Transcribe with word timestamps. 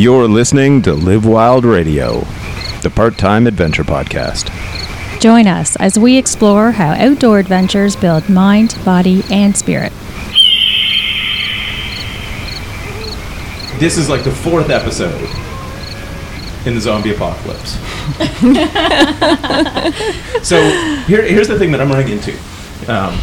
You're 0.00 0.28
listening 0.28 0.80
to 0.84 0.94
Live 0.94 1.26
Wild 1.26 1.66
Radio, 1.66 2.20
the 2.80 2.88
part 2.88 3.18
time 3.18 3.46
adventure 3.46 3.84
podcast. 3.84 4.48
Join 5.20 5.46
us 5.46 5.76
as 5.76 5.98
we 5.98 6.16
explore 6.16 6.72
how 6.72 6.92
outdoor 6.92 7.38
adventures 7.38 7.96
build 7.96 8.26
mind, 8.30 8.78
body, 8.82 9.22
and 9.30 9.54
spirit. 9.54 9.92
This 13.78 13.98
is 13.98 14.08
like 14.08 14.24
the 14.24 14.34
fourth 14.34 14.70
episode 14.70 15.20
in 16.66 16.74
the 16.74 16.80
zombie 16.80 17.14
apocalypse. 17.14 17.72
so 20.42 20.62
here, 21.08 21.24
here's 21.24 21.48
the 21.48 21.58
thing 21.58 21.72
that 21.72 21.80
I'm 21.82 21.90
running 21.90 22.08
into 22.08 22.34
um, 22.88 23.20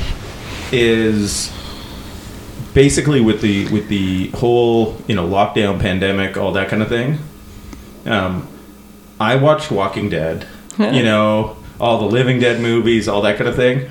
is 0.71 1.56
basically 2.77 3.20
with 3.20 3.41
the 3.41 3.67
with 3.70 3.88
the 3.90 4.27
whole 4.36 4.95
you 5.08 5.16
know 5.16 5.27
lockdown, 5.27 5.80
pandemic, 5.80 6.38
all 6.38 6.52
that 6.52 6.70
kind 6.70 6.84
of 6.84 6.88
thing. 6.88 7.18
Um, 8.05 8.48
I 9.20 9.35
watched 9.35 9.72
Walking 9.72 10.09
Dead, 10.09 10.48
you 10.77 11.02
know, 11.02 11.58
all 11.80 11.98
the 11.98 12.05
Living 12.05 12.40
Dead 12.40 12.62
movies, 12.62 13.08
all 13.08 13.23
that 13.23 13.35
kind 13.38 13.49
of 13.49 13.55
thing. 13.55 13.90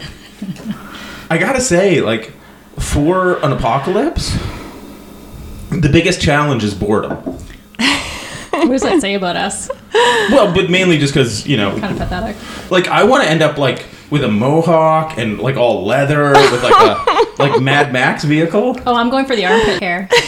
I 1.30 1.36
gotta 1.36 1.60
say, 1.60 2.00
like, 2.00 2.32
for 2.78 3.44
an 3.44 3.52
apocalypse, 3.52 4.38
the 5.70 5.88
biggest 5.92 6.20
challenge 6.22 6.62
is 6.62 6.72
boredom. 6.72 7.16
What 7.16 8.68
does 8.70 8.82
that 8.82 9.00
say 9.00 9.14
about 9.14 9.36
us? 9.36 9.68
Well, 10.30 10.52
but 10.52 10.70
mainly 10.70 10.98
just 10.98 11.14
because 11.14 11.46
you 11.46 11.56
know, 11.56 11.70
Kind 11.78 11.92
of 11.92 11.98
pathetic. 11.98 12.36
like 12.70 12.88
I 12.88 13.04
want 13.04 13.22
to 13.24 13.30
end 13.30 13.40
up 13.42 13.58
like 13.58 13.86
with 14.10 14.22
a 14.24 14.28
mohawk 14.28 15.18
and 15.18 15.38
like 15.38 15.56
all 15.56 15.84
leather 15.86 16.30
with 16.32 16.62
like 16.62 16.74
a 16.74 17.15
like 17.38 17.60
Mad 17.60 17.92
Max 17.92 18.24
vehicle. 18.24 18.78
Oh, 18.86 18.94
I'm 18.94 19.10
going 19.10 19.26
for 19.26 19.36
the 19.36 19.46
armpit 19.46 19.80
hair. 19.82 20.08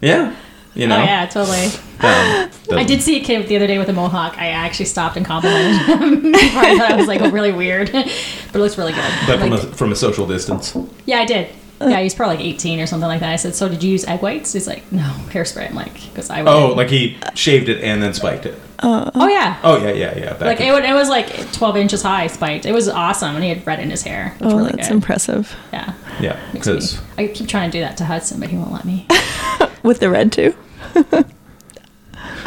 Yeah, 0.00 0.36
you 0.74 0.86
know. 0.86 0.96
Oh 0.98 1.02
yeah, 1.02 1.24
totally. 1.24 1.64
Um, 2.00 2.78
I 2.78 2.84
did 2.86 3.00
see 3.00 3.18
a 3.18 3.24
kid 3.24 3.48
the 3.48 3.56
other 3.56 3.66
day 3.66 3.78
with 3.78 3.88
a 3.88 3.92
mohawk. 3.94 4.36
I 4.36 4.48
actually 4.48 4.84
stopped 4.84 5.16
and 5.16 5.24
complimented 5.24 5.80
him. 5.80 6.32
before 6.32 6.38
I 6.62 6.76
thought 6.76 6.90
it 6.90 6.96
was 6.98 7.06
like 7.06 7.20
really 7.32 7.52
weird, 7.52 7.90
but 7.92 8.06
it 8.06 8.58
looks 8.58 8.76
really 8.76 8.92
good. 8.92 9.10
but 9.26 9.38
from 9.38 9.52
a 9.54 9.58
from 9.58 9.92
a 9.92 9.96
social 9.96 10.26
distance. 10.26 10.76
yeah, 11.06 11.20
I 11.20 11.24
did. 11.24 11.48
Yeah, 11.80 12.00
he's 12.00 12.14
probably 12.14 12.36
like 12.36 12.44
18 12.46 12.80
or 12.80 12.86
something 12.86 13.08
like 13.08 13.20
that. 13.20 13.30
I 13.32 13.36
said, 13.36 13.54
"So 13.54 13.66
did 13.68 13.82
you 13.82 13.90
use 13.92 14.04
egg 14.06 14.20
whites?" 14.20 14.52
He's 14.52 14.66
like, 14.66 14.90
"No, 14.92 15.02
hairspray." 15.30 15.70
I'm 15.70 15.74
like, 15.74 15.94
"Because 15.94 16.28
I 16.28 16.42
would." 16.42 16.48
Oh, 16.50 16.74
like 16.74 16.88
he 16.90 17.16
shaved 17.34 17.70
it 17.70 17.82
and 17.82 18.02
then 18.02 18.12
spiked 18.12 18.44
it. 18.44 18.58
Oh 18.84 19.28
yeah. 19.28 19.58
Oh 19.62 19.76
yeah, 19.82 19.92
yeah, 19.92 20.18
yeah. 20.18 20.30
Back 20.34 20.40
Like 20.42 20.60
in- 20.60 20.74
it, 20.74 20.84
it 20.84 20.92
was 20.94 21.08
like 21.08 21.52
12 21.52 21.76
inches 21.76 22.02
high, 22.02 22.26
spiked. 22.26 22.66
It 22.66 22.72
was 22.72 22.88
awesome, 22.88 23.34
and 23.34 23.42
he 23.44 23.50
had 23.50 23.66
red 23.66 23.80
in 23.80 23.90
his 23.90 24.02
hair. 24.02 24.36
Oh, 24.40 24.56
really 24.56 24.72
that's 24.72 24.88
good. 24.88 24.94
impressive. 24.94 25.54
Yeah, 25.72 25.94
yeah, 26.20 26.40
because 26.52 27.00
I 27.18 27.28
keep 27.28 27.48
trying 27.48 27.70
to 27.70 27.78
do 27.78 27.80
that 27.82 27.96
to 27.98 28.04
Hudson, 28.04 28.40
but 28.40 28.48
he 28.50 28.56
won't 28.56 28.72
let 28.72 28.84
me. 28.84 29.06
With 29.82 30.00
the 30.00 30.10
red 30.10 30.32
too. 30.32 30.54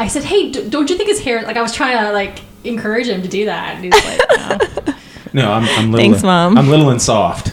I 0.00 0.06
said, 0.08 0.24
"Hey, 0.24 0.50
d- 0.50 0.68
don't 0.68 0.88
you 0.90 0.96
think 0.96 1.08
his 1.08 1.20
hair?" 1.20 1.42
Like 1.42 1.56
I 1.56 1.62
was 1.62 1.72
trying 1.74 1.98
to 2.06 2.12
like 2.12 2.40
encourage 2.64 3.06
him 3.08 3.22
to 3.22 3.28
do 3.28 3.44
that, 3.46 3.76
and 3.76 3.84
he's 3.84 4.04
like, 4.04 4.96
"No." 5.34 5.42
no, 5.42 5.52
I'm 5.52 5.64
I'm 5.78 5.92
little. 5.92 6.08
Thanks, 6.10 6.22
Mom. 6.22 6.56
I'm 6.58 6.68
little 6.68 6.90
and 6.90 7.00
soft. 7.02 7.52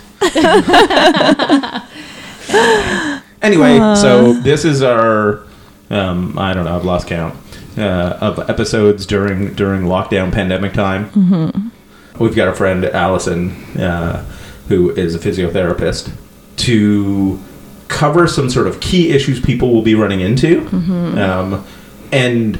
anyway, 3.42 3.78
so 3.96 4.34
this 4.34 4.66
is 4.66 4.82
our 4.82 5.44
um, 5.90 6.38
I 6.38 6.54
don't 6.54 6.66
know. 6.66 6.76
I've 6.76 6.86
lost 6.86 7.08
count 7.08 7.36
uh, 7.78 8.18
of 8.22 8.50
episodes 8.50 9.06
during 9.06 9.54
during 9.54 9.84
lockdown 9.84 10.32
pandemic 10.32 10.74
time. 10.74 11.10
Mm-hmm. 11.12 12.24
We've 12.24 12.36
got 12.36 12.48
a 12.48 12.54
friend 12.54 12.86
Allison 12.86 13.52
uh, 13.78 14.24
who 14.68 14.92
is 14.92 15.16
a 15.16 15.20
physiotherapist 15.20 16.12
to 16.58 17.40
cover 17.88 18.28
some 18.28 18.50
sort 18.50 18.68
of 18.68 18.80
key 18.80 19.12
issues 19.12 19.40
people 19.40 19.74
will 19.74 19.82
be 19.82 19.96
running 19.96 20.22
into, 20.22 20.68
um, 21.18 21.66
and 22.12 22.56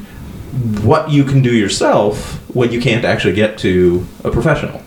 what 0.82 1.10
you 1.10 1.24
can 1.24 1.42
do 1.42 1.54
yourself 1.54 2.40
when 2.54 2.72
you 2.72 2.80
can't 2.80 3.04
actually 3.04 3.34
get 3.34 3.58
to 3.58 4.06
a 4.24 4.30
professional. 4.30 4.82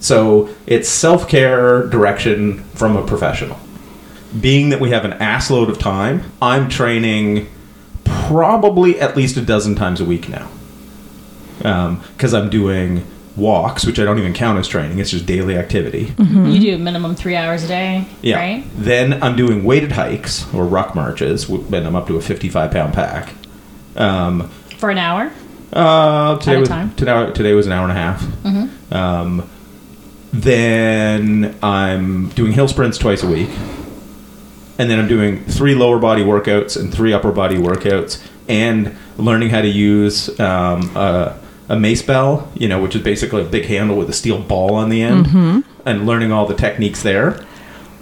So 0.00 0.50
it's 0.66 0.88
self 0.88 1.28
care 1.28 1.86
direction 1.86 2.62
from 2.74 2.96
a 2.96 3.06
professional. 3.06 3.58
Being 4.38 4.70
that 4.70 4.80
we 4.80 4.90
have 4.90 5.04
an 5.04 5.12
assload 5.12 5.68
of 5.68 5.78
time, 5.78 6.30
I'm 6.42 6.68
training 6.68 7.48
probably 8.28 9.00
at 9.00 9.16
least 9.16 9.36
a 9.36 9.40
dozen 9.42 9.74
times 9.74 10.00
a 10.00 10.04
week 10.04 10.28
now. 10.28 10.48
Because 12.12 12.34
I'm 12.34 12.50
doing 12.50 13.06
walks, 13.36 13.84
which 13.84 13.98
I 13.98 14.04
don't 14.04 14.18
even 14.18 14.32
count 14.32 14.58
as 14.58 14.68
training, 14.68 14.98
it's 15.00 15.10
just 15.10 15.26
daily 15.26 15.56
activity. 15.56 16.12
you 16.18 16.60
do 16.60 16.78
minimum 16.78 17.14
three 17.16 17.34
hours 17.36 17.64
a 17.64 17.68
day, 17.68 18.06
Yeah. 18.22 18.36
right? 18.38 18.64
Then 18.76 19.20
I'm 19.22 19.34
doing 19.36 19.64
weighted 19.64 19.92
hikes 19.92 20.46
or 20.54 20.64
ruck 20.64 20.94
marches, 20.94 21.46
w- 21.46 21.64
and 21.72 21.86
I'm 21.86 21.96
up 21.96 22.06
to 22.08 22.16
a 22.16 22.20
55 22.20 22.70
pound 22.70 22.92
pack. 22.94 23.34
Um, 23.96 24.50
For 24.78 24.90
an 24.90 24.98
hour. 24.98 25.30
uh, 25.72 26.36
today 26.38 26.56
was 26.58 26.68
time? 26.68 26.92
today, 26.94 27.30
today 27.32 27.54
was 27.54 27.66
an 27.66 27.72
hour 27.72 27.88
and 27.88 27.92
a 27.92 28.00
half. 28.00 28.92
Um, 28.92 29.48
then 30.32 31.54
I'm 31.62 32.28
doing 32.30 32.52
hill 32.52 32.68
sprints 32.68 32.98
twice 32.98 33.22
a 33.22 33.26
week, 33.28 33.48
and 34.78 34.90
then 34.90 34.98
I'm 34.98 35.08
doing 35.08 35.44
three 35.44 35.74
lower 35.74 35.98
body 35.98 36.22
workouts 36.24 36.78
and 36.78 36.92
three 36.92 37.12
upper 37.12 37.32
body 37.32 37.56
workouts, 37.56 38.22
and 38.48 38.96
learning 39.16 39.50
how 39.50 39.60
to 39.62 39.68
use 39.68 40.38
um, 40.40 40.94
a, 40.96 41.38
a 41.68 41.78
mace 41.78 42.02
bell, 42.02 42.50
you 42.54 42.68
know, 42.68 42.82
which 42.82 42.94
is 42.96 43.02
basically 43.02 43.42
a 43.42 43.46
big 43.46 43.66
handle 43.66 43.96
with 43.96 44.10
a 44.10 44.12
steel 44.12 44.40
ball 44.40 44.74
on 44.74 44.88
the 44.90 45.02
end, 45.02 45.26
and 45.86 46.06
learning 46.06 46.32
all 46.32 46.46
the 46.46 46.54
techniques 46.54 47.02
there. 47.02 47.44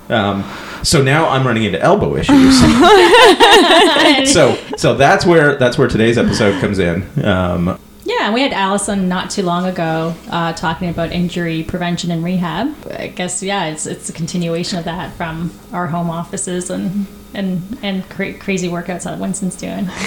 Um, 0.09 0.45
so 0.83 1.03
now 1.03 1.29
I'm 1.29 1.47
running 1.47 1.65
into 1.65 1.81
elbow 1.81 2.17
issues. 2.17 2.59
so 4.33 4.59
so 4.77 4.95
that's 4.95 5.25
where 5.25 5.57
that's 5.57 5.79
where 5.79 5.89
today's 5.89 6.19
episode 6.19 6.61
comes 6.61 6.79
in. 6.79 7.25
Um, 7.25 7.79
Yeah, 8.05 8.33
we 8.33 8.43
had 8.43 8.53
Allison 8.53 9.09
not 9.09 9.31
too 9.31 9.43
long 9.43 9.65
ago 9.67 10.15
uh, 10.31 10.53
talking 10.55 10.89
about 10.89 11.13
injury 11.13 11.63
prevention 11.63 12.11
and 12.11 12.25
rehab. 12.25 12.75
I 12.91 13.09
guess 13.09 13.43
yeah, 13.43 13.67
it's 13.67 13.87
it's 13.87 14.09
a 14.09 14.13
continuation 14.13 14.79
of 14.79 14.85
that 14.87 15.13
from 15.15 15.53
our 15.73 15.87
home 15.87 16.11
offices 16.11 16.69
and 16.71 17.07
and 17.35 17.79
and 17.83 18.09
cra- 18.09 18.35
crazy 18.35 18.69
workouts 18.69 19.05
that 19.05 19.19
Winston's 19.19 19.57
doing. 19.57 19.89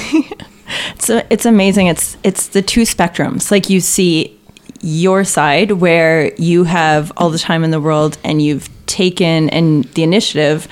It's 0.95 1.09
it's 1.09 1.45
amazing. 1.45 1.88
It's 1.88 2.17
it's 2.23 2.47
the 2.47 2.61
two 2.61 2.81
spectrums. 2.81 3.51
Like 3.51 3.69
you 3.69 3.79
see 3.79 4.38
your 4.81 5.23
side 5.23 5.73
where 5.73 6.34
you 6.35 6.63
have 6.63 7.11
all 7.17 7.29
the 7.29 7.38
time 7.38 7.63
in 7.63 7.72
the 7.72 7.79
world 7.79 8.17
and 8.23 8.41
you've 8.41 8.67
taken 8.95 9.50
and 9.50 9.83
the 9.95 10.03
initiative 10.03 10.69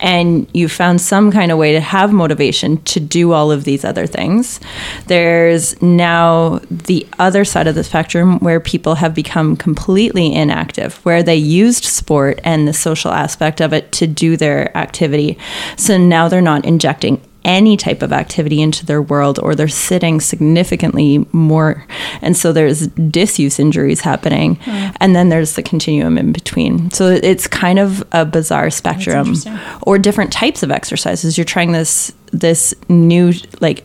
and 0.00 0.46
you 0.54 0.66
found 0.66 0.98
some 0.98 1.30
kind 1.30 1.52
of 1.52 1.58
way 1.58 1.72
to 1.72 1.80
have 1.80 2.10
motivation 2.10 2.78
to 2.84 2.98
do 2.98 3.32
all 3.32 3.52
of 3.52 3.64
these 3.64 3.84
other 3.84 4.06
things. 4.06 4.60
There's 5.08 5.80
now 5.82 6.60
the 6.70 7.06
other 7.18 7.44
side 7.44 7.66
of 7.66 7.74
the 7.74 7.84
spectrum 7.84 8.38
where 8.38 8.60
people 8.60 8.94
have 8.94 9.14
become 9.14 9.56
completely 9.56 10.34
inactive, 10.34 10.96
where 11.04 11.22
they 11.22 11.36
used 11.36 11.84
sport 11.84 12.40
and 12.44 12.66
the 12.66 12.72
social 12.72 13.12
aspect 13.12 13.60
of 13.60 13.74
it 13.74 13.92
to 13.92 14.06
do 14.06 14.38
their 14.38 14.74
activity. 14.74 15.36
So 15.76 15.98
now 15.98 16.28
they're 16.28 16.40
not 16.40 16.64
injecting 16.64 17.20
any 17.46 17.76
type 17.76 18.02
of 18.02 18.12
activity 18.12 18.60
into 18.60 18.84
their 18.84 19.00
world 19.00 19.38
or 19.38 19.54
they're 19.54 19.68
sitting 19.68 20.20
significantly 20.20 21.24
more. 21.32 21.86
And 22.20 22.36
so 22.36 22.52
there's 22.52 22.88
disuse 22.88 23.60
injuries 23.60 24.00
happening. 24.00 24.56
Hmm. 24.56 24.88
And 25.00 25.14
then 25.14 25.28
there's 25.28 25.54
the 25.54 25.62
continuum 25.62 26.18
in 26.18 26.32
between. 26.32 26.90
So 26.90 27.06
it's 27.08 27.46
kind 27.46 27.78
of 27.78 28.04
a 28.12 28.26
bizarre 28.26 28.68
spectrum. 28.70 29.34
or 29.82 29.98
different 29.98 30.32
types 30.32 30.62
of 30.64 30.70
exercises. 30.70 31.38
You're 31.38 31.44
trying 31.44 31.72
this 31.72 32.12
this 32.32 32.74
new 32.88 33.32
like 33.60 33.84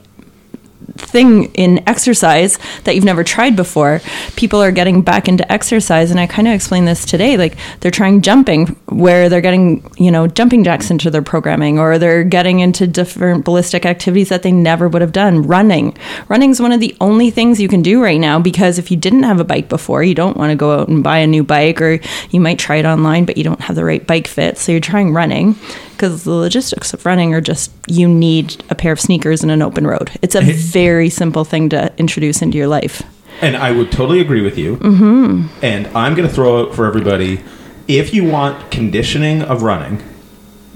thing 0.97 1.45
in 1.53 1.87
exercise 1.87 2.57
that 2.83 2.95
you've 2.95 3.03
never 3.03 3.23
tried 3.23 3.55
before. 3.55 4.01
People 4.35 4.61
are 4.61 4.71
getting 4.71 5.01
back 5.01 5.27
into 5.27 5.49
exercise, 5.51 6.11
and 6.11 6.19
I 6.19 6.27
kind 6.27 6.47
of 6.47 6.53
explained 6.53 6.87
this 6.87 7.05
today. 7.05 7.37
Like 7.37 7.57
they're 7.79 7.91
trying 7.91 8.21
jumping, 8.21 8.67
where 8.87 9.29
they're 9.29 9.41
getting 9.41 9.89
you 9.97 10.11
know 10.11 10.27
jumping 10.27 10.63
jacks 10.63 10.91
into 10.91 11.09
their 11.09 11.21
programming, 11.21 11.79
or 11.79 11.97
they're 11.97 12.23
getting 12.23 12.59
into 12.59 12.87
different 12.87 13.45
ballistic 13.45 13.85
activities 13.85 14.29
that 14.29 14.43
they 14.43 14.51
never 14.51 14.87
would 14.87 15.01
have 15.01 15.11
done. 15.11 15.43
Running, 15.43 15.97
running 16.27 16.51
is 16.51 16.61
one 16.61 16.71
of 16.71 16.79
the 16.79 16.95
only 17.01 17.31
things 17.31 17.59
you 17.59 17.67
can 17.67 17.81
do 17.81 18.01
right 18.01 18.19
now 18.19 18.39
because 18.39 18.79
if 18.79 18.91
you 18.91 18.97
didn't 18.97 19.23
have 19.23 19.39
a 19.39 19.43
bike 19.43 19.69
before, 19.69 20.03
you 20.03 20.15
don't 20.15 20.37
want 20.37 20.51
to 20.51 20.55
go 20.55 20.79
out 20.79 20.87
and 20.87 21.03
buy 21.03 21.19
a 21.19 21.27
new 21.27 21.43
bike, 21.43 21.81
or 21.81 21.99
you 22.29 22.39
might 22.39 22.59
try 22.59 22.77
it 22.77 22.85
online, 22.85 23.25
but 23.25 23.37
you 23.37 23.43
don't 23.43 23.61
have 23.61 23.75
the 23.75 23.85
right 23.85 24.05
bike 24.05 24.27
fit, 24.27 24.57
so 24.57 24.71
you're 24.71 24.81
trying 24.81 25.13
running 25.13 25.55
because 26.01 26.23
the 26.23 26.31
logistics 26.31 26.95
of 26.95 27.05
running 27.05 27.31
are 27.35 27.41
just 27.41 27.71
you 27.87 28.07
need 28.07 28.63
a 28.71 28.75
pair 28.75 28.91
of 28.91 28.99
sneakers 28.99 29.43
and 29.43 29.51
an 29.51 29.61
open 29.61 29.85
road. 29.85 30.09
It's 30.23 30.33
a 30.33 30.41
very 30.41 31.09
simple 31.11 31.45
thing 31.45 31.69
to 31.69 31.93
introduce 31.99 32.41
into 32.41 32.57
your 32.57 32.65
life. 32.65 33.03
And 33.39 33.55
I 33.55 33.71
would 33.71 33.91
totally 33.91 34.19
agree 34.19 34.41
with 34.41 34.57
you. 34.57 34.77
Mm-hmm. 34.77 35.63
And 35.63 35.85
I'm 35.95 36.15
going 36.15 36.27
to 36.27 36.33
throw 36.33 36.61
out 36.61 36.73
for 36.73 36.87
everybody 36.87 37.43
if 37.87 38.15
you 38.15 38.23
want 38.23 38.71
conditioning 38.71 39.43
of 39.43 39.61
running 39.61 40.01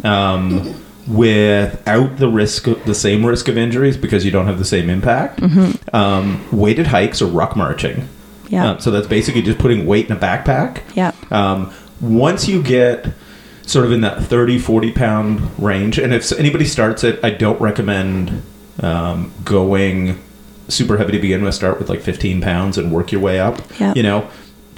um, 0.04 0.80
without 1.08 2.18
the 2.18 2.30
risk, 2.30 2.68
of, 2.68 2.86
the 2.86 2.94
same 2.94 3.26
risk 3.26 3.48
of 3.48 3.58
injuries 3.58 3.98
because 3.98 4.24
you 4.26 4.30
don't 4.30 4.46
have 4.46 4.60
the 4.60 4.66
same 4.66 4.92
impact, 4.92 5.42
um, 5.92 6.46
weighted 6.52 6.86
hikes 6.86 7.20
or 7.20 7.26
ruck 7.26 7.56
marching. 7.56 8.08
Yeah. 8.50 8.74
Uh, 8.74 8.78
so 8.78 8.92
that's 8.92 9.08
basically 9.08 9.42
just 9.42 9.58
putting 9.58 9.88
weight 9.88 10.06
in 10.06 10.16
a 10.16 10.20
backpack. 10.20 10.84
Yeah. 10.94 11.14
Um, 11.32 11.74
once 12.00 12.48
you 12.48 12.62
get 12.62 13.08
sort 13.66 13.86
of 13.86 13.92
in 13.92 14.02
that 14.02 14.24
30, 14.24 14.60
40 14.60 14.92
pound 14.92 15.60
range, 15.64 15.98
and 15.98 16.14
if 16.14 16.32
anybody 16.34 16.66
starts 16.66 17.04
it, 17.04 17.20
I 17.24 17.32
don't 17.32 17.60
recommend 17.60 18.44
um, 18.82 19.32
going 19.44 20.22
super 20.68 20.98
heavy 20.98 21.14
to 21.14 21.20
begin 21.20 21.44
with. 21.44 21.56
Start 21.56 21.80
with 21.80 21.90
like 21.90 22.02
15 22.02 22.42
pounds 22.42 22.78
and 22.78 22.92
work 22.92 23.12
your 23.12 23.22
way 23.22 23.40
up. 23.40 23.60
Yeah. 23.80 23.94
You 23.96 24.04
know, 24.04 24.30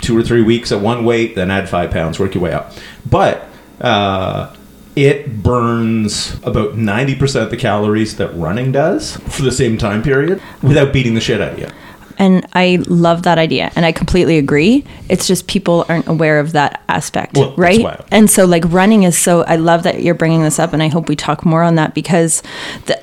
two 0.01 0.17
or 0.17 0.23
three 0.23 0.41
weeks 0.41 0.71
at 0.71 0.81
one 0.81 1.05
weight, 1.05 1.35
then 1.35 1.51
add 1.51 1.69
five 1.69 1.91
pounds, 1.91 2.19
work 2.19 2.33
your 2.33 2.43
way 2.43 2.53
up. 2.53 2.73
But 3.09 3.47
uh, 3.81 4.55
it 4.95 5.43
burns 5.43 6.33
about 6.43 6.73
90% 6.73 7.43
of 7.43 7.49
the 7.51 7.57
calories 7.57 8.17
that 8.17 8.33
running 8.35 8.71
does 8.71 9.17
for 9.17 9.43
the 9.43 9.51
same 9.51 9.77
time 9.77 10.01
period 10.01 10.41
without 10.61 10.91
beating 10.91 11.13
the 11.13 11.21
shit 11.21 11.41
out 11.41 11.53
of 11.53 11.59
you. 11.59 11.67
And 12.17 12.45
I 12.53 12.83
love 12.87 13.23
that 13.23 13.37
idea. 13.37 13.71
And 13.75 13.85
I 13.85 13.91
completely 13.91 14.37
agree. 14.37 14.83
It's 15.09 15.27
just 15.27 15.47
people 15.47 15.85
aren't 15.87 16.07
aware 16.07 16.39
of 16.39 16.53
that 16.53 16.81
aspect, 16.89 17.37
Well, 17.37 17.53
right? 17.55 18.01
And 18.11 18.29
so, 18.29 18.45
like, 18.45 18.63
running 18.67 19.03
is 19.03 19.17
so, 19.17 19.43
I 19.43 19.55
love 19.57 19.83
that 19.83 20.01
you're 20.01 20.15
bringing 20.15 20.41
this 20.41 20.59
up. 20.59 20.73
And 20.73 20.81
I 20.81 20.87
hope 20.87 21.09
we 21.09 21.15
talk 21.15 21.45
more 21.45 21.63
on 21.63 21.75
that 21.75 21.93
because 21.93 22.41
the, 22.85 22.99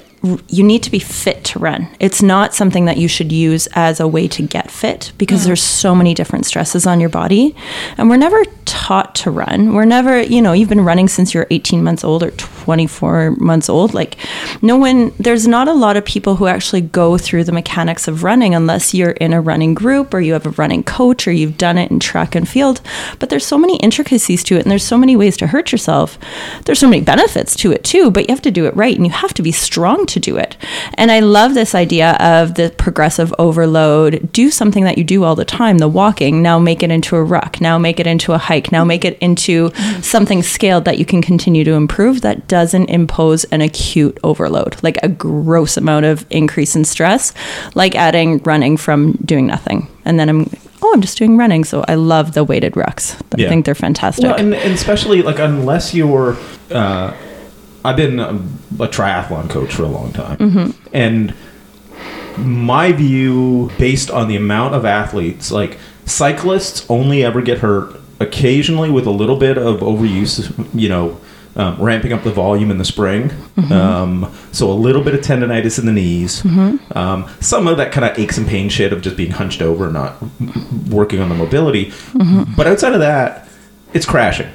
you 0.48 0.64
need 0.64 0.82
to 0.82 0.90
be 0.90 0.98
fit 0.98 1.44
to 1.44 1.58
run. 1.58 1.88
It's 2.00 2.22
not 2.22 2.54
something 2.54 2.86
that 2.86 2.96
you 2.96 3.08
should 3.08 3.30
use 3.30 3.68
as 3.74 4.00
a 4.00 4.08
way 4.08 4.26
to 4.28 4.42
get 4.42 4.70
fit 4.70 5.12
because 5.18 5.44
there's 5.44 5.62
so 5.62 5.94
many 5.94 6.14
different 6.14 6.46
stresses 6.46 6.86
on 6.86 6.98
your 6.98 7.10
body. 7.10 7.54
And 7.98 8.08
we're 8.08 8.16
never 8.16 8.42
taught 8.64 9.14
to 9.16 9.30
run. 9.30 9.74
We're 9.74 9.84
never, 9.84 10.22
you 10.22 10.40
know, 10.40 10.52
you've 10.52 10.70
been 10.70 10.84
running 10.84 11.08
since 11.08 11.34
you're 11.34 11.46
18 11.50 11.84
months 11.84 12.04
old 12.04 12.22
or 12.22 12.30
24 12.30 13.32
months 13.32 13.68
old. 13.68 13.92
Like, 13.92 14.16
no 14.62 14.76
one, 14.76 15.12
there's 15.18 15.46
not 15.46 15.68
a 15.68 15.74
lot 15.74 15.96
of 15.96 16.04
people 16.04 16.36
who 16.36 16.46
actually 16.46 16.80
go 16.80 17.18
through 17.18 17.44
the 17.44 17.52
mechanics 17.52 18.08
of 18.08 18.22
running 18.22 18.54
unless 18.54 18.94
you're 18.94 19.10
in 19.10 19.34
a 19.34 19.40
running 19.40 19.74
group 19.74 20.14
or 20.14 20.20
you 20.20 20.32
have 20.32 20.46
a 20.46 20.50
running 20.50 20.82
coach 20.82 21.28
or 21.28 21.32
you've 21.32 21.58
done 21.58 21.76
it 21.76 21.90
in 21.90 22.00
track 22.00 22.34
and 22.34 22.48
field. 22.48 22.80
But 23.18 23.28
there's 23.28 23.46
so 23.46 23.58
many 23.58 23.76
intricacies 23.78 24.42
to 24.44 24.56
it 24.56 24.62
and 24.62 24.70
there's 24.70 24.84
so 24.84 24.96
many 24.96 25.16
ways 25.16 25.36
to 25.38 25.48
hurt 25.48 25.70
yourself. 25.70 26.18
There's 26.64 26.78
so 26.78 26.88
many 26.88 27.02
benefits 27.02 27.54
to 27.56 27.72
it 27.72 27.84
too, 27.84 28.10
but 28.10 28.28
you 28.28 28.32
have 28.34 28.42
to 28.42 28.50
do 28.50 28.66
it 28.66 28.74
right 28.74 28.96
and 28.96 29.04
you 29.04 29.12
have 29.12 29.34
to 29.34 29.42
be 29.42 29.52
strong 29.52 30.06
to 30.14 30.20
do 30.20 30.36
it. 30.36 30.56
And 30.94 31.10
I 31.12 31.20
love 31.20 31.54
this 31.54 31.74
idea 31.74 32.12
of 32.20 32.54
the 32.54 32.72
progressive 32.78 33.32
overload. 33.38 34.32
Do 34.32 34.50
something 34.50 34.84
that 34.84 34.96
you 34.98 35.04
do 35.04 35.22
all 35.24 35.34
the 35.36 35.44
time, 35.44 35.78
the 35.78 35.88
walking, 35.88 36.42
now 36.42 36.58
make 36.58 36.82
it 36.82 36.90
into 36.90 37.16
a 37.16 37.22
ruck, 37.22 37.60
now 37.60 37.78
make 37.78 38.00
it 38.00 38.06
into 38.06 38.32
a 38.32 38.38
hike, 38.38 38.72
now 38.72 38.84
make 38.84 39.04
it 39.04 39.18
into 39.20 39.70
something 40.00 40.42
scaled 40.42 40.84
that 40.86 40.98
you 40.98 41.04
can 41.04 41.20
continue 41.22 41.64
to 41.64 41.72
improve 41.72 42.22
that 42.22 42.48
doesn't 42.48 42.86
impose 42.90 43.44
an 43.44 43.60
acute 43.60 44.18
overload, 44.24 44.76
like 44.82 44.98
a 45.02 45.08
gross 45.08 45.76
amount 45.76 46.06
of 46.06 46.24
increase 46.30 46.74
in 46.74 46.84
stress, 46.84 47.32
like 47.74 47.94
adding 47.94 48.38
running 48.44 48.76
from 48.76 49.12
doing 49.24 49.46
nothing. 49.46 49.88
And 50.04 50.18
then 50.18 50.28
I'm, 50.28 50.50
oh, 50.82 50.92
I'm 50.94 51.00
just 51.00 51.18
doing 51.18 51.36
running. 51.36 51.64
So 51.64 51.84
I 51.88 51.94
love 51.94 52.32
the 52.34 52.44
weighted 52.44 52.74
rucks. 52.74 53.14
I 53.36 53.42
Yeah. 53.42 53.48
think 53.48 53.64
they're 53.64 53.74
fantastic. 53.74 54.24
Well, 54.24 54.36
and, 54.36 54.54
and 54.54 54.72
especially 54.72 55.22
like 55.22 55.38
unless 55.38 55.92
you're, 55.94 56.36
uh, 56.70 57.12
I've 57.84 57.96
been 57.96 58.18
a, 58.18 58.30
a 58.30 58.88
triathlon 58.88 59.50
coach 59.50 59.74
for 59.74 59.82
a 59.82 59.88
long 59.88 60.12
time, 60.12 60.74
and 60.92 61.34
my 62.38 62.92
view, 62.92 63.70
based 63.78 64.10
on 64.10 64.28
the 64.28 64.36
amount 64.36 64.74
of 64.74 64.84
athletes, 64.84 65.50
like 65.52 65.78
cyclists 66.06 66.84
only 66.88 67.22
ever 67.24 67.42
get 67.42 67.58
hurt 67.58 68.00
occasionally 68.20 68.90
with 68.90 69.06
a 69.06 69.10
little 69.10 69.36
bit 69.36 69.58
of 69.58 69.80
overuse, 69.80 70.50
you 70.74 70.88
know. 70.88 71.20
Um, 71.56 71.80
ramping 71.80 72.12
up 72.12 72.24
the 72.24 72.32
volume 72.32 72.72
in 72.72 72.78
the 72.78 72.84
spring, 72.84 73.30
um, 73.70 74.28
so 74.50 74.72
a 74.72 74.74
little 74.74 75.02
bit 75.04 75.14
of 75.14 75.20
tendonitis 75.20 75.78
in 75.78 75.86
the 75.86 75.92
knees, 75.92 76.44
um, 76.96 77.30
some 77.38 77.68
of 77.68 77.76
that 77.76 77.92
kind 77.92 78.04
of 78.04 78.18
aches 78.18 78.36
and 78.38 78.44
pain 78.48 78.68
shit 78.68 78.92
of 78.92 79.02
just 79.02 79.16
being 79.16 79.30
hunched 79.30 79.62
over, 79.62 79.84
and 79.84 79.94
not 79.94 80.16
working 80.90 81.20
on 81.20 81.28
the 81.28 81.34
mobility. 81.36 81.92
But 82.56 82.66
outside 82.66 82.92
of 82.92 82.98
that, 82.98 83.48
it's 83.92 84.04
crashing. 84.04 84.50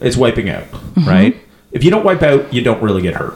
It's 0.00 0.16
wiping 0.16 0.50
out, 0.50 0.66
right? 0.96 1.36
If 1.74 1.82
you 1.84 1.90
don't 1.90 2.04
wipe 2.04 2.22
out, 2.22 2.54
you 2.54 2.62
don't 2.62 2.80
really 2.80 3.02
get 3.02 3.14
hurt, 3.14 3.34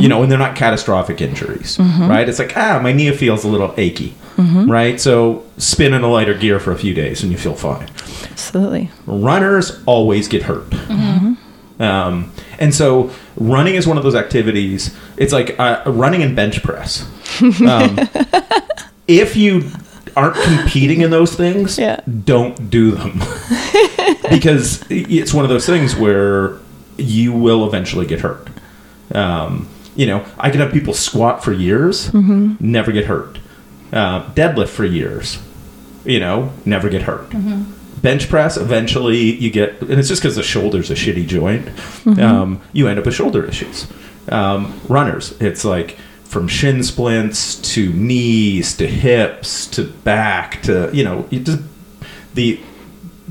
you 0.00 0.08
know, 0.08 0.22
and 0.22 0.32
they're 0.32 0.38
not 0.38 0.56
catastrophic 0.56 1.20
injuries, 1.20 1.78
right? 1.78 2.26
It's 2.28 2.38
like, 2.38 2.56
ah, 2.56 2.80
my 2.82 2.92
knee 2.92 3.10
feels 3.12 3.44
a 3.44 3.48
little 3.48 3.72
achy, 3.76 4.14
right? 4.38 4.98
So 4.98 5.44
spin 5.58 5.92
in 5.94 6.02
a 6.02 6.08
lighter 6.08 6.32
gear 6.34 6.58
for 6.58 6.72
a 6.72 6.78
few 6.78 6.94
days 6.94 7.22
and 7.22 7.30
you 7.30 7.36
feel 7.38 7.54
fine. 7.54 7.88
Absolutely. 8.30 8.90
Runners 9.06 9.80
always 9.86 10.28
get 10.28 10.44
hurt. 10.44 10.72
Um, 11.80 12.32
and 12.58 12.74
so 12.74 13.10
running 13.36 13.74
is 13.74 13.86
one 13.86 13.96
of 13.98 14.02
those 14.04 14.14
activities. 14.14 14.96
It's 15.16 15.32
like 15.32 15.58
uh, 15.60 15.82
running 15.86 16.22
and 16.22 16.34
bench 16.34 16.62
press. 16.62 17.06
Um, 17.66 17.98
if 19.08 19.36
you 19.36 19.68
aren't 20.16 20.36
competing 20.36 21.00
in 21.02 21.10
those 21.10 21.34
things, 21.34 21.76
Yeah. 21.78 22.00
don't 22.24 22.70
do 22.70 22.92
them 22.92 23.18
because 24.30 24.82
it's 24.88 25.34
one 25.34 25.44
of 25.44 25.50
those 25.50 25.66
things 25.66 25.96
where 25.96 26.58
you 26.96 27.32
will 27.32 27.66
eventually 27.66 28.06
get 28.06 28.20
hurt. 28.20 28.48
Um, 29.14 29.68
you 29.96 30.06
know, 30.06 30.24
I 30.38 30.50
can 30.50 30.60
have 30.60 30.72
people 30.72 30.94
squat 30.94 31.44
for 31.44 31.52
years, 31.52 32.12
never 32.60 32.90
get 32.92 33.06
hurt. 33.06 33.38
Uh, 33.92 34.28
deadlift 34.32 34.68
for 34.68 34.84
years, 34.84 35.38
you 36.04 36.18
know, 36.18 36.52
never 36.64 36.88
get 36.88 37.02
hurt. 37.02 37.30
Bench 38.02 38.28
press, 38.28 38.56
eventually 38.56 39.34
you 39.36 39.50
get, 39.50 39.80
and 39.80 39.92
it's 39.92 40.08
just 40.08 40.20
because 40.20 40.36
the 40.36 40.42
shoulder's 40.42 40.90
a 40.90 40.94
shitty 40.94 41.26
joint. 41.26 41.68
Um, 42.20 42.60
you 42.72 42.88
end 42.88 42.98
up 42.98 43.06
with 43.06 43.14
shoulder 43.14 43.44
issues. 43.46 43.86
Um, 44.28 44.78
runners, 44.88 45.32
it's 45.40 45.64
like 45.64 45.96
from 46.24 46.48
shin 46.48 46.82
splints 46.82 47.54
to 47.74 47.92
knees 47.92 48.76
to 48.78 48.86
hips 48.88 49.66
to 49.68 49.84
back 49.84 50.60
to 50.62 50.90
you 50.92 51.04
know 51.04 51.26
you 51.30 51.38
just 51.40 51.60
the 52.34 52.58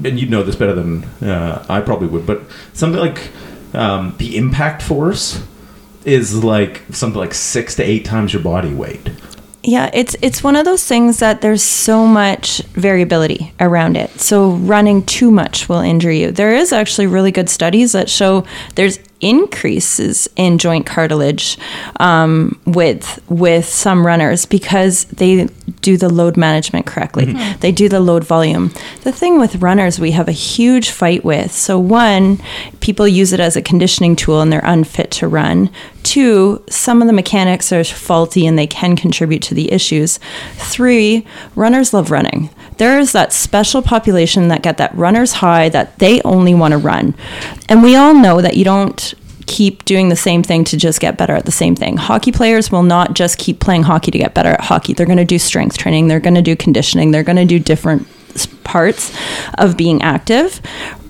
and 0.03 0.19
you 0.19 0.27
know 0.27 0.41
this 0.43 0.55
better 0.55 0.73
than 0.73 1.03
uh, 1.21 1.65
I 1.69 1.81
probably 1.81 2.07
would, 2.07 2.25
but 2.25 2.41
something 2.73 2.99
like 2.99 3.29
um, 3.73 4.15
the 4.17 4.37
impact 4.37 4.81
force 4.81 5.43
is 6.05 6.43
like 6.43 6.83
something 6.91 7.19
like 7.19 7.33
six 7.33 7.75
to 7.75 7.83
eight 7.83 8.05
times 8.05 8.33
your 8.33 8.41
body 8.41 8.73
weight. 8.73 9.09
Yeah, 9.65 9.89
it's 9.93 10.15
it's 10.21 10.43
one 10.43 10.57
of 10.57 10.65
those 10.65 10.85
things 10.85 11.19
that 11.19 11.39
there's 11.39 11.63
so 11.63 12.05
much 12.05 12.57
variability 12.73 13.53
around 13.61 13.95
it. 13.95 14.19
So 14.19 14.51
running 14.51 15.05
too 15.05 15.31
much 15.31 15.69
will 15.69 15.79
injure 15.79 16.11
you. 16.11 16.31
There 16.31 16.53
is 16.53 16.73
actually 16.73 17.07
really 17.07 17.31
good 17.31 17.49
studies 17.49 17.93
that 17.93 18.09
show 18.09 18.45
there's 18.75 18.99
increases 19.23 20.29
in 20.35 20.57
joint 20.57 20.85
cartilage 20.85 21.57
um, 21.99 22.59
with 22.65 23.19
with 23.29 23.65
some 23.65 24.05
runners 24.05 24.45
because 24.45 25.05
they 25.05 25.47
do 25.81 25.97
the 25.97 26.09
load 26.09 26.37
management 26.37 26.85
correctly. 26.85 27.33
They 27.59 27.71
do 27.71 27.87
the 27.89 27.99
load 27.99 28.23
volume. 28.23 28.71
The 29.03 29.11
thing 29.11 29.39
with 29.39 29.61
runners 29.61 29.99
we 29.99 30.11
have 30.11 30.27
a 30.27 30.33
huge 30.33 30.89
fight 30.89 31.23
with. 31.23 31.51
So 31.51 31.79
one, 31.79 32.39
people 32.81 33.07
use 33.07 33.33
it 33.33 33.39
as 33.39 33.55
a 33.55 33.61
conditioning 33.61 34.15
tool 34.15 34.41
and 34.41 34.51
they're 34.51 34.61
unfit 34.63 35.11
to 35.11 35.27
run. 35.27 35.69
Two, 36.03 36.61
some 36.69 37.01
of 37.01 37.07
the 37.07 37.13
mechanics 37.13 37.71
are 37.71 37.83
faulty 37.83 38.45
and 38.45 38.59
they 38.59 38.67
can 38.67 38.95
contribute 38.95 39.41
to 39.43 39.55
the 39.55 39.71
issues. 39.71 40.19
Three, 40.55 41.25
runners 41.55 41.93
love 41.93 42.11
running. 42.11 42.49
There 42.77 42.99
is 42.99 43.13
that 43.13 43.31
special 43.31 43.81
population 43.81 44.49
that 44.49 44.63
get 44.63 44.77
that 44.77 44.93
runner's 44.95 45.33
high 45.33 45.69
that 45.69 45.99
they 45.99 46.21
only 46.23 46.53
want 46.53 46.73
to 46.73 46.77
run. 46.77 47.15
And 47.69 47.83
we 47.83 47.95
all 47.95 48.13
know 48.13 48.41
that 48.41 48.57
you 48.57 48.65
don't 48.65 49.13
keep 49.45 49.85
doing 49.85 50.09
the 50.09 50.15
same 50.15 50.43
thing 50.43 50.63
to 50.65 50.77
just 50.77 50.99
get 50.99 51.17
better 51.17 51.33
at 51.33 51.45
the 51.45 51.51
same 51.51 51.75
thing. 51.75 51.97
Hockey 51.97 52.31
players 52.31 52.71
will 52.71 52.83
not 52.83 53.13
just 53.13 53.37
keep 53.37 53.59
playing 53.59 53.83
hockey 53.83 54.11
to 54.11 54.17
get 54.17 54.33
better 54.33 54.49
at 54.49 54.61
hockey. 54.61 54.93
They're 54.93 55.05
going 55.05 55.17
to 55.17 55.25
do 55.25 55.39
strength 55.39 55.77
training, 55.77 56.07
they're 56.07 56.19
going 56.19 56.35
to 56.35 56.41
do 56.41 56.55
conditioning, 56.55 57.11
they're 57.11 57.23
going 57.23 57.35
to 57.35 57.45
do 57.45 57.59
different 57.59 58.07
parts 58.63 59.15
of 59.57 59.77
being 59.77 60.01
active. 60.01 60.61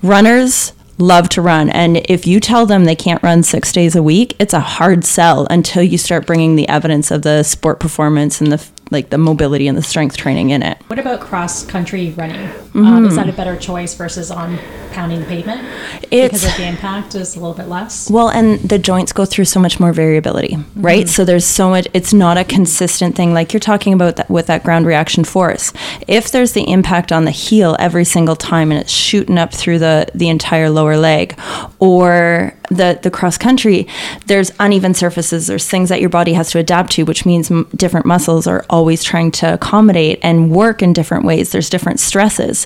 Runners 0.02 0.74
love 1.00 1.28
to 1.28 1.42
run 1.42 1.70
and 1.72 1.98
if 2.10 2.28
you 2.28 2.40
tell 2.40 2.66
them 2.66 2.86
they 2.86 2.96
can't 2.96 3.24
run 3.24 3.42
6 3.42 3.72
days 3.72 3.96
a 3.96 4.04
week, 4.04 4.36
it's 4.40 4.54
a 4.54 4.60
hard 4.60 5.04
sell 5.04 5.48
until 5.50 5.82
you 5.82 5.98
start 5.98 6.28
bringing 6.28 6.56
the 6.56 6.70
evidence 6.70 7.10
of 7.10 7.24
the 7.24 7.42
sport 7.44 7.80
performance 7.80 8.40
and 8.40 8.52
the 8.52 8.70
like 8.94 9.10
the 9.10 9.18
mobility 9.18 9.68
and 9.68 9.78
the 9.78 9.82
strength 9.84 10.16
training 10.16 10.52
in 10.52 10.64
it. 10.64 10.78
What 10.88 11.00
about 11.00 11.20
cross 11.20 11.66
country 11.66 12.12
running? 12.12 12.48
Mm-hmm. 12.48 12.86
Um, 12.86 13.06
is 13.06 13.16
that 13.16 13.28
a 13.28 13.34
better 13.34 13.58
choice 13.58 13.94
versus 13.96 14.32
on 14.32 14.58
pounding 14.92 15.20
the 15.20 15.26
pavement? 15.26 15.62
because 16.02 16.44
It's- 16.44 16.46
of 16.46 16.58
the 16.58 16.68
impact 16.68 17.16
is 17.16 17.36
a 17.36 17.40
little 17.40 17.56
bit 17.56 17.68
less. 17.68 18.10
Well, 18.10 18.30
and 18.30 18.60
the 18.60 18.78
joints 18.80 19.12
go 19.12 19.26
through 19.26 19.46
so 19.46 19.60
much 19.60 19.80
more 19.80 19.92
variability, 19.94 20.58
right? 20.76 21.10
So 21.10 21.26
there's 21.26 21.46
so 21.46 21.70
much, 21.70 21.88
it's 21.94 22.14
not 22.14 22.38
a 22.38 22.44
consistent 22.44 23.16
thing 23.16 23.34
like 23.34 23.54
you're 23.54 23.60
talking 23.60 23.94
about 23.94 24.18
that 24.18 24.30
with 24.30 24.48
that 24.48 24.64
ground 24.64 24.86
reaction 24.86 25.24
force. 25.24 25.74
If 26.08 26.32
there's 26.32 26.54
the 26.54 26.70
impact 26.70 27.12
on 27.12 27.26
the 27.26 27.32
heel 27.32 27.76
every 27.80 28.06
single 28.06 28.36
time 28.36 28.72
and 28.72 28.80
it's 28.82 28.92
shooting 28.92 29.38
up 29.38 29.54
through 29.54 29.80
the, 29.80 30.08
the 30.14 30.30
entire 30.30 30.70
lower 30.70 30.98
leg 30.98 31.38
or 31.80 32.54
the, 32.70 33.00
the 33.02 33.12
cross 33.12 33.38
country, 33.38 33.88
there's 34.28 34.52
uneven 34.60 34.94
surfaces, 34.94 35.48
there's 35.48 35.68
things 35.68 35.90
that 35.90 36.00
your 36.02 36.10
body 36.10 36.34
has 36.34 36.50
to 36.52 36.60
adapt 36.60 36.92
to, 36.94 37.04
which 37.04 37.26
means 37.26 37.50
m- 37.52 37.68
different 37.76 38.06
muscles 38.06 38.48
are 38.48 38.66
always 38.70 38.83
trying 39.04 39.32
to 39.32 39.54
accommodate 39.54 40.20
and 40.22 40.52
work 40.52 40.82
in 40.82 40.94
different 40.94 41.26
ways. 41.26 41.52
There's 41.52 41.70
different 41.70 42.00
stresses. 42.00 42.66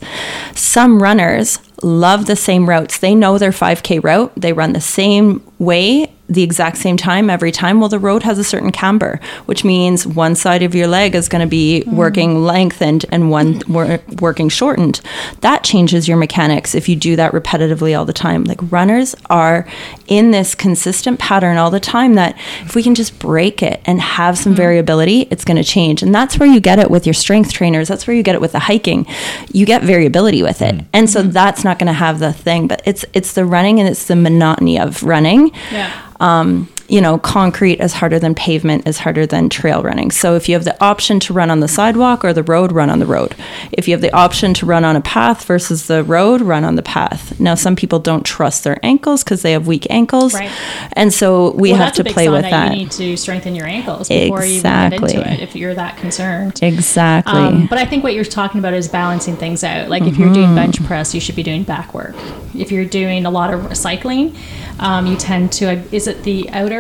Some 0.53 1.01
runners 1.01 1.59
love 1.83 2.25
the 2.25 2.35
same 2.35 2.67
routes. 2.67 2.97
They 2.97 3.13
know 3.13 3.37
their 3.37 3.51
5K 3.51 4.03
route. 4.03 4.33
They 4.35 4.53
run 4.53 4.73
the 4.73 4.81
same 4.81 5.41
way 5.59 6.13
the 6.29 6.43
exact 6.43 6.77
same 6.77 6.97
time 6.97 7.29
every 7.29 7.51
time. 7.51 7.79
Well, 7.79 7.89
the 7.89 7.99
road 7.99 8.23
has 8.23 8.37
a 8.37 8.43
certain 8.43 8.71
camber, 8.71 9.19
which 9.45 9.63
means 9.63 10.05
one 10.05 10.35
side 10.35 10.61
of 10.61 10.75
your 10.75 10.87
leg 10.87 11.15
is 11.15 11.29
going 11.29 11.41
to 11.41 11.47
be 11.47 11.83
mm. 11.85 11.93
working 11.93 12.43
lengthened 12.43 13.05
and 13.11 13.31
one 13.31 13.59
mm. 13.61 13.69
wor- 13.69 14.01
working 14.19 14.49
shortened. 14.49 14.99
That 15.39 15.63
changes 15.63 16.07
your 16.07 16.17
mechanics 16.17 16.75
if 16.75 16.89
you 16.89 16.95
do 16.95 17.15
that 17.15 17.31
repetitively 17.31 17.97
all 17.97 18.03
the 18.03 18.13
time. 18.13 18.43
Like 18.43 18.59
runners 18.71 19.15
are 19.29 19.67
in 20.07 20.31
this 20.31 20.53
consistent 20.53 21.19
pattern 21.19 21.57
all 21.57 21.71
the 21.71 21.79
time 21.79 22.15
that 22.15 22.37
if 22.61 22.75
we 22.75 22.83
can 22.83 22.95
just 22.95 23.17
break 23.19 23.63
it 23.63 23.81
and 23.85 24.01
have 24.01 24.37
some 24.37 24.53
mm. 24.53 24.57
variability, 24.57 25.21
it's 25.31 25.45
going 25.45 25.57
to 25.57 25.63
change. 25.63 26.03
And 26.03 26.13
that's 26.13 26.37
where 26.37 26.49
you 26.49 26.59
get 26.59 26.79
it 26.79 26.91
with 26.91 27.05
your 27.05 27.13
strength 27.13 27.53
trainers. 27.53 27.87
That's 27.87 28.05
where 28.05 28.15
you 28.15 28.23
get 28.23 28.35
it 28.35 28.41
with 28.41 28.51
the 28.51 28.59
hiking. 28.59 29.05
You 29.53 29.65
get 29.65 29.83
variability 29.83 30.43
with 30.43 30.61
it. 30.61 30.83
And 30.91 31.09
so 31.09 31.21
mm-hmm. 31.21 31.31
that's 31.31 31.63
not 31.63 31.79
going 31.79 31.87
to 31.87 31.93
have 31.93 32.19
the 32.19 32.33
thing, 32.33 32.67
but 32.67 32.81
it's 32.85 33.05
it's 33.13 33.33
the 33.33 33.45
running 33.45 33.79
and 33.79 33.87
it's 33.87 34.07
the 34.07 34.15
monotony 34.15 34.77
of 34.77 35.03
running 35.03 35.46
Yeah. 35.71 35.91
um, 36.19 36.67
you 36.89 37.01
know, 37.01 37.17
concrete 37.17 37.79
is 37.81 37.93
harder 37.93 38.17
than 38.17 38.33
pavement 38.33 38.87
is 38.87 38.99
harder 38.99 39.25
than 39.25 39.49
trail 39.49 39.83
running. 39.83 40.09
So 40.11 40.35
if 40.35 40.47
you 40.47 40.55
have 40.55 40.63
the 40.63 40.81
option 40.83 41.19
to 41.21 41.33
run 41.33 41.51
on 41.51 41.59
the 41.59 41.67
sidewalk 41.67 42.23
or 42.23 42.31
the 42.31 42.43
road, 42.43 42.71
run 42.71 42.89
on 42.89 42.99
the 42.99 43.05
road. 43.05 43.35
If 43.73 43.87
you 43.87 43.93
have 43.93 44.01
the 44.01 44.13
option 44.15 44.53
to 44.55 44.65
run 44.65 44.85
on 44.85 44.95
a 44.95 45.01
path 45.01 45.43
versus 45.45 45.87
the 45.87 46.03
road, 46.03 46.41
run 46.41 46.63
on 46.63 46.75
the 46.75 46.81
path. 46.83 47.37
Now, 47.39 47.55
some 47.55 47.75
people 47.75 47.99
don't 47.99 48.25
trust 48.25 48.63
their 48.63 48.79
ankles 48.85 49.23
because 49.23 49.41
they 49.41 49.51
have 49.51 49.67
weak 49.67 49.85
ankles, 49.89 50.33
Right. 50.33 50.49
and 50.93 51.13
so 51.13 51.51
we 51.51 51.71
well, 51.73 51.81
have 51.81 51.93
to 51.95 52.03
play 52.05 52.29
with 52.29 52.43
that, 52.43 52.51
that. 52.51 52.71
You 52.71 52.77
need 52.83 52.91
to 52.91 53.17
strengthen 53.17 53.53
your 53.55 53.65
ankles 53.67 54.07
before 54.07 54.45
you 54.45 54.61
get 54.61 54.93
into 54.93 55.29
it 55.29 55.39
if 55.41 55.55
you're 55.57 55.75
that 55.75 55.97
concerned. 55.97 56.59
exactly. 56.63 57.33
Um, 57.33 57.67
but 57.67 57.77
I 57.79 57.85
think 57.85 58.03
what 58.03 58.13
you're 58.13 58.23
talking 58.23 58.59
about 58.59 58.73
is 58.73 58.87
balancing 58.87 59.35
things 59.35 59.63
out. 59.63 59.89
Like 59.89 60.03
if 60.03 60.15
you're 60.17 60.27
Mm-hmm. 60.27 60.33
doing 60.33 60.55
bench 60.55 60.83
press, 60.85 61.13
you 61.15 61.19
should 61.21 61.35
be 61.35 61.43
doing 61.43 61.63
back 61.63 61.93
work. 61.93 62.15
If 62.55 62.71
you're 62.71 62.85
doing 62.85 63.25
a 63.25 63.29
lot 63.29 63.53
of 63.53 63.75
cycling, 63.77 64.35
um, 64.79 65.05
you 65.07 65.15
tend 65.17 65.51
to. 65.53 65.83
Is 65.95 66.07
it 66.07 66.23
the 66.23 66.49
outer 66.51 66.76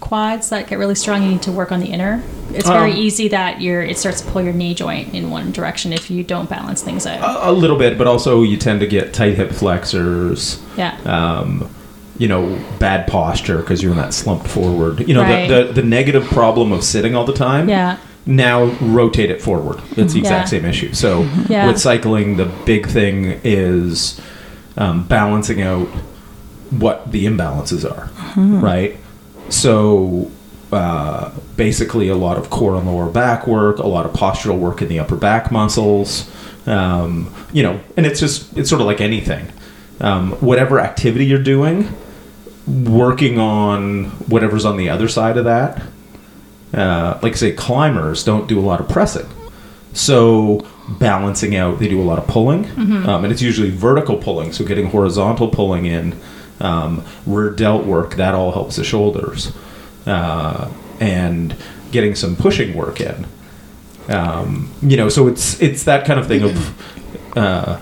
quads 0.00 0.48
that 0.50 0.68
get 0.68 0.78
really 0.78 0.94
strong? 0.94 1.22
You 1.22 1.30
need 1.30 1.42
to 1.42 1.52
work 1.52 1.72
on 1.72 1.80
the 1.80 1.86
inner. 1.86 2.22
It's 2.54 2.68
very 2.68 2.92
Um, 2.92 2.96
easy 2.98 3.28
that 3.28 3.60
you're. 3.60 3.82
It 3.82 3.96
starts 3.98 4.20
to 4.20 4.30
pull 4.30 4.42
your 4.42 4.52
knee 4.52 4.74
joint 4.74 5.14
in 5.14 5.30
one 5.30 5.52
direction 5.52 5.92
if 5.92 6.10
you 6.10 6.22
don't 6.22 6.48
balance 6.50 6.82
things 6.82 7.06
out. 7.06 7.20
A, 7.22 7.50
a 7.50 7.52
little 7.52 7.76
bit, 7.78 7.96
but 7.98 8.06
also 8.06 8.42
you 8.42 8.56
tend 8.56 8.80
to 8.80 8.86
get 8.86 9.12
tight 9.14 9.34
hip 9.36 9.52
flexors. 9.52 10.60
yeah. 10.76 10.96
um, 11.04 11.68
you 12.18 12.28
know, 12.28 12.56
bad 12.78 13.06
posture 13.08 13.56
because 13.58 13.82
you're 13.82 13.90
in 13.92 13.98
that 13.98 14.12
slumped 14.14 14.46
forward. 14.46 15.08
You 15.08 15.14
know, 15.14 15.22
Right. 15.22 15.48
the, 15.48 15.64
the 15.64 15.72
the 15.80 15.82
negative 15.82 16.24
problem 16.26 16.70
of 16.70 16.84
sitting 16.84 17.16
all 17.16 17.24
the 17.24 17.32
time. 17.32 17.68
Yeah. 17.68 17.96
Now 18.26 18.66
rotate 18.80 19.30
it 19.30 19.40
forward. 19.42 19.80
It's 19.96 20.12
the 20.12 20.20
exact 20.20 20.52
Yeah. 20.52 20.58
same 20.60 20.64
issue. 20.66 20.92
So 20.92 21.26
Yeah. 21.48 21.66
with 21.66 21.78
cycling, 21.80 22.36
the 22.36 22.44
big 22.66 22.86
thing 22.86 23.40
is 23.42 24.20
um, 24.76 25.04
balancing 25.04 25.62
out 25.62 25.88
what 26.70 27.10
the 27.12 27.26
imbalances 27.26 27.82
are, 27.90 28.10
right? 28.36 28.96
So 29.48 30.30
uh, 30.72 31.30
basically, 31.56 32.08
a 32.08 32.16
lot 32.16 32.38
of 32.38 32.50
core 32.50 32.76
and 32.76 32.86
lower 32.86 33.10
back 33.10 33.46
work, 33.46 33.78
a 33.78 33.86
lot 33.86 34.06
of 34.06 34.12
postural 34.12 34.58
work 34.58 34.80
in 34.82 34.88
the 34.88 34.98
upper 34.98 35.16
back 35.16 35.50
muscles. 35.52 36.30
Um, 36.66 37.34
you 37.52 37.62
know, 37.62 37.80
and 37.96 38.06
it's 38.06 38.20
just 38.20 38.56
it's 38.56 38.68
sort 38.70 38.80
of 38.80 38.86
like 38.86 39.00
anything. 39.00 39.52
Um, 40.00 40.32
whatever 40.34 40.80
activity 40.80 41.26
you're 41.26 41.42
doing, 41.42 41.88
working 42.66 43.38
on 43.38 44.06
whatever's 44.28 44.64
on 44.64 44.76
the 44.76 44.88
other 44.88 45.08
side 45.08 45.36
of 45.36 45.44
that. 45.44 45.82
Uh, 46.72 47.18
like 47.22 47.34
I 47.34 47.36
say, 47.36 47.52
climbers 47.52 48.24
don't 48.24 48.48
do 48.48 48.58
a 48.58 48.64
lot 48.64 48.80
of 48.80 48.88
pressing, 48.88 49.26
so 49.92 50.66
balancing 50.98 51.54
out, 51.54 51.78
they 51.78 51.86
do 51.88 52.00
a 52.00 52.02
lot 52.02 52.18
of 52.18 52.26
pulling, 52.26 52.64
um, 53.06 53.24
and 53.24 53.32
it's 53.32 53.42
usually 53.42 53.68
vertical 53.70 54.16
pulling. 54.16 54.52
So 54.52 54.64
getting 54.64 54.86
horizontal 54.86 55.48
pulling 55.48 55.84
in, 55.84 56.18
um, 56.62 57.04
rear 57.26 57.50
delt 57.50 57.84
work 57.84 58.14
that 58.16 58.34
all 58.34 58.52
helps 58.52 58.76
the 58.76 58.84
shoulders, 58.84 59.52
uh, 60.06 60.70
and 61.00 61.56
getting 61.90 62.14
some 62.14 62.36
pushing 62.36 62.74
work 62.74 63.00
in. 63.00 63.26
Um, 64.08 64.70
you 64.82 64.96
know, 64.96 65.08
so 65.08 65.28
it's 65.28 65.60
it's 65.60 65.84
that 65.84 66.06
kind 66.06 66.18
of 66.18 66.26
thing 66.26 66.42
of. 66.42 67.36
Uh, 67.36 67.80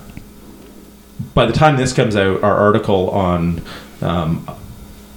by 1.33 1.45
the 1.45 1.53
time 1.53 1.77
this 1.77 1.93
comes 1.93 2.15
out, 2.15 2.43
our 2.43 2.57
article 2.57 3.09
on 3.11 3.61
um, 4.01 4.45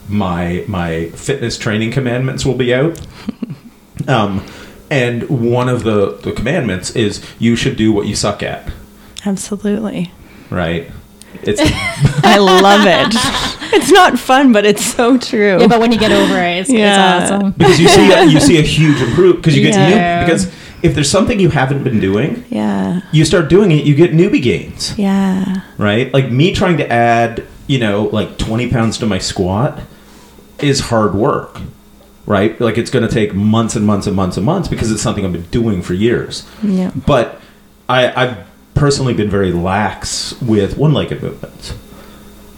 my 0.08 0.64
my 0.68 1.06
fitness 1.10 1.58
training 1.58 1.90
commandments 1.90 2.44
will 2.44 2.54
be 2.56 2.72
out. 2.74 3.00
Um, 4.08 4.44
and 4.90 5.22
one 5.30 5.68
of 5.68 5.82
the, 5.82 6.18
the 6.22 6.32
commandments 6.32 6.90
is 6.94 7.24
you 7.38 7.56
should 7.56 7.76
do 7.76 7.92
what 7.92 8.06
you 8.06 8.14
suck 8.14 8.42
at, 8.42 8.70
Absolutely. 9.24 10.12
right? 10.50 10.90
It's 11.42 11.60
I 12.24 12.38
love 12.38 12.86
it. 12.86 13.08
it's 13.74 13.90
not 13.92 14.18
fun, 14.18 14.52
but 14.52 14.64
it's 14.64 14.84
so 14.84 15.18
true. 15.18 15.58
Yeah, 15.60 15.66
but 15.66 15.80
when 15.80 15.92
you 15.92 15.98
get 15.98 16.12
over 16.12 16.36
it, 16.38 16.58
it's, 16.60 16.70
Yeah. 16.70 17.22
it's 17.22 17.30
awesome. 17.32 17.50
because 17.52 17.80
you 17.80 17.88
see 17.88 18.12
a, 18.12 18.24
you 18.24 18.40
see 18.40 18.58
a 18.58 18.62
huge 18.76 19.00
improvement 19.00 19.36
because 19.42 19.56
you 19.56 19.62
get 19.62 19.74
Yeah. 19.74 20.20
new 20.20 20.26
because 20.26 20.52
if 20.82 20.94
there's 20.94 21.10
something 21.10 21.40
you 21.40 21.48
haven't 21.50 21.82
been 21.82 21.98
doing, 21.98 22.44
yeah. 22.50 23.00
you 23.10 23.24
start 23.24 23.48
doing 23.48 23.70
it, 23.72 23.84
you 23.84 23.94
get 23.94 24.12
newbie 24.12 24.42
gains. 24.42 24.96
Yeah. 24.98 25.62
right? 25.78 26.12
Like 26.12 26.30
me 26.30 26.52
trying 26.52 26.76
to 26.76 26.90
add, 26.92 27.46
you 27.66 27.78
know, 27.78 28.04
like 28.12 28.36
20 28.36 28.68
pounds 28.70 28.98
to 28.98 29.06
my 29.06 29.18
squat 29.18 29.80
is 30.58 30.80
hard 30.80 31.14
work, 31.14 31.58
right? 32.26 32.60
Like 32.60 32.76
it's 32.76 32.90
going 32.90 33.06
to 33.06 33.12
take 33.12 33.34
months 33.34 33.76
and 33.76 33.86
months 33.86 34.06
and 34.06 34.14
months 34.14 34.36
and 34.36 34.44
months 34.44 34.68
because 34.68 34.90
it's 34.92 35.00
something 35.02 35.24
I've 35.24 35.32
been 35.32 35.42
doing 35.50 35.80
for 35.82 35.94
years. 35.94 36.46
Yeah. 36.62 36.90
But 37.06 37.40
I, 37.88 38.12
I've 38.22 38.36
personally 38.74 39.14
been 39.14 39.30
very 39.30 39.52
lax 39.52 40.40
with 40.40 40.76
one 40.76 40.92
legged 40.92 41.22
movements. 41.22 41.74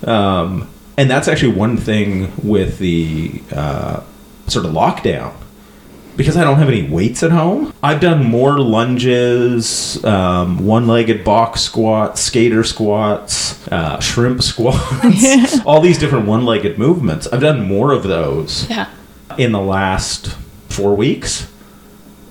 Um, 0.04 0.68
and 0.96 1.10
that's 1.10 1.28
actually 1.28 1.52
one 1.54 1.76
thing 1.76 2.32
with 2.42 2.78
the 2.78 3.42
uh, 3.52 4.02
sort 4.46 4.64
of 4.66 4.72
lockdown. 4.72 5.34
Because 6.16 6.38
I 6.38 6.44
don't 6.44 6.56
have 6.58 6.68
any 6.70 6.88
weights 6.88 7.22
at 7.22 7.30
home, 7.30 7.74
I've 7.82 8.00
done 8.00 8.24
more 8.24 8.58
lunges, 8.58 10.02
um, 10.02 10.64
one-legged 10.64 11.24
box 11.24 11.60
squats, 11.60 12.22
skater 12.22 12.64
squats, 12.64 13.68
uh, 13.68 14.00
shrimp 14.00 14.42
squats, 14.42 15.60
all 15.66 15.82
these 15.82 15.98
different 15.98 16.26
one-legged 16.26 16.78
movements. 16.78 17.26
I've 17.26 17.42
done 17.42 17.68
more 17.68 17.92
of 17.92 18.02
those 18.04 18.66
Yeah. 18.70 18.88
in 19.36 19.52
the 19.52 19.60
last 19.60 20.28
four 20.70 20.94
weeks 20.96 21.52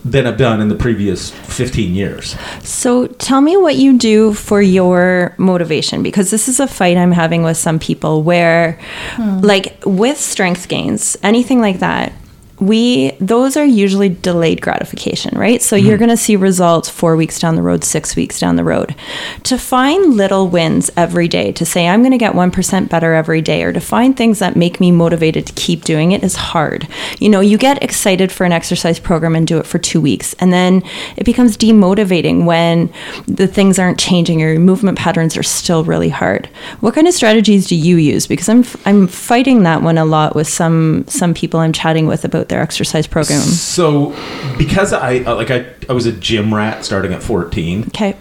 than 0.06 0.28
I've 0.28 0.38
done 0.38 0.62
in 0.62 0.70
the 0.70 0.76
previous 0.76 1.32
15 1.32 1.96
years. 1.96 2.38
So 2.62 3.08
tell 3.08 3.42
me 3.42 3.58
what 3.58 3.76
you 3.76 3.98
do 3.98 4.34
for 4.34 4.62
your 4.62 5.34
motivation 5.40 6.04
because 6.04 6.30
this 6.30 6.48
is 6.48 6.60
a 6.60 6.68
fight 6.68 6.96
I'm 6.96 7.12
having 7.12 7.42
with 7.42 7.58
some 7.58 7.80
people 7.80 8.22
where 8.22 8.80
hmm. 9.14 9.40
like 9.40 9.82
with 9.84 10.20
strength 10.20 10.68
gains, 10.68 11.18
anything 11.24 11.60
like 11.60 11.80
that, 11.80 12.14
we 12.60 13.12
those 13.20 13.58
are 13.58 13.66
usually 13.66 14.10
delayed 14.10 14.62
gratification, 14.62 15.38
right? 15.38 15.62
So 15.62 15.76
you're 15.76 15.96
mm-hmm. 15.96 16.06
going 16.06 16.10
to 16.10 16.18
see 16.18 16.36
results 16.36 16.90
4 16.90 17.16
weeks 17.16 17.40
down 17.40 17.56
the 17.56 17.62
road, 17.62 17.84
6 17.84 18.16
weeks 18.16 18.40
down 18.40 18.56
the 18.56 18.64
road. 18.64 18.96
To 19.44 19.58
find 19.58 20.16
little 20.16 20.48
wins 20.48 20.90
every 20.96 21.28
day, 21.28 21.52
to 21.54 21.66
say 21.66 21.88
I'm 21.88 22.02
going 22.02 22.12
to 22.12 22.18
get 22.18 22.34
1% 22.34 22.90
better 22.90 23.14
every 23.14 23.42
day 23.42 23.64
or 23.64 23.74
to 23.74 23.82
find 23.82 24.16
things 24.16 24.40
that 24.40 24.56
make 24.56 24.80
me 24.80 24.92
motivated 24.92 25.46
to 25.48 25.54
keep 25.54 25.84
doing 25.84 26.14
it 26.14 26.24
is 26.24 26.36
hard. 26.36 26.88
You 27.20 27.30
know, 27.30 27.42
you 27.42 27.58
get 27.58 27.84
excited 27.84 28.32
for 28.32 28.46
an 28.46 28.54
exercise 28.54 29.00
program 29.00 29.36
and 29.36 29.46
do 29.46 29.58
it 29.58 29.66
for 29.66 29.78
2 29.78 30.00
weeks 30.00 30.34
and 30.36 30.54
then 30.54 30.82
it 31.18 31.26
becomes 31.26 31.58
demotivating 31.58 32.46
when 32.46 32.92
the 33.28 33.48
things 33.48 33.80
aren't 33.80 34.00
changing 34.00 34.42
or 34.42 34.52
your 34.52 34.60
movement 34.60 34.98
patterns 34.98 35.36
are 35.36 35.44
still 35.44 35.84
really 35.84 36.10
hard. 36.10 36.48
What 36.80 36.96
kind 36.96 37.08
of 37.08 37.14
strategies 37.14 37.68
do 37.68 37.76
you 37.76 37.98
use? 37.98 38.28
Because 38.28 38.48
I'm 38.48 38.64
I'm 38.86 39.08
fighting 39.08 39.64
that 39.64 39.82
one 39.82 39.98
a 39.98 40.06
lot 40.06 40.36
with 40.36 40.48
some 40.48 41.06
some 41.08 41.34
people 41.34 41.60
I'm 41.60 41.74
chatting 41.74 42.08
with 42.08 42.24
about 42.24 42.45
their 42.50 42.62
exercise 42.62 43.08
program. 43.08 43.42
So, 43.42 44.16
because 44.58 44.94
I 44.94 45.20
uh, 45.20 45.36
like 45.36 45.52
I, 45.52 45.66
I 45.90 45.94
was 45.94 46.06
a 46.06 46.12
gym 46.12 46.54
rat 46.54 46.86
starting 46.86 47.14
at 47.14 47.22
14, 47.24 47.86
Okay. 47.88 48.16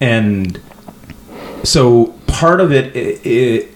and 0.00 0.60
so 1.62 2.06
part 2.26 2.60
of 2.60 2.72
it, 2.72 2.94
i 2.96 2.98
it 3.28 3.68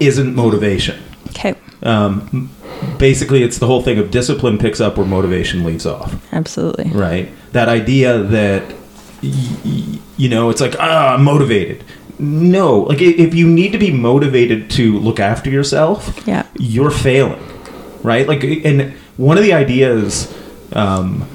isn't 0.00 0.34
motivation. 0.34 1.00
Okay. 1.30 1.54
Um, 1.82 2.50
basically, 2.98 3.42
it's 3.42 3.58
the 3.58 3.66
whole 3.66 3.82
thing 3.82 3.98
of 3.98 4.10
discipline 4.10 4.58
picks 4.58 4.80
up 4.80 4.96
where 4.96 5.06
motivation 5.06 5.64
leaves 5.64 5.86
off. 5.86 6.14
Absolutely. 6.32 6.90
Right? 6.90 7.28
That 7.52 7.68
idea 7.68 8.18
that 8.22 8.62
y- 9.22 9.30
y- 9.64 9.98
you 10.16 10.28
know, 10.28 10.50
it's 10.50 10.60
like 10.60 10.74
ah, 10.80 11.14
I'm 11.14 11.24
motivated. 11.24 11.84
No, 12.18 12.80
like 12.82 13.00
if 13.00 13.34
you 13.34 13.48
need 13.48 13.72
to 13.72 13.78
be 13.78 13.90
motivated 13.90 14.70
to 14.70 14.98
look 14.98 15.18
after 15.18 15.50
yourself, 15.50 16.22
Yeah. 16.26 16.46
you're 16.58 16.90
failing, 16.92 17.42
right? 18.04 18.26
Like, 18.28 18.44
and 18.44 18.94
one 19.16 19.36
of 19.38 19.44
the 19.44 19.52
ideas 19.52 20.32
um, 20.72 21.28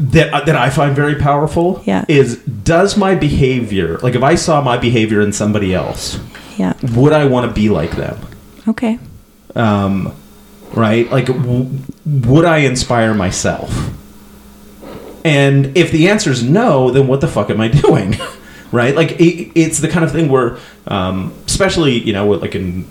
that 0.00 0.46
that 0.46 0.56
I 0.56 0.70
find 0.70 0.94
very 0.94 1.16
powerful 1.16 1.82
Yeah. 1.84 2.04
is 2.08 2.36
does 2.38 2.96
my 2.96 3.14
behavior, 3.14 3.98
like 3.98 4.14
if 4.14 4.22
I 4.22 4.34
saw 4.36 4.60
my 4.62 4.76
behavior 4.78 5.20
in 5.20 5.32
somebody 5.32 5.74
else, 5.74 6.18
Yeah. 6.56 6.74
would 6.94 7.12
I 7.12 7.26
want 7.26 7.48
to 7.48 7.52
be 7.60 7.68
like 7.68 7.96
them? 7.96 8.16
Okay. 8.68 8.98
Um, 9.56 10.12
right? 10.72 11.10
Like, 11.10 11.26
w- 11.26 11.68
would 12.06 12.44
I 12.44 12.58
inspire 12.58 13.12
myself? 13.14 13.90
And 15.24 15.76
if 15.76 15.90
the 15.90 16.08
answer 16.08 16.30
is 16.30 16.42
no, 16.42 16.90
then 16.90 17.06
what 17.08 17.20
the 17.20 17.28
fuck 17.28 17.50
am 17.50 17.60
I 17.60 17.68
doing? 17.86 18.16
right? 18.70 18.94
Like, 18.94 19.12
it, 19.12 19.50
it's 19.54 19.78
the 19.80 19.88
kind 19.88 20.04
of 20.04 20.12
thing 20.12 20.28
where, 20.28 20.58
um, 20.86 21.32
especially, 21.46 21.98
you 21.98 22.12
know, 22.12 22.28
like 22.30 22.54
in 22.54 22.86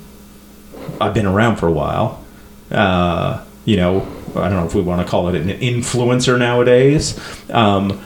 I've 1.00 1.14
been 1.14 1.26
around 1.28 1.56
for 1.58 1.68
a 1.68 1.72
while. 1.72 2.24
Uh, 2.72 3.44
you 3.66 3.78
know, 3.78 4.08
I 4.36 4.50
don't 4.50 4.54
know 4.54 4.66
if 4.66 4.76
we 4.76 4.82
want 4.82 5.06
to 5.06 5.10
call 5.10 5.30
it 5.30 5.36
an 5.36 5.50
influencer 5.60 6.38
nowadays, 6.38 7.20
um, 7.50 8.04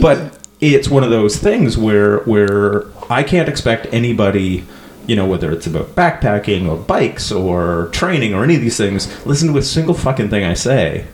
but 0.00 0.38
it's 0.60 0.88
one 0.88 1.04
of 1.04 1.10
those 1.10 1.36
things 1.36 1.76
where 1.78 2.18
where 2.20 2.84
I 3.10 3.22
can't 3.22 3.48
expect 3.48 3.86
anybody. 3.92 4.64
You 5.06 5.16
know, 5.16 5.26
whether 5.26 5.50
it's 5.52 5.66
about 5.66 5.94
backpacking 5.94 6.68
or 6.68 6.76
bikes 6.76 7.32
or 7.32 7.88
training 7.92 8.34
or 8.34 8.44
any 8.44 8.56
of 8.56 8.60
these 8.60 8.76
things, 8.76 9.08
listen 9.24 9.50
to 9.50 9.58
a 9.58 9.62
single 9.62 9.94
fucking 9.94 10.28
thing 10.28 10.44
I 10.44 10.52
say 10.52 11.06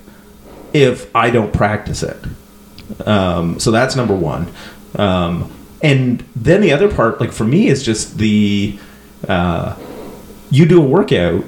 if 0.72 1.14
I 1.14 1.30
don't 1.30 1.52
practice 1.52 2.02
it. 2.02 2.16
Um, 3.06 3.60
so 3.60 3.70
that's 3.70 3.94
number 3.96 4.14
one. 4.14 4.52
Um, 4.96 5.50
and 5.80 6.24
then 6.34 6.60
the 6.60 6.72
other 6.72 6.92
part, 6.92 7.20
like 7.20 7.32
for 7.32 7.44
me, 7.44 7.68
is 7.68 7.82
just 7.82 8.18
the 8.18 8.78
uh, 9.28 9.76
you 10.50 10.66
do 10.66 10.82
a 10.82 10.86
workout, 10.86 11.44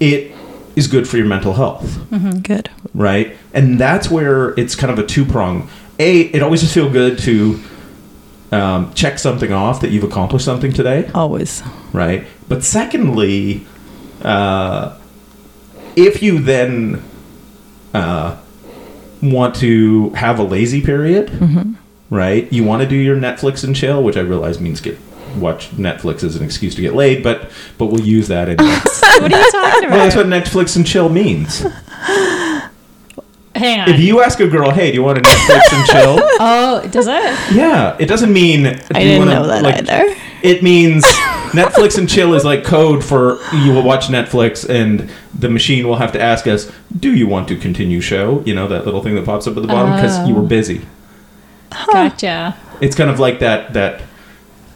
it 0.00 0.32
is 0.76 0.86
good 0.86 1.08
for 1.08 1.16
your 1.16 1.26
mental 1.26 1.54
health, 1.54 1.98
Good. 2.42 2.70
right? 2.94 3.36
And 3.52 3.78
that's 3.80 4.10
where 4.10 4.50
it's 4.58 4.74
kind 4.76 4.92
of 4.92 4.98
a 4.98 5.06
two 5.06 5.24
prong. 5.24 5.68
A, 5.98 6.20
it 6.20 6.42
always 6.42 6.60
just 6.60 6.72
feel 6.74 6.88
good 6.88 7.18
to 7.20 7.60
um, 8.52 8.94
check 8.94 9.18
something 9.18 9.52
off 9.52 9.80
that 9.80 9.90
you've 9.90 10.04
accomplished 10.04 10.44
something 10.44 10.72
today 10.72 11.10
Always. 11.14 11.62
right? 11.92 12.24
But 12.48 12.62
secondly, 12.64 13.66
uh, 14.22 14.96
if 15.96 16.22
you 16.22 16.38
then 16.38 17.02
uh, 17.92 18.38
want 19.20 19.56
to 19.56 20.10
have 20.10 20.38
a 20.38 20.44
lazy 20.44 20.80
period, 20.80 21.76
right? 22.10 22.50
You 22.52 22.62
want 22.62 22.82
to 22.82 22.88
do 22.88 22.94
your 22.96 23.16
Netflix 23.16 23.64
and 23.64 23.74
chill, 23.74 24.02
which 24.02 24.16
I 24.16 24.20
realize 24.20 24.60
means 24.60 24.80
get 24.80 24.96
watch 25.36 25.70
Netflix 25.70 26.24
as 26.24 26.36
an 26.36 26.44
excuse 26.44 26.74
to 26.74 26.82
get 26.82 26.94
laid, 26.94 27.22
but 27.22 27.50
but 27.76 27.86
we'll 27.86 28.04
use 28.04 28.28
that. 28.28 28.48
Anyway. 28.48 28.78
What 29.18 29.32
are 29.32 29.38
you 29.40 29.50
talking 29.50 29.90
well, 29.90 29.98
that's 29.98 30.14
what 30.14 30.26
Netflix 30.26 30.76
and 30.76 30.86
chill 30.86 31.08
means. 31.08 31.64
Hang 33.58 33.80
on. 33.80 33.88
If 33.90 34.00
you 34.00 34.22
ask 34.22 34.38
a 34.40 34.46
girl, 34.46 34.70
"Hey, 34.70 34.90
do 34.90 34.94
you 34.94 35.02
want 35.02 35.18
to 35.18 35.24
Netflix 35.28 35.72
and 35.72 35.86
chill?" 35.88 36.18
oh, 36.40 36.88
does 36.90 37.08
it? 37.08 37.54
Yeah, 37.54 37.96
it 37.98 38.06
doesn't 38.06 38.32
mean. 38.32 38.66
I 38.66 39.02
didn't 39.02 39.28
know 39.28 39.46
that 39.46 39.64
either. 39.64 40.14
It 40.42 40.62
means 40.62 41.04
Netflix 41.52 41.98
and 41.98 42.08
chill 42.08 42.34
is 42.34 42.44
like 42.44 42.62
code 42.62 43.04
for 43.04 43.38
you 43.52 43.72
will 43.72 43.82
watch 43.82 44.06
Netflix 44.06 44.68
and 44.68 45.10
the 45.36 45.48
machine 45.48 45.88
will 45.88 45.96
have 45.96 46.12
to 46.12 46.20
ask 46.20 46.46
us, 46.46 46.70
"Do 46.96 47.14
you 47.14 47.26
want 47.26 47.48
to 47.48 47.56
continue 47.56 48.00
show?" 48.00 48.42
You 48.46 48.54
know 48.54 48.68
that 48.68 48.84
little 48.84 49.02
thing 49.02 49.16
that 49.16 49.24
pops 49.24 49.46
up 49.48 49.56
at 49.56 49.62
the 49.62 49.68
bottom 49.68 49.94
because 49.94 50.28
you 50.28 50.34
were 50.34 50.42
oh. 50.42 50.46
busy. 50.46 50.86
Gotcha. 51.70 52.56
It's 52.80 52.94
kind 52.94 53.10
of 53.10 53.18
like 53.18 53.40
that. 53.40 53.72
That 53.72 54.02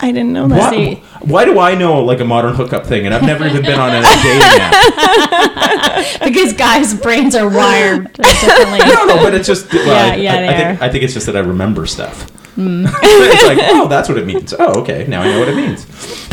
I 0.02 0.11
didn't 0.12 0.32
know 0.32 0.49
that. 0.49 0.73
why, 0.73 0.94
why 1.21 1.44
do 1.44 1.59
I 1.61 1.75
know 1.76 2.02
like 2.02 2.18
a 2.21 2.25
modern 2.25 2.54
hookup 2.54 2.85
thing 2.87 3.06
and 3.06 3.14
I've 3.14 3.23
never 3.23 3.47
even 3.47 3.62
been 3.62 3.78
on 3.78 3.90
a 3.90 4.02
dating 4.23 4.42
app? 4.61 6.23
Because 6.25 6.52
guys' 6.52 6.94
brains 6.94 7.35
are 7.35 7.49
wired 7.49 8.12
differently. 8.14 8.78
No, 8.80 9.04
no, 9.06 9.16
but 9.23 9.35
it's 9.35 9.47
just 9.47 9.73
well, 9.73 9.87
Yeah, 9.87 10.12
I, 10.12 10.16
yeah, 10.16 10.35
I, 10.35 10.37
I 10.37 10.56
think. 10.56 10.82
I 10.82 10.88
think 10.90 11.04
it's 11.04 11.14
just 11.14 11.26
that 11.26 11.37
I 11.37 11.40
remember 11.40 11.87
stuff. 11.87 12.30
it's 12.56 13.44
like, 13.47 13.59
oh, 13.71 13.88
that's 13.88 14.09
what 14.09 14.18
it 14.18 14.26
means. 14.26 14.52
Oh, 14.59 14.80
okay, 14.82 15.06
now 15.09 15.23
I 15.23 15.30
know 15.32 15.38
what 15.38 15.49
it 15.49 15.56
means. 15.56 15.87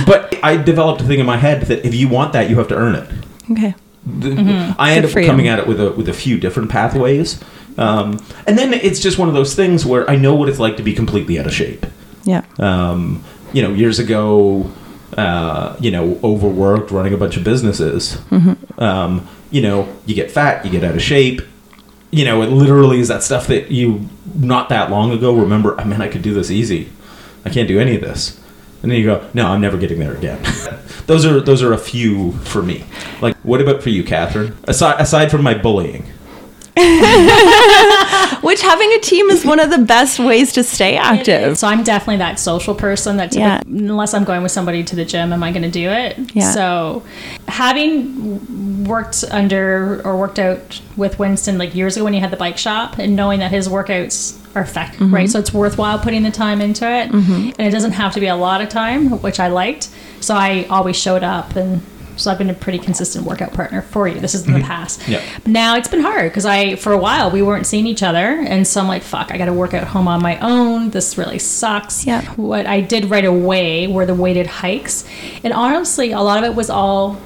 But 0.05 0.35
I 0.43 0.57
developed 0.57 1.01
a 1.01 1.05
thing 1.05 1.19
in 1.19 1.25
my 1.25 1.37
head 1.37 1.61
that 1.63 1.85
if 1.85 1.93
you 1.95 2.09
want 2.09 2.33
that, 2.33 2.49
you 2.49 2.57
have 2.57 2.67
to 2.69 2.75
earn 2.75 2.95
it. 2.95 3.09
Okay. 3.51 3.73
The- 4.05 4.29
Mm-hmm. 4.29 4.73
I 4.81 4.93
end 4.93 5.05
up 5.05 5.11
for 5.11 5.19
you. 5.19 5.27
coming 5.27 5.47
at 5.47 5.59
it 5.59 5.67
with 5.67 5.79
a 5.79 5.91
with 5.91 6.09
a 6.09 6.13
few 6.13 6.37
different 6.39 6.69
pathways, 6.71 7.39
um, 7.77 8.19
and 8.47 8.57
then 8.57 8.73
it's 8.73 8.99
just 8.99 9.17
one 9.19 9.27
of 9.27 9.33
those 9.35 9.53
things 9.55 9.85
where 9.85 10.09
I 10.09 10.15
know 10.15 10.33
what 10.35 10.49
it's 10.49 10.57
like 10.59 10.77
to 10.77 10.83
be 10.83 10.93
completely 10.93 11.37
out 11.39 11.45
of 11.45 11.53
shape. 11.53 11.85
Yeah. 12.23 12.43
Um, 12.57 13.23
you 13.53 13.61
know, 13.61 13.73
years 13.73 13.99
ago, 13.99 14.71
uh, 15.17 15.75
you 15.79 15.91
know, 15.91 16.19
overworked, 16.23 16.91
running 16.91 17.13
a 17.13 17.17
bunch 17.17 17.37
of 17.37 17.43
businesses. 17.43 18.15
Mm-hmm. 18.29 18.81
Um, 18.81 19.27
you 19.51 19.61
know, 19.61 19.93
you 20.05 20.15
get 20.15 20.31
fat, 20.31 20.63
you 20.65 20.71
get 20.71 20.83
out 20.83 20.95
of 20.95 21.01
shape. 21.01 21.41
You 22.11 22.25
know, 22.25 22.41
it 22.41 22.47
literally 22.47 22.99
is 22.99 23.07
that 23.07 23.23
stuff 23.23 23.47
that 23.47 23.71
you 23.71 24.07
not 24.35 24.69
that 24.69 24.89
long 24.89 25.11
ago 25.11 25.35
remember. 25.35 25.79
I 25.79 25.83
mean, 25.83 26.01
I 26.01 26.07
could 26.07 26.21
do 26.21 26.33
this 26.33 26.49
easy. 26.51 26.89
I 27.45 27.49
can't 27.49 27.67
do 27.67 27.79
any 27.79 27.95
of 27.95 28.01
this. 28.01 28.39
And 28.81 28.91
then 28.91 28.99
you 28.99 29.05
go, 29.05 29.29
no, 29.33 29.47
I'm 29.47 29.61
never 29.61 29.77
getting 29.77 29.99
there 29.99 30.15
again. 30.15 30.41
those 31.05 31.25
are 31.25 31.41
those 31.41 31.61
are 31.61 31.73
a 31.73 31.77
few 31.77 32.31
for 32.31 32.61
me. 32.61 32.85
Like, 33.21 33.35
what 33.37 33.61
about 33.61 33.83
for 33.83 33.89
you, 33.89 34.03
Catherine? 34.03 34.55
Aside 34.63 35.01
aside 35.01 35.31
from 35.31 35.43
my 35.43 35.53
bullying, 35.53 36.05
Which 38.41 38.61
having 38.61 38.91
a 38.93 38.99
team 38.99 39.29
is 39.29 39.45
one 39.45 39.59
of 39.59 39.69
the 39.69 39.77
best 39.79 40.17
ways 40.19 40.53
to 40.53 40.63
stay 40.63 40.95
active. 40.97 41.57
So 41.57 41.67
I'm 41.67 41.83
definitely 41.83 42.17
that 42.17 42.39
social 42.39 42.73
person 42.73 43.17
that 43.17 43.35
Yeah. 43.35 43.61
unless 43.67 44.13
I'm 44.13 44.23
going 44.23 44.43
with 44.43 44.51
somebody 44.51 44.83
to 44.85 44.95
the 44.95 45.05
gym, 45.05 45.33
am 45.33 45.43
I 45.43 45.51
going 45.51 45.63
to 45.63 45.69
do 45.71 45.89
it? 45.89 46.17
Yeah. 46.35 46.51
So 46.51 47.03
having 47.47 48.85
worked 48.85 49.23
under 49.31 50.01
or 50.05 50.17
worked 50.17 50.39
out 50.39 50.81
with 50.97 51.19
Winston 51.19 51.57
like 51.57 51.75
years 51.75 51.95
ago 51.95 52.05
when 52.05 52.13
he 52.13 52.19
had 52.19 52.31
the 52.31 52.37
bike 52.37 52.57
shop 52.57 52.97
and 52.97 53.15
knowing 53.15 53.39
that 53.39 53.51
his 53.51 53.67
workouts 53.67 54.35
are 54.55 54.61
effective, 54.63 54.99
Mm-hmm. 55.01 55.13
right? 55.15 55.29
So 55.29 55.39
it's 55.39 55.53
worthwhile 55.53 55.99
putting 55.99 56.23
the 56.23 56.31
time 56.31 56.61
into 56.61 56.85
it. 56.89 57.11
And 57.11 57.59
it 57.59 57.71
doesn't 57.71 57.91
have 57.93 58.13
to 58.13 58.19
be 58.19 58.27
a 58.27 58.35
lot 58.35 58.61
of 58.61 58.69
time, 58.69 59.21
which 59.21 59.39
I 59.39 59.47
liked. 59.49 59.89
So 60.21 60.33
I 60.35 60.65
always 60.69 60.95
showed 60.95 61.23
up 61.23 61.55
and 61.55 61.81
so 62.19 62.31
I've 62.31 62.37
been 62.37 62.49
a 62.49 62.53
pretty 62.53 62.79
consistent 62.79 63.25
workout 63.25 63.53
partner 63.53 63.81
for 63.81 64.07
you. 64.07 64.19
This 64.19 64.35
is 64.35 64.45
in 64.45 64.53
the 64.53 64.59
mm-hmm. 64.59 64.67
past. 64.67 65.07
Yeah. 65.07 65.23
Now 65.45 65.75
it's 65.75 65.87
been 65.87 66.01
hard 66.01 66.31
because 66.31 66.45
I, 66.45 66.75
for 66.75 66.91
a 66.91 66.97
while, 66.97 67.31
we 67.31 67.41
weren't 67.41 67.65
seeing 67.65 67.87
each 67.87 68.03
other, 68.03 68.19
and 68.19 68.67
so 68.67 68.81
I'm 68.81 68.87
like, 68.87 69.03
"Fuck, 69.03 69.31
I 69.31 69.37
got 69.37 69.45
to 69.45 69.53
work 69.53 69.73
out 69.73 69.87
home 69.87 70.07
on 70.07 70.21
my 70.21 70.37
own. 70.39 70.89
This 70.91 71.17
really 71.17 71.39
sucks." 71.39 72.05
Yeah. 72.05 72.23
What 72.33 72.65
I 72.65 72.81
did 72.81 73.05
right 73.05 73.25
away 73.25 73.87
were 73.87 74.05
the 74.05 74.15
weighted 74.15 74.47
hikes, 74.47 75.07
and 75.43 75.53
honestly, 75.53 76.11
a 76.11 76.21
lot 76.21 76.43
of 76.43 76.49
it 76.49 76.55
was 76.55 76.69
all 76.69 77.17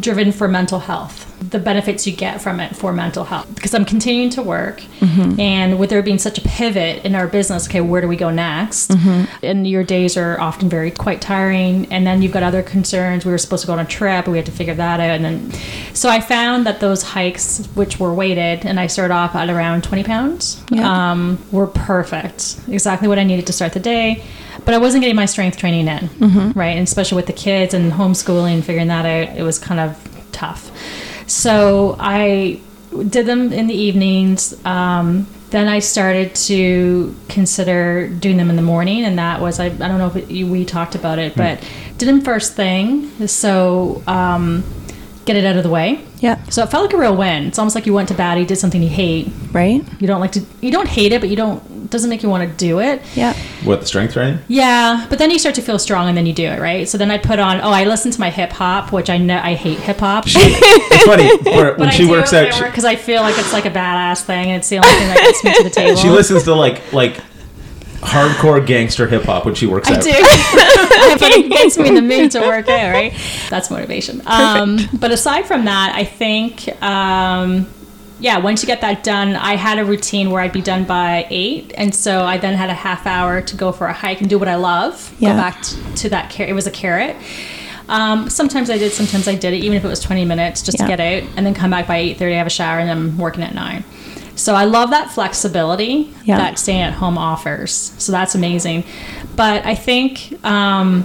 driven 0.00 0.32
for 0.32 0.48
mental 0.48 0.80
health. 0.80 1.23
The 1.50 1.58
benefits 1.58 2.06
you 2.06 2.14
get 2.14 2.40
from 2.40 2.60
it 2.60 2.74
for 2.76 2.92
mental 2.92 3.24
health, 3.24 3.54
because 3.54 3.74
I'm 3.74 3.84
continuing 3.84 4.30
to 4.30 4.42
work, 4.42 4.80
mm-hmm. 5.00 5.38
and 5.38 5.78
with 5.78 5.90
there 5.90 6.02
being 6.02 6.18
such 6.18 6.38
a 6.38 6.42
pivot 6.42 7.04
in 7.04 7.14
our 7.14 7.26
business, 7.26 7.66
okay, 7.68 7.80
where 7.80 8.00
do 8.00 8.08
we 8.08 8.16
go 8.16 8.30
next? 8.30 8.90
Mm-hmm. 8.90 9.44
And 9.44 9.66
your 9.66 9.84
days 9.84 10.16
are 10.16 10.40
often 10.40 10.68
very 10.68 10.90
quite 10.90 11.20
tiring, 11.20 11.86
and 11.92 12.06
then 12.06 12.22
you've 12.22 12.32
got 12.32 12.42
other 12.42 12.62
concerns. 12.62 13.24
We 13.24 13.32
were 13.32 13.38
supposed 13.38 13.62
to 13.62 13.66
go 13.66 13.72
on 13.74 13.80
a 13.80 13.84
trip, 13.84 14.28
we 14.28 14.36
had 14.36 14.46
to 14.46 14.52
figure 14.52 14.74
that 14.74 15.00
out, 15.00 15.10
and 15.10 15.24
then 15.24 15.52
so 15.92 16.08
I 16.08 16.20
found 16.20 16.66
that 16.66 16.80
those 16.80 17.02
hikes, 17.02 17.66
which 17.74 18.00
were 18.00 18.12
weighted, 18.12 18.66
and 18.66 18.80
I 18.80 18.86
started 18.88 19.14
off 19.14 19.34
at 19.34 19.48
around 19.48 19.84
20 19.84 20.04
pounds, 20.04 20.62
um, 20.78 21.38
were 21.52 21.66
perfect. 21.66 22.58
Exactly 22.68 23.08
what 23.08 23.18
I 23.18 23.24
needed 23.24 23.46
to 23.46 23.52
start 23.52 23.72
the 23.72 23.80
day. 23.80 24.24
But 24.64 24.74
I 24.74 24.78
wasn't 24.78 25.02
getting 25.02 25.16
my 25.16 25.26
strength 25.26 25.58
training 25.58 25.88
in, 25.88 26.08
mm-hmm. 26.08 26.58
right? 26.58 26.76
And 26.76 26.86
especially 26.86 27.16
with 27.16 27.26
the 27.26 27.32
kids 27.32 27.74
and 27.74 27.92
homeschooling, 27.92 28.62
figuring 28.62 28.88
that 28.88 29.04
out, 29.04 29.36
it 29.36 29.42
was 29.42 29.58
kind 29.58 29.80
of 29.80 29.96
tough. 30.32 30.70
So 31.26 31.96
I 31.98 32.60
did 33.08 33.26
them 33.26 33.52
in 33.52 33.66
the 33.66 33.74
evenings. 33.74 34.64
Um, 34.64 35.26
then 35.50 35.68
I 35.68 35.78
started 35.78 36.34
to 36.34 37.14
consider 37.28 38.08
doing 38.08 38.36
them 38.36 38.50
in 38.50 38.56
the 38.56 38.62
morning, 38.62 39.04
and 39.04 39.18
that 39.18 39.40
was 39.40 39.60
I, 39.60 39.66
I 39.66 39.68
don't 39.70 39.98
know 39.98 40.08
if 40.08 40.16
it, 40.16 40.44
we 40.44 40.64
talked 40.64 40.94
about 40.94 41.18
it, 41.18 41.36
but 41.36 41.60
did 41.96 42.08
them 42.08 42.22
first 42.22 42.54
thing. 42.54 43.28
So 43.28 44.02
um, 44.06 44.64
get 45.24 45.36
it 45.36 45.44
out 45.44 45.56
of 45.56 45.62
the 45.62 45.70
way. 45.70 46.04
Yeah. 46.18 46.42
So 46.44 46.62
it 46.62 46.70
felt 46.70 46.84
like 46.86 46.94
a 46.94 46.98
real 46.98 47.16
win. 47.16 47.44
It's 47.44 47.58
almost 47.58 47.74
like 47.74 47.86
you 47.86 47.94
went 47.94 48.08
to 48.08 48.14
bat, 48.14 48.38
you 48.38 48.46
did 48.46 48.56
something 48.56 48.82
you 48.82 48.88
hate. 48.88 49.30
Right? 49.52 49.84
You 50.00 50.06
don't 50.06 50.20
like 50.20 50.32
to, 50.32 50.44
you 50.60 50.72
don't 50.72 50.88
hate 50.88 51.12
it, 51.12 51.20
but 51.20 51.30
you 51.30 51.36
don't 51.36 51.62
doesn't 51.94 52.10
make 52.10 52.22
you 52.22 52.28
want 52.28 52.46
to 52.50 52.56
do 52.56 52.80
it. 52.80 53.00
Yeah. 53.14 53.32
what 53.64 53.80
the 53.80 53.86
strength 53.86 54.12
training? 54.12 54.40
Yeah, 54.48 55.06
but 55.08 55.18
then 55.18 55.30
you 55.30 55.38
start 55.38 55.54
to 55.54 55.62
feel 55.62 55.78
strong, 55.78 56.08
and 56.08 56.16
then 56.18 56.26
you 56.26 56.32
do 56.34 56.44
it, 56.44 56.60
right? 56.60 56.88
So 56.88 56.98
then 56.98 57.10
I 57.10 57.18
put 57.18 57.38
on. 57.38 57.60
Oh, 57.62 57.70
I 57.70 57.84
listen 57.84 58.10
to 58.10 58.20
my 58.20 58.30
hip 58.30 58.50
hop, 58.50 58.92
which 58.92 59.08
I 59.08 59.16
know 59.16 59.40
I 59.42 59.54
hate 59.54 59.78
hip 59.78 59.98
hop. 60.00 60.24
It's 60.26 61.04
funny 61.06 61.28
where- 61.56 61.70
when 61.76 61.88
But 61.88 61.94
she 61.94 62.06
works 62.06 62.32
out. 62.34 62.52
because 62.64 62.84
I 62.84 62.96
feel 62.96 63.22
like 63.22 63.38
it's 63.38 63.52
like 63.52 63.64
a 63.64 63.70
badass 63.70 64.22
thing, 64.22 64.48
and 64.50 64.56
it's 64.58 64.68
the 64.68 64.76
only 64.78 64.88
thing 64.90 65.08
that 65.08 65.18
gets 65.18 65.44
me 65.44 65.54
to 65.54 65.62
the 65.64 65.70
table. 65.80 65.96
She 65.96 66.10
listens 66.10 66.42
to 66.44 66.54
like 66.54 66.92
like 66.92 67.16
hardcore 68.00 68.64
gangster 68.66 69.06
hip 69.06 69.22
hop 69.22 69.46
when 69.46 69.54
she 69.54 69.66
works 69.66 69.88
I 69.88 69.94
out. 69.96 70.02
do. 70.02 70.10
but 71.18 71.30
it 71.32 71.48
gets 71.50 71.78
me 71.78 71.88
in 71.88 71.94
the 71.94 72.02
mood 72.02 72.30
to 72.32 72.40
work 72.40 72.68
out, 72.68 72.92
right? 72.92 73.14
That's 73.48 73.70
motivation. 73.70 74.20
Um, 74.26 74.78
but 74.92 75.10
aside 75.10 75.46
from 75.46 75.64
that, 75.64 75.94
I 75.94 76.04
think, 76.04 76.68
um, 76.82 77.66
yeah, 78.24 78.38
once 78.38 78.62
you 78.62 78.66
get 78.66 78.80
that 78.80 79.04
done, 79.04 79.36
I 79.36 79.54
had 79.56 79.78
a 79.78 79.84
routine 79.84 80.30
where 80.30 80.40
I'd 80.40 80.50
be 80.52 80.62
done 80.62 80.84
by 80.84 81.26
eight, 81.28 81.74
and 81.76 81.94
so 81.94 82.24
I 82.24 82.38
then 82.38 82.54
had 82.54 82.70
a 82.70 82.74
half 82.74 83.06
hour 83.06 83.42
to 83.42 83.54
go 83.54 83.70
for 83.70 83.86
a 83.86 83.92
hike 83.92 84.22
and 84.22 84.30
do 84.30 84.38
what 84.38 84.48
I 84.48 84.54
love. 84.54 85.14
Yeah. 85.18 85.32
Go 85.32 85.36
back 85.36 85.62
t- 85.62 85.76
to 85.96 86.08
that 86.08 86.30
carrot. 86.30 86.48
It 86.48 86.54
was 86.54 86.66
a 86.66 86.70
carrot. 86.70 87.16
Um, 87.86 88.30
sometimes 88.30 88.70
I 88.70 88.78
did, 88.78 88.92
sometimes 88.92 89.28
I 89.28 89.34
did 89.34 89.52
it, 89.52 89.58
even 89.58 89.76
if 89.76 89.84
it 89.84 89.88
was 89.88 90.00
20 90.00 90.24
minutes 90.24 90.62
just 90.62 90.78
Yeah. 90.78 90.86
to 90.86 90.96
get 90.96 91.00
out, 91.00 91.28
and 91.36 91.44
then 91.44 91.52
come 91.52 91.70
back 91.70 91.86
by 91.86 91.96
8:30, 91.98 92.34
have 92.38 92.46
a 92.46 92.50
shower, 92.50 92.78
and 92.78 92.90
I'm 92.90 93.18
working 93.18 93.42
at 93.44 93.54
nine. 93.54 93.84
So 94.36 94.54
I 94.54 94.64
love 94.64 94.88
that 94.88 95.10
flexibility 95.10 96.10
Yeah. 96.24 96.38
that 96.38 96.58
staying 96.58 96.80
at 96.80 96.94
home 96.94 97.18
offers. 97.18 97.92
So 97.98 98.10
that's 98.10 98.34
amazing. 98.34 98.84
But 99.36 99.66
I 99.66 99.74
think 99.74 100.38
um, 100.44 101.04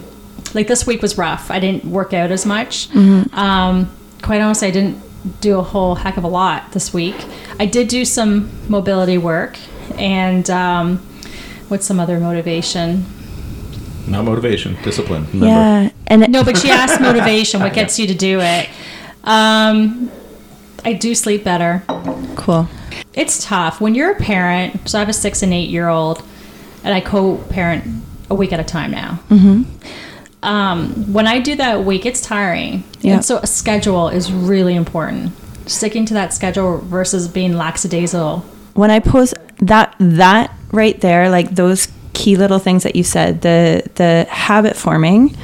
like 0.54 0.68
this 0.68 0.88
week 0.88 1.02
was 1.02 1.18
rough. 1.18 1.52
I 1.52 1.60
didn't 1.60 1.84
work 1.84 2.14
out 2.14 2.32
as 2.32 2.46
much. 2.46 2.88
Um, 2.96 3.90
quite 4.22 4.40
honestly, 4.40 4.70
I 4.70 4.72
didn't 4.72 4.98
do 5.42 5.60
a 5.60 5.64
whole 5.64 5.96
heck 5.96 6.18
of 6.18 6.24
a 6.24 6.28
lot 6.28 6.72
this 6.72 6.94
week. 6.94 7.16
I 7.60 7.66
did 7.66 7.88
do 7.88 8.06
some 8.06 8.50
mobility 8.70 9.18
work 9.18 9.58
and 9.98 10.50
um, 10.50 10.98
what's 11.68 11.86
some 11.86 12.00
other 12.00 12.20
motivation? 12.20 13.06
not 14.10 14.26
motivation, 14.26 14.78
discipline. 14.84 15.26
Remember. 15.28 15.46
Yeah, 15.48 15.90
and 16.08 16.32
No, 16.32 16.44
but 16.44 16.58
she 16.58 16.70
asked 16.70 17.00
motivation. 17.02 17.62
What 17.62 17.74
gets 17.74 18.00
you 18.00 18.08
to 18.08 18.16
do 18.16 18.40
it? 18.42 18.70
Um, 19.24 20.12
I 20.84 20.94
do 20.94 21.14
sleep 21.14 21.44
better. 21.44 21.84
cool. 22.36 22.68
It's 23.14 23.46
tough 23.46 23.82
when 23.82 23.96
you're 23.96 24.12
a 24.12 24.16
parent. 24.16 24.90
So 24.90 24.98
I 24.98 25.00
have 25.00 25.10
a 25.10 25.14
six 25.14 25.44
and 25.44 25.54
eight 25.54 25.70
year 25.70 25.88
old, 25.88 26.24
and 26.84 26.94
I 26.94 27.02
co-parent 27.02 28.04
a 28.30 28.36
week 28.36 28.54
at 28.54 28.60
a 28.60 28.64
time 28.64 28.92
now. 28.92 29.20
Mm-hmm. 29.30 29.64
Um, 30.42 31.12
when 31.12 31.28
I 31.28 31.40
do 31.40 31.56
that 31.56 31.84
week, 31.84 32.06
it's 32.06 32.22
tiring. 32.22 32.84
Yeah. 33.02 33.16
And 33.16 33.26
so 33.26 33.38
a 33.38 33.48
schedule 33.48 34.08
is 34.10 34.32
really 34.32 34.76
important. 34.76 35.34
Sticking 35.70 36.06
to 36.06 36.14
that 36.16 36.34
schedule 36.34 36.78
versus 36.80 37.28
being 37.28 37.54
lackadaisical. 37.54 38.40
when 38.74 38.90
I 38.92 39.00
post 39.00 39.34
that 39.60 39.96
that 40.00 40.54
right 40.72 41.00
there, 41.02 41.30
like 41.30 41.52
those 41.52 41.88
key 42.14 42.36
little 42.38 42.60
things 42.60 42.84
that 42.84 42.96
you 42.96 43.04
said, 43.04 43.42
the 43.42 43.84
the 43.96 44.26
habit 44.30 44.76
forming, 44.76 45.36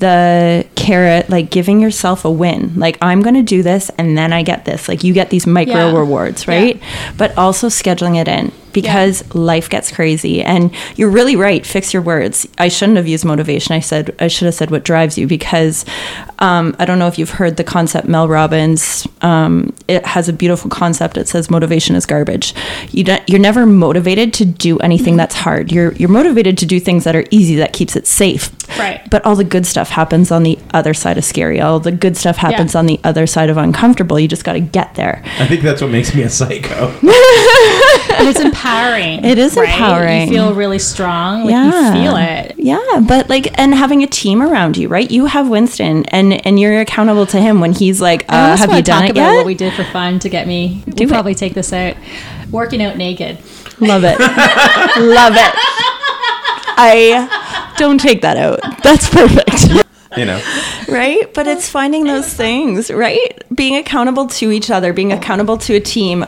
the 0.00 0.66
carrot, 0.74 1.30
like 1.30 1.50
giving 1.50 1.80
yourself 1.80 2.24
a 2.24 2.30
win. 2.30 2.72
Like 2.76 2.98
I'm 3.00 3.22
going 3.22 3.36
to 3.36 3.42
do 3.42 3.62
this 3.62 3.90
and 3.98 4.18
then 4.18 4.32
I 4.32 4.42
get 4.42 4.64
this. 4.64 4.88
Like 4.88 5.04
you 5.04 5.12
get 5.14 5.30
these 5.30 5.46
micro 5.46 5.74
Yeah. 5.92 5.96
rewards, 5.98 6.46
Yeah. 6.46 6.54
right? 6.54 6.82
But 7.16 7.36
also 7.38 7.68
scheduling 7.68 8.16
it 8.20 8.26
in 8.28 8.50
because 8.72 9.34
life 9.34 9.68
gets 9.68 9.90
crazy 9.90 10.42
and 10.42 10.70
you're 10.94 11.10
really 11.10 11.34
right 11.34 11.66
fix 11.66 11.92
your 11.92 12.00
words 12.02 12.46
i 12.58 12.68
shouldn't 12.68 12.96
have 12.96 13.08
used 13.08 13.24
motivation 13.24 13.74
i 13.74 13.80
said 13.80 14.14
i 14.20 14.28
should 14.28 14.46
have 14.46 14.54
said 14.54 14.70
what 14.70 14.84
drives 14.84 15.18
you 15.18 15.26
because 15.26 15.84
um, 16.38 16.76
i 16.78 16.84
don't 16.84 17.00
know 17.00 17.08
if 17.08 17.18
you've 17.18 17.30
heard 17.30 17.56
the 17.56 17.64
concept 17.64 18.06
mel 18.06 18.28
robbins 18.28 19.08
um, 19.22 19.74
it 19.88 20.06
has 20.06 20.28
a 20.28 20.32
beautiful 20.32 20.70
concept 20.70 21.16
it 21.16 21.26
says 21.26 21.50
motivation 21.50 21.96
is 21.96 22.06
garbage 22.06 22.54
you 22.92 23.02
don't, 23.02 23.28
you're 23.28 23.40
never 23.40 23.66
motivated 23.66 24.32
to 24.32 24.44
do 24.44 24.78
anything 24.78 25.16
that's 25.16 25.34
hard 25.34 25.72
you're 25.72 25.92
you're 25.94 26.08
motivated 26.08 26.56
to 26.56 26.64
do 26.64 26.78
things 26.78 27.02
that 27.02 27.16
are 27.16 27.24
easy 27.32 27.56
that 27.56 27.72
keeps 27.72 27.96
it 27.96 28.06
safe 28.06 28.50
Right. 28.78 29.00
but 29.10 29.24
all 29.26 29.36
the 29.36 29.44
good 29.44 29.66
stuff 29.66 29.90
happens 29.90 30.30
on 30.30 30.42
the 30.42 30.58
other 30.72 30.94
side 30.94 31.18
of 31.18 31.24
scary 31.24 31.60
all 31.60 31.80
the 31.80 31.92
good 31.92 32.16
stuff 32.16 32.36
happens 32.36 32.74
Yeah. 32.74 32.80
on 32.80 32.86
the 32.86 33.00
other 33.04 33.26
side 33.26 33.50
of 33.50 33.56
uncomfortable 33.56 34.18
you 34.20 34.28
just 34.28 34.44
got 34.44 34.52
to 34.54 34.60
get 34.60 34.94
there 34.94 35.22
I 35.38 35.46
think 35.46 35.62
that's 35.62 35.80
what 35.82 35.90
makes 35.90 36.14
me 36.14 36.22
a 36.22 36.30
psycho. 36.30 36.94
But 38.10 38.26
it's 38.28 38.40
empowering. 38.40 39.24
It 39.24 39.38
is 39.38 39.56
right? 39.56 39.68
empowering. 39.68 40.28
You 40.28 40.34
feel 40.34 40.54
really 40.54 40.78
strong. 40.78 41.42
Like 41.44 41.50
yeah 41.52 41.94
you 41.94 42.02
feel 42.02 42.16
it. 42.16 42.54
yeah 42.58 43.00
but 43.06 43.30
like 43.30 43.58
and 43.58 43.74
having 43.74 44.02
a 44.02 44.06
team 44.06 44.42
around 44.42 44.76
you 44.76 44.88
right 44.88 45.10
you 45.10 45.26
have 45.26 45.48
winston 45.48 46.04
and 46.06 46.44
and 46.46 46.58
you're 46.60 46.80
accountable 46.80 47.24
to 47.26 47.40
him 47.40 47.60
when 47.60 47.72
he's 47.72 48.00
like 48.00 48.24
I 48.28 48.36
uh, 48.38 48.42
almost 48.42 48.60
have 48.62 48.76
you 48.76 48.82
done 48.82 49.00
talk 49.02 49.08
it 49.10 49.12
about 49.12 49.30
yet 49.30 49.36
what 49.36 49.46
we 49.46 49.54
did 49.54 49.72
for 49.74 49.84
fun 49.84 50.18
to 50.20 50.28
get 50.28 50.46
me. 50.46 50.82
Do 50.86 50.92
we'll 50.96 51.02
it. 51.04 51.08
probably 51.08 51.34
take 51.34 51.54
this 51.54 51.72
out. 51.72 51.96
Working 52.50 52.82
out 52.82 52.96
naked. 52.98 53.38
love 53.80 54.02
it 54.04 54.18
love 54.20 55.34
it 55.36 55.52
i 56.76 57.26
don't 57.80 57.98
take 57.98 58.20
that 58.20 58.36
out. 58.36 58.60
That's 58.82 59.08
perfect 59.08 59.89
you 60.16 60.24
know, 60.24 60.40
right? 60.88 61.32
But 61.34 61.46
it's 61.46 61.68
finding 61.68 62.04
those 62.04 62.32
things 62.32 62.90
right? 62.90 63.42
Being 63.54 63.76
accountable 63.76 64.26
to 64.26 64.50
each 64.50 64.70
other 64.70 64.92
being 64.92 65.12
accountable 65.12 65.58
to 65.58 65.74
a 65.74 65.80
team 65.80 66.24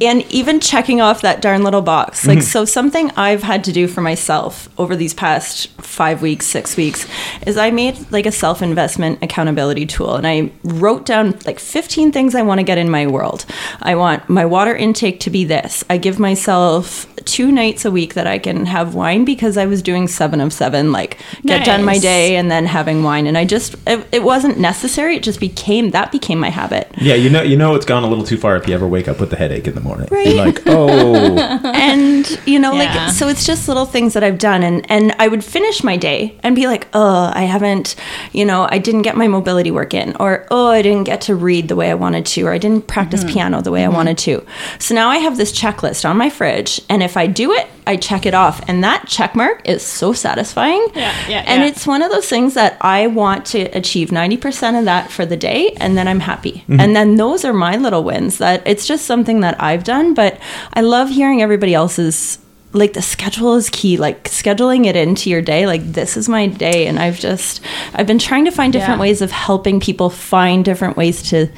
and 0.00 0.22
even 0.32 0.58
checking 0.60 1.00
off 1.00 1.20
that 1.20 1.42
darn 1.42 1.62
little 1.62 1.82
box. 1.82 2.20
Mm-hmm. 2.20 2.28
Like 2.30 2.42
so 2.42 2.64
something 2.64 3.10
i've 3.16 3.42
had 3.42 3.64
to 3.64 3.72
do 3.72 3.86
for 3.86 4.00
myself 4.00 4.68
over 4.78 4.96
these 4.96 5.14
past 5.14 5.68
five 5.80 6.22
weeks 6.22 6.46
six 6.46 6.76
weeks 6.76 7.06
is 7.46 7.56
i 7.56 7.70
made 7.70 8.10
like 8.10 8.26
a 8.26 8.32
self-investment 8.32 9.22
accountability 9.22 9.86
tool 9.86 10.14
and 10.16 10.26
i 10.26 10.50
wrote 10.64 11.04
down 11.04 11.38
like 11.44 11.58
15 11.58 12.12
things 12.12 12.34
i 12.34 12.42
want 12.42 12.58
to 12.58 12.64
get 12.64 12.78
in 12.78 12.90
my 12.90 13.06
world. 13.06 13.44
I 13.80 13.94
want 13.94 14.28
my 14.28 14.44
water 14.44 14.74
intake 14.74 15.20
to 15.20 15.30
be 15.30 15.44
this. 15.44 15.84
I 15.90 15.98
give 15.98 16.18
myself 16.18 17.06
two 17.24 17.52
nights 17.52 17.84
a 17.84 17.90
week 17.90 18.14
that 18.14 18.26
i 18.26 18.38
can 18.38 18.66
have 18.66 18.94
wine 18.94 19.24
because 19.24 19.56
i 19.56 19.64
was 19.64 19.80
doing 19.80 20.08
seven 20.08 20.40
of 20.40 20.52
seven 20.52 20.90
like 20.90 21.18
get 21.42 21.64
done 21.64 21.84
my 21.84 21.98
day 21.98 22.36
and 22.36 22.50
then 22.50 22.66
having 22.66 23.04
wine 23.04 23.21
and 23.26 23.36
i 23.36 23.44
just 23.44 23.74
it, 23.86 24.06
it 24.12 24.22
wasn't 24.22 24.58
necessary 24.58 25.16
it 25.16 25.22
just 25.22 25.40
became 25.40 25.90
that 25.90 26.12
became 26.12 26.38
my 26.38 26.50
habit 26.50 26.92
yeah, 26.98 27.14
you 27.14 27.30
know, 27.30 27.42
you 27.42 27.56
know, 27.56 27.74
it's 27.74 27.86
gone 27.86 28.04
a 28.04 28.06
little 28.06 28.24
too 28.24 28.36
far 28.36 28.56
if 28.56 28.68
you 28.68 28.74
ever 28.74 28.86
wake 28.86 29.08
up 29.08 29.18
with 29.18 29.30
the 29.30 29.36
headache 29.36 29.66
in 29.66 29.74
the 29.74 29.80
morning. 29.80 30.08
Right. 30.10 30.28
You're 30.28 30.44
like, 30.44 30.62
oh, 30.66 31.38
and 31.74 32.40
you 32.46 32.58
know 32.58 32.72
Yeah. 32.72 33.06
like 33.06 33.12
so 33.12 33.28
it's 33.28 33.44
just 33.44 33.68
little 33.68 33.86
things 33.86 34.14
that 34.14 34.22
i've 34.22 34.38
done 34.38 34.62
and 34.62 34.88
and 34.90 35.14
i 35.18 35.28
would 35.28 35.44
finish 35.44 35.82
my 35.82 35.96
day 35.96 36.38
and 36.42 36.54
be 36.54 36.66
like 36.66 36.86
oh 36.92 37.30
i 37.34 37.42
haven't 37.42 37.94
you 38.32 38.44
know 38.44 38.66
i 38.70 38.78
didn't 38.78 39.02
get 39.02 39.16
my 39.16 39.28
mobility 39.28 39.70
work 39.70 39.94
in 39.94 40.16
or 40.16 40.46
oh 40.50 40.68
i 40.68 40.82
didn't 40.82 41.04
get 41.04 41.20
to 41.22 41.34
read 41.34 41.68
the 41.68 41.76
way 41.76 41.90
i 41.90 41.94
wanted 41.94 42.24
to 42.26 42.42
or 42.42 42.52
i 42.52 42.58
didn't 42.58 42.86
practice 42.86 43.24
mm-hmm. 43.24 43.34
piano 43.34 43.60
the 43.60 43.70
way 43.70 43.82
i 43.82 43.86
mm-hmm. 43.86 43.96
wanted 43.96 44.18
to 44.18 44.44
so 44.78 44.94
now 44.94 45.08
i 45.08 45.18
have 45.18 45.36
this 45.36 45.52
checklist 45.52 46.08
on 46.08 46.16
my 46.16 46.30
fridge 46.30 46.80
and 46.88 47.02
if 47.02 47.16
i 47.16 47.26
do 47.26 47.52
it 47.52 47.66
i 47.86 47.96
check 47.96 48.26
it 48.26 48.34
off 48.34 48.60
and 48.68 48.84
that 48.84 49.06
check 49.06 49.34
mark 49.34 49.66
is 49.68 49.82
so 49.82 50.12
satisfying 50.12 50.86
Yeah, 50.94 51.28
yeah, 51.28 51.44
and 51.46 51.62
yeah. 51.62 51.68
it's 51.68 51.86
one 51.86 52.02
of 52.02 52.10
those 52.10 52.28
things 52.28 52.54
that 52.54 52.76
i 52.80 53.06
want 53.14 53.46
to 53.46 53.62
achieve 53.76 54.10
90% 54.10 54.78
of 54.78 54.84
that 54.84 55.10
for 55.10 55.24
the 55.24 55.36
day 55.36 55.70
and 55.80 55.96
then 55.96 56.08
i'm 56.08 56.20
happy. 56.20 56.52
Mm-hmm. 56.52 56.80
And 56.80 56.96
then 56.96 57.16
those 57.16 57.44
are 57.44 57.52
my 57.52 57.76
little 57.76 58.04
wins 58.04 58.38
that 58.38 58.62
it's 58.66 58.86
just 58.86 59.06
something 59.06 59.40
that 59.40 59.60
i've 59.62 59.84
done 59.84 60.14
but 60.14 60.38
i 60.74 60.80
love 60.80 61.08
hearing 61.08 61.42
everybody 61.42 61.74
else's 61.74 62.38
like 62.74 62.94
the 62.94 63.02
schedule 63.02 63.54
is 63.54 63.68
key 63.70 63.96
like 63.98 64.24
scheduling 64.24 64.86
it 64.86 64.96
into 64.96 65.28
your 65.28 65.42
day 65.42 65.66
like 65.66 65.82
this 65.92 66.16
is 66.16 66.28
my 66.28 66.46
day 66.46 66.86
and 66.86 66.98
i've 66.98 67.18
just 67.18 67.60
i've 67.92 68.06
been 68.06 68.18
trying 68.18 68.44
to 68.46 68.50
find 68.50 68.72
different 68.72 68.96
Yeah. 68.98 69.02
ways 69.02 69.20
of 69.20 69.30
helping 69.30 69.78
people 69.78 70.08
find 70.08 70.64
different 70.64 70.96
ways 70.96 71.22
to 71.30 71.48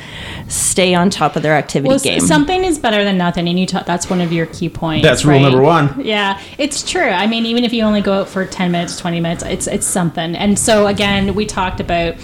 stay 0.48 0.94
on 0.94 1.10
top 1.10 1.36
of 1.36 1.42
their 1.42 1.54
activity 1.56 1.88
Well, 1.88 1.98
game 2.00 2.20
something 2.20 2.64
is 2.64 2.78
better 2.78 3.04
than 3.04 3.16
nothing, 3.16 3.48
and 3.48 3.58
you 3.58 3.66
ta- 3.66 3.84
that's 3.86 4.10
one 4.10 4.20
of 4.20 4.32
your 4.32 4.46
key 4.46 4.68
points. 4.68 5.06
that's 5.06 5.24
rule 5.24 5.36
right? 5.36 5.42
number 5.42 5.62
one. 5.62 6.00
Yeah, 6.04 6.40
it's 6.58 6.82
true. 6.88 7.02
I 7.08 7.26
mean, 7.26 7.46
even 7.46 7.64
if 7.64 7.72
you 7.72 7.82
only 7.84 8.00
go 8.00 8.12
out 8.20 8.28
for 8.28 8.44
ten 8.44 8.72
minutes, 8.72 8.98
twenty 8.98 9.20
minutes, 9.20 9.42
it's 9.44 9.66
it's 9.66 9.86
something. 9.86 10.34
And 10.36 10.58
so 10.58 10.86
again, 10.86 11.34
we 11.34 11.46
talked 11.46 11.80
about 11.80 12.16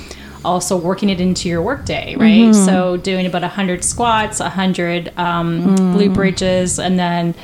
also 0.45 0.77
working 0.77 1.09
it 1.11 1.21
into 1.21 1.49
your 1.49 1.63
workday, 1.63 2.17
right? 2.17 2.51
Mm-hmm. 2.51 2.65
So 2.65 2.97
doing 2.97 3.27
about 3.27 3.43
hundred 3.45 3.85
squats, 3.85 4.39
hundred 4.41 5.13
um, 5.17 5.77
glute 5.95 6.15
bridges, 6.15 6.79
and 6.79 6.99
then 6.99 7.35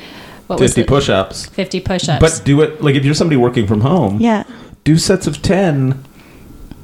what 0.47 0.59
was 0.59 0.71
Fifty 0.71 0.81
it? 0.81 0.87
push-ups, 0.87 1.45
Fifty 1.47 1.79
push-ups. 1.79 2.19
but 2.19 2.41
do 2.45 2.61
it 2.61 2.81
like 2.83 2.95
if 2.95 3.05
you're 3.05 3.13
somebody 3.13 3.37
working 3.37 3.67
from 3.67 3.81
home. 3.81 4.19
yeah 4.19 4.43
do 4.83 4.97
sets 4.97 5.27
of 5.27 5.41
ten 5.41 6.03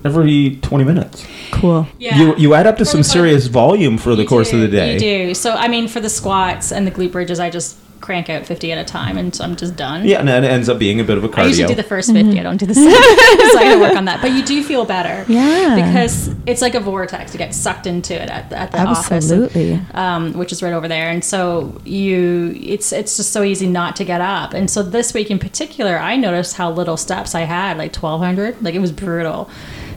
every 0.05 0.57
twenty 0.61 0.83
minutes. 0.83 1.25
cool 1.51 1.87
yeah. 1.97 2.17
You 2.17 2.35
you 2.35 2.53
add 2.53 2.67
up 2.67 2.77
to 2.77 2.85
For 2.85 2.91
some 2.91 3.03
serious 3.03 3.47
volume 3.47 3.97
for 3.97 4.15
the 4.15 4.23
You 4.23 4.27
course 4.27 4.51
do, 4.51 4.57
of 4.57 4.61
the 4.69 4.77
day. 4.77 4.93
You 4.95 4.99
do. 4.99 5.33
So 5.33 5.53
I 5.53 5.67
mean, 5.69 5.87
for 5.87 5.99
the 6.01 6.09
squats 6.09 6.71
and 6.71 6.85
the 6.85 6.91
glute 6.91 7.11
bridges, 7.13 7.39
I 7.39 7.49
just 7.49 7.77
crank 8.03 8.29
out 8.29 8.45
fifty 8.45 8.71
at 8.71 8.77
a 8.77 8.83
time, 8.83 9.17
and 9.17 9.33
so 9.33 9.43
I'm 9.43 9.55
just 9.55 9.75
done. 9.75 10.05
Yeah, 10.05 10.19
and 10.19 10.29
it 10.29 10.43
ends 10.43 10.67
up 10.69 10.77
being 10.77 10.99
a 10.99 11.03
bit 11.03 11.17
of 11.17 11.23
a 11.23 11.29
cardio. 11.29 11.43
I 11.43 11.47
usually 11.47 11.67
do 11.69 11.75
the 11.75 11.83
first 11.83 12.11
50. 12.11 12.39
I 12.39 12.43
don't 12.43 12.57
do 12.57 12.65
the 12.65 12.73
second. 12.75 12.91
so 12.91 13.59
I 13.59 13.63
gotta 13.63 13.79
work 13.79 13.95
on 13.95 14.05
that. 14.05 14.21
But 14.21 14.31
you 14.33 14.43
do 14.43 14.61
feel 14.63 14.85
better. 14.85 15.25
Yeah. 15.31 15.75
Because 15.75 16.35
it's 16.45 16.61
like 16.61 16.75
a 16.75 16.79
vortex. 16.79 17.33
You 17.33 17.37
get 17.37 17.55
sucked 17.55 17.87
into 17.87 18.13
it 18.13 18.29
at, 18.29 18.51
at 18.51 18.71
the 18.71 18.79
Absolutely. 18.79 19.75
office. 19.75 19.95
Um, 19.95 20.33
which 20.33 20.51
is 20.51 20.61
right 20.61 20.73
over 20.73 20.87
there. 20.87 21.09
And 21.09 21.23
so 21.23 21.79
you, 21.85 22.53
it's, 22.61 22.91
it's 22.91 23.17
just 23.17 23.31
so 23.31 23.43
easy 23.43 23.67
not 23.67 23.95
to 23.95 24.03
get 24.03 24.21
up. 24.21 24.53
And 24.53 24.69
so 24.69 24.83
this 24.83 25.13
week 25.13 25.31
in 25.31 25.39
particular, 25.39 25.97
I 25.97 26.17
noticed 26.17 26.55
how 26.57 26.71
little 26.71 26.97
steps 26.97 27.33
I 27.35 27.41
had, 27.41 27.77
like 27.77 27.95
1200. 27.95 28.61
Like 28.61 28.75
it 28.75 28.79
was 28.79 28.91
brutal. 28.91 29.49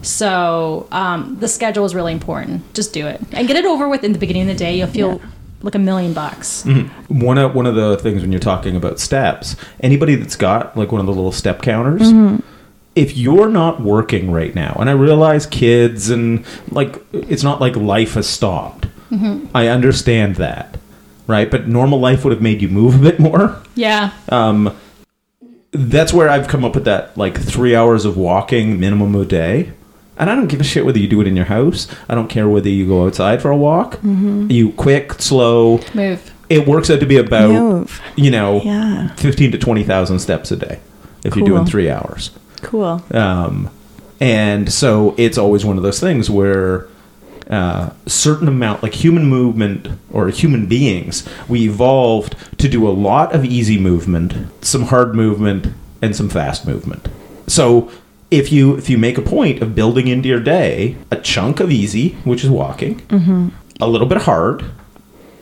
So 0.03 0.87
um, 0.93 1.37
the 1.41 1.49
schedule 1.49 1.85
is 1.85 1.95
really 1.95 2.13
important. 2.13 2.73
Just 2.75 2.93
do 2.93 3.07
it 3.07 3.21
and 3.33 3.49
get 3.49 3.57
it 3.57 3.65
over 3.65 3.89
with 3.89 4.05
in 4.05 4.13
the 4.13 4.19
beginning 4.19 4.43
of 4.43 4.49
the 4.49 4.55
day. 4.55 4.79
You'll 4.79 4.87
feel 4.87 5.21
like 5.63 5.75
a 5.75 5.79
million 5.79 6.13
bucks. 6.13 6.63
Mm-hmm. 6.65 7.19
One 7.21 7.39
of 7.39 7.55
one 7.55 7.67
of 7.67 7.75
the 7.75 7.97
things 7.97 8.23
when 8.23 8.31
you're 8.33 8.39
talking 8.39 8.77
about 8.77 8.99
steps, 9.01 9.57
anybody 9.81 10.15
that's 10.15 10.37
got 10.37 10.77
like 10.77 10.93
one 10.93 11.01
of 11.01 11.07
the 11.07 11.13
little 11.13 11.33
step 11.33 11.63
counters, 11.63 12.03
Mm-hmm. 12.03 12.41
if 12.95 13.17
you're 13.17 13.49
not 13.49 13.81
working 13.81 14.31
right 14.31 14.55
now, 14.55 14.77
and 14.81 14.89
I 14.89 14.93
realize 14.93 15.47
kids 15.47 16.11
and 16.11 16.45
like 16.71 16.97
it's 17.13 17.43
not 17.43 17.61
like 17.61 17.77
life 17.77 18.15
has 18.15 18.29
stopped. 18.29 18.87
Mm-hmm. 19.11 19.47
I 19.57 19.69
understand 19.69 20.37
that, 20.37 20.77
right? 21.27 21.51
But 21.51 21.69
normal 21.69 22.01
life 22.01 22.25
would 22.25 22.33
have 22.33 22.43
made 22.43 22.61
you 22.63 22.69
move 22.69 22.97
a 22.97 23.11
bit 23.11 23.19
more. 23.21 23.61
Yeah. 23.75 24.11
Um, 24.29 24.77
that's 25.73 26.13
where 26.13 26.29
I've 26.29 26.49
come 26.49 26.65
up 26.65 26.75
with 26.75 26.85
that 26.87 27.17
like 27.19 27.39
three 27.41 27.75
hours 27.77 28.05
of 28.05 28.17
walking 28.17 28.81
minimum 28.81 29.15
a 29.15 29.25
day. 29.25 29.73
And 30.19 30.31
I 30.31 30.35
don't 30.35 30.47
give 30.47 30.61
a 30.61 30.65
shit 30.65 30.87
whether 30.87 30.99
you 30.99 31.09
do 31.09 31.21
it 31.21 31.27
in 31.27 31.37
your 31.37 31.45
house. 31.47 31.89
I 32.09 32.15
don't 32.15 32.29
care 32.29 32.49
whether 32.49 32.69
you 32.71 32.87
go 32.87 33.07
outside 33.07 33.43
for 33.43 33.51
a 33.51 33.57
walk. 33.57 33.97
Mm-hmm. 33.97 34.51
You 34.51 34.73
quick, 34.73 35.15
slow. 35.15 35.81
Move. 35.95 36.33
It 36.49 36.67
works 36.67 36.89
out 36.91 37.01
to 37.01 37.07
be 37.07 37.17
about 37.19 37.51
Move. 37.51 38.01
you 38.17 38.31
know 38.31 38.61
Yeah. 38.63 39.09
fifteen 39.17 39.51
to 39.53 39.59
twenty 39.59 39.83
thousand 39.83 40.21
steps 40.21 40.51
a 40.53 40.57
day 40.57 40.79
if 41.25 41.35
you're 41.37 41.45
doing 41.47 41.67
three 41.67 41.91
hours. 41.91 42.31
cool 42.63 43.03
Um, 43.13 43.69
and 44.21 44.73
so 44.73 45.15
it's 45.19 45.37
always 45.39 45.65
one 45.65 45.77
of 45.77 45.83
those 45.83 45.99
things 46.01 46.31
where 46.31 46.87
uh, 47.51 47.91
certain 48.07 48.49
amount, 48.49 48.83
like 48.83 48.95
human 48.95 49.25
movement 49.27 49.89
or 50.13 50.29
human 50.29 50.67
beings, 50.67 51.29
we 51.49 51.65
evolved 51.69 52.35
to 52.59 52.69
do 52.69 52.89
a 52.89 52.91
lot 52.91 53.35
of 53.35 53.45
easy 53.45 53.79
movement, 53.79 54.35
some 54.65 54.83
hard 54.85 55.15
movement, 55.15 55.69
and 56.03 56.15
some 56.17 56.29
fast 56.29 56.67
movement. 56.67 57.09
So 57.47 57.91
if 58.31 58.51
you 58.51 58.77
if 58.77 58.91
you 58.91 58.99
make 58.99 59.19
a 59.19 59.23
point 59.23 59.63
of 59.63 59.75
building 59.75 60.09
into 60.09 60.29
your 60.29 60.41
day 60.41 60.97
a 61.11 61.17
chunk 61.17 61.61
of 61.61 61.71
easy, 61.71 62.11
which 62.25 62.45
is 62.45 62.51
walking, 62.51 63.01
mm-hmm. 63.03 63.49
a 63.81 63.89
little 63.89 64.07
bit 64.07 64.23
hard, 64.23 64.65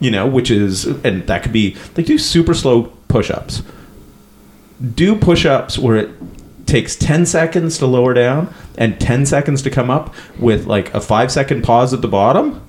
you 0.01 0.11
know, 0.11 0.27
which 0.27 0.51
is 0.51 0.87
and 1.05 1.27
that 1.27 1.43
could 1.43 1.53
be 1.53 1.77
like 1.97 2.07
do 2.07 2.19
super 2.19 2.55
slow 2.55 2.85
push-ups 3.09 3.63
do 4.95 5.17
push-ups 5.17 5.79
where 5.79 5.97
it 5.97 6.11
takes 6.67 6.97
10 6.97 7.27
seconds 7.27 7.79
to 7.79 7.87
lower 7.87 8.15
down 8.15 8.53
and 8.77 9.01
10 9.01 9.27
seconds 9.27 9.63
to 9.63 9.71
come 9.71 9.91
up 9.91 10.15
with 10.39 10.67
like 10.67 10.93
a 10.95 11.01
5 11.01 11.31
second 11.31 11.63
pause 11.63 11.93
at 11.95 12.03
the 12.03 12.09
bottom, 12.09 12.61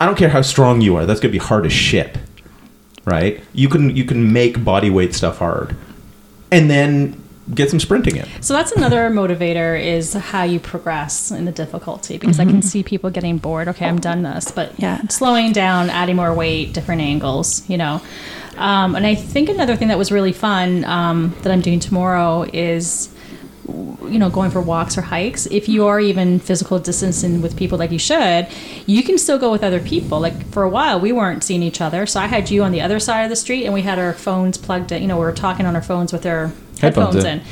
I 0.00 0.06
don't 0.06 0.16
care 0.16 0.28
how 0.28 0.42
strong 0.42 0.80
you 0.80 0.96
are. 0.96 1.06
That's 1.06 1.20
going 1.20 1.32
to 1.32 1.38
be 1.38 1.44
hard 1.44 1.66
as 1.66 1.72
shit. 1.72 2.18
Right? 3.04 3.42
You 3.52 3.68
can 3.68 3.96
you 3.96 4.04
can 4.04 4.32
make 4.32 4.62
body 4.62 4.88
weight 4.88 5.12
stuff 5.12 5.38
hard. 5.38 5.76
And 6.52 6.70
then 6.70 7.20
get 7.54 7.70
some 7.70 7.80
sprinting 7.80 8.16
in. 8.16 8.26
So 8.40 8.54
that's 8.54 8.72
another 8.72 9.10
motivator 9.10 9.80
is 9.82 10.12
how 10.14 10.44
you 10.44 10.60
progress 10.60 11.30
in 11.30 11.44
the 11.44 11.52
difficulty 11.52 12.16
because 12.18 12.38
I 12.38 12.44
can 12.44 12.62
see 12.62 12.82
people 12.82 13.10
getting 13.10 13.38
bored. 13.38 13.68
Okay, 13.68 13.86
I'm 13.86 13.98
done 14.00 14.22
this, 14.22 14.50
but 14.52 14.72
Yeah. 14.78 15.00
slowing 15.08 15.52
down, 15.52 15.90
adding 15.90 16.16
more 16.16 16.32
weight, 16.32 16.72
different 16.72 17.02
angles, 17.02 17.68
you 17.68 17.76
know. 17.76 18.00
Um, 18.56 18.94
and 18.94 19.04
I 19.06 19.14
think 19.14 19.48
another 19.48 19.76
thing 19.76 19.88
that 19.88 19.98
was 19.98 20.12
really 20.12 20.32
fun 20.32 20.84
um, 20.84 21.34
that 21.42 21.52
I'm 21.52 21.60
doing 21.62 21.80
tomorrow 21.80 22.42
is 22.52 23.08
you 23.68 24.18
know 24.18 24.28
going 24.28 24.50
for 24.50 24.60
walks 24.60 24.98
or 24.98 25.02
hikes 25.02 25.46
if 25.46 25.68
you 25.68 25.86
are 25.86 26.00
even 26.00 26.40
physical 26.40 26.80
distancing 26.80 27.40
with 27.40 27.56
people 27.56 27.78
like 27.78 27.92
you 27.92 27.98
should 27.98 28.46
you 28.86 29.04
can 29.04 29.16
still 29.16 29.38
go 29.38 29.52
with 29.52 29.62
other 29.62 29.78
people 29.78 30.18
like 30.18 30.44
for 30.48 30.64
a 30.64 30.68
while 30.68 30.98
we 30.98 31.12
weren't 31.12 31.44
seeing 31.44 31.62
each 31.62 31.80
other 31.80 32.04
so 32.04 32.18
i 32.18 32.26
had 32.26 32.50
you 32.50 32.64
on 32.64 32.72
the 32.72 32.80
other 32.80 32.98
side 32.98 33.22
of 33.22 33.30
the 33.30 33.36
street 33.36 33.64
and 33.64 33.72
we 33.72 33.82
had 33.82 34.00
our 34.00 34.12
phones 34.12 34.58
plugged 34.58 34.90
in 34.90 35.00
you 35.00 35.06
know 35.06 35.16
we 35.16 35.22
were 35.24 35.32
talking 35.32 35.64
on 35.64 35.76
our 35.76 35.80
phones 35.80 36.12
with 36.12 36.26
our 36.26 36.50
Headphones 36.82 37.14
headphones, 37.14 37.24
in. 37.24 37.38
in. 37.38 37.44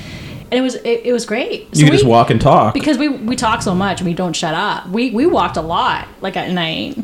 and 0.50 0.54
it 0.60 0.60
was 0.60 0.74
it, 0.74 1.00
it 1.04 1.12
was 1.12 1.24
great 1.24 1.68
You 1.74 1.84
can 1.84 1.92
just 1.94 2.04
walk 2.04 2.28
and 2.30 2.40
talk. 2.40 2.74
because 2.74 2.98
we 2.98 3.08
we 3.08 3.36
talk 3.36 3.62
so 3.62 3.74
much 3.74 4.00
and 4.00 4.06
we 4.08 4.14
don't 4.14 4.34
shut 4.34 4.52
up 4.54 4.88
we 4.88 5.10
we 5.12 5.24
walked 5.24 5.56
a 5.56 5.62
lot 5.62 6.06
like 6.20 6.36
at 6.36 6.50
night 6.50 6.96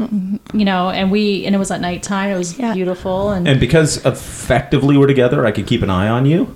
you 0.52 0.64
know 0.64 0.90
and 0.90 1.10
we 1.10 1.46
and 1.46 1.54
it 1.54 1.58
was 1.58 1.70
at 1.70 1.80
nighttime 1.80 2.30
it 2.30 2.36
was 2.38 2.58
Yeah. 2.58 2.74
beautiful 2.74 3.30
and, 3.30 3.46
and 3.48 3.58
because 3.60 4.04
effectively 4.04 4.96
we're 4.98 5.06
together, 5.06 5.46
I 5.46 5.52
could 5.52 5.66
keep 5.66 5.82
an 5.82 5.90
eye 5.90 6.08
on 6.08 6.26
you. 6.26 6.54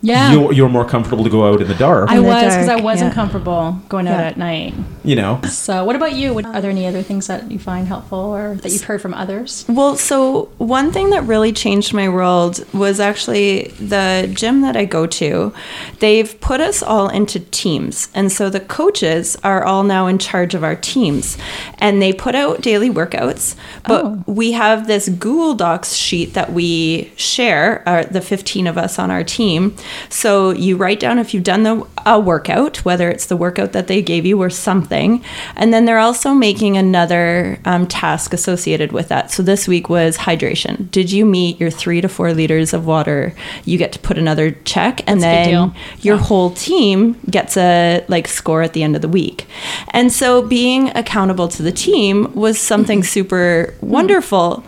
yeah 0.00 0.32
You're, 0.32 0.52
you're 0.52 0.68
more 0.68 0.84
comfortable 0.84 1.24
to 1.24 1.30
go 1.30 1.46
out 1.48 1.60
in 1.60 1.68
the 1.68 1.74
dark. 1.76 2.10
I 2.10 2.16
In 2.16 2.24
was 2.24 2.42
because 2.44 2.68
I 2.68 2.76
wasn't 2.76 3.10
yeah. 3.10 3.14
comfortable 3.14 3.78
going 3.88 4.08
out 4.08 4.18
Yeah. 4.20 4.26
at 4.32 4.36
night. 4.36 4.74
You 5.04 5.16
know, 5.16 5.40
So, 5.48 5.84
what 5.84 5.96
about 5.96 6.14
you? 6.14 6.38
Are 6.38 6.60
there 6.60 6.70
any 6.70 6.86
other 6.86 7.02
things 7.02 7.26
that 7.26 7.50
you 7.50 7.58
find 7.58 7.86
helpful 7.88 8.18
or 8.18 8.54
that 8.56 8.70
you've 8.72 8.84
heard 8.84 9.00
from 9.02 9.14
others? 9.14 9.64
Well, 9.68 9.96
so 9.96 10.44
one 10.58 10.92
thing 10.92 11.10
that 11.10 11.24
really 11.24 11.52
changed 11.52 11.92
my 11.92 12.08
world 12.08 12.64
was 12.72 13.00
actually 13.00 13.68
the 13.80 14.30
gym 14.32 14.60
that 14.62 14.76
I 14.76 14.84
go 14.84 15.06
to. 15.06 15.52
They've 15.98 16.38
put 16.40 16.60
us 16.60 16.82
all 16.82 17.08
into 17.08 17.40
teams. 17.40 18.08
And 18.14 18.30
so 18.30 18.48
the 18.50 18.60
coaches 18.60 19.36
are 19.42 19.64
all 19.64 19.82
now 19.82 20.06
in 20.06 20.18
charge 20.18 20.54
of 20.54 20.62
our 20.62 20.76
teams. 20.76 21.36
And 21.78 22.00
they 22.00 22.12
put 22.12 22.34
out 22.34 22.60
daily 22.60 22.90
workouts. 22.90 23.56
But 23.86 24.04
Oh. 24.04 24.22
we 24.26 24.52
have 24.52 24.86
this 24.86 25.08
Google 25.08 25.54
Docs 25.54 25.94
sheet 25.94 26.34
that 26.34 26.52
we 26.52 27.10
share, 27.16 27.82
uh, 27.86 28.04
the 28.10 28.20
15 28.20 28.66
of 28.66 28.78
us 28.78 28.98
on 28.98 29.10
our 29.10 29.24
team. 29.24 29.74
So 30.08 30.50
you 30.50 30.76
write 30.76 31.00
down 31.00 31.18
if 31.18 31.34
you've 31.34 31.44
done 31.44 31.62
the 31.64 31.86
a 32.04 32.18
workout, 32.18 32.78
whether 32.84 33.08
it's 33.10 33.26
the 33.26 33.36
workout 33.36 33.72
that 33.72 33.86
they 33.86 34.02
gave 34.02 34.24
you 34.26 34.40
or 34.42 34.50
something. 34.50 34.91
And 34.92 35.72
then 35.72 35.84
they're 35.86 35.98
also 35.98 36.34
making 36.34 36.76
another 36.76 37.58
um, 37.64 37.86
task 37.86 38.32
associated 38.34 38.92
with 38.92 39.08
that. 39.08 39.30
So 39.30 39.42
this 39.42 39.66
week 39.66 39.88
was 39.88 40.16
hydration. 40.18 40.90
Did 40.90 41.10
you 41.10 41.24
meet 41.24 41.58
your 41.60 41.70
three 41.70 42.00
to 42.00 42.08
four 42.08 42.32
liters 42.34 42.72
of 42.74 42.86
water? 42.86 43.34
You 43.64 43.78
get 43.78 43.92
to 43.92 43.98
put 43.98 44.18
another 44.18 44.52
check, 44.64 45.00
and 45.06 45.20
That's 45.22 45.48
then 45.48 45.74
your 46.00 46.16
Yeah. 46.16 46.22
whole 46.22 46.50
team 46.50 47.16
gets 47.30 47.56
a 47.56 48.04
like 48.08 48.28
score 48.28 48.62
at 48.62 48.72
the 48.74 48.82
end 48.82 48.96
of 48.96 49.02
the 49.02 49.08
week. 49.08 49.46
And 49.90 50.12
so 50.12 50.42
being 50.42 50.90
accountable 50.96 51.48
to 51.48 51.62
the 51.62 51.72
team 51.72 52.32
was 52.34 52.58
something 52.58 53.02
super 53.02 53.74
wonderful. 53.80 54.64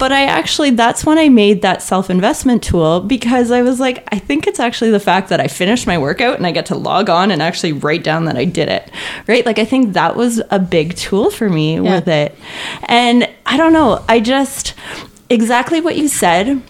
But 0.00 0.12
I 0.12 0.22
actually, 0.24 0.70
that's 0.70 1.04
when 1.04 1.18
I 1.18 1.28
made 1.28 1.60
that 1.62 1.82
self 1.82 2.08
investment 2.08 2.62
tool 2.62 3.00
because 3.00 3.50
I 3.50 3.60
was 3.60 3.78
like, 3.78 4.02
I 4.10 4.18
think 4.18 4.46
it's 4.46 4.58
actually 4.58 4.90
the 4.90 4.98
fact 4.98 5.28
that 5.28 5.40
I 5.40 5.46
finished 5.46 5.86
my 5.86 5.98
workout 5.98 6.38
and 6.38 6.46
I 6.46 6.52
get 6.52 6.66
to 6.66 6.74
log 6.74 7.10
on 7.10 7.30
and 7.30 7.42
actually 7.42 7.72
write 7.74 8.02
down 8.02 8.24
that 8.24 8.36
I 8.36 8.46
did 8.46 8.68
it. 8.70 8.90
Right. 9.28 9.44
Like, 9.44 9.58
I 9.58 9.66
think 9.66 9.92
that 9.92 10.16
was 10.16 10.40
a 10.50 10.58
big 10.58 10.96
tool 10.96 11.30
for 11.30 11.50
me 11.50 11.74
Yeah. 11.74 11.82
with 11.96 12.08
it. 12.08 12.34
And 12.84 13.28
I 13.44 13.58
don't 13.58 13.74
know, 13.74 14.02
I 14.08 14.20
just, 14.20 14.72
exactly 15.28 15.82
what 15.82 15.96
you 15.98 16.08
said. 16.08 16.62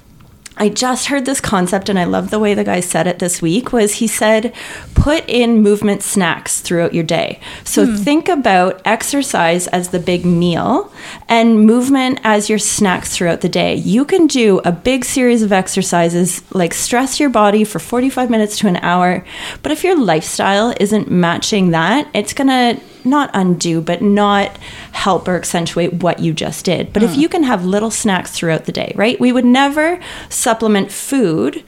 I 0.60 0.68
just 0.68 1.06
heard 1.06 1.24
this 1.24 1.40
concept 1.40 1.88
and 1.88 1.98
I 1.98 2.04
love 2.04 2.28
the 2.28 2.38
way 2.38 2.52
the 2.52 2.64
guy 2.64 2.80
said 2.80 3.06
it 3.06 3.18
this 3.18 3.40
week 3.40 3.72
was 3.72 3.94
he 3.94 4.06
said 4.06 4.52
put 4.94 5.26
in 5.26 5.62
movement 5.62 6.02
snacks 6.02 6.60
throughout 6.60 6.92
your 6.92 7.02
day. 7.02 7.40
So 7.64 7.86
hmm. 7.86 7.96
think 7.96 8.28
about 8.28 8.82
exercise 8.84 9.68
as 9.68 9.88
the 9.88 9.98
big 9.98 10.26
meal 10.26 10.92
and 11.30 11.64
movement 11.66 12.20
as 12.24 12.50
your 12.50 12.58
snacks 12.58 13.16
throughout 13.16 13.40
the 13.40 13.48
day. 13.48 13.74
You 13.74 14.04
can 14.04 14.26
do 14.26 14.58
a 14.58 14.70
big 14.70 15.06
series 15.06 15.42
of 15.42 15.50
exercises 15.50 16.42
like 16.54 16.74
stress 16.74 17.18
your 17.18 17.30
body 17.30 17.64
for 17.64 17.78
45 17.78 18.28
minutes 18.28 18.58
to 18.58 18.68
an 18.68 18.76
hour, 18.76 19.24
but 19.62 19.72
if 19.72 19.82
your 19.82 19.98
lifestyle 19.98 20.74
isn't 20.78 21.10
matching 21.10 21.70
that, 21.70 22.06
it's 22.12 22.34
going 22.34 22.48
to 22.48 22.82
not 23.04 23.30
undo, 23.34 23.80
but 23.80 24.02
not 24.02 24.56
help 24.92 25.28
or 25.28 25.36
accentuate 25.36 25.94
what 25.94 26.20
you 26.20 26.32
just 26.32 26.64
did. 26.64 26.92
But 26.92 27.02
if 27.02 27.10
mm. 27.10 27.18
you 27.18 27.28
can 27.28 27.42
have 27.44 27.64
little 27.64 27.90
snacks 27.90 28.30
throughout 28.30 28.64
the 28.64 28.72
day, 28.72 28.92
right? 28.96 29.18
We 29.18 29.32
would 29.32 29.44
never 29.44 30.00
supplement 30.28 30.90
food 30.92 31.64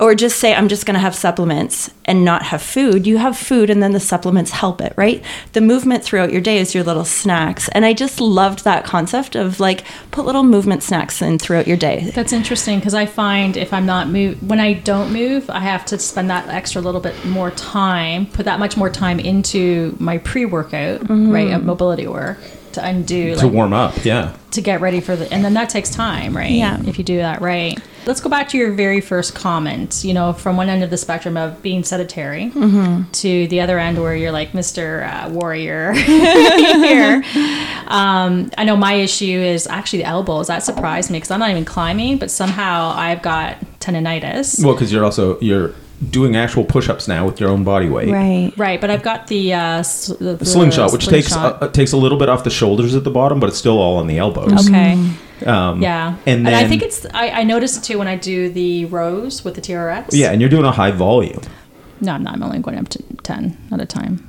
or 0.00 0.14
just 0.14 0.38
say, 0.38 0.54
I'm 0.54 0.68
just 0.68 0.86
going 0.86 0.94
to 0.94 1.00
have 1.00 1.14
supplements 1.14 1.90
and 2.04 2.24
not 2.24 2.42
have 2.44 2.62
food. 2.62 3.06
You 3.06 3.18
have 3.18 3.36
food 3.36 3.70
and 3.70 3.82
then 3.82 3.92
the 3.92 4.00
supplements 4.00 4.50
help 4.50 4.80
it, 4.80 4.92
right? 4.96 5.22
The 5.52 5.60
movement 5.60 6.04
throughout 6.04 6.32
your 6.32 6.40
day 6.40 6.58
is 6.58 6.74
your 6.74 6.84
little 6.84 7.04
snacks. 7.04 7.68
And 7.68 7.84
I 7.84 7.92
just 7.92 8.20
loved 8.20 8.64
that 8.64 8.84
concept 8.84 9.36
of 9.36 9.60
like 9.60 9.84
put 10.10 10.26
little 10.26 10.42
movement 10.42 10.82
snacks 10.82 11.22
in 11.22 11.38
throughout 11.38 11.66
your 11.66 11.76
day. 11.76 12.10
That's 12.14 12.32
interesting 12.32 12.78
because 12.78 12.94
I 12.94 13.06
find 13.06 13.56
if 13.56 13.72
I'm 13.72 13.86
not 13.86 14.08
move 14.08 14.42
when 14.42 14.60
I 14.60 14.74
don't 14.74 15.12
move, 15.12 15.48
I 15.48 15.60
have 15.60 15.84
to 15.86 15.98
spend 15.98 16.28
that 16.30 16.48
extra 16.48 16.80
little 16.80 17.00
bit 17.00 17.24
more 17.24 17.50
time, 17.52 18.26
put 18.26 18.44
that 18.46 18.58
much 18.58 18.76
more 18.76 18.90
time 18.90 19.20
into 19.20 19.96
my 20.00 20.18
pre-workout, 20.18 21.08
right, 21.08 21.48
at 21.48 21.58
mm-hmm. 21.58 21.66
mobility 21.66 22.06
work 22.06 22.38
to 22.74 22.84
undo 22.84 23.34
to 23.34 23.44
like, 23.44 23.52
warm 23.52 23.72
up. 23.72 24.04
Yeah. 24.04 24.36
to 24.52 24.60
get 24.60 24.80
ready 24.80 25.00
for 25.00 25.16
the 25.16 25.32
and 25.32 25.44
then 25.44 25.54
that 25.54 25.68
takes 25.68 25.90
time 25.90 26.36
right 26.36 26.50
Yeah. 26.50 26.80
if 26.86 26.98
you 26.98 27.04
do 27.04 27.16
that 27.18 27.40
right 27.40 27.78
let's 28.06 28.20
go 28.20 28.28
back 28.28 28.48
to 28.50 28.58
your 28.58 28.70
very 28.72 29.00
first 29.00 29.34
comment 29.34 30.02
you 30.04 30.12
know 30.14 30.32
from 30.32 30.56
one 30.56 30.68
end 30.68 30.84
of 30.84 30.90
the 30.90 30.96
spectrum 30.96 31.36
of 31.36 31.60
being 31.62 31.82
sedentary 31.84 32.50
to 32.50 33.46
the 33.48 33.60
other 33.60 33.78
end 33.78 33.98
where 34.00 34.14
you're 34.14 34.30
like 34.32 34.52
mr 34.52 35.08
uh, 35.08 35.30
warrior 35.30 35.92
here 35.94 37.22
um, 37.88 38.50
i 38.58 38.64
know 38.64 38.76
my 38.76 38.94
issue 38.94 39.24
is 39.38 39.66
actually 39.66 40.00
the 40.00 40.04
elbows 40.08 40.46
that 40.48 40.62
surprised 40.62 41.10
me 41.10 41.16
because 41.18 41.30
i'm 41.30 41.40
not 41.40 41.50
even 41.50 41.64
climbing 41.64 42.18
but 42.18 42.30
somehow 42.30 42.92
i've 42.96 43.22
got 43.22 43.56
tendonitis 43.80 44.62
Well, 44.64 44.74
because 44.74 44.92
you're 44.92 45.04
also 45.04 45.38
you're 45.40 45.72
doing 46.10 46.36
actual 46.36 46.64
push-ups 46.64 47.08
now 47.08 47.24
with 47.24 47.40
your 47.40 47.48
own 47.50 47.64
body 47.64 47.88
weight. 47.88 48.08
Right. 48.10 48.52
right 48.56 48.80
but 48.80 48.90
i've 48.90 49.02
got 49.02 49.26
the, 49.28 49.54
uh, 49.54 49.78
s- 49.78 50.08
the, 50.08 50.34
the 50.34 50.44
Slingshot, 50.44 50.92
which 50.92 51.06
takes 51.06 51.32
uh, 51.34 51.68
takes 51.68 51.92
a 51.92 51.96
little 51.96 52.18
bit 52.18 52.28
off 52.28 52.44
the 52.44 52.50
shoulders 52.50 52.94
at 52.94 53.04
the 53.04 53.10
bottom, 53.10 53.40
but 53.40 53.48
it's 53.48 53.58
still 53.58 53.78
all 53.78 53.96
on 53.96 54.06
the 54.06 54.18
elbows. 54.18 54.68
okay 54.68 54.98
Um, 55.46 55.82
yeah 55.82 56.16
and 56.26 56.48
I 56.48 56.66
think 56.68 56.82
it's 56.82 57.06
I, 57.14 57.30
I 57.30 57.42
noticed 57.44 57.84
too 57.84 57.98
when 57.98 58.08
i 58.08 58.16
do 58.16 58.48
the 58.50 58.84
rows 58.86 59.44
with 59.44 59.54
the 59.54 59.60
trx 59.60 60.08
Yeah, 60.12 60.30
and 60.32 60.40
you're 60.40 60.50
doing 60.50 60.64
a 60.64 60.72
high 60.72 60.90
volume. 60.90 61.40
No, 62.00 62.12
I'm 62.12 62.24
not. 62.24 62.34
I'm 62.34 62.42
only 62.42 62.58
going 62.58 62.76
up 62.78 62.88
to 62.90 63.02
10 63.22 63.56
at 63.72 63.80
a 63.80 63.86
time. 63.86 64.28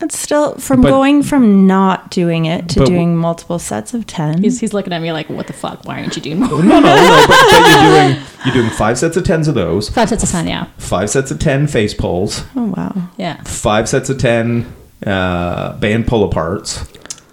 It's 0.00 0.18
still 0.18 0.54
from 0.56 0.82
But- 0.82 0.90
going 0.90 1.22
from 1.22 1.66
not 1.66 2.10
doing 2.10 2.44
it 2.46 2.68
to 2.70 2.84
doing 2.84 3.16
multiple 3.16 3.58
sets 3.58 3.94
of 3.94 4.06
10. 4.06 4.42
He's, 4.42 4.58
he's 4.60 4.74
looking 4.74 4.92
at 4.92 5.00
me 5.00 5.12
like, 5.12 5.30
what 5.30 5.46
the 5.46 5.52
fuck? 5.52 5.84
Why 5.86 6.00
aren't 6.00 6.16
you 6.16 6.20
doing 6.22 6.40
more? 6.40 6.48
No, 6.62 6.80
no, 6.80 6.80
no. 6.80 7.24
But, 7.26 7.46
but 7.50 7.82
you're 7.82 8.08
doing 8.12 8.24
you're 8.44 8.54
doing 8.54 8.70
five 8.70 8.98
sets 8.98 9.16
of 9.16 9.24
tens 9.24 9.48
of 9.48 9.54
those, 9.54 9.88
Five 9.88 10.08
sets 10.10 10.22
of 10.24 10.28
10, 10.30 10.48
yeah. 10.48 10.66
five 10.78 11.08
sets 11.08 11.30
of 11.30 11.38
ten 11.38 11.66
face 11.66 11.94
pulls, 11.94 12.44
oh, 12.56 12.74
wow. 12.76 13.08
Yeah. 13.16 13.42
five 13.44 13.88
sets 13.88 14.10
of 14.10 14.18
ten 14.18 14.66
uh, 15.06 15.78
band 15.78 16.06
pull 16.06 16.28
aparts, 16.28 16.86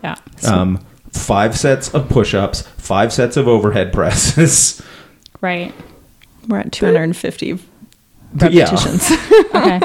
Yeah. 0.03 0.15
um, 0.47 0.85
five 1.11 1.57
sets 1.57 1.93
of 1.93 2.07
push-ups, 2.09 2.61
five 2.77 3.11
sets 3.11 3.35
of 3.37 3.47
overhead 3.47 3.91
presses. 3.91 4.81
Right. 5.41 5.73
We're 6.47 6.59
at 6.59 6.71
250 6.71 7.59
But 8.35 8.53
yeah, 8.53 8.63
repetitions. 8.65 9.09
Okay. 9.55 9.79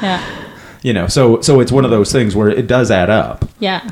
yeah. 0.00 0.46
You 0.82 0.92
know, 0.92 1.06
so 1.06 1.40
so 1.40 1.60
it's 1.60 1.72
one 1.72 1.84
of 1.84 1.90
those 1.90 2.12
things 2.12 2.34
where 2.36 2.48
it 2.48 2.66
does 2.66 2.90
add 2.90 3.10
up. 3.10 3.48
Yeah. 3.58 3.88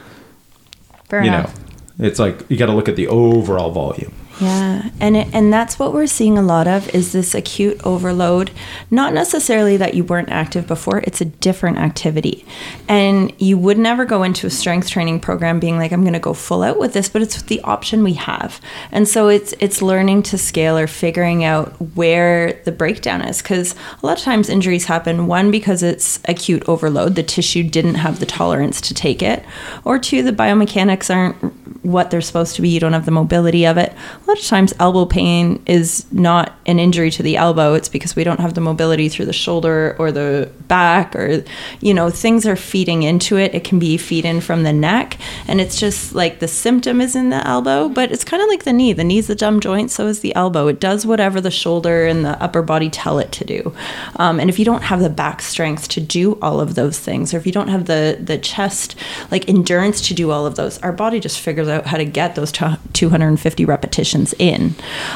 Fair 1.09 1.23
you 1.23 1.29
enough. 1.29 1.57
know, 1.99 2.07
it's 2.07 2.19
like 2.19 2.49
you 2.51 2.57
got 2.57 2.67
to 2.67 2.73
look 2.73 2.89
at 2.89 2.97
the 2.97 3.09
overall 3.09 3.71
volume. 3.71 4.13
Yeah, 4.41 4.91
and 5.01 5.17
it, 5.17 5.29
and 5.33 5.53
that's 5.53 5.79
what 5.79 5.93
we're 5.93 6.07
seeing 6.07 6.39
a 6.39 6.43
lot 6.43 6.69
of 6.69 6.95
is 6.95 7.13
this 7.13 7.35
acute 7.35 7.81
overload. 7.85 8.53
Not 8.91 9.13
necessarily 9.13 9.77
that 9.79 9.95
you 9.95 10.05
weren't 10.05 10.29
active 10.31 10.67
before; 10.67 10.99
it's 10.99 11.21
a 11.21 11.25
different 11.25 11.79
activity, 11.79 12.45
and 12.89 13.33
you 13.41 13.59
would 13.59 13.79
never 13.79 14.05
go 14.05 14.23
into 14.23 14.47
a 14.47 14.51
strength 14.51 14.91
training 14.91 15.21
program 15.21 15.59
being 15.59 15.77
like, 15.77 15.91
"I'm 15.91 16.03
going 16.03 16.13
to 16.13 16.21
go 16.21 16.35
full 16.35 16.63
out 16.63 16.79
with 16.79 16.93
this," 16.93 17.09
but 17.09 17.21
it's 17.23 17.43
the 17.43 17.61
option 17.63 18.05
we 18.05 18.15
have, 18.15 18.61
and 18.93 19.09
so 19.09 19.29
it's 19.29 19.55
it's 19.59 19.83
learning 19.83 20.23
to 20.25 20.39
scale 20.39 20.79
or 20.79 20.87
figuring 20.87 21.43
out 21.43 21.73
where 21.97 22.53
the 22.65 22.73
breakdown 22.73 23.23
is 23.23 23.43
because 23.43 23.75
a 24.03 24.07
lot 24.07 24.19
of 24.19 24.25
times 24.25 24.49
injuries 24.49 24.85
happen 24.85 25.27
one 25.27 25.51
because 25.51 25.83
it's 25.83 26.21
acute 26.27 26.69
overload, 26.69 27.17
the 27.17 27.23
tissue 27.25 27.65
didn't 27.65 27.97
have 27.97 28.21
the 28.21 28.27
tolerance 28.27 28.81
to 28.83 28.95
take 28.95 29.21
it, 29.21 29.45
or 29.85 29.99
two, 29.99 30.23
the 30.23 30.33
biomechanics 30.33 31.13
aren't 31.13 31.58
what 31.83 32.11
they're 32.11 32.21
supposed 32.21 32.57
to 32.57 32.63
be. 32.63 32.69
You 32.69 32.81
don't 32.81 32.93
have 32.93 33.05
the 33.05 33.11
mobility 33.11 33.65
of 33.65 33.79
it. 33.79 33.93
A 33.93 34.29
lot 34.29 34.39
of 34.39 34.45
times, 34.45 34.75
elbow 34.81 35.07
pain 35.07 35.63
is 35.67 36.07
not 36.13 36.59
an 36.67 36.79
injury 36.79 37.11
to 37.13 37.23
the 37.23 37.37
elbow. 37.37 37.75
It's 37.75 37.89
because 37.89 38.17
we 38.17 38.25
don't 38.25 38.41
have 38.41 38.55
the 38.55 38.61
mobility 38.61 39.09
through 39.09 39.27
the 39.27 39.33
shoulder 39.33 39.95
or 39.99 40.11
the 40.11 40.51
back, 40.67 41.15
or, 41.15 41.45
you 41.81 41.95
know, 41.95 42.11
things 42.11 42.47
are 42.47 42.57
feeding 42.57 43.05
into 43.05 43.39
it. 43.39 43.55
It 43.55 43.65
can 43.65 43.79
be 43.79 43.97
feed 43.97 44.25
in 44.25 44.41
from 44.41 44.65
the 44.65 44.73
neck. 44.73 45.19
And 45.47 45.61
it's 45.61 45.79
just 45.79 46.15
like 46.15 46.41
the 46.41 46.49
symptom 46.49 47.01
is 47.01 47.15
in 47.15 47.31
the 47.31 47.47
elbow, 47.47 47.89
but 47.89 48.11
it's 48.11 48.25
kind 48.25 48.43
of 48.43 48.49
like 48.49 48.65
the 48.65 48.73
knee. 48.73 48.93
The 48.93 49.05
knee's 49.05 49.29
the 49.29 49.35
dumb 49.35 49.61
joint, 49.61 49.91
so 49.91 50.09
is 50.09 50.21
the 50.21 50.35
elbow. 50.35 50.67
It 50.67 50.81
does 50.81 51.07
whatever 51.07 51.41
the 51.41 51.51
shoulder 51.51 52.07
and 52.07 52.25
the 52.25 52.43
upper 52.43 52.63
body 52.63 52.91
tell 52.91 53.19
it 53.19 53.31
to 53.33 53.45
do. 53.45 53.73
Um, 54.17 54.41
and 54.41 54.51
if 54.51 54.59
you 54.59 54.65
don't 54.65 54.83
have 54.83 55.01
the 55.01 55.11
back 55.11 55.41
strength 55.43 55.89
to 55.91 56.01
do 56.01 56.39
all 56.43 56.61
of 56.61 56.75
those 56.75 56.99
things, 56.99 57.33
or 57.33 57.37
if 57.37 57.47
you 57.47 57.53
don't 57.53 57.69
have 57.69 57.87
the, 57.87 58.19
the 58.21 58.39
chest, 58.39 58.97
like 59.31 59.49
endurance 59.49 60.01
to 60.09 60.15
do 60.15 60.31
all 60.33 60.45
of 60.45 60.57
those, 60.57 60.79
our 60.79 60.93
body 60.93 61.21
just 61.21 61.41
figures 61.41 61.68
out 61.69 61.87
how 61.87 61.97
to 61.97 62.05
get 62.05 62.35
those 62.35 62.53
250 62.53 63.65
repetitions 63.65 64.35
in. 64.39 64.75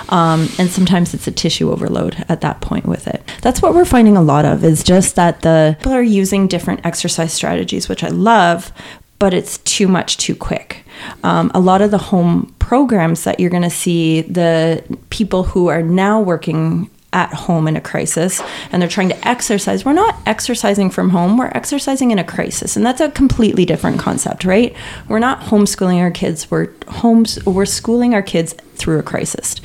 Um, 0.09 0.49
and 0.59 0.71
sometimes 0.71 1.15
it's 1.15 1.27
a 1.27 1.33
tissue 1.33 1.71
overload 1.71 2.25
at 2.29 2.41
that 2.43 2.61
point 2.61 2.87
with 2.87 3.07
it. 3.07 3.23
That's 3.41 3.63
what 3.63 3.75
we're 3.75 3.85
finding 3.85 4.17
a 4.17 4.23
lot 4.23 4.45
of 4.45 4.65
is 4.65 4.85
just 4.85 5.17
that 5.17 5.43
the 5.43 5.77
people 5.79 5.93
are 5.93 6.03
using 6.03 6.47
different 6.47 6.85
exercise 6.85 7.33
strategies, 7.33 7.89
which 7.89 8.05
I 8.05 8.09
love, 8.09 8.73
but 9.19 9.33
it's 9.33 9.59
too 9.59 9.89
much 9.89 10.17
too 10.17 10.35
quick. 10.35 10.85
Um, 11.23 11.51
a 11.55 11.61
lot 11.61 11.81
of 11.83 11.91
the 11.91 11.99
home 11.99 12.55
programs 12.59 13.25
that 13.25 13.39
you're 13.39 13.51
going 13.51 13.63
to 13.63 13.71
see, 13.71 14.23
the 14.23 14.83
people 15.11 15.45
who 15.45 15.69
are 15.69 15.83
now 15.83 16.21
working 16.21 16.91
at 17.13 17.33
home 17.33 17.69
in 17.69 17.77
a 17.77 17.81
crisis 17.81 18.41
and 18.71 18.81
they're 18.81 18.89
trying 18.89 19.09
to 19.09 19.29
exercise. 19.29 19.85
We're 19.85 19.93
not 19.93 20.17
exercising 20.27 20.91
from 20.91 21.11
home, 21.11 21.37
we're 21.37 21.53
exercising 21.55 22.11
in 22.11 22.19
a 22.19 22.25
crisis. 22.25 22.77
And 22.77 22.85
that's 22.85 23.01
a 23.01 23.11
completely 23.11 23.65
different 23.65 23.99
concept, 23.99 24.45
right? 24.45 24.75
We're 25.09 25.19
not 25.19 25.41
homeschooling 25.41 25.99
our 26.01 26.11
kids, 26.11 26.51
we're 26.51 26.69
homes 26.89 27.45
we're 27.45 27.67
schooling 27.67 28.15
our 28.15 28.23
kids 28.23 28.55
through 28.75 28.99
a 28.99 29.03
crisis. 29.03 29.61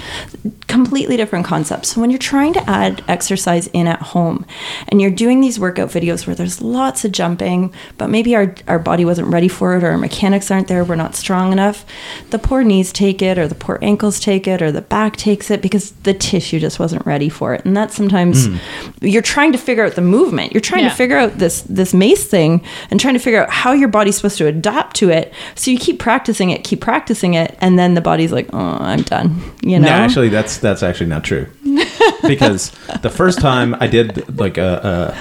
Completely 0.67 1.17
different 1.17 1.45
concepts. 1.45 1.89
So 1.89 2.01
when 2.01 2.09
you're 2.09 2.19
trying 2.19 2.53
to 2.53 2.69
add 2.69 3.03
exercise 3.07 3.67
in 3.67 3.87
at 3.87 4.01
home 4.01 4.45
and 4.89 5.01
you're 5.01 5.11
doing 5.11 5.41
these 5.41 5.59
workout 5.59 5.89
videos 5.89 6.27
where 6.27 6.35
there's 6.35 6.61
lots 6.61 7.05
of 7.05 7.11
jumping, 7.11 7.73
but 7.97 8.09
maybe 8.09 8.35
our, 8.35 8.53
our 8.67 8.79
body 8.79 9.05
wasn't 9.05 9.27
ready 9.27 9.47
for 9.47 9.77
it 9.77 9.83
or 9.83 9.91
our 9.91 9.97
mechanics 9.97 10.51
aren't 10.51 10.67
there, 10.67 10.83
we're 10.83 10.95
not 10.95 11.15
strong 11.15 11.51
enough, 11.51 11.85
the 12.29 12.39
poor 12.39 12.63
knees 12.63 12.91
take 12.91 13.21
it 13.21 13.37
or 13.37 13.47
the 13.47 13.55
poor 13.55 13.79
ankles 13.81 14.19
take 14.19 14.47
it 14.47 14.61
or 14.61 14.71
the 14.71 14.81
back 14.81 15.15
takes 15.15 15.49
it 15.49 15.61
because 15.61 15.91
the 16.03 16.13
tissue 16.13 16.59
just 16.59 16.79
wasn't 16.79 17.05
ready 17.05 17.29
for 17.29 17.53
it. 17.53 17.65
And 17.65 17.75
that's 17.75 17.95
sometimes 17.95 18.47
mm. 18.47 18.59
you're 19.01 19.21
trying 19.21 19.51
to 19.53 19.57
figure 19.57 19.85
out 19.85 19.93
the 19.93 20.01
movement. 20.01 20.53
You're 20.53 20.61
trying 20.61 20.83
yeah. 20.83 20.89
to 20.89 20.95
figure 20.95 21.17
out 21.17 21.37
this 21.37 21.61
this 21.63 21.93
mace 21.93 22.25
thing 22.25 22.63
and 22.89 22.99
trying 22.99 23.13
to 23.13 23.19
figure 23.19 23.41
out 23.41 23.49
how 23.49 23.71
your 23.73 23.87
body's 23.87 24.15
supposed 24.15 24.37
to 24.37 24.47
adapt 24.47 24.95
to 24.97 25.09
it. 25.09 25.33
So 25.55 25.71
you 25.71 25.77
keep 25.77 25.99
practicing 25.99 26.49
it, 26.49 26.63
keep 26.63 26.81
practicing 26.81 27.33
it, 27.33 27.57
and 27.59 27.77
then 27.77 27.93
the 27.93 28.01
body's 28.01 28.31
like, 28.31 28.49
oh, 28.53 28.77
I'm 28.79 29.03
done. 29.07 29.41
You 29.61 29.79
know. 29.79 29.87
No, 29.87 29.93
actually, 29.93 30.29
that's 30.29 30.57
that's 30.57 30.83
actually 30.83 31.07
not 31.07 31.23
true. 31.23 31.47
because 32.27 32.71
the 33.01 33.09
first 33.09 33.39
time 33.39 33.75
I 33.79 33.87
did 33.87 34.37
like 34.37 34.57
a, 34.57 35.15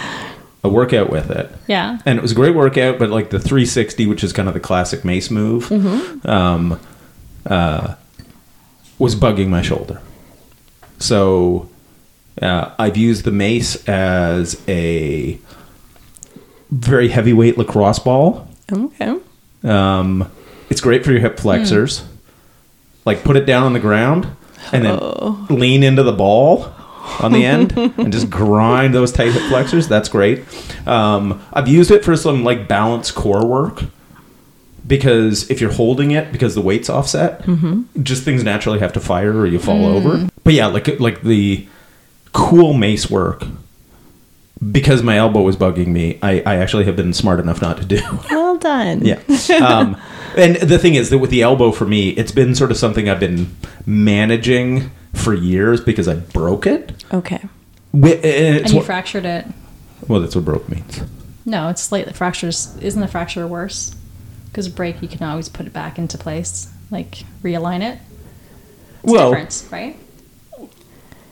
a, 0.63 0.69
a 0.69 0.71
workout 0.71 1.11
with 1.11 1.31
it, 1.31 1.51
yeah, 1.67 1.99
and 2.05 2.19
it 2.19 2.23
was 2.23 2.33
a 2.33 2.35
great 2.35 2.55
workout, 2.55 2.99
but 2.99 3.11
like 3.11 3.31
the 3.31 3.39
360, 3.39 4.07
which 4.07 4.23
is 4.23 4.33
kind 4.33 4.49
of 4.49 4.55
the 4.55 4.61
classic 4.61 5.05
mace 5.05 5.31
move, 5.31 5.69
mm-hmm. 5.69 6.29
um, 6.29 6.81
uh, 7.47 7.95
was 8.99 9.15
bugging 9.15 9.49
my 9.49 9.63
shoulder. 9.63 10.01
So 10.99 11.69
uh, 12.41 12.75
I've 12.79 12.97
used 12.97 13.25
the 13.25 13.33
mace 13.33 13.87
as 13.89 14.63
a 14.69 15.39
very 16.71 17.09
heavyweight 17.09 17.57
lacrosse 17.59 17.99
ball. 17.99 18.49
Okay. 18.73 19.19
Um, 19.63 20.31
it's 20.69 20.81
great 20.81 21.05
for 21.05 21.13
your 21.13 21.21
hip 21.21 21.39
flexors. 21.39 22.01
Mm 22.01 22.16
like 23.07 23.25
put 23.25 23.37
it 23.37 23.47
down 23.47 23.63
on 23.63 23.73
the 23.73 23.81
ground 23.81 24.27
and 24.73 24.85
then 24.85 24.99
oh. 25.01 25.47
lean 25.49 25.83
into 25.83 26.03
the 26.03 26.13
ball 26.13 26.75
on 27.21 27.33
the 27.33 27.45
end 27.45 27.73
and 27.97 28.13
just 28.13 28.29
grind 28.29 28.95
those 28.95 29.13
tight 29.13 29.33
hip 29.33 29.43
flexors. 29.49 29.89
That's 29.89 30.09
great. 30.09 30.45
Um, 30.87 31.43
I've 31.53 31.69
used 31.69 31.91
it 31.91 32.05
for 32.05 32.17
some 32.17 32.45
like 32.45 32.69
balance 32.69 33.11
core 33.11 33.47
work 33.47 33.85
because 34.87 35.51
if 35.51 35.61
you're 35.61 35.73
holding 35.73 36.11
it 36.11 36.33
because 36.33 36.55
the 36.55 36.61
weight's 36.61 36.91
offset, 36.91 37.43
mm-hmm. 37.43 38.03
just 38.03 38.25
things 38.25 38.45
naturally 38.45 38.81
have 38.81 38.93
to 38.93 39.01
fire 39.01 39.33
or 39.33 39.47
you 39.47 39.59
fall 39.59 39.81
mm. 39.81 39.95
over. 39.95 40.29
But 40.45 40.55
yeah, 40.55 40.67
like 40.67 41.01
like 41.01 41.23
the 41.23 41.67
cool 42.33 42.75
mace 42.75 43.09
work 43.11 43.45
because 44.71 45.03
my 45.03 45.19
elbow 45.19 45.43
was 45.43 45.57
bugging 45.57 45.89
me, 45.89 46.19
I, 46.23 46.43
I 46.47 46.57
actually 46.57 46.85
have 46.85 46.97
been 46.97 47.13
smart 47.13 47.41
enough 47.41 47.61
not 47.61 47.77
to 47.79 47.85
do. 47.85 48.01
Well 48.31 48.57
done. 48.59 49.05
yeah. 49.05 49.21
Um, 49.61 50.01
and 50.37 50.57
the 50.57 50.79
thing 50.79 50.95
is 50.95 51.11
that 51.11 51.19
with 51.19 51.31
the 51.31 51.43
elbow 51.43 51.73
for 51.73 51.87
me, 51.87 52.11
it's 52.11 52.33
been 52.33 52.55
sort 52.55 52.71
of 52.71 52.77
something 52.77 53.09
I've 53.09 53.21
been 53.21 53.57
managing 53.85 54.91
for 55.15 55.35
years 55.35 55.81
because 55.81 56.09
I 56.09 56.15
broke 56.15 56.67
it. 56.67 57.05
Okay. 57.13 57.41
Uh, 57.95 58.07
and, 58.07 58.25
and 58.59 58.71
you 58.71 58.77
what, 58.77 58.87
fractured 58.87 59.25
it. 59.25 59.47
Well, 60.09 60.21
that's 60.21 60.37
what 60.37 60.45
broke 60.45 60.69
means. 60.69 61.03
No, 61.45 61.69
it's 61.69 61.83
slightly 61.83 62.13
fractures. 62.13 62.77
Isn't 62.79 63.01
the 63.01 63.09
fracture 63.09 63.47
worse? 63.47 63.95
Because 64.47 64.67
a 64.67 64.71
break, 64.71 65.01
you 65.03 65.09
can 65.09 65.23
always 65.23 65.49
put 65.49 65.67
it 65.67 65.73
back 65.73 65.99
into 65.99 66.19
place, 66.19 66.71
like 66.91 67.25
realign 67.43 67.83
it. 67.83 67.99
It's 69.03 69.13
well, 69.13 69.31
different, 69.31 69.69
right? 69.71 69.97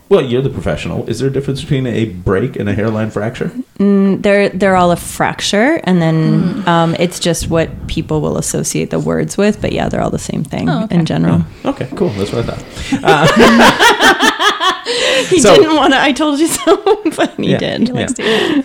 Well, 0.08 0.20
you're 0.20 0.42
the 0.42 0.50
professional. 0.50 1.08
Is 1.08 1.20
there 1.20 1.28
a 1.28 1.32
difference 1.32 1.62
between 1.62 1.86
a 1.86 2.04
break 2.04 2.56
and 2.56 2.68
a 2.68 2.74
hairline 2.74 3.10
fracture? 3.10 3.50
Mm, 3.78 4.22
they're 4.22 4.50
they're 4.50 4.76
all 4.76 4.92
a 4.92 4.96
fracture, 4.96 5.80
and 5.84 6.00
then 6.00 6.42
mm. 6.42 6.68
um, 6.68 6.94
it's 6.98 7.18
just 7.18 7.48
what 7.48 7.86
people 7.86 8.20
will 8.20 8.36
associate 8.36 8.90
the 8.90 8.98
words 8.98 9.36
with. 9.36 9.62
But 9.62 9.72
yeah, 9.72 9.88
they're 9.88 10.02
all 10.02 10.10
the 10.10 10.18
same 10.18 10.44
thing 10.44 10.68
oh, 10.68 10.84
okay. 10.84 10.96
in 10.96 11.06
general. 11.06 11.44
Oh, 11.64 11.70
okay, 11.70 11.88
cool. 11.96 12.10
That's 12.10 12.32
what 12.32 12.48
I 12.48 12.54
thought. 12.54 12.64
Uh, 13.04 13.26
he 15.28 15.40
so, 15.40 15.54
didn't 15.54 15.76
want 15.76 15.92
to. 15.94 16.00
I 16.00 16.12
told 16.12 16.38
you 16.38 16.46
so, 16.46 17.02
but 17.16 17.34
he 17.36 17.52
yeah, 17.52 17.58
did. 17.58 17.88
He 17.88 17.92
likes 17.92 18.14
yeah. 18.18 18.24
to. 18.24 18.62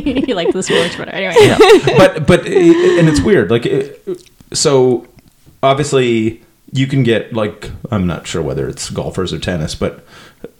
He, 0.00 0.20
he 0.22 0.34
liked 0.34 0.52
this 0.52 0.70
word, 0.70 0.94
but 0.96 1.12
anyway. 1.12 1.34
Yeah. 1.38 1.58
But 1.96 2.26
but 2.26 2.46
and 2.46 3.08
it's 3.08 3.20
weird. 3.20 3.50
Like 3.50 3.66
so, 4.52 5.06
obviously 5.62 6.42
you 6.72 6.86
can 6.86 7.02
get 7.02 7.32
like 7.32 7.70
I'm 7.90 8.06
not 8.06 8.26
sure 8.26 8.42
whether 8.42 8.68
it's 8.68 8.90
golfers 8.90 9.32
or 9.32 9.38
tennis, 9.38 9.74
but 9.74 10.04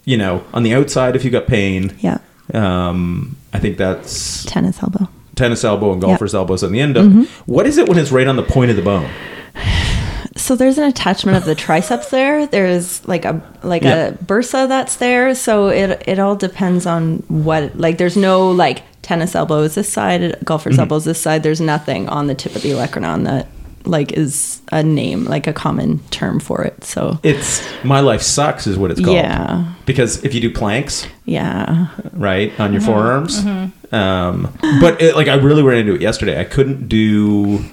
you 0.05 0.17
know, 0.17 0.45
on 0.53 0.63
the 0.63 0.75
outside 0.75 1.17
if 1.17 1.25
you 1.25 1.31
got 1.31 1.47
pain, 1.47 1.97
yeah. 2.01 2.19
Um, 2.55 3.37
I 3.53 3.59
think 3.59 3.77
that's 3.77 4.45
tennis 4.45 4.83
elbow. 4.83 5.09
Tennis 5.37 5.65
elbow 5.65 5.93
and 5.93 6.01
golfer's 6.01 6.33
yep. 6.33 6.41
elbows 6.41 6.63
on 6.63 6.73
the 6.73 6.81
end 6.81 6.97
of. 6.97 7.07
Mm-hmm. 7.07 7.23
What 7.51 7.67
is 7.67 7.79
it 7.79 7.89
when 7.89 7.99
it's 7.99 8.11
right 8.11 8.27
on 8.27 8.37
the 8.37 8.43
point 8.43 8.71
of 8.71 8.77
the 8.77 8.83
bone? 8.83 9.11
So 10.37 10.55
there's 10.55 10.79
an 10.79 10.85
attachment 10.85 11.37
of 11.37 11.45
the 11.45 11.57
triceps 11.57 12.11
there. 12.11 12.47
There's 12.47 13.07
like 13.09 13.25
a 13.25 13.43
like 13.65 13.83
yep. 13.83 14.15
a 14.15 14.25
bursa 14.25 14.69
that's 14.69 14.97
there. 14.97 15.35
So 15.35 15.67
it 15.67 16.05
it 16.07 16.21
all 16.21 16.37
depends 16.37 16.87
on 16.87 17.17
what 17.27 17.77
like 17.77 17.99
there's 17.99 18.17
no 18.17 18.49
like 18.53 18.85
tennis 19.03 19.35
elbow 19.35 19.63
is 19.63 19.75
this 19.75 19.93
side, 19.93 20.39
golfer's 20.45 20.75
mm-hmm. 20.75 20.83
elbow 20.83 20.97
is 20.97 21.05
this 21.05 21.21
side. 21.21 21.43
There's 21.43 21.61
nothing 21.61 22.09
on 22.09 22.29
the 22.29 22.37
tip 22.37 22.55
of 22.55 22.63
the 22.63 22.71
olecranon 22.71 23.25
that 23.25 23.49
like 23.85 24.13
is 24.13 24.61
a 24.73 24.83
name, 24.83 25.25
like 25.25 25.47
a 25.47 25.53
common 25.53 26.01
term 26.11 26.41
for 26.41 26.63
it. 26.63 26.85
So 26.85 27.19
it's 27.23 27.67
my 27.85 28.01
life 28.01 28.23
sucks 28.23 28.67
is 28.67 28.77
what 28.77 28.91
it's 28.91 29.01
called. 29.01 29.17
Yeah. 29.17 29.75
Because 29.87 30.25
if 30.25 30.35
you 30.35 30.41
do 30.41 30.53
planks, 30.53 31.07
yeah, 31.25 31.89
right 32.13 32.59
on 32.61 32.73
your 32.73 32.83
mm-hmm. 32.83 32.91
forearms. 32.91 33.43
Mm-hmm. 33.43 33.95
Um, 33.95 34.57
but 34.81 35.01
it, 35.01 35.17
like 35.17 35.29
I 35.29 35.35
really 35.35 35.63
ran 35.63 35.79
into 35.79 35.95
it 35.95 36.01
yesterday. 36.01 36.39
I 36.39 36.45
couldn't 36.45 36.89
do 36.89 37.65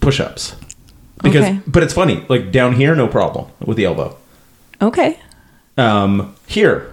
push-ups 0.00 0.54
because, 1.22 1.44
okay. 1.44 1.60
but 1.66 1.82
it's 1.82 1.94
funny. 1.94 2.24
Like 2.28 2.52
down 2.52 2.74
here, 2.74 2.94
no 2.94 3.08
problem 3.08 3.50
with 3.64 3.76
the 3.76 3.84
elbow. 3.84 4.16
Okay. 4.80 5.18
Um, 5.76 6.36
here, 6.46 6.92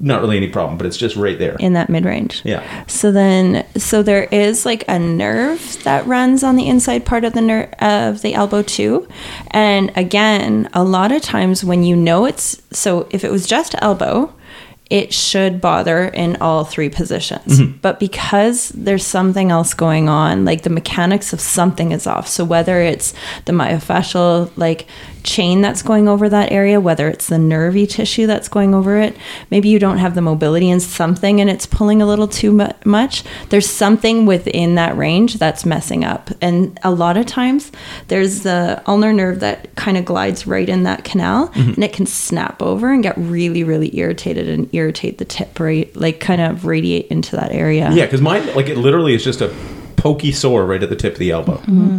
not 0.00 0.22
really 0.22 0.38
any 0.38 0.48
problem, 0.48 0.78
but 0.78 0.86
it's 0.86 0.96
just 0.96 1.14
right 1.14 1.38
there 1.38 1.56
in 1.60 1.74
that 1.74 1.88
mid 1.88 2.04
range. 2.04 2.42
Yeah. 2.44 2.86
So 2.86 3.12
then, 3.12 3.66
so 3.76 4.02
there 4.02 4.24
is 4.24 4.64
like 4.64 4.84
a 4.88 4.98
nerve 4.98 5.82
that 5.84 6.06
runs 6.06 6.42
on 6.42 6.56
the 6.56 6.66
inside 6.66 7.04
part 7.04 7.24
of 7.24 7.34
the 7.34 7.42
nerve 7.42 7.72
of 7.80 8.22
the 8.22 8.34
elbow 8.34 8.62
too, 8.62 9.06
and 9.50 9.92
again, 9.96 10.68
a 10.72 10.82
lot 10.82 11.12
of 11.12 11.22
times 11.22 11.62
when 11.62 11.84
you 11.84 11.94
know 11.94 12.24
it's 12.24 12.60
so 12.72 13.06
if 13.10 13.24
it 13.24 13.30
was 13.30 13.46
just 13.46 13.74
elbow, 13.78 14.32
it 14.90 15.14
should 15.14 15.60
bother 15.60 16.06
in 16.08 16.36
all 16.40 16.64
three 16.64 16.88
positions. 16.88 17.60
Mm-hmm. 17.60 17.78
But 17.78 18.00
because 18.00 18.70
there's 18.70 19.06
something 19.06 19.52
else 19.52 19.72
going 19.72 20.08
on, 20.08 20.44
like 20.44 20.62
the 20.62 20.70
mechanics 20.70 21.32
of 21.32 21.40
something 21.40 21.92
is 21.92 22.08
off. 22.08 22.26
So 22.26 22.44
whether 22.44 22.80
it's 22.80 23.14
the 23.44 23.52
myofascial 23.52 24.50
like 24.56 24.86
chain 25.22 25.60
that's 25.60 25.82
going 25.82 26.08
over 26.08 26.28
that 26.28 26.52
area, 26.52 26.80
whether 26.80 27.08
it's 27.08 27.28
the 27.28 27.38
nervy 27.38 27.86
tissue 27.86 28.26
that's 28.26 28.48
going 28.48 28.74
over 28.74 28.96
it, 28.98 29.16
maybe 29.50 29.68
you 29.68 29.78
don't 29.78 29.98
have 29.98 30.14
the 30.14 30.20
mobility 30.22 30.70
in 30.70 30.80
something 30.80 31.40
and 31.40 31.48
it's 31.48 31.66
pulling 31.66 32.02
a 32.02 32.06
little 32.06 32.28
too 32.28 32.68
much. 32.84 33.24
There's 33.50 33.68
something 33.68 34.26
within 34.26 34.74
that 34.76 34.96
range 34.96 35.34
that's 35.34 35.64
messing 35.64 36.04
up. 36.04 36.30
And 36.40 36.78
a 36.82 36.90
lot 36.90 37.16
of 37.16 37.26
times 37.26 37.72
there's 38.08 38.42
the 38.42 38.82
ulnar 38.86 39.12
nerve 39.12 39.40
that 39.40 39.74
kind 39.76 39.96
of 39.96 40.04
glides 40.04 40.46
right 40.46 40.68
in 40.68 40.82
that 40.84 41.04
canal 41.04 41.48
mm-hmm. 41.48 41.70
and 41.74 41.84
it 41.84 41.92
can 41.92 42.06
snap 42.06 42.62
over 42.62 42.92
and 42.92 43.02
get 43.02 43.16
really, 43.16 43.64
really 43.64 43.96
irritated 43.96 44.48
and 44.48 44.72
irritate 44.74 45.18
the 45.18 45.24
tip, 45.24 45.58
right? 45.60 45.94
Like 45.96 46.20
kind 46.20 46.40
of 46.40 46.64
radiate 46.64 47.06
into 47.08 47.36
that 47.36 47.52
area. 47.52 47.90
Yeah, 47.92 48.06
because 48.06 48.20
mine, 48.20 48.54
like 48.54 48.68
it 48.68 48.76
literally 48.76 49.14
is 49.14 49.24
just 49.24 49.40
a 49.40 49.54
pokey 49.96 50.32
sore 50.32 50.64
right 50.66 50.82
at 50.82 50.88
the 50.88 50.96
tip 50.96 51.14
of 51.14 51.18
the 51.18 51.30
elbow. 51.30 51.58
Mm-hmm. 51.58 51.98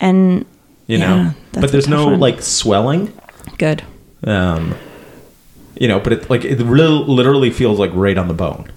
And 0.00 0.46
you 0.86 0.98
Yeah, 0.98 1.06
know. 1.24 1.34
But 1.52 1.72
there's 1.72 1.88
no 1.88 2.06
one. 2.06 2.20
like 2.20 2.42
swelling. 2.42 3.12
Good. 3.58 3.82
Um, 4.24 4.74
you 5.78 5.88
know, 5.88 5.98
but 6.00 6.12
it 6.12 6.30
like 6.30 6.44
it 6.44 6.58
really, 6.62 7.04
literally 7.04 7.50
feels 7.50 7.78
like 7.78 7.90
right 7.94 8.16
on 8.18 8.28
the 8.28 8.34
bone. 8.34 8.70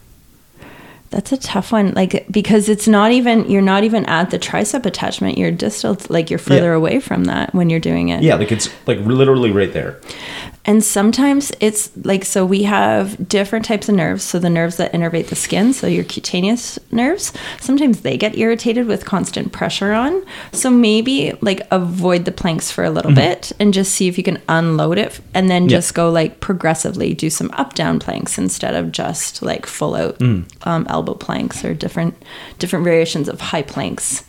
That's 1.11 1.31
a 1.31 1.37
tough 1.37 1.71
one, 1.71 1.93
like 1.93 2.25
because 2.29 2.67
it's 2.67 2.87
not 2.87 3.11
even 3.11 3.49
you're 3.49 3.61
not 3.61 3.83
even 3.83 4.05
at 4.05 4.31
the 4.31 4.39
tricep 4.39 4.85
attachment. 4.85 5.37
You're 5.37 5.51
distal, 5.51 5.97
like 6.09 6.29
you're 6.29 6.39
further 6.39 6.71
Yeah. 6.71 6.77
away 6.77 6.99
from 6.99 7.25
that 7.25 7.53
when 7.53 7.69
you're 7.69 7.79
doing 7.79 8.09
it. 8.09 8.21
Yeah, 8.23 8.35
like 8.35 8.51
it's 8.51 8.69
like 8.87 8.99
literally 8.99 9.51
right 9.51 9.71
there. 9.71 9.99
And 10.65 10.83
sometimes 10.83 11.51
it's 11.59 11.91
like 12.03 12.25
so 12.25 12.45
we 12.45 12.63
have 12.63 13.29
different 13.29 13.65
types 13.65 13.87
of 13.87 13.95
nerves. 13.95 14.23
So 14.23 14.39
the 14.39 14.49
nerves 14.49 14.77
that 14.77 14.93
innervate 14.93 15.27
the 15.27 15.35
skin, 15.35 15.73
so 15.73 15.87
your 15.87 16.03
cutaneous 16.03 16.79
nerves, 16.91 17.31
sometimes 17.59 18.01
they 18.01 18.17
get 18.17 18.37
irritated 18.37 18.87
with 18.87 19.05
constant 19.05 19.51
pressure 19.51 19.93
on. 19.93 20.25
So 20.51 20.69
maybe 20.69 21.33
like 21.41 21.61
avoid 21.71 22.25
the 22.25 22.31
planks 22.31 22.71
for 22.71 22.83
a 22.83 22.89
little 22.89 23.11
bit 23.13 23.51
and 23.59 23.73
just 23.73 23.93
see 23.93 24.07
if 24.07 24.17
you 24.17 24.23
can 24.23 24.41
unload 24.49 24.97
it 24.97 25.19
and 25.33 25.49
then 25.49 25.69
just 25.69 25.93
go 25.93 26.09
like 26.09 26.39
progressively 26.39 27.13
do 27.13 27.29
some 27.29 27.51
up 27.53 27.73
down 27.75 27.99
planks 27.99 28.37
instead 28.37 28.75
of 28.75 28.91
just 28.91 29.41
like 29.41 29.65
full 29.65 29.95
out 29.95 30.19
um, 30.63 30.87
elbow 30.89 31.13
planks 31.13 31.63
or 31.63 31.73
different 31.73 32.15
different 32.59 32.83
variations 32.85 33.29
of 33.29 33.39
high 33.39 33.61
planks 33.61 34.23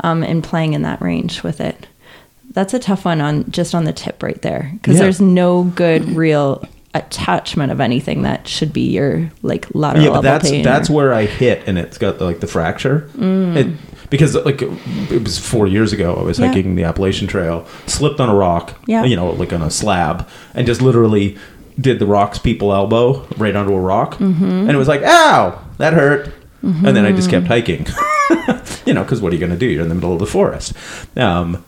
um, 0.00 0.22
and 0.22 0.42
playing 0.42 0.72
in 0.72 0.82
that 0.82 1.00
range 1.00 1.42
with 1.42 1.60
it. 1.60 1.86
That's 2.52 2.74
a 2.74 2.78
tough 2.78 3.04
one 3.04 3.20
on 3.20 3.50
just 3.50 3.74
on 3.74 3.84
the 3.84 3.92
tip 3.92 4.22
right 4.22 4.40
there 4.42 4.70
because 4.74 4.96
Yeah. 4.96 5.02
there's 5.04 5.20
no 5.20 5.64
good 5.64 6.10
real 6.16 6.64
attachment 6.94 7.72
of 7.72 7.80
anything 7.80 8.20
that 8.22 8.46
should 8.46 8.70
be 8.72 8.90
your 8.90 9.30
like 9.42 9.66
lateral 9.74 10.04
yeah, 10.04 10.10
but 10.10 10.16
elbow 10.16 10.28
that's 10.28 10.50
that's 10.64 10.90
or- 10.90 10.92
where 10.94 11.14
I 11.14 11.24
hit, 11.24 11.62
and 11.66 11.78
it's 11.78 11.96
got 11.98 12.20
like 12.20 12.40
the 12.40 12.46
fracture. 12.46 13.08
It, 13.18 13.68
because 14.10 14.34
like 14.34 14.60
it 14.60 15.22
was 15.24 15.38
four 15.38 15.66
years 15.66 15.94
ago, 15.94 16.14
I 16.14 16.22
was 16.22 16.38
Yeah. 16.38 16.48
hiking 16.48 16.74
the 16.74 16.84
Appalachian 16.84 17.28
Trail, 17.28 17.66
slipped 17.86 18.20
on 18.20 18.28
a 18.28 18.34
rock, 18.34 18.74
Yeah. 18.86 19.04
you 19.04 19.16
know, 19.16 19.30
like 19.30 19.54
on 19.54 19.62
a 19.62 19.70
slab, 19.70 20.28
and 20.54 20.66
just 20.66 20.82
literally 20.82 21.38
did 21.80 21.98
the 21.98 22.04
rocks 22.06 22.38
people 22.38 22.74
elbow 22.74 23.24
right 23.38 23.56
onto 23.56 23.72
a 23.72 23.80
rock, 23.80 24.18
Mm-hmm. 24.18 24.44
and 24.44 24.70
it 24.70 24.76
was 24.76 24.88
like, 24.88 25.00
ow, 25.02 25.58
that 25.78 25.94
hurt, 25.94 26.28
and 26.62 26.94
then 26.94 27.06
I 27.06 27.12
just 27.12 27.30
kept 27.30 27.46
hiking, 27.46 27.86
you 28.84 28.92
know, 28.92 29.02
because 29.02 29.22
what 29.22 29.32
are 29.32 29.34
you 29.34 29.40
going 29.40 29.52
to 29.52 29.58
do? 29.58 29.64
You're 29.64 29.82
in 29.82 29.88
the 29.88 29.94
middle 29.94 30.12
of 30.12 30.18
the 30.18 30.26
forest. 30.26 30.74
Um, 31.16 31.64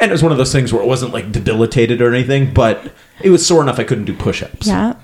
and 0.00 0.10
it 0.10 0.12
was 0.12 0.22
one 0.22 0.32
of 0.32 0.38
those 0.38 0.52
things 0.52 0.72
where 0.72 0.82
it 0.82 0.86
wasn't 0.86 1.12
like 1.12 1.32
debilitated 1.32 2.00
or 2.00 2.14
anything, 2.14 2.52
but 2.54 2.92
it 3.20 3.30
was 3.30 3.46
sore 3.46 3.62
enough 3.62 3.78
I 3.78 3.84
couldn't 3.84 4.04
do 4.04 4.14
push-ups. 4.14 4.66
yeah 4.66 4.94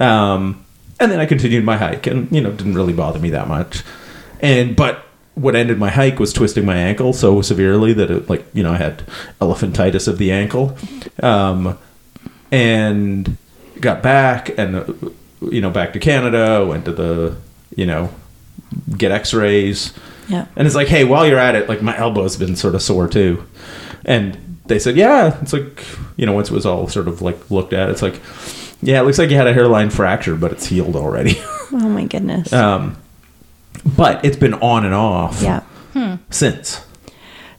Um, 0.00 0.64
and 1.00 1.10
then 1.10 1.20
I 1.20 1.26
continued 1.26 1.64
my 1.64 1.76
hike, 1.76 2.06
and 2.06 2.30
you 2.30 2.40
know, 2.40 2.50
it 2.50 2.56
didn't 2.56 2.74
really 2.74 2.92
bother 2.92 3.18
me 3.18 3.30
that 3.30 3.48
much. 3.48 3.82
And 4.40 4.76
but 4.76 5.04
what 5.34 5.54
ended 5.54 5.78
my 5.78 5.90
hike 5.90 6.18
was 6.18 6.32
twisting 6.32 6.64
my 6.64 6.76
ankle 6.76 7.12
so 7.12 7.42
severely 7.42 7.92
that 7.92 8.10
it 8.10 8.28
like 8.30 8.46
you 8.54 8.62
know 8.62 8.72
I 8.72 8.76
had 8.78 9.02
elephantitis 9.40 10.08
of 10.08 10.18
the 10.18 10.32
ankle, 10.32 10.76
um, 11.22 11.78
and 12.50 13.36
got 13.80 14.02
back 14.02 14.56
and 14.58 15.14
you 15.42 15.60
know 15.60 15.70
back 15.70 15.92
to 15.92 15.98
Canada. 15.98 16.64
Went 16.64 16.84
to 16.86 16.92
the 16.92 17.36
you 17.74 17.86
know 17.86 18.10
get 18.96 19.12
X-rays. 19.12 19.92
Yeah 20.28 20.46
And 20.56 20.66
it's 20.66 20.76
like, 20.76 20.88
hey, 20.88 21.04
while 21.04 21.26
you're 21.26 21.38
at 21.38 21.54
it, 21.54 21.68
like 21.68 21.82
my 21.82 21.96
elbow's 21.96 22.36
been 22.36 22.56
sort 22.56 22.74
of 22.74 22.82
sore 22.82 23.08
too. 23.08 23.44
And 24.04 24.58
they 24.66 24.78
said, 24.78 24.96
yeah, 24.96 25.38
it's 25.42 25.52
like, 25.52 25.84
you 26.16 26.26
know, 26.26 26.32
once 26.32 26.50
it 26.50 26.54
was 26.54 26.66
all 26.66 26.88
sort 26.88 27.08
of 27.08 27.22
like 27.22 27.50
looked 27.50 27.72
at, 27.72 27.88
it's 27.90 28.02
like, 28.02 28.20
yeah, 28.82 29.00
it 29.00 29.04
looks 29.04 29.18
like 29.18 29.30
you 29.30 29.36
had 29.36 29.46
a 29.46 29.52
hairline 29.54 29.90
fracture, 29.90 30.34
but 30.36 30.52
it's 30.52 30.66
healed 30.66 30.96
already. 30.96 31.36
oh 31.72 31.88
my 31.88 32.04
goodness 32.04 32.52
um, 32.52 32.96
but 33.96 34.24
it's 34.24 34.36
been 34.36 34.54
on 34.54 34.84
and 34.84 34.94
off 34.94 35.40
yeah 35.42 35.62
since. 36.30 36.84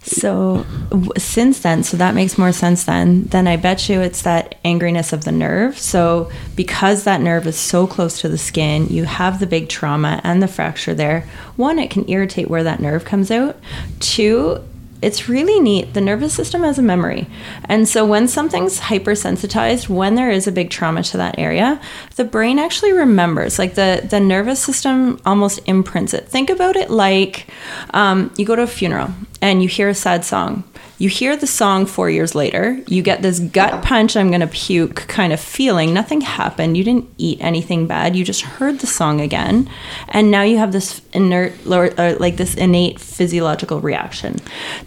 So 0.07 0.65
w- 0.89 1.11
since 1.17 1.59
then, 1.59 1.83
so 1.83 1.97
that 1.97 2.15
makes 2.15 2.37
more 2.37 2.51
sense 2.51 2.85
then. 2.85 3.23
Then 3.25 3.47
I 3.47 3.57
bet 3.57 3.89
you 3.89 3.99
it's 4.01 4.21
that 4.21 4.55
angriness 4.63 5.11
of 5.11 5.25
the 5.25 5.31
nerve. 5.31 5.77
So 5.77 6.31
because 6.55 7.03
that 7.03 7.21
nerve 7.21 7.45
is 7.45 7.57
so 7.57 7.87
close 7.87 8.21
to 8.21 8.29
the 8.29 8.37
skin, 8.37 8.87
you 8.87 9.03
have 9.03 9.39
the 9.39 9.47
big 9.47 9.67
trauma 9.69 10.21
and 10.23 10.41
the 10.41 10.47
fracture 10.47 10.93
there. 10.93 11.27
One, 11.57 11.77
it 11.77 11.89
can 11.89 12.09
irritate 12.09 12.49
where 12.49 12.63
that 12.63 12.79
nerve 12.79 13.03
comes 13.03 13.31
out. 13.31 13.57
Two, 13.99 14.63
it's 15.01 15.29
really 15.29 15.59
neat. 15.59 15.93
The 15.93 16.01
nervous 16.01 16.33
system 16.33 16.63
has 16.63 16.79
a 16.79 16.81
memory. 16.81 17.27
And 17.65 17.87
so 17.87 18.05
when 18.05 18.27
something's 18.27 18.79
hypersensitized, 18.79 19.89
when 19.89 20.15
there 20.15 20.31
is 20.31 20.47
a 20.47 20.51
big 20.51 20.69
trauma 20.69 21.03
to 21.03 21.17
that 21.17 21.37
area, 21.37 21.79
the 22.15 22.23
brain 22.23 22.57
actually 22.57 22.93
remembers. 22.93 23.59
Like 23.59 23.75
the, 23.75 24.05
the 24.09 24.19
nervous 24.19 24.59
system 24.59 25.19
almost 25.25 25.59
imprints 25.65 26.13
it. 26.13 26.27
Think 26.27 26.49
about 26.49 26.75
it 26.75 26.89
like 26.89 27.47
um, 27.91 28.33
you 28.37 28.45
go 28.45 28.55
to 28.55 28.63
a 28.63 28.67
funeral 28.67 29.09
and 29.41 29.61
you 29.61 29.69
hear 29.69 29.89
a 29.89 29.93
sad 29.93 30.25
song. 30.25 30.63
You 30.99 31.09
hear 31.09 31.37
the 31.37 31.45
song 31.45 31.85
four 31.85 32.09
years 32.09 32.33
later, 32.33 32.81
you 32.87 33.03
get 33.03 33.21
this 33.21 33.39
gut 33.39 33.83
punch, 33.83 34.17
I'm 34.17 34.31
gonna 34.31 34.47
puke 34.47 34.95
kind 35.07 35.31
of 35.31 35.39
feeling. 35.39 35.93
Nothing 35.93 36.21
happened. 36.21 36.75
You 36.75 36.83
didn't 36.83 37.13
eat 37.19 37.37
anything 37.39 37.85
bad. 37.85 38.15
You 38.15 38.25
just 38.25 38.41
heard 38.41 38.79
the 38.79 38.87
song 38.87 39.21
again. 39.21 39.69
And 40.09 40.31
now 40.31 40.41
you 40.41 40.57
have 40.57 40.71
this 40.71 41.03
inert, 41.13 41.53
or 41.67 41.93
uh, 41.99 42.15
like 42.19 42.37
this 42.37 42.55
innate 42.55 42.99
physiological 42.99 43.79
reaction. 43.79 44.37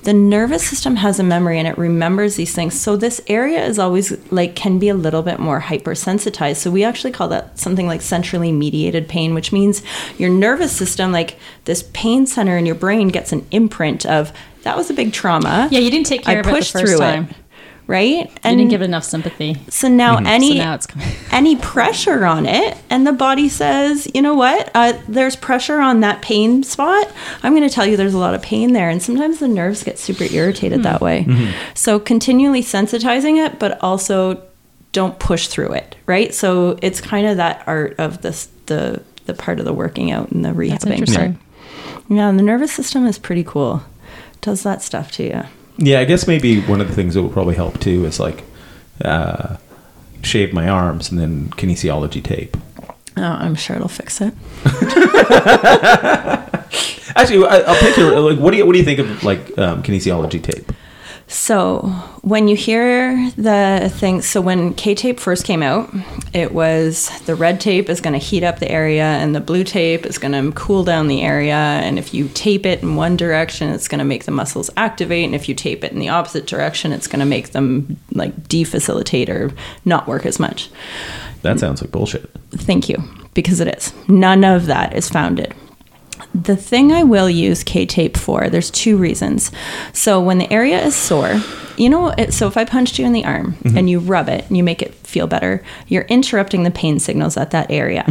The 0.02 0.12
nervous 0.12 0.68
system 0.68 0.96
has 0.96 1.20
a 1.20 1.22
memory 1.22 1.60
and 1.60 1.68
it 1.68 1.78
remembers 1.78 2.34
these 2.34 2.54
things. 2.54 2.80
So 2.80 2.96
this 2.96 3.20
area 3.28 3.64
is 3.64 3.78
always 3.78 4.10
like, 4.32 4.56
can 4.56 4.80
be 4.80 4.88
a 4.88 4.94
little 4.94 5.22
bit 5.22 5.38
more 5.38 5.60
hypersensitized. 5.60 6.56
So 6.56 6.72
we 6.72 6.82
actually 6.82 7.12
call 7.12 7.28
that 7.28 7.56
something 7.56 7.86
like 7.86 8.02
centrally 8.02 8.50
mediated 8.50 9.06
pain, 9.08 9.32
which 9.32 9.52
means 9.52 9.80
your 10.18 10.30
nervous 10.30 10.72
system, 10.76 11.12
like 11.12 11.38
this 11.66 11.88
pain 11.92 12.26
center 12.26 12.58
in 12.58 12.66
your 12.66 12.74
brain, 12.74 13.08
gets 13.08 13.32
an 13.32 13.46
imprint 13.52 14.04
of, 14.04 14.32
that 14.62 14.76
was 14.76 14.90
a 14.90 14.94
big 14.94 15.12
trauma. 15.12 15.68
Yeah, 15.70 15.80
you 15.80 15.90
didn't 15.90 16.06
take 16.06 16.24
care 16.24 16.36
I 16.36 16.40
of 16.40 16.46
it 16.46 16.50
the 16.50 16.56
pushed 16.56 16.72
first 16.72 16.86
through 16.86 16.98
time. 16.98 17.24
it, 17.24 17.36
right? 17.86 18.08
You 18.08 18.28
And 18.42 18.58
didn't 18.58 18.70
give 18.70 18.82
it 18.82 18.86
enough 18.86 19.04
sympathy. 19.04 19.56
so 19.68 19.88
now 19.88 20.16
mm-hmm. 20.16 20.26
any 20.26 20.52
So 20.52 20.54
now 20.58 20.74
it's 20.74 20.86
any 21.32 21.56
pressure 21.56 22.24
on 22.24 22.46
it, 22.46 22.76
and 22.88 23.06
the 23.06 23.12
body 23.12 23.48
says, 23.48 24.08
you 24.14 24.22
know 24.22 24.34
what? 24.34 24.70
Uh, 24.74 24.94
there's 25.08 25.36
pressure 25.36 25.80
on 25.80 26.00
that 26.00 26.22
pain 26.22 26.62
spot. 26.62 27.10
I'm 27.42 27.54
going 27.54 27.68
to 27.68 27.74
tell 27.74 27.86
you 27.86 27.96
there's 27.96 28.14
a 28.14 28.18
lot 28.18 28.34
of 28.34 28.42
pain 28.42 28.72
there, 28.72 28.88
and 28.90 29.02
sometimes 29.02 29.38
the 29.38 29.48
nerves 29.48 29.82
get 29.82 29.98
super 29.98 30.24
irritated 30.24 30.82
that 30.82 30.96
mm-hmm. 30.96 31.04
way. 31.04 31.24
Mm-hmm. 31.24 31.74
So 31.74 31.98
continually 31.98 32.62
sensitizing 32.62 33.44
it, 33.44 33.58
but 33.58 33.80
also 33.82 34.42
don't 34.92 35.18
push 35.18 35.46
through 35.46 35.72
it, 35.72 35.96
right? 36.06 36.34
So 36.34 36.78
it's 36.82 37.00
kind 37.00 37.26
of 37.26 37.36
that 37.36 37.62
art 37.66 37.94
of 37.98 38.22
this 38.22 38.48
the 38.66 39.02
the 39.26 39.34
part 39.34 39.58
of 39.58 39.64
the 39.64 39.72
working 39.72 40.10
out 40.10 40.30
and 40.30 40.44
the 40.44 40.52
That's 40.52 40.84
rehabbing 40.84 40.98
interesting. 40.98 41.34
part. 41.34 41.46
Yeah, 42.08 42.28
and 42.28 42.38
the 42.38 42.42
nervous 42.42 42.72
system 42.72 43.06
is 43.06 43.18
pretty 43.18 43.44
cool. 43.44 43.82
Does 44.40 44.62
that 44.62 44.82
stuff 44.82 45.12
to 45.12 45.22
you. 45.22 45.42
Yeah, 45.76 46.00
I 46.00 46.04
guess 46.04 46.26
maybe 46.26 46.60
one 46.60 46.80
of 46.80 46.88
the 46.88 46.94
things 46.94 47.14
that 47.14 47.22
will 47.22 47.30
probably 47.30 47.54
help 47.54 47.80
too 47.80 48.04
is 48.04 48.20
like 48.20 48.44
uh, 49.04 49.56
shave 50.22 50.52
my 50.52 50.68
arms 50.68 51.10
and 51.10 51.18
then 51.18 51.48
kinesiology 51.50 52.22
tape. 52.22 52.56
Oh, 53.16 53.22
I'm 53.22 53.54
sure 53.54 53.76
it'll 53.76 53.88
fix 53.88 54.20
it. 54.20 54.34
Actually, 57.16 57.44
I, 57.46 57.58
I'll 57.66 57.80
pick 57.80 57.96
your 57.96 58.18
like. 58.20 58.38
What 58.38 58.52
do 58.52 58.56
you 58.58 58.66
what 58.66 58.72
do 58.72 58.78
you 58.78 58.84
think 58.84 58.98
of 59.00 59.24
like 59.24 59.58
um, 59.58 59.82
kinesiology 59.82 60.42
tape? 60.42 60.70
So 61.32 61.82
when 62.22 62.48
you 62.48 62.56
hear 62.56 63.30
the 63.36 63.88
thing, 63.94 64.20
so 64.20 64.40
when 64.40 64.74
K 64.74 64.96
tape 64.96 65.20
first 65.20 65.44
came 65.44 65.62
out, 65.62 65.88
it 66.34 66.52
was 66.52 67.08
the 67.20 67.36
red 67.36 67.60
tape 67.60 67.88
is 67.88 68.00
going 68.00 68.14
to 68.14 68.18
heat 68.18 68.42
up 68.42 68.58
the 68.58 68.68
area 68.68 69.04
and 69.04 69.32
the 69.32 69.40
blue 69.40 69.62
tape 69.62 70.04
is 70.06 70.18
going 70.18 70.32
to 70.32 70.50
cool 70.58 70.82
down 70.82 71.06
the 71.06 71.22
area. 71.22 71.54
And 71.54 72.00
if 72.00 72.12
you 72.12 72.28
tape 72.34 72.66
it 72.66 72.82
in 72.82 72.96
one 72.96 73.16
direction, 73.16 73.70
it's 73.70 73.86
going 73.86 74.00
to 74.00 74.04
make 74.04 74.24
the 74.24 74.32
muscles 74.32 74.70
activate. 74.76 75.24
And 75.24 75.36
if 75.36 75.48
you 75.48 75.54
tape 75.54 75.84
it 75.84 75.92
in 75.92 76.00
the 76.00 76.08
opposite 76.08 76.48
direction, 76.48 76.90
it's 76.90 77.06
going 77.06 77.20
to 77.20 77.26
make 77.26 77.52
them 77.52 77.96
like 78.12 78.34
defacilitate 78.48 79.28
or 79.28 79.52
not 79.84 80.08
work 80.08 80.26
as 80.26 80.40
much. 80.40 80.68
That 81.42 81.60
sounds 81.60 81.80
like 81.80 81.92
bullshit. 81.92 82.28
Thank 82.50 82.88
you, 82.88 82.96
because 83.34 83.60
it 83.60 83.68
is. 83.68 83.94
None 84.08 84.42
of 84.42 84.66
that 84.66 84.96
is 84.96 85.08
founded. 85.08 85.54
The 86.34 86.56
thing 86.56 86.92
I 86.92 87.02
will 87.02 87.28
use 87.28 87.64
K 87.64 87.86
tape 87.86 88.16
for, 88.16 88.48
there's 88.48 88.70
two 88.70 88.96
reasons. 88.96 89.50
So 89.92 90.20
when 90.20 90.38
the 90.38 90.52
area 90.52 90.80
is 90.84 90.94
sore, 90.94 91.40
you 91.76 91.88
know, 91.88 92.10
it, 92.10 92.32
so 92.32 92.46
if 92.46 92.56
I 92.56 92.64
punched 92.64 92.98
you 92.98 93.06
in 93.06 93.12
the 93.12 93.24
arm 93.24 93.56
and 93.76 93.90
you 93.90 93.98
rub 93.98 94.28
it 94.28 94.46
and 94.46 94.56
you 94.56 94.62
make 94.62 94.82
it 94.82 94.94
feel 94.94 95.26
better, 95.26 95.62
you're 95.88 96.02
interrupting 96.04 96.62
the 96.62 96.70
pain 96.70 97.00
signals 97.00 97.36
at 97.36 97.50
that 97.50 97.70
area. 97.70 98.04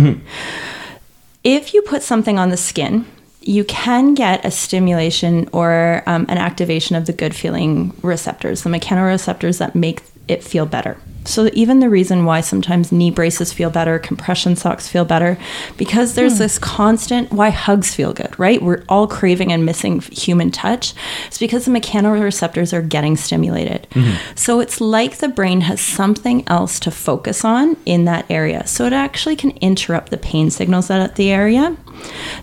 If 1.44 1.74
you 1.74 1.82
put 1.84 2.04
something 2.04 2.38
on 2.38 2.50
the 2.50 2.58
skin, 2.58 3.06
you 3.42 3.64
can 3.64 4.16
get 4.16 4.44
a 4.44 4.52
stimulation 4.52 5.48
or 5.54 6.04
um, 6.06 6.26
an 6.28 6.38
activation 6.38 6.96
of 6.98 7.06
the 7.06 7.14
good 7.14 7.34
feeling 7.34 7.94
receptors, 8.02 8.64
the 8.64 8.70
mechanoreceptors 8.70 9.60
that 9.60 9.76
make 9.76 10.02
it 10.30 10.44
feel 10.44 10.66
better. 10.66 10.98
So 11.26 11.50
even 11.54 11.80
the 11.80 11.90
reason 11.90 12.26
why 12.26 12.42
sometimes 12.42 12.92
knee 12.92 13.12
braces 13.12 13.54
feel 13.54 13.70
better, 13.70 14.00
compression 14.00 14.56
socks 14.56 14.88
feel 14.88 15.06
better, 15.06 15.38
because 15.78 16.16
there's 16.16 16.34
hmm. 16.34 16.40
this 16.40 16.58
constant 16.58 17.32
why 17.32 17.50
hugs 17.50 17.94
feel 17.94 18.14
good, 18.14 18.38
right? 18.40 18.62
We're 18.62 18.84
all 18.90 19.06
craving 19.08 19.52
and 19.52 19.66
missing 19.66 20.00
human 20.00 20.50
touch. 20.50 20.94
It's 21.28 21.38
because 21.38 21.66
the 21.66 21.72
mechanoreceptors 21.72 22.74
are 22.74 22.82
getting 22.82 23.16
stimulated. 23.16 23.86
Mm-hmm. 23.92 24.36
So 24.36 24.60
it's 24.60 24.82
like 24.82 25.18
the 25.18 25.28
brain 25.28 25.62
has 25.62 25.82
something 25.82 26.48
else 26.48 26.80
to 26.82 26.92
focus 26.92 27.46
on 27.46 27.78
in 27.86 28.06
that 28.06 28.26
area. 28.30 28.66
So 28.66 28.86
it 28.86 28.94
actually 28.94 29.36
can 29.36 29.52
interrupt 29.58 30.10
the 30.10 30.18
pain 30.18 30.50
signals 30.50 30.90
at 30.90 31.16
the 31.16 31.32
area. 31.32 31.78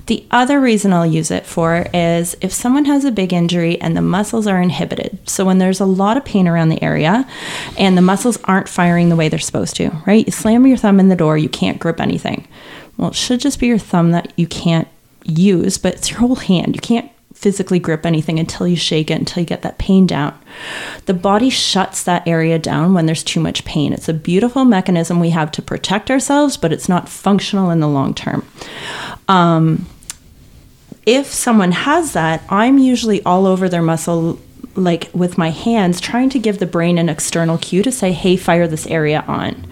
The 0.07 0.25
other 0.31 0.61
reason 0.61 0.93
I'll 0.93 1.07
use 1.07 1.31
it 1.31 1.47
for 1.47 1.87
is 1.93 2.37
if 2.41 2.53
someone 2.53 2.85
has 2.85 3.05
a 3.05 3.11
big 3.11 3.33
injury 3.33 3.81
and 3.81 3.97
the 3.97 4.03
muscles 4.03 4.47
are 4.47 4.61
inhibited. 4.61 5.19
So 5.29 5.45
when 5.45 5.59
there's 5.59 5.81
a 5.81 5.85
lot 5.85 6.17
of 6.17 6.25
pain 6.25 6.47
around 6.47 6.69
the 6.69 6.83
area 6.83 7.29
and 7.77 7.97
the 7.97 8.03
muscles 8.03 8.39
aren't 8.45 8.69
firing 8.69 9.09
the 9.09 9.17
way 9.17 9.29
they're 9.29 9.39
supposed 9.39 9.77
to, 9.77 9.91
right? 10.07 10.27
You 10.27 10.33
slam 10.33 10.67
your 10.67 10.77
thumb 10.77 11.01
in 11.01 11.09
the 11.09 11.17
door, 11.17 11.37
you 11.37 11.49
can't 11.49 11.81
grip 11.81 12.01
anything. 12.01 12.47
Well, 12.97 13.11
it 13.11 13.17
should 13.17 13.41
just 13.41 13.59
be 13.59 13.67
your 13.67 13.79
thumb 13.79 14.13
that 14.13 14.33
you 14.37 14.47
can't 14.47 14.89
use, 15.25 15.79
but 15.79 15.95
it's 15.95 16.11
your 16.11 16.21
whole 16.21 16.37
hand. 16.37 16.75
You 16.77 16.81
can't 16.81 17.11
physically 17.37 17.79
grip 17.79 18.07
anything 18.07 18.39
until 18.39 18.67
you 18.67 18.77
shake 18.77 19.11
it, 19.11 19.19
until 19.19 19.43
you 19.43 19.47
get 19.47 19.61
that 19.61 19.77
pain 19.79 20.07
down. 20.07 20.37
The 21.05 21.15
body 21.15 21.51
shuts 21.51 22.03
that 22.03 22.27
area 22.27 22.59
down 22.59 22.95
when 22.95 23.05
there's 23.05 23.23
too 23.23 23.41
much 23.41 23.65
pain. 23.67 23.93
It's 23.93 24.09
a 24.09 24.15
beautiful 24.15 24.65
mechanism 24.65 25.21
we 25.21 25.31
have 25.31 25.53
to 25.53 25.63
protect 25.63 26.11
ourselves, 26.11 26.57
but 26.57 26.73
it's 26.73 26.89
not 26.89 27.11
functional 27.11 27.71
in 27.71 27.81
the 27.81 27.89
long 27.89 28.15
term. 28.15 28.45
Um, 29.29 29.87
if 31.05 31.27
someone 31.27 31.73
has 31.73 32.15
that, 32.15 32.43
I'm 32.49 32.79
usually 32.79 33.23
all 33.25 33.47
over 33.47 33.69
their 33.69 33.83
muscle 33.83 34.41
like 34.77 35.11
with 35.13 35.39
my 35.39 35.51
hands 35.51 36.01
trying 36.01 36.31
to 36.31 36.39
give 36.39 36.59
the 36.59 36.67
brain 36.67 36.99
an 36.99 37.09
external 37.09 37.59
cue 37.59 37.83
to 37.83 37.93
say 37.93 38.13
hey 38.13 38.37
fire 38.37 38.67
this 38.67 38.87
area 38.87 39.25
on. 39.27 39.67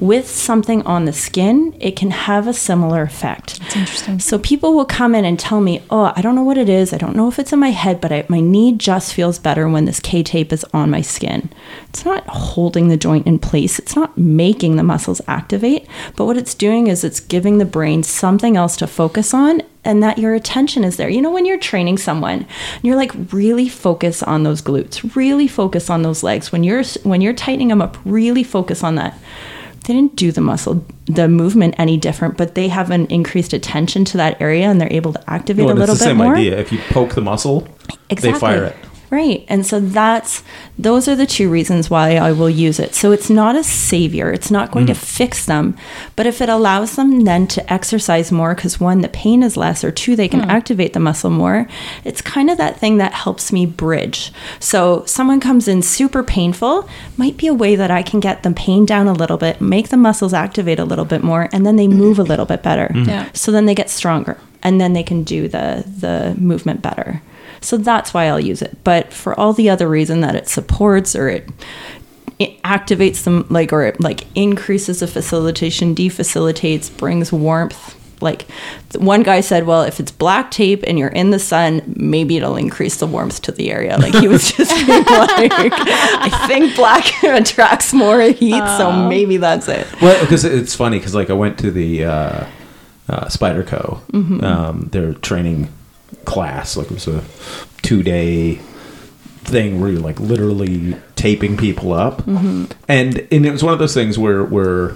With 0.00 0.28
something 0.28 0.82
on 0.82 1.04
the 1.04 1.12
skin 1.12 1.76
it 1.80 1.96
can 1.96 2.10
have 2.10 2.46
a 2.46 2.52
similar 2.52 3.02
effect. 3.02 3.60
It's 3.62 3.76
interesting. 3.76 4.18
so 4.20 4.38
people 4.38 4.74
will 4.74 4.84
come 4.84 5.14
in 5.14 5.24
and 5.24 5.38
tell 5.38 5.60
me 5.60 5.82
oh 5.90 6.12
i 6.16 6.22
don't 6.22 6.34
know 6.34 6.42
what 6.42 6.58
it 6.58 6.68
is. 6.68 6.92
I 6.92 6.98
don't 6.98 7.16
know 7.16 7.28
if 7.28 7.38
it's 7.38 7.52
in 7.52 7.58
my 7.58 7.70
head 7.70 8.00
but 8.00 8.12
I, 8.12 8.24
my 8.28 8.40
knee 8.40 8.72
just 8.72 9.14
feels 9.14 9.38
better 9.38 9.68
when 9.68 9.84
this 9.84 10.00
k-tape 10.00 10.52
is 10.52 10.64
on 10.72 10.90
my 10.90 11.00
skin 11.00 11.50
it's 11.90 12.04
not 12.04 12.26
holding 12.26 12.88
the 12.88 12.96
joint 12.96 13.26
in 13.26 13.38
place 13.38 13.78
it's 13.78 13.96
not 13.96 14.16
making 14.18 14.76
the 14.76 14.82
muscles 14.82 15.20
activate 15.26 15.86
but 16.16 16.24
what 16.26 16.36
it's 16.36 16.54
doing 16.54 16.86
is 16.86 17.02
it's 17.04 17.20
giving 17.20 17.58
the 17.58 17.64
brain 17.64 18.02
something 18.02 18.56
else 18.56 18.76
to 18.76 18.86
focus 18.86 19.32
on 19.34 19.62
and 19.84 20.02
that 20.02 20.18
your 20.18 20.34
attention 20.34 20.84
is 20.84 20.98
there. 20.98 21.08
You 21.08 21.22
know, 21.22 21.30
when 21.30 21.46
you're 21.46 21.58
training 21.58 21.96
someone, 21.96 22.46
you're 22.82 22.96
like 22.96 23.10
really 23.32 23.70
focus 23.70 24.22
on 24.22 24.42
those 24.42 24.60
glutes, 24.60 25.16
really 25.16 25.48
focus 25.48 25.88
on 25.88 26.02
those 26.02 26.22
legs. 26.22 26.52
When 26.52 26.62
you're 26.62 26.84
when 27.04 27.22
you're 27.22 27.32
tightening 27.32 27.68
them 27.68 27.80
up, 27.80 27.96
really 28.04 28.42
focus 28.44 28.84
on 28.84 28.96
that. 28.96 29.18
They 29.86 29.94
didn't 29.94 30.14
do 30.16 30.30
the 30.30 30.42
muscle, 30.42 30.84
the 31.06 31.26
movement 31.26 31.74
any 31.78 31.96
different, 31.96 32.36
but 32.36 32.54
they 32.54 32.68
have 32.68 32.90
an 32.90 33.06
increased 33.06 33.54
attention 33.54 34.04
to 34.06 34.18
that 34.18 34.38
area 34.42 34.66
and 34.68 34.78
they're 34.78 34.92
able 34.92 35.14
to 35.14 35.30
activate 35.30 35.64
Well, 35.64 35.70
a 35.70 35.80
and 35.80 35.82
it's 35.82 35.88
little 35.88 35.94
the 35.94 36.04
bit 36.04 36.08
same 36.10 36.16
more. 36.18 36.36
idea. 36.36 36.58
If 36.58 36.70
you 36.70 36.80
poke 36.90 37.14
the 37.14 37.22
muscle, 37.22 37.66
Exactly. 38.10 38.32
they 38.32 38.38
fire 38.38 38.64
it. 38.64 38.76
Right. 39.10 39.44
And 39.48 39.64
so 39.64 39.80
that's 39.80 40.42
those 40.78 41.08
are 41.08 41.16
the 41.16 41.26
two 41.26 41.50
reasons 41.50 41.88
why 41.88 42.16
I 42.16 42.32
will 42.32 42.50
use 42.50 42.78
it. 42.78 42.94
So 42.94 43.10
it's 43.10 43.30
not 43.30 43.56
a 43.56 43.64
savior. 43.64 44.30
It's 44.30 44.50
not 44.50 44.70
going 44.70 44.86
to 44.86 44.92
mm. 44.92 44.96
fix 44.96 45.46
them, 45.46 45.76
but 46.14 46.26
if 46.26 46.42
it 46.42 46.50
allows 46.50 46.96
them 46.96 47.24
then 47.24 47.46
to 47.48 47.72
exercise 47.72 48.30
more 48.30 48.54
cuz 48.54 48.78
one 48.78 49.00
the 49.00 49.08
pain 49.08 49.42
is 49.42 49.56
less 49.56 49.82
or 49.82 49.90
two 49.90 50.14
they 50.14 50.28
can 50.28 50.42
hmm. 50.42 50.50
activate 50.50 50.92
the 50.92 51.00
muscle 51.00 51.30
more, 51.30 51.66
it's 52.04 52.20
kind 52.20 52.50
of 52.50 52.58
that 52.58 52.78
thing 52.78 52.98
that 52.98 53.14
helps 53.14 53.50
me 53.50 53.64
bridge. 53.64 54.30
So 54.60 55.02
someone 55.06 55.40
comes 55.40 55.68
in 55.68 55.82
super 55.82 56.22
painful, 56.22 56.88
might 57.16 57.36
be 57.36 57.46
a 57.46 57.54
way 57.54 57.76
that 57.76 57.90
I 57.90 58.02
can 58.02 58.20
get 58.20 58.42
the 58.42 58.50
pain 58.50 58.84
down 58.84 59.08
a 59.08 59.12
little 59.12 59.38
bit, 59.38 59.60
make 59.60 59.88
the 59.88 59.96
muscles 59.96 60.34
activate 60.34 60.78
a 60.78 60.84
little 60.84 61.06
bit 61.06 61.24
more 61.24 61.48
and 61.52 61.64
then 61.64 61.76
they 61.76 61.88
move 61.88 62.18
a 62.18 62.22
little 62.22 62.46
bit 62.46 62.62
better. 62.62 62.88
Mm. 62.94 62.98
Mm. 63.04 63.06
Yeah. 63.06 63.28
So 63.32 63.52
then 63.52 63.66
they 63.66 63.74
get 63.74 63.90
stronger 63.90 64.36
and 64.62 64.80
then 64.80 64.92
they 64.92 65.02
can 65.02 65.22
do 65.22 65.48
the 65.48 65.84
the 65.86 66.34
movement 66.38 66.82
better. 66.82 67.22
So 67.60 67.76
that's 67.76 68.12
why 68.14 68.26
I'll 68.26 68.40
use 68.40 68.62
it. 68.62 68.76
But 68.84 69.12
for 69.12 69.38
all 69.38 69.52
the 69.52 69.68
other 69.70 69.88
reason 69.88 70.20
that 70.22 70.34
it 70.34 70.48
supports 70.48 71.14
or 71.16 71.28
it 71.28 71.48
it 72.38 72.62
activates 72.62 73.24
them 73.24 73.46
like 73.50 73.72
or 73.72 73.82
it 73.84 74.00
like 74.00 74.24
increases 74.36 75.00
the 75.00 75.06
facilitation, 75.08 75.94
defacilitates, 75.94 76.88
brings 76.96 77.32
warmth. 77.32 77.96
Like 78.20 78.46
one 78.96 79.22
guy 79.22 79.40
said, 79.40 79.64
well, 79.66 79.82
if 79.82 80.00
it's 80.00 80.10
black 80.10 80.50
tape 80.50 80.82
and 80.86 80.98
you're 80.98 81.08
in 81.08 81.30
the 81.30 81.38
sun, 81.38 81.82
maybe 81.96 82.36
it'll 82.36 82.56
increase 82.56 82.96
the 82.96 83.06
warmth 83.06 83.42
to 83.42 83.52
the 83.52 83.70
area. 83.70 83.96
Like 83.96 84.14
he 84.14 84.26
was 84.28 84.50
just 84.56 84.70
being 84.74 85.04
like, 85.04 85.52
I 85.52 86.44
think 86.48 86.74
black 86.74 87.04
attracts 87.22 87.92
more 87.92 88.20
heat, 88.22 88.62
so 88.76 88.92
maybe 89.08 89.36
that's 89.36 89.68
it. 89.68 89.86
Well, 90.02 90.20
because 90.20 90.44
it's 90.44 90.74
funny 90.74 90.98
because 90.98 91.14
like 91.14 91.30
I 91.30 91.34
went 91.34 91.58
to 91.60 91.70
the 91.70 92.04
uh, 92.04 92.46
uh, 93.08 93.24
SpiderTech, 93.26 94.00
Mm-hmm. 94.12 94.44
um, 94.44 94.88
their 94.92 95.14
training 95.14 95.68
class. 96.28 96.76
Like 96.76 96.86
it 96.90 96.94
was 96.94 97.08
a 97.08 97.22
two 97.82 98.02
day 98.02 98.56
thing 99.44 99.80
where 99.80 99.90
you're 99.90 100.00
like 100.00 100.20
literally 100.20 100.94
taping 101.16 101.56
people 101.56 101.92
up, 101.92 102.18
Mm-hmm. 102.26 102.64
and 102.88 103.26
and 103.32 103.46
it 103.46 103.50
was 103.50 103.62
one 103.64 103.72
of 103.72 103.78
those 103.78 103.94
things 103.94 104.18
where 104.18 104.44
where 104.44 104.94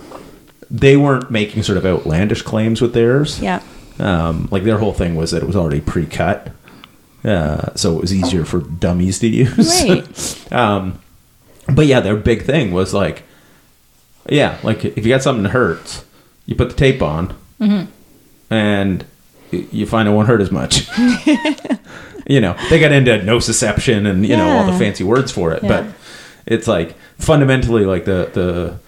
they 0.71 0.97
weren't 0.97 1.31
making 1.31 1.63
sort 1.63 1.79
of 1.79 1.85
outlandish 1.87 2.43
claims 2.43 2.81
with 2.81 2.93
theirs. 2.95 3.41
Yeah. 3.41 3.61
Um, 3.99 4.49
like 4.51 4.65
their 4.65 4.79
whole 4.79 4.93
thing 4.95 5.17
was 5.17 5.31
that 5.33 5.43
it 5.43 5.47
was 5.47 5.55
already 5.57 5.81
pre-cut, 5.81 6.51
uh, 7.25 7.75
so 7.75 7.97
it 7.97 8.01
was 8.01 8.13
easier 8.15 8.45
for 8.45 8.61
dummies 8.61 9.19
to 9.21 9.29
use. 9.29 9.85
Right. 9.85 10.53
um, 10.53 10.99
but 11.75 11.87
yeah, 11.87 12.01
their 12.01 12.17
big 12.17 12.43
thing 12.45 12.73
was 12.73 12.95
like, 12.95 13.23
yeah, 14.29 14.59
like 14.63 14.85
if 14.85 15.05
you 15.05 15.13
got 15.13 15.23
something 15.23 15.43
that 15.45 15.51
hurts, 15.51 16.05
you 16.47 16.55
put 16.57 16.71
the 16.71 16.75
tape 16.77 17.03
on, 17.03 17.35
and 17.61 17.89
y- 18.51 19.07
you 19.53 19.87
find 19.87 20.09
it 20.09 20.13
won't 20.13 20.29
hurt 20.29 20.41
as 20.41 20.51
much. 20.51 20.89
you 22.27 22.41
know, 22.41 22.57
they 22.71 22.81
got 22.81 22.93
into 22.93 23.11
nociception 23.19 24.09
and 24.09 24.27
you 24.27 24.37
know 24.37 24.49
all 24.49 24.71
the 24.71 24.79
fancy 24.79 25.05
words 25.05 25.31
for 25.31 25.53
it, 25.53 25.63
but 25.63 25.85
it's 26.47 26.67
like 26.67 26.97
fundamentally 27.19 27.85
like 27.85 28.05
the 28.05 28.79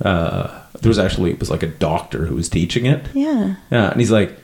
the 0.00 0.08
uh, 0.08 0.62
there 0.80 0.90
was 0.90 0.98
actually 0.98 1.30
it 1.30 1.40
was 1.40 1.50
like 1.50 1.62
a 1.62 1.68
doctor 1.68 2.26
who 2.26 2.34
was 2.34 2.48
teaching 2.48 2.86
it. 2.86 3.06
Yeah. 3.14 3.56
Yeah, 3.70 3.90
and 3.90 4.00
he's 4.00 4.10
like, 4.10 4.36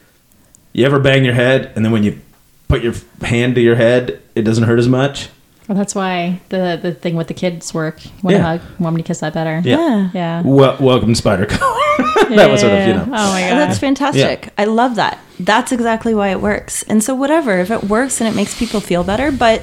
"You 0.73 0.87
ever 0.87 0.99
bang 0.99 1.25
your 1.25 1.35
head, 1.35 1.73
and 1.75 1.85
then 1.85 1.93
when 1.93 2.03
you 2.03 2.21
put 2.69 2.83
your 2.83 2.95
hand 3.23 3.55
to 3.57 3.61
your 3.61 3.77
head, 3.77 4.21
it 4.35 4.43
doesn't 4.43 4.65
hurt 4.65 4.79
as 4.79 4.89
much." 4.89 5.29
Well, 5.69 5.77
that's 5.77 5.95
why 5.95 6.41
the 6.49 6.79
the 6.81 6.93
thing 6.95 7.15
with 7.15 7.29
the 7.29 7.35
kids 7.35 7.75
work. 7.75 8.03
You 8.05 8.11
want 8.23 8.35
to 8.37 8.39
Yeah. 8.43 8.59
hug, 8.59 8.61
want 8.81 8.97
me 8.97 9.03
to 9.03 9.07
kiss 9.07 9.21
that 9.21 9.35
better. 9.35 9.61
Yeah. 9.65 9.77
Yeah. 9.77 10.11
Yeah. 10.15 10.43
Well, 10.45 10.77
welcome 10.81 11.09
to 11.11 11.15
Spider 11.15 11.47
oh, 11.51 12.27
that 12.31 12.51
was 12.51 12.61
sort 12.63 12.73
of 12.73 12.87
you 12.89 12.95
know. 12.95 13.03
Oh 13.05 13.09
my 13.09 13.47
Oh, 13.47 13.51
god. 13.51 13.59
that's 13.59 13.79
fantastic. 13.79 14.49
I 14.57 14.65
love 14.65 14.95
that. 14.97 15.19
That's 15.39 15.71
exactly 15.71 16.15
why 16.15 16.29
it 16.31 16.41
works. 16.41 16.83
And 16.85 17.05
so, 17.05 17.15
whatever, 17.15 17.59
if 17.59 17.71
it 17.71 17.85
works 17.85 18.21
and 18.21 18.29
it 18.29 18.35
makes 18.35 18.59
people 18.59 18.81
feel 18.81 19.05
better, 19.05 19.31
but 19.31 19.61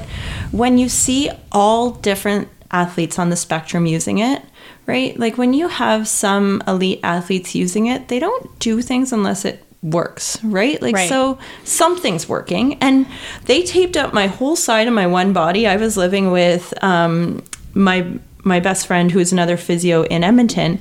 when 0.52 0.78
you 0.78 0.90
see 0.90 1.32
all 1.52 1.92
different 1.92 2.48
athletes 2.72 3.18
on 3.20 3.30
the 3.30 3.36
spectrum 3.36 3.86
using 3.86 4.20
it, 4.20 4.42
right? 4.86 5.18
Like 5.20 5.38
when 5.40 5.54
you 5.54 5.68
have 5.70 6.08
some 6.08 6.62
elite 6.68 7.00
athletes 7.04 7.56
using 7.56 7.88
it, 7.88 8.08
they 8.10 8.20
don't 8.20 8.58
do 8.60 8.82
things 8.82 9.12
unless 9.12 9.44
it 9.44 9.65
works, 9.86 10.44
right? 10.44 10.82
Like, 10.82 10.96
Right. 10.96 11.10
so 11.10 11.38
something's 11.64 12.28
working. 12.28 12.78
And 12.82 13.06
they 13.46 13.62
taped 13.64 13.96
up 13.96 14.14
my 14.14 14.28
whole 14.28 14.56
side 14.56 14.88
of 14.88 14.94
my 14.94 15.08
one 15.08 15.32
body. 15.32 15.68
I 15.68 15.76
was 15.78 15.96
living 15.96 16.32
with 16.32 16.74
um, 16.84 17.44
my 17.74 18.06
my 18.44 18.60
best 18.60 18.86
friend 18.86 19.12
who 19.12 19.20
is 19.20 19.32
another 19.32 19.58
physio 19.58 20.04
in 20.04 20.24
Edmonton 20.24 20.80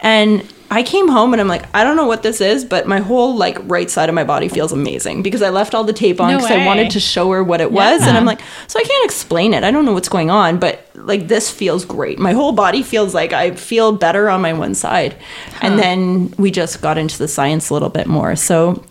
and 0.00 0.42
I 0.74 0.82
came 0.82 1.06
home 1.06 1.32
and 1.32 1.40
I'm 1.40 1.46
like 1.46 1.66
I 1.72 1.84
don't 1.84 1.96
know 1.96 2.06
what 2.06 2.24
this 2.24 2.40
is 2.40 2.64
but 2.64 2.88
my 2.88 2.98
whole 2.98 3.36
like 3.36 3.58
right 3.62 3.88
side 3.88 4.08
of 4.08 4.14
my 4.14 4.24
body 4.24 4.48
feels 4.48 4.72
amazing 4.72 5.22
because 5.22 5.40
I 5.40 5.50
left 5.50 5.72
all 5.72 5.84
the 5.84 5.92
tape 5.92 6.20
on 6.20 6.32
No 6.32 6.38
because 6.38 6.50
I 6.50 6.66
wanted 6.66 6.90
to 6.90 7.00
show 7.00 7.30
her 7.30 7.44
what 7.44 7.60
it 7.60 7.70
was 7.70 8.02
and 8.02 8.16
I'm 8.16 8.24
like 8.24 8.40
so 8.66 8.80
I 8.80 8.82
can't 8.82 9.04
explain 9.04 9.54
it. 9.54 9.62
I 9.62 9.70
don't 9.70 9.84
know 9.84 9.92
what's 9.92 10.08
going 10.08 10.30
on 10.30 10.58
but 10.58 10.84
like 10.94 11.28
this 11.28 11.48
feels 11.48 11.84
great. 11.84 12.18
My 12.18 12.32
whole 12.32 12.50
body 12.52 12.82
feels 12.82 13.14
like 13.14 13.32
I 13.32 13.52
feel 13.54 13.92
better 13.92 14.28
on 14.28 14.42
my 14.42 14.52
one 14.52 14.74
side. 14.74 15.16
And 15.60 15.78
then 15.78 16.34
we 16.38 16.50
just 16.50 16.82
got 16.82 16.98
into 16.98 17.18
the 17.18 17.28
science 17.28 17.70
a 17.70 17.74
little 17.74 17.88
bit 17.88 18.08
more. 18.08 18.34
So 18.34 18.82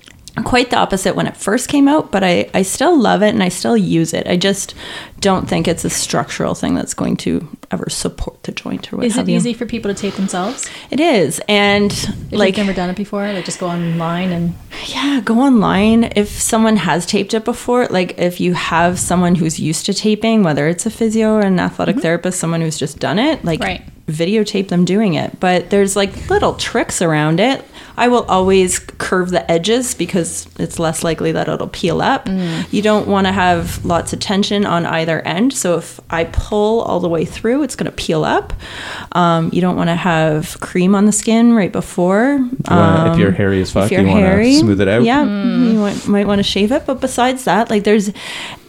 quite 0.41 0.71
the 0.71 0.77
opposite 0.77 1.15
when 1.15 1.27
it 1.27 1.37
first 1.37 1.69
came 1.69 1.87
out, 1.87 2.11
but 2.11 2.23
I, 2.23 2.49
I 2.55 2.63
still 2.63 2.99
love 2.99 3.21
it 3.21 3.29
and 3.29 3.43
I 3.43 3.49
still 3.49 3.77
use 3.77 4.13
it. 4.13 4.25
I 4.25 4.35
just 4.35 4.73
don't 5.19 5.47
think 5.47 5.67
it's 5.67 5.85
a 5.85 5.89
structural 5.91 6.55
thing 6.55 6.73
that's 6.73 6.95
going 6.95 7.17
to 7.17 7.47
ever 7.69 7.87
support 7.89 8.41
the 8.43 8.51
joint 8.51 8.91
or 8.91 8.97
what 8.97 9.05
Is 9.05 9.15
it 9.17 9.27
you. 9.29 9.35
easy 9.35 9.53
for 9.53 9.65
people 9.67 9.93
to 9.93 9.99
tape 9.99 10.15
themselves? 10.15 10.67
It 10.89 10.99
is. 10.99 11.39
And 11.47 11.91
If 11.91 12.31
like, 12.31 12.57
never 12.57 12.73
done 12.73 12.89
it 12.89 12.95
before, 12.95 13.31
like 13.31 13.45
just 13.45 13.59
go 13.59 13.67
online 13.67 14.31
and 14.31 14.55
yeah, 14.87 15.21
go 15.23 15.39
online. 15.39 16.05
If 16.15 16.29
someone 16.29 16.77
has 16.77 17.05
taped 17.05 17.35
it 17.35 17.45
before, 17.45 17.85
like 17.87 18.17
if 18.17 18.41
you 18.41 18.53
have 18.53 18.99
someone 18.99 19.35
who's 19.35 19.59
used 19.59 19.85
to 19.85 19.93
taping, 19.93 20.41
whether 20.41 20.67
it's 20.67 20.85
a 20.87 20.89
physio 20.89 21.33
or 21.35 21.41
an 21.41 21.59
athletic 21.59 21.95
mm-hmm. 21.97 22.01
therapist, 22.01 22.39
someone 22.39 22.61
who's 22.61 22.77
just 22.79 22.97
done 22.99 23.19
it, 23.19 23.45
like 23.45 23.59
Right. 23.59 23.83
videotape 24.07 24.69
them 24.69 24.83
doing 24.83 25.13
it. 25.13 25.39
But 25.39 25.69
there's 25.69 25.95
like 25.95 26.29
little 26.29 26.55
tricks 26.55 27.01
around 27.03 27.39
it. 27.39 27.63
I 27.95 28.07
will 28.07 28.23
always 28.23 28.79
curve 28.79 29.29
the 29.29 29.49
edges 29.51 29.93
because 29.93 30.47
it's 30.57 30.79
less 30.79 31.03
likely 31.03 31.31
that 31.33 31.47
it'll 31.47 31.67
peel 31.67 32.01
up. 32.01 32.27
You 32.71 32.81
don't 32.81 33.07
want 33.07 33.27
to 33.27 33.31
have 33.33 33.83
lots 33.85 34.13
of 34.13 34.19
tension 34.19 34.65
on 34.65 34.85
either 34.85 35.21
end. 35.21 35.53
So 35.53 35.77
if 35.77 35.99
I 36.09 36.23
pull 36.25 36.81
all 36.81 36.99
the 36.99 37.09
way 37.09 37.23
through, 37.25 37.63
it's 37.63 37.75
going 37.75 37.85
to 37.85 37.91
peel 37.95 38.23
up. 38.25 38.53
Um, 39.11 39.49
you 39.53 39.61
don't 39.61 39.75
want 39.75 39.89
to 39.89 39.95
have 39.95 40.59
cream 40.59 40.95
on 40.95 41.05
the 41.05 41.11
skin 41.11 41.53
right 41.53 41.71
before. 41.71 42.39
wanna- 42.69 43.11
if 43.13 43.19
you're 43.19 43.29
Um, 43.29 43.35
hairy 43.35 43.61
as 43.61 43.71
fuck, 43.71 43.85
if 43.85 43.91
you're 43.91 44.03
wanna 44.07 44.19
hairy, 44.25 44.55
smooth 44.55 44.81
it 44.81 44.87
out? 44.87 45.03
Yeah, 45.03 45.23
you 45.23 45.79
might, 45.79 46.07
might 46.07 46.27
want 46.27 46.39
to 46.39 46.43
shave 46.43 46.71
it. 46.71 46.83
But 46.85 46.99
besides 47.01 47.43
that, 47.45 47.69
like 47.69 47.83
there's, 47.83 48.11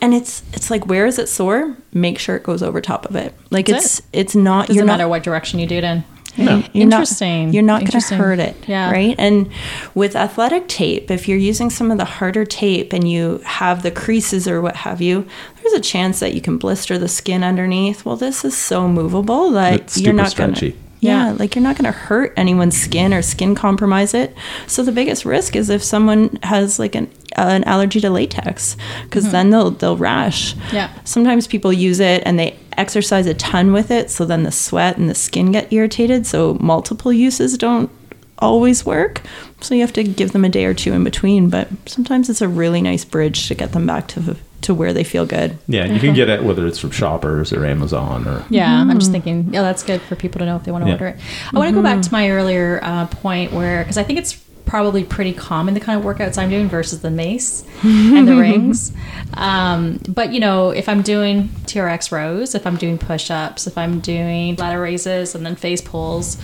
and 0.02 0.12
it's 0.14 0.42
it's 0.52 0.70
like 0.70 0.86
where 0.86 1.06
is 1.06 1.18
it 1.18 1.28
sore? 1.28 1.76
Make 1.92 2.18
sure 2.18 2.36
it 2.36 2.42
goes 2.42 2.62
over 2.62 2.80
top 2.80 3.06
of 3.08 3.16
it. 3.16 3.32
Like 3.50 3.66
That's 3.66 3.98
it's 4.00 4.02
it's 4.12 4.34
not. 4.34 4.66
doesn't 4.66 4.76
you're 4.76 4.84
matter 4.84 5.04
not, 5.04 5.10
what 5.10 5.22
direction 5.22 5.58
you 5.60 5.66
do 5.66 5.76
it 5.76 5.84
in. 5.84 6.04
No. 6.37 6.62
You're 6.72 6.87
not- 6.87 7.01
Interesting. 7.03 7.53
you're 7.53 7.62
not 7.62 7.80
going 7.80 8.01
to 8.01 8.14
hurt 8.16 8.39
it, 8.39 8.57
Yeah. 8.66 8.91
right? 8.91 9.14
And 9.18 9.49
with 9.95 10.16
athletic 10.16 10.68
tape, 10.68 11.11
if 11.11 11.28
you're 11.28 11.39
using 11.39 11.70
some 11.70 11.91
of 11.91 11.99
the 11.99 12.05
harder 12.05 12.45
tape 12.45 12.93
and 12.93 13.09
you 13.09 13.41
have 13.45 13.82
the 13.82 13.91
creases 13.91 14.49
or 14.49 14.61
what 14.61 14.76
have 14.76 15.01
you, 15.01 15.26
there's 15.62 15.74
a 15.74 15.80
chance 15.80 16.20
that 16.20 16.35
you 16.35 16.41
can 16.41 16.59
blister 16.59 16.99
the 16.99 17.09
skin 17.09 17.45
underneath. 17.45 18.05
Well, 18.05 18.16
this 18.16 18.45
is 18.45 18.57
so 18.57 18.89
movable 18.89 19.51
that 19.53 19.74
It's 19.74 20.01
you're 20.01 20.12
not 20.12 20.35
going 20.37 20.55
to. 20.55 20.72
Yeah, 21.01 21.28
Yeah. 21.28 21.32
like 21.39 21.55
you're 21.55 21.62
not 21.62 21.76
going 21.76 21.93
to 21.93 21.99
hurt 21.99 22.32
anyone's 22.37 22.76
skin 22.76 23.12
or 23.12 23.20
skin 23.22 23.55
compromise 23.55 24.14
it. 24.14 24.35
So 24.66 24.82
the 24.82 24.93
biggest 24.93 25.24
risk 25.24 25.55
is 25.55 25.68
if 25.70 25.82
someone 25.82 26.39
has 26.43 26.78
like 26.78 26.95
an 26.95 27.11
an 27.37 27.64
allergy 27.64 28.01
to 28.01 28.11
latex, 28.11 28.76
because 29.03 29.24
mm-hmm. 29.24 29.32
then 29.32 29.51
they'll 29.51 29.70
they'll 29.72 29.97
rash. 29.97 30.55
Yeah. 30.72 30.89
Sometimes 31.05 31.47
people 31.49 31.72
use 31.72 31.99
it 31.99 32.22
and 32.24 32.39
they 32.39 32.57
exercise 32.78 33.26
a 33.26 33.34
ton 33.34 33.72
with 33.72 33.90
it, 33.90 34.10
so 34.10 34.24
then 34.24 34.42
the 34.42 34.52
sweat 34.52 34.96
and 34.96 35.08
the 35.08 35.14
skin 35.14 35.52
get 35.52 35.72
irritated. 35.72 36.26
So 36.26 36.54
multiple 36.60 37.12
uses 37.12 37.56
don't 37.58 37.90
always 38.38 38.84
work. 38.84 39.20
So 39.60 39.74
you 39.74 39.80
have 39.80 39.92
to 39.94 40.02
give 40.04 40.32
them 40.32 40.44
a 40.44 40.48
day 40.48 40.64
or 40.64 40.74
two 40.74 40.92
in 40.92 41.04
between. 41.04 41.48
But 41.48 41.68
sometimes 41.86 42.28
it's 42.28 42.42
a 42.42 42.48
really 42.48 42.82
nice 42.82 43.04
bridge 43.04 43.48
to 43.48 43.54
get 43.54 43.72
them 43.72 43.86
back 43.86 44.08
to 44.08 44.36
to 44.62 44.72
where 44.72 44.94
they 44.94 45.04
feel 45.04 45.26
good. 45.26 45.58
Yeah, 45.68 45.84
you 45.84 46.00
can 46.00 46.14
get 46.14 46.30
it 46.30 46.42
whether 46.42 46.66
it's 46.66 46.78
from 46.78 46.90
Shoppers 46.90 47.52
or 47.52 47.66
Amazon 47.66 48.26
or 48.26 48.46
Yeah, 48.48 48.80
I'm 48.80 48.98
just 48.98 49.10
thinking, 49.12 49.52
yeah, 49.52 49.60
that's 49.60 49.82
good 49.82 50.00
for 50.00 50.16
people 50.16 50.38
to 50.38 50.46
know 50.46 50.56
if 50.56 50.64
they 50.64 50.72
want 50.72 50.84
to 50.84 50.88
Yeah. 50.88 50.94
order 50.94 51.06
it. 51.08 51.16
I 51.52 51.58
want 51.58 51.68
to 51.68 51.74
go 51.74 51.82
back 51.82 52.00
to 52.00 52.10
my 52.10 52.30
earlier 52.30 52.80
uh, 52.82 53.06
point 53.08 53.52
where, 53.52 53.82
because 53.82 53.98
I 53.98 54.04
think 54.04 54.18
it's 54.20 54.42
probably 54.66 55.04
pretty 55.04 55.32
common 55.32 55.74
the 55.74 55.80
kind 55.80 55.98
of 55.98 56.04
workouts 56.04 56.38
I'm 56.38 56.48
doing 56.50 56.68
versus 56.68 57.00
the 57.02 57.10
mace 57.10 57.64
and 57.82 58.26
the 58.26 58.34
rings. 58.48 58.92
Um, 59.34 60.00
but 60.08 60.32
you 60.32 60.40
know, 60.40 60.70
if 60.70 60.88
I'm 60.88 61.02
doing 61.02 61.48
TRX 61.66 62.10
rows, 62.10 62.54
if 62.54 62.66
I'm 62.66 62.76
doing 62.76 62.98
push-ups, 62.98 63.66
if 63.66 63.76
I'm 63.76 64.00
doing 64.00 64.56
lateral 64.56 64.82
raises 64.82 65.34
and 65.34 65.44
then 65.44 65.54
face 65.56 65.80
pulls, 65.82 66.40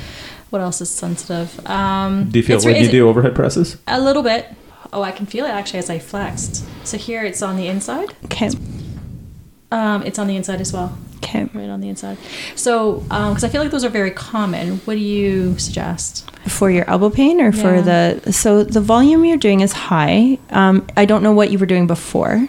what 0.51 0.61
else 0.61 0.81
is 0.81 0.91
sensitive? 0.91 1.65
Um, 1.67 2.29
Do 2.31 2.39
you 2.39 2.43
feel 2.45 2.59
it's- 2.59 2.65
when 2.73 2.83
you 2.85 2.91
do 2.91 3.09
overhead 3.09 3.35
presses? 3.35 3.77
a 3.87 4.01
little 4.01 4.23
bit? 4.23 4.47
Oh, 4.93 5.03
I 5.03 5.13
can 5.13 5.25
feel 5.27 5.45
it 5.45 5.51
actually 5.51 5.79
as 5.79 5.89
I 5.89 5.99
flexed. 6.01 6.65
So 6.85 6.99
here 6.99 7.25
it's 7.25 7.43
on 7.43 7.57
the 7.57 7.69
inside. 7.69 8.13
Okay. 8.25 8.51
Um, 9.71 10.03
it's 10.03 10.19
on 10.19 10.27
the 10.27 10.35
inside 10.37 10.61
as 10.61 10.73
well 10.73 10.99
Okay. 11.23 11.45
right 11.55 11.69
on 11.69 11.81
the 11.81 11.89
inside. 11.89 12.17
So, 12.57 13.01
because 13.09 13.45
I 13.45 13.49
feel 13.49 13.61
like 13.63 13.71
those 13.71 13.85
are 13.85 13.91
very 13.91 14.11
common, 14.11 14.79
what 14.87 14.95
do 14.95 15.01
you 15.01 15.59
suggest? 15.59 16.31
For 16.49 16.71
your 16.71 16.89
elbow 16.89 17.11
pain 17.11 17.41
or 17.41 17.53
for 17.53 17.83
the 17.83 18.33
so 18.33 18.65
the 18.65 18.81
volume 18.81 19.25
you're 19.25 19.37
doing 19.37 19.61
is 19.61 19.73
high. 19.73 20.39
Um, 20.51 20.87
I 20.97 21.05
don't 21.05 21.23
know 21.23 21.33
what 21.33 21.51
you 21.51 21.59
were 21.59 21.67
doing 21.67 21.87
before, 21.87 22.49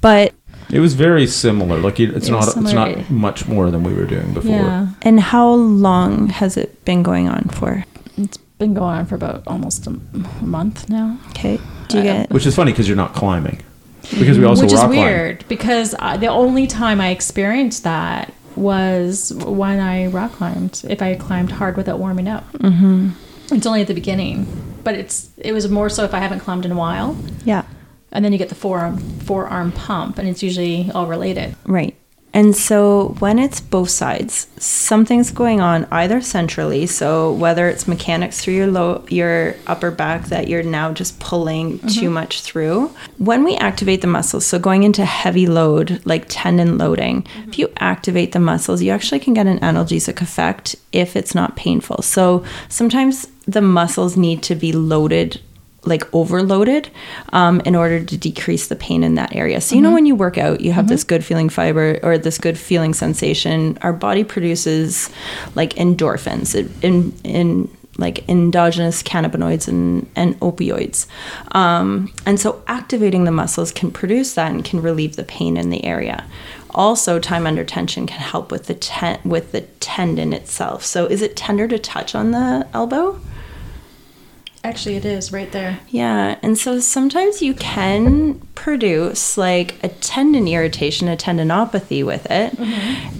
but 0.00 0.32
It 0.72 0.80
was 0.80 0.94
very 0.94 1.26
similar. 1.26 1.78
Like 1.78 2.00
it's 2.00 2.28
It 2.28 2.30
not 2.32 2.46
was 2.46 2.56
it's 2.56 2.72
not 2.72 3.10
much 3.10 3.46
more 3.46 3.70
than 3.70 3.82
we 3.84 3.92
were 3.92 4.06
doing 4.06 4.32
before. 4.32 4.50
Yeah, 4.50 4.88
and 5.02 5.20
how 5.20 5.50
long 5.52 6.28
has 6.30 6.56
it 6.56 6.82
been 6.84 7.02
going 7.02 7.28
on 7.28 7.44
for? 7.50 7.84
it's 8.16 8.38
been 8.58 8.72
going 8.72 8.96
on 9.00 9.04
for 9.06 9.14
about 9.16 9.42
almost 9.46 9.86
a, 9.86 9.90
a 10.40 10.44
month 10.44 10.88
now. 10.88 11.18
Okay. 11.30 11.60
Do 11.88 11.98
you 11.98 12.02
Uh, 12.10 12.12
get 12.24 12.30
Which 12.30 12.46
is 12.46 12.54
funny 12.56 12.72
because 12.72 12.88
you're 12.88 12.96
not 12.96 13.12
climbing. 13.14 13.60
Because 14.10 14.38
we 14.38 14.44
also 14.44 14.62
Which 14.62 14.72
is 14.72 14.80
rock 14.80 14.90
climb. 14.90 15.04
weird 15.04 15.44
because 15.48 15.94
I, 15.98 16.16
the 16.16 16.28
only 16.28 16.66
time 16.66 17.00
I 17.00 17.10
experienced 17.10 17.82
that 17.84 18.32
was 18.54 19.32
when 19.34 19.80
I 19.80 20.06
rock 20.06 20.32
climbed. 20.32 20.82
If 20.88 21.02
I 21.02 21.14
climbed 21.16 21.50
hard 21.50 21.76
without 21.76 21.98
warming 21.98 22.28
up, 22.28 22.50
mm-hmm. 22.52 23.10
it's 23.54 23.66
only 23.66 23.82
at 23.82 23.86
the 23.86 23.94
beginning, 23.94 24.46
but 24.84 24.94
it's 24.94 25.30
it 25.36 25.52
was 25.52 25.68
more 25.70 25.88
so 25.88 26.04
if 26.04 26.14
I 26.14 26.18
haven't 26.18 26.40
climbed 26.40 26.64
in 26.64 26.72
a 26.72 26.76
while, 26.76 27.16
yeah. 27.44 27.64
and 28.12 28.24
then 28.24 28.32
you 28.32 28.38
get 28.38 28.48
the 28.48 28.54
forearm 28.54 28.98
forearm 29.20 29.72
pump, 29.72 30.18
and 30.18 30.28
it's 30.28 30.42
usually 30.42 30.90
all 30.94 31.06
related. 31.06 31.54
Right. 31.66 31.96
And 32.36 32.54
so 32.54 33.16
when 33.18 33.38
it's 33.38 33.62
both 33.62 33.88
sides, 33.88 34.46
something's 34.58 35.30
going 35.30 35.62
on 35.62 35.88
either 35.90 36.20
centrally. 36.20 36.84
So 36.84 37.32
whether 37.32 37.66
it's 37.66 37.88
mechanics 37.88 38.42
through 38.42 38.52
your 38.52 38.66
low, 38.66 39.06
your 39.08 39.56
upper 39.66 39.90
back 39.90 40.26
that 40.26 40.46
you're 40.46 40.62
now 40.62 40.92
just 40.92 41.18
pulling 41.18 41.78
mm-hmm. 41.78 41.88
too 41.88 42.10
much 42.10 42.42
through. 42.42 42.94
When 43.16 43.42
we 43.42 43.56
activate 43.56 44.02
the 44.02 44.06
muscles, 44.06 44.44
so 44.44 44.58
going 44.58 44.82
into 44.82 45.02
heavy 45.06 45.46
load 45.46 46.02
like 46.04 46.26
tendon 46.28 46.76
loading, 46.76 47.22
mm-hmm. 47.22 47.48
if 47.48 47.58
you 47.58 47.72
activate 47.78 48.32
the 48.32 48.38
muscles, 48.38 48.82
you 48.82 48.90
actually 48.90 49.20
can 49.20 49.32
get 49.32 49.46
an 49.46 49.60
analgesic 49.60 50.20
effect 50.20 50.76
if 50.92 51.16
it's 51.16 51.34
not 51.34 51.56
painful. 51.56 52.02
So 52.02 52.44
sometimes 52.68 53.28
the 53.46 53.62
muscles 53.62 54.14
need 54.14 54.42
to 54.42 54.54
be 54.54 54.72
loaded 54.72 55.40
like 55.86 56.12
overloaded 56.14 56.90
um, 57.32 57.60
in 57.60 57.74
order 57.74 58.04
to 58.04 58.16
decrease 58.16 58.68
the 58.68 58.76
pain 58.76 59.02
in 59.02 59.14
that 59.14 59.34
area. 59.34 59.60
So 59.60 59.76
you 59.76 59.82
know 59.82 59.92
when 59.92 60.06
you 60.06 60.14
work 60.14 60.36
out, 60.36 60.60
you 60.60 60.72
have 60.72 60.88
this 60.88 61.04
good 61.04 61.24
feeling 61.24 61.48
fiber 61.48 61.98
or 62.02 62.18
this 62.18 62.38
good 62.38 62.58
feeling 62.58 62.92
sensation. 62.92 63.78
Our 63.82 63.92
body 63.92 64.24
produces 64.24 65.10
like 65.54 65.74
endorphins 65.74 66.54
it, 66.54 66.70
in 66.82 67.12
in 67.24 67.70
like 67.98 68.28
endogenous 68.28 69.02
cannabinoids 69.02 69.68
and, 69.68 70.08
and 70.16 70.38
opioids. 70.40 71.06
Um, 71.54 72.12
and 72.26 72.38
so 72.38 72.62
activating 72.66 73.24
the 73.24 73.30
muscles 73.30 73.72
can 73.72 73.90
produce 73.90 74.34
that 74.34 74.52
and 74.52 74.64
can 74.64 74.82
relieve 74.82 75.16
the 75.16 75.24
pain 75.24 75.56
in 75.56 75.70
the 75.70 75.84
area. 75.84 76.24
Also, 76.70 77.18
time 77.18 77.46
under 77.46 77.64
tension 77.64 78.06
can 78.06 78.18
help 78.18 78.50
with 78.50 78.66
the 78.66 78.74
ten- 78.74 79.20
with 79.24 79.52
the 79.52 79.62
tendon 79.80 80.34
itself. 80.34 80.84
So, 80.84 81.06
is 81.06 81.22
it 81.22 81.34
tender 81.34 81.66
to 81.68 81.78
touch 81.78 82.14
on 82.14 82.32
the 82.32 82.66
elbow? 82.74 83.18
Actually, 84.66 84.96
it 84.96 85.04
is 85.04 85.30
right 85.30 85.52
there. 85.52 85.78
Yeah, 85.90 86.40
and 86.42 86.58
so 86.58 86.80
sometimes 86.80 87.40
you 87.40 87.54
can 87.54 88.40
produce 88.56 89.38
like 89.38 89.76
a 89.84 89.88
tendon 89.88 90.48
irritation, 90.48 91.06
a 91.06 91.16
tendinopathy 91.16 92.04
with 92.04 92.28
it, 92.32 92.58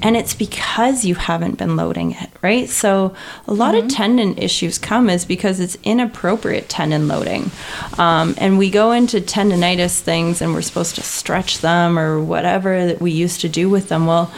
and 0.02 0.16
it's 0.16 0.34
because 0.34 1.04
you 1.04 1.14
haven't 1.14 1.56
been 1.56 1.76
loading 1.76 2.10
it, 2.10 2.30
right? 2.42 2.68
So 2.68 3.14
a 3.46 3.54
lot 3.54 3.76
of 3.76 3.86
tendon 3.86 4.36
issues 4.38 4.76
come 4.76 5.08
is 5.08 5.24
because 5.24 5.60
it's 5.60 5.78
inappropriate 5.84 6.68
tendon 6.68 7.06
loading, 7.06 7.52
um, 7.96 8.34
and 8.38 8.58
we 8.58 8.68
go 8.68 8.90
into 8.90 9.20
tendonitis 9.20 10.00
things, 10.00 10.42
and 10.42 10.52
we're 10.52 10.62
supposed 10.62 10.96
to 10.96 11.02
stretch 11.02 11.60
them 11.60 11.96
or 11.96 12.20
whatever 12.20 12.86
that 12.86 13.00
we 13.00 13.12
used 13.12 13.40
to 13.42 13.48
do 13.48 13.70
with 13.70 13.88
them. 13.88 14.06
Well, 14.06 14.32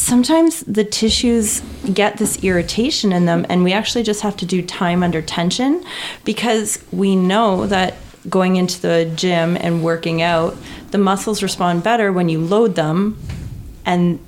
sometimes 0.00 0.60
the 0.60 0.84
tissues 0.84 1.60
get 1.92 2.16
this 2.16 2.42
irritation 2.42 3.12
in 3.12 3.26
them 3.26 3.44
and 3.48 3.62
we 3.62 3.72
actually 3.72 4.02
just 4.02 4.22
have 4.22 4.36
to 4.38 4.46
do 4.46 4.62
time 4.62 5.02
under 5.02 5.20
tension 5.20 5.84
because 6.24 6.82
we 6.90 7.14
know 7.14 7.66
that 7.66 7.94
going 8.28 8.56
into 8.56 8.80
the 8.80 9.12
gym 9.14 9.56
and 9.56 9.84
working 9.84 10.22
out 10.22 10.56
the 10.90 10.98
muscles 10.98 11.42
respond 11.42 11.82
better 11.82 12.12
when 12.12 12.28
you 12.28 12.40
load 12.40 12.74
them 12.74 13.18
and 13.84 14.18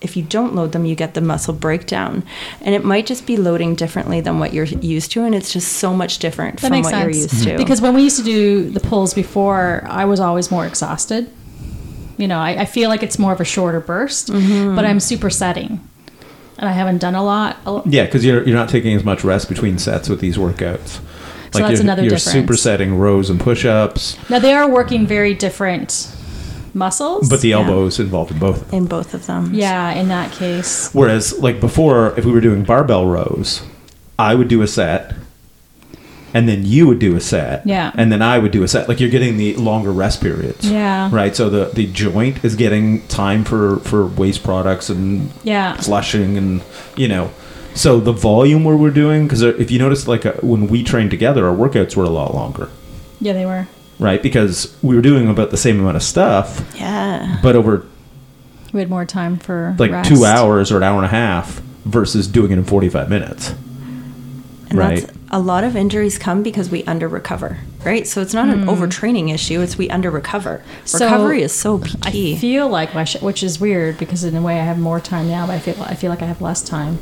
if 0.00 0.16
you 0.16 0.22
don't 0.22 0.54
load 0.54 0.72
them 0.72 0.84
you 0.84 0.94
get 0.94 1.14
the 1.14 1.20
muscle 1.20 1.54
breakdown 1.54 2.22
and 2.60 2.74
it 2.74 2.84
might 2.84 3.04
just 3.04 3.26
be 3.26 3.36
loading 3.36 3.74
differently 3.74 4.20
than 4.20 4.38
what 4.38 4.52
you're 4.54 4.64
used 4.64 5.10
to 5.12 5.24
and 5.24 5.34
it's 5.34 5.52
just 5.52 5.74
so 5.74 5.92
much 5.92 6.18
different 6.18 6.60
That 6.60 6.68
from 6.68 6.82
what 6.82 6.90
sense. 6.90 7.02
you're 7.02 7.22
used 7.22 7.44
to 7.44 7.56
Because 7.56 7.80
when 7.80 7.94
we 7.94 8.02
used 8.02 8.16
to 8.18 8.22
do 8.24 8.70
the 8.70 8.80
pulls 8.80 9.12
before, 9.12 9.84
I 9.88 10.04
was 10.04 10.20
always 10.20 10.50
more 10.50 10.66
exhausted. 10.66 11.30
You 12.18 12.28
know, 12.28 12.38
I, 12.38 12.62
I 12.62 12.64
feel 12.66 12.90
like 12.90 13.02
it's 13.02 13.18
more 13.18 13.32
of 13.32 13.40
a 13.40 13.44
shorter 13.44 13.80
burst, 13.80 14.28
Mm-hmm. 14.28 14.74
but 14.76 14.84
I'm 14.84 14.98
supersetting. 14.98 15.78
And 16.60 16.68
I 16.68 16.72
haven't 16.72 16.98
done 16.98 17.14
a 17.14 17.22
lot. 17.24 17.56
Yeah, 17.86 18.04
because 18.04 18.24
you're 18.24 18.42
you're 18.44 18.56
not 18.56 18.68
taking 18.68 18.94
as 18.96 19.04
much 19.04 19.22
rest 19.24 19.48
between 19.48 19.78
sets 19.78 20.08
with 20.08 20.18
these 20.20 20.36
workouts. 20.36 20.98
So 21.52 21.60
that's 21.60 21.72
you're, 21.74 21.80
another 21.82 22.02
you're 22.02 22.16
difference. 22.16 22.34
supersetting 22.50 22.98
rows 22.98 23.30
and 23.30 23.38
push-ups, 23.40 24.18
Now 24.28 24.38
they 24.40 24.52
are 24.52 24.68
working 24.68 25.06
very 25.06 25.32
different 25.34 26.12
muscles. 26.74 27.28
but 27.30 27.40
the 27.40 27.48
Yeah. 27.50 27.60
elbow 27.60 27.86
is 27.86 27.98
involved 28.00 28.32
in 28.32 28.38
both. 28.38 28.70
in 28.72 28.86
both 28.86 29.14
of 29.14 29.26
them 29.26 29.54
yeah, 29.54 29.92
in 29.92 30.08
that 30.08 30.32
case, 30.32 30.90
Whereas, 30.92 31.38
like 31.38 31.60
before, 31.60 32.12
if 32.18 32.24
we 32.24 32.32
were 32.32 32.40
doing 32.42 32.64
barbell 32.64 33.06
rows, 33.06 33.62
I 34.18 34.34
would 34.34 34.48
do 34.48 34.60
a 34.62 34.66
set, 34.66 35.14
and 36.34 36.48
then 36.48 36.64
you 36.66 36.86
would 36.86 36.98
do 36.98 37.16
a 37.16 37.20
set, 37.20 37.66
Yeah. 37.66 37.90
and 37.94 38.10
then 38.12 38.20
I 38.22 38.38
would 38.38 38.52
do 38.52 38.62
a 38.62 38.68
set. 38.68 38.88
Like 38.88 39.00
you're 39.00 39.10
getting 39.10 39.36
the 39.38 39.54
longer 39.56 39.90
rest 39.92 40.20
periods, 40.20 40.70
Yeah. 40.70 41.08
right? 41.12 41.34
So 41.34 41.48
the 41.50 41.70
the 41.72 41.86
joint 41.86 42.44
is 42.44 42.54
getting 42.56 43.06
time 43.08 43.44
for 43.44 43.78
for 43.80 44.06
waste 44.06 44.42
products 44.42 44.90
and 44.90 45.30
yeah, 45.42 45.74
flushing, 45.76 46.36
and 46.36 46.62
you 46.96 47.08
know. 47.08 47.30
So 47.74 48.00
the 48.00 48.12
volume 48.12 48.64
where 48.64 48.76
we're 48.76 48.90
doing, 48.90 49.24
because 49.26 49.42
if 49.42 49.70
you 49.70 49.78
notice, 49.78 50.08
like 50.08 50.26
uh, 50.26 50.32
when 50.42 50.66
we 50.66 50.82
trained 50.82 51.10
together, 51.10 51.46
our 51.48 51.54
workouts 51.54 51.94
were 51.96 52.04
a 52.04 52.08
lot 52.10 52.34
longer, 52.34 52.70
yeah, 53.20 53.32
they 53.34 53.46
were. 53.46 53.68
right? 54.00 54.20
Because 54.22 54.74
we 54.82 54.96
were 54.96 55.02
doing 55.02 55.28
about 55.28 55.50
the 55.52 55.56
same 55.56 55.78
amount 55.78 55.96
of 55.96 56.02
stuff, 56.02 56.60
yeah 56.76 57.38
but 57.42 57.54
over 57.56 57.84
We 58.72 58.80
had 58.80 58.90
more 58.90 59.04
time 59.04 59.36
for 59.38 59.76
like 59.78 59.92
rest. 59.92 60.08
two 60.08 60.24
hours 60.24 60.72
or 60.72 60.76
an 60.78 60.82
hour 60.82 60.96
and 60.96 61.04
a 61.06 61.08
half 61.08 61.60
versus 61.84 62.26
doing 62.26 62.50
it 62.50 62.58
in 62.58 62.64
45 62.64 63.08
minutes. 63.08 63.54
And 64.70 64.78
Right. 64.78 65.00
that's 65.06 65.17
a 65.30 65.38
lot 65.38 65.64
of 65.64 65.76
injuries 65.76 66.18
come 66.18 66.42
because 66.42 66.70
we 66.70 66.84
under 66.84 67.06
recover, 67.06 67.58
right? 67.84 68.06
So 68.06 68.22
it's 68.22 68.32
not 68.32 68.48
an 68.48 68.62
hmm. 68.62 68.68
overtraining 68.68 69.32
issue, 69.32 69.60
it's 69.60 69.76
we 69.76 69.90
under 69.90 70.10
recover. 70.10 70.62
So, 70.84 71.04
Recovery 71.04 71.42
is 71.42 71.52
so 71.52 71.78
key. 71.78 72.34
I 72.34 72.38
feel 72.38 72.68
like 72.68 72.94
my 72.94 73.04
sh- 73.04 73.20
which 73.20 73.42
is 73.42 73.60
weird 73.60 73.98
because 73.98 74.24
in 74.24 74.34
a 74.34 74.42
way 74.42 74.58
I 74.58 74.64
have 74.64 74.78
more 74.78 75.00
time 75.00 75.28
now, 75.28 75.46
but 75.46 75.54
I 75.54 75.58
feel 75.58 75.82
I 75.82 75.94
feel 75.94 76.10
like 76.10 76.22
I 76.22 76.26
have 76.26 76.40
less 76.40 76.62
time. 76.62 76.98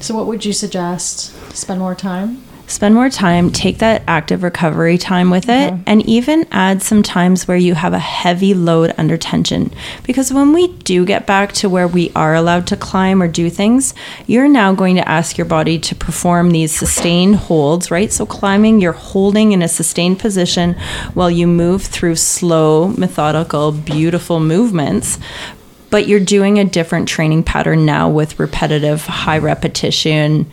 So 0.00 0.14
what 0.14 0.26
would 0.26 0.44
you 0.44 0.52
suggest? 0.52 1.34
Spend 1.54 1.80
more 1.80 1.94
time? 1.94 2.42
Spend 2.68 2.94
more 2.94 3.10
time, 3.10 3.50
take 3.50 3.78
that 3.78 4.02
active 4.06 4.42
recovery 4.42 4.98
time 4.98 5.30
with 5.30 5.48
it, 5.48 5.72
uh-huh. 5.72 5.82
and 5.86 6.02
even 6.06 6.46
add 6.52 6.82
some 6.82 7.02
times 7.02 7.48
where 7.48 7.56
you 7.56 7.74
have 7.74 7.92
a 7.92 7.98
heavy 7.98 8.54
load 8.54 8.94
under 8.96 9.16
tension. 9.16 9.72
Because 10.04 10.32
when 10.32 10.52
we 10.52 10.68
do 10.68 11.04
get 11.04 11.26
back 11.26 11.52
to 11.54 11.68
where 11.68 11.88
we 11.88 12.12
are 12.14 12.34
allowed 12.34 12.66
to 12.68 12.76
climb 12.76 13.22
or 13.22 13.28
do 13.28 13.50
things, 13.50 13.94
you're 14.26 14.48
now 14.48 14.72
going 14.74 14.96
to 14.96 15.08
ask 15.08 15.36
your 15.36 15.46
body 15.46 15.78
to 15.78 15.94
perform 15.94 16.50
these 16.50 16.70
sustained 16.70 17.36
holds, 17.36 17.90
right? 17.90 18.12
So 18.12 18.26
climbing, 18.26 18.80
you're 18.80 18.92
holding 18.92 19.52
in 19.52 19.62
a 19.62 19.68
sustained 19.68 20.18
position 20.18 20.74
while 21.14 21.30
you 21.30 21.46
move 21.46 21.82
through 21.82 22.16
slow, 22.16 22.88
methodical, 22.88 23.72
beautiful 23.72 24.40
movements 24.40 25.18
but 25.90 26.06
you're 26.06 26.20
doing 26.20 26.58
a 26.58 26.64
different 26.64 27.08
training 27.08 27.42
pattern 27.42 27.86
now 27.86 28.08
with 28.08 28.38
repetitive, 28.38 29.02
high 29.06 29.38
repetition, 29.38 30.50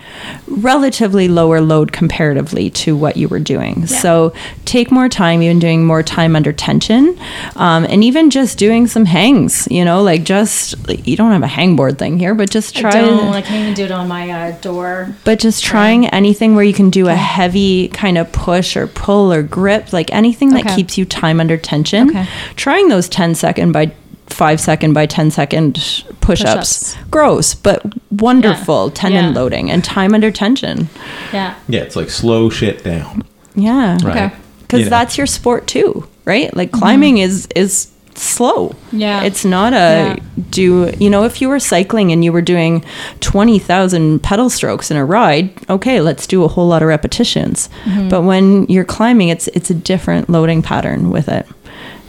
relatively 0.48 1.28
lower 1.28 1.62
load 1.62 1.92
comparatively 1.92 2.70
to 2.70 2.96
what 2.96 3.18
you 3.18 3.28
were 3.28 3.40
doing. 3.40 3.86
So 3.88 4.34
take 4.66 4.92
more 4.92 5.10
time, 5.10 5.42
even 5.42 5.60
doing 5.60 5.86
more 5.86 6.04
time 6.04 6.36
under 6.36 6.54
tension, 6.54 7.18
um, 7.56 7.86
and 7.86 8.04
even 8.04 8.30
just 8.30 8.58
doing 8.58 8.88
some 8.88 9.06
hangs. 9.06 9.68
You 9.70 9.84
know, 9.86 10.02
like 10.04 10.24
just 10.24 10.76
you 11.08 11.16
don't 11.18 11.32
have 11.32 11.44
a 11.44 11.48
hangboard 11.48 11.98
thing 11.98 12.20
here, 12.20 12.34
but 12.34 12.50
just 12.50 12.76
try. 12.76 12.90
I 12.92 13.02
don't. 13.02 13.34
I 13.34 13.42
can't 13.42 13.62
even 13.64 13.74
do 13.74 13.86
it 13.86 13.92
on 13.92 14.08
my 14.08 14.30
uh, 14.30 14.52
door. 14.62 15.16
But 15.24 15.40
just 15.40 15.64
trying 15.64 16.08
anything 16.08 16.56
where 16.56 16.64
you 16.64 16.74
can 16.74 16.90
do 16.90 17.08
a 17.08 17.16
heavy 17.16 17.90
kind 17.90 18.18
of 18.18 18.32
push 18.32 18.76
or 18.78 18.88
pull 18.88 19.32
or 19.34 19.44
grip, 19.44 19.92
like 19.94 20.12
anything 20.14 20.52
that 20.52 20.66
Okay. 20.66 20.76
keeps 20.76 20.98
you 20.98 21.06
time 21.06 21.40
under 21.40 21.58
tension. 21.58 22.10
Okay. 22.10 22.28
Trying 22.56 22.88
those 22.88 23.10
10 23.10 23.36
second 23.36 23.72
by 23.72 23.92
5 24.28 24.60
second 24.60 24.94
by 24.94 25.06
10 25.06 25.32
second 25.32 25.76
push 26.22 26.42
ups. 26.44 26.96
Push-ups. 26.96 26.98
Gross, 27.12 27.56
but 27.56 27.84
wonderful 28.12 28.90
tendon 28.90 29.26
Yeah. 29.26 29.40
loading 29.40 29.72
and 29.72 29.84
time 29.84 30.14
under 30.14 30.32
tension. 30.32 30.90
Yeah. 31.32 31.54
Yeah, 31.68 31.82
it's 31.82 31.96
like 31.96 32.10
slow 32.10 32.50
shit 32.50 32.84
down. 32.84 33.24
Yeah. 33.56 33.98
Right. 34.04 34.06
Okay. 34.06 34.32
Because 34.62 34.80
You 34.80 34.86
know. 34.86 34.90
that's 34.90 35.18
your 35.18 35.28
sport 35.28 35.68
too, 35.68 36.08
right? 36.26 36.54
Like 36.56 36.72
climbing 36.72 37.16
mm-hmm. 37.16 37.30
is 37.30 37.48
is 37.56 37.88
slow. 38.16 38.74
Yeah. 38.92 39.24
It's 39.24 39.44
not 39.46 39.74
a 39.74 39.76
Yeah. 39.76 40.16
do 40.50 40.92
you 41.00 41.10
know 41.10 41.24
if 41.26 41.42
you 41.42 41.50
were 41.50 41.60
cycling 41.60 42.12
and 42.12 42.24
you 42.24 42.32
were 42.32 42.42
doing 42.42 42.84
20,000 43.20 44.24
pedal 44.24 44.50
strokes 44.50 44.90
in 44.90 44.98
a 44.98 45.04
ride, 45.06 45.50
okay, 45.70 46.00
let's 46.02 46.26
do 46.26 46.44
a 46.44 46.48
whole 46.48 46.68
lot 46.68 46.82
of 46.82 46.88
repetitions. 46.88 47.70
Mm-hmm. 47.86 48.10
But 48.10 48.22
when 48.24 48.66
you're 48.68 48.86
climbing 48.86 49.30
it's 49.30 49.48
it's 49.50 49.70
a 49.70 49.74
different 49.74 50.30
loading 50.30 50.62
pattern 50.62 51.10
with 51.12 51.28
it. 51.28 51.46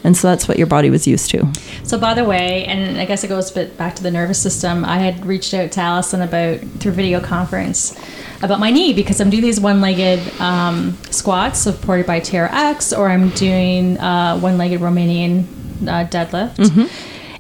And 0.07 0.16
so 0.16 0.28
that's 0.28 0.46
what 0.46 0.57
your 0.57 0.68
body 0.68 0.88
was 0.88 1.09
used 1.09 1.32
to. 1.32 1.44
So, 1.82 1.98
by 1.98 2.14
the 2.14 2.24
way, 2.24 2.64
and 2.66 2.96
I 2.96 3.07
guess 3.07 3.24
it 3.24 3.28
goes 3.28 3.50
a 3.50 3.54
bit 3.54 3.76
back 3.76 3.96
to 3.96 4.04
the 4.04 4.11
nervous 4.12 4.40
system. 4.40 4.84
I 4.84 4.98
had 4.98 5.26
reached 5.26 5.52
out 5.52 5.72
to 5.72 5.80
Allison 5.80 6.22
about 6.22 6.61
through 6.78 6.92
video 6.92 7.18
conference 7.20 7.98
about 8.40 8.61
my 8.61 8.70
knee 8.70 8.92
because 8.92 9.20
I'm 9.20 9.30
doing 9.30 9.42
these 9.42 9.59
one-legged 9.59 10.40
um, 10.40 10.96
squats 11.11 11.59
supported 11.59 12.07
by 12.07 12.20
TRX, 12.20 12.96
or 12.96 13.09
I'm 13.09 13.30
doing 13.30 13.98
uh, 13.98 14.38
one-legged 14.38 14.80
Romanian 14.80 15.42
uh, 15.82 16.07
deadlift. 16.07 16.61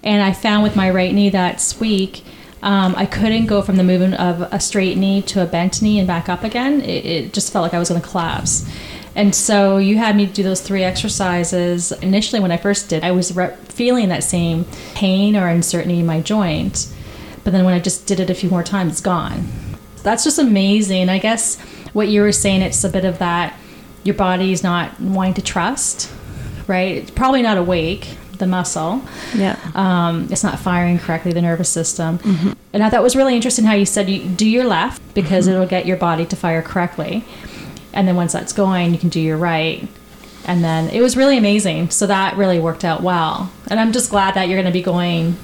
And 0.02 0.20
I 0.20 0.32
found 0.32 0.64
with 0.64 0.74
my 0.74 0.90
right 0.90 1.14
knee 1.14 1.30
that 1.30 1.76
weak. 1.78 2.24
Um, 2.62 2.96
I 2.96 3.06
couldn't 3.06 3.46
go 3.46 3.62
from 3.62 3.76
the 3.76 3.84
movement 3.84 4.14
of 4.14 4.40
a 4.40 4.58
straight 4.58 4.96
knee 4.98 5.22
to 5.22 5.40
a 5.40 5.46
bent 5.46 5.82
knee 5.82 6.00
and 6.00 6.06
back 6.08 6.28
up 6.28 6.42
again. 6.42 6.80
It, 6.80 7.06
it 7.06 7.32
just 7.32 7.52
felt 7.52 7.62
like 7.62 7.74
I 7.74 7.78
was 7.78 7.90
going 7.90 8.00
to 8.00 8.08
collapse. 8.08 8.68
And 9.16 9.34
so 9.34 9.78
you 9.78 9.96
had 9.96 10.14
me 10.14 10.26
do 10.26 10.42
those 10.44 10.60
three 10.60 10.84
exercises. 10.84 11.90
Initially, 11.90 12.38
when 12.40 12.52
I 12.52 12.58
first 12.58 12.88
did, 12.90 13.02
I 13.02 13.10
was 13.10 13.34
re- 13.34 13.56
feeling 13.64 14.10
that 14.10 14.22
same 14.22 14.64
pain 14.94 15.34
or 15.36 15.48
uncertainty 15.48 15.98
in 16.00 16.06
my 16.06 16.20
joint. 16.20 16.86
But 17.42 17.52
then 17.52 17.64
when 17.64 17.74
I 17.74 17.80
just 17.80 18.06
did 18.06 18.20
it 18.20 18.30
a 18.30 18.34
few 18.34 18.50
more 18.50 18.62
times, 18.62 18.92
it's 18.92 19.00
gone. 19.00 19.46
That's 20.02 20.22
just 20.22 20.38
amazing. 20.38 21.08
I 21.08 21.18
guess 21.18 21.58
what 21.94 22.08
you 22.08 22.20
were 22.20 22.30
saying, 22.30 22.60
it's 22.62 22.84
a 22.84 22.88
bit 22.90 23.04
of 23.04 23.18
that 23.18 23.58
your 24.04 24.14
body's 24.14 24.62
not 24.62 25.00
wanting 25.00 25.34
to 25.34 25.42
trust, 25.42 26.12
right? 26.68 26.96
It's 26.98 27.10
probably 27.10 27.42
not 27.42 27.56
awake, 27.58 28.16
the 28.38 28.46
muscle 28.46 29.02
Yeah. 29.34 29.56
um, 29.74 30.28
it's 30.30 30.44
not 30.44 30.58
firing 30.58 30.98
correctly 30.98 31.32
the 31.32 31.40
nervous 31.40 31.70
system 31.70 32.18
and 32.74 32.82
i 32.82 32.90
thought 32.90 33.00
it 33.00 33.02
was 33.02 33.16
really 33.16 33.34
interesting 33.34 33.64
how 33.64 33.72
you 33.72 33.86
said 33.86 34.10
you 34.10 34.28
do 34.28 34.46
your 34.46 34.64
left 34.64 35.00
because 35.14 35.46
it'll 35.46 35.64
get 35.66 35.86
your 35.86 35.96
body 35.96 36.26
to 36.26 36.36
fire 36.36 36.60
correctly 36.60 37.24
and 37.96 38.06
then 38.06 38.14
once 38.14 38.32
that's 38.32 38.52
going 38.52 38.92
you 38.92 38.98
can 38.98 39.08
do 39.08 39.20
your 39.20 39.36
right. 39.36 39.88
And 40.48 40.62
then 40.62 40.90
it 40.90 41.00
was 41.00 41.16
really 41.16 41.36
amazing. 41.36 41.90
So 41.90 42.06
that 42.06 42.36
really 42.36 42.60
worked 42.60 42.84
out 42.84 43.02
well. 43.02 43.50
And 43.68 43.80
i'm 43.80 43.92
just 43.92 44.10
glad 44.10 44.34
that 44.34 44.48
you're 44.48 44.56
going 44.56 44.72
to 44.72 44.78
be 44.78 44.82
going 44.82 45.36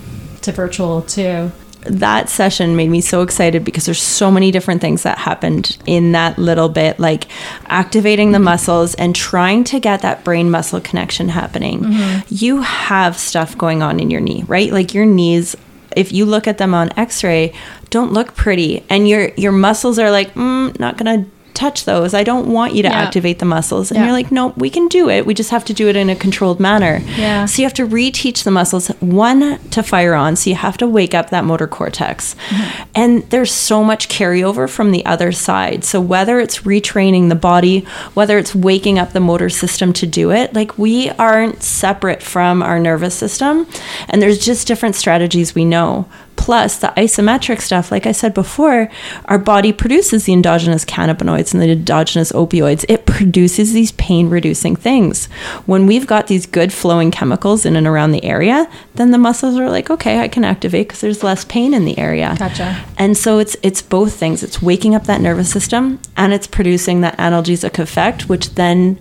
to 0.42 0.52
virtual 0.52 1.02
too. 1.02 1.50
That 1.84 2.28
session 2.28 2.76
made 2.76 2.90
me 2.90 3.00
so 3.00 3.22
excited 3.22 3.64
because 3.64 3.86
there's 3.86 4.00
so 4.00 4.30
many 4.30 4.52
different 4.52 4.80
things 4.80 5.02
that 5.02 5.18
happened 5.18 5.76
in 5.84 6.12
that 6.12 6.38
little 6.38 6.68
bit 6.68 7.00
like 7.00 7.26
activating 7.66 8.30
the 8.30 8.38
muscles 8.38 8.94
and 8.94 9.16
trying 9.16 9.64
to 9.64 9.80
get 9.80 10.02
that 10.02 10.22
brain 10.22 10.48
muscle 10.48 10.80
connection 10.80 11.28
happening. 11.28 11.82
You 12.28 12.62
have 12.62 13.18
stuff 13.18 13.58
going 13.58 13.82
on 13.82 13.98
in 13.98 14.10
your 14.10 14.20
knee 14.20 14.44
right? 14.46 14.70
Like 14.70 14.94
your 14.94 15.06
knees 15.06 15.56
if 15.96 16.12
you 16.12 16.24
look 16.24 16.46
at 16.46 16.58
them 16.58 16.72
on 16.72 16.90
x-ray 16.96 17.52
don't 17.90 18.12
look 18.12 18.34
pretty. 18.34 18.84
And 18.88 19.08
your 19.08 19.28
your 19.36 19.52
muscles 19.52 19.98
are 19.98 20.10
like 20.10 20.34
mm, 20.34 20.78
not 20.80 20.96
gonna 20.96 21.26
touch 21.54 21.84
those. 21.84 22.14
I 22.14 22.24
don't 22.24 22.48
want 22.48 22.74
you 22.74 22.82
to 22.82 22.88
Yeah. 22.88 22.94
activate 23.02 23.38
the 23.38 23.44
muscles. 23.44 23.90
And 23.90 23.98
Yeah. 23.98 24.04
you're 24.06 24.12
like 24.12 24.30
no 24.32 24.52
we 24.56 24.70
can 24.70 24.88
do 24.88 25.08
it. 25.08 25.26
We 25.26 25.34
just 25.34 25.50
have 25.50 25.64
to 25.66 25.74
do 25.74 25.88
it 25.88 25.96
in 25.96 26.10
a 26.10 26.16
controlled 26.16 26.60
manner. 26.60 27.02
Yeah. 27.16 27.46
so 27.46 27.62
you 27.62 27.66
have 27.66 27.74
to 27.74 27.86
reteach 27.86 28.44
the 28.44 28.50
muscles 28.50 28.88
one 29.00 29.58
to 29.70 29.82
fire 29.82 30.14
on. 30.14 30.36
So 30.36 30.50
you 30.50 30.56
have 30.56 30.76
to 30.78 30.86
wake 30.86 31.14
up 31.14 31.30
that 31.30 31.44
motor 31.44 31.66
cortex. 31.66 32.34
Mm-hmm. 32.48 32.82
And 32.94 33.22
there's 33.30 33.52
so 33.52 33.82
much 33.84 34.08
carryover 34.08 34.68
from 34.68 34.90
the 34.92 35.04
other 35.06 35.32
side. 35.32 35.84
So 35.84 36.00
whether 36.00 36.40
it's 36.40 36.60
retraining 36.60 37.28
the 37.28 37.34
body 37.34 37.84
whether 38.14 38.38
it's 38.38 38.54
waking 38.54 38.98
up 38.98 39.12
the 39.12 39.20
motor 39.20 39.48
system 39.50 39.92
to 39.92 40.06
do 40.06 40.30
it 40.30 40.54
like 40.54 40.76
we 40.78 41.10
aren't 41.18 41.62
separate 41.62 42.22
from 42.22 42.62
our 42.62 42.78
nervous 42.78 43.14
system. 43.14 43.66
And 44.08 44.20
there's 44.22 44.38
just 44.38 44.66
different 44.66 44.94
strategies 44.96 45.54
we 45.54 45.64
know 45.64 46.06
plus 46.36 46.78
the 46.78 46.88
isometric 46.96 47.60
stuff 47.60 47.90
like 47.92 48.06
i 48.06 48.12
said 48.12 48.34
before 48.34 48.88
our 49.26 49.38
body 49.38 49.72
produces 49.72 50.24
the 50.24 50.32
endogenous 50.32 50.84
cannabinoids 50.84 51.52
and 51.52 51.62
the 51.62 51.70
endogenous 51.70 52.32
opioids. 52.32 52.84
It 52.88 53.06
produces 53.06 53.72
these 53.72 53.92
pain 53.92 54.28
reducing 54.28 54.76
things. 54.76 55.26
When 55.66 55.86
we've 55.86 56.06
got 56.06 56.26
these 56.26 56.46
good 56.46 56.72
flowing 56.72 57.10
chemicals 57.10 57.64
in 57.64 57.76
and 57.76 57.86
around 57.86 58.12
the 58.12 58.24
area 58.24 58.68
then 58.94 59.10
the 59.10 59.18
muscles 59.18 59.58
are 59.58 59.70
like 59.70 59.90
okay 59.90 60.20
i 60.20 60.28
can 60.28 60.44
activate 60.44 60.88
because 60.88 61.00
there's 61.00 61.22
less 61.22 61.44
pain 61.44 61.74
in 61.74 61.84
the 61.84 61.98
area. 61.98 62.34
Gotcha. 62.38 62.84
and 62.98 63.16
so 63.16 63.38
it's 63.38 63.56
it's 63.62 63.82
both 63.82 64.14
things. 64.14 64.42
It's 64.42 64.62
waking 64.62 64.94
up 64.94 65.04
that 65.04 65.20
nervous 65.20 65.50
system 65.50 66.00
and 66.16 66.32
it's 66.32 66.46
producing 66.46 67.00
that 67.02 67.16
analgesic 67.18 67.78
effect 67.78 68.28
which 68.28 68.54
then 68.54 68.98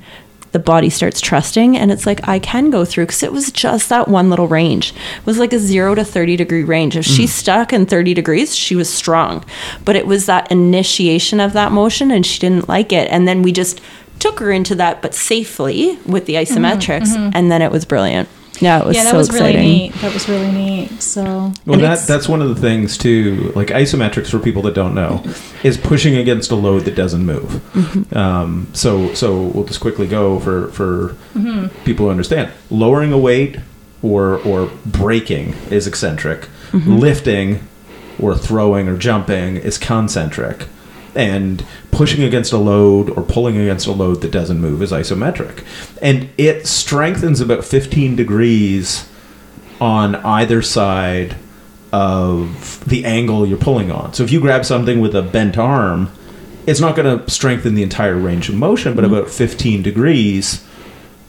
the 0.51 0.59
body 0.59 0.89
starts 0.89 1.21
trusting 1.21 1.77
and 1.77 1.91
it's 1.91 2.05
like 2.05 2.27
i 2.27 2.37
can 2.39 2.69
go 2.69 2.83
through 2.83 3.05
because 3.05 3.23
it 3.23 3.31
was 3.31 3.51
just 3.51 3.89
that 3.89 4.07
one 4.07 4.29
little 4.29 4.47
range. 4.47 4.93
It 5.19 5.25
was 5.25 5.39
like 5.39 5.53
a 5.53 5.59
0 5.59 5.95
to 5.95 6.03
30 6.03 6.35
degree 6.35 6.63
range. 6.63 6.97
If 6.97 7.05
she 7.05 7.25
mm. 7.25 7.29
stuck 7.29 7.73
in 7.73 7.85
30 7.85 8.13
degrees 8.13 8.55
she 8.55 8.75
was 8.75 8.89
strong. 8.89 9.43
But 9.85 9.95
it 9.95 10.05
was 10.05 10.25
that 10.25 10.51
initiation 10.51 11.39
of 11.39 11.53
that 11.53 11.71
motion 11.71 12.11
and 12.11 12.25
she 12.25 12.39
didn't 12.39 12.67
like 12.67 12.91
it. 12.91 13.09
And 13.09 13.27
then 13.27 13.41
we 13.41 13.51
just 13.51 13.81
took 14.19 14.39
her 14.39 14.51
into 14.51 14.75
that 14.75 15.01
but 15.01 15.15
safely 15.15 15.97
with 16.05 16.25
the 16.25 16.35
mm-hmm. 16.35 16.57
isometrics 16.57 17.15
mm-hmm. 17.15 17.31
and 17.33 17.51
then 17.51 17.61
it 17.61 17.71
was 17.71 17.85
brilliant 17.85 18.29
yeah 18.61 18.79
it 18.79 18.85
was 18.85 18.95
yeah 18.95 19.03
that 19.03 19.11
so 19.11 19.17
was 19.17 19.29
exciting 19.29 19.55
really 19.61 19.67
neat 19.67 19.93
that 19.95 20.13
was 20.13 20.29
really 20.29 20.51
neat 20.51 21.01
so 21.01 21.23
Well, 21.65 21.75
And 21.75 21.83
that 21.83 22.07
that's 22.07 22.29
one 22.29 22.41
of 22.41 22.49
the 22.49 22.55
things 22.61 22.97
too. 22.97 23.51
Like 23.55 23.67
isometrics, 23.69 24.29
for 24.29 24.39
people 24.39 24.61
that 24.63 24.73
don't 24.75 24.93
know, 24.95 25.23
is 25.63 25.77
pushing 25.77 26.15
against 26.15 26.51
a 26.51 26.55
load 26.55 26.85
that 26.85 26.95
doesn't 26.95 27.25
move. 27.25 27.49
Mm-hmm. 27.73 28.17
Um, 28.17 28.67
so 28.73 29.13
so 29.13 29.41
we'll 29.41 29.65
just 29.65 29.79
quickly 29.81 30.07
go 30.07 30.39
for 30.39 30.67
for 30.69 31.15
Mm-hmm. 31.35 31.67
people 31.85 32.05
who 32.05 32.11
understand. 32.11 32.51
Lowering 32.69 33.11
a 33.13 33.17
weight 33.17 33.57
or 34.03 34.37
or 34.39 34.69
braking 34.85 35.53
is 35.69 35.87
eccentric. 35.87 36.41
Mm-hmm. 36.71 36.97
Lifting 36.97 37.67
or 38.19 38.35
throwing 38.35 38.87
or 38.87 38.97
jumping 38.97 39.57
is 39.57 39.77
concentric. 39.77 40.67
And 41.15 41.65
pushing 41.91 42.23
against 42.23 42.53
a 42.53 42.57
load 42.57 43.09
or 43.09 43.23
pulling 43.23 43.57
against 43.57 43.85
a 43.87 43.91
load 43.91 44.21
that 44.21 44.31
doesn't 44.31 44.59
move 44.61 44.81
is 44.81 44.91
isometric. 44.91 45.63
And 46.01 46.29
it 46.37 46.65
strengthens 46.67 47.41
about 47.41 47.63
15 47.63 48.15
degrees 48.15 49.07
on 49.79 50.15
either 50.15 50.61
side 50.61 51.35
of 51.91 52.83
the 52.85 53.05
angle 53.05 53.45
you're 53.45 53.57
pulling 53.57 53.91
on. 53.91 54.13
So 54.13 54.23
if 54.23 54.31
you 54.31 54.39
grab 54.39 54.65
something 54.65 54.99
with 54.99 55.15
a 55.15 55.21
bent 55.21 55.57
arm, 55.57 56.11
it's 56.65 56.79
not 56.79 56.95
going 56.95 57.19
to 57.19 57.29
strengthen 57.29 57.75
the 57.75 57.83
entire 57.83 58.15
range 58.15 58.49
of 58.49 58.55
motion, 58.55 58.95
but 58.95 59.03
about 59.03 59.29
15 59.29 59.81
degrees 59.81 60.65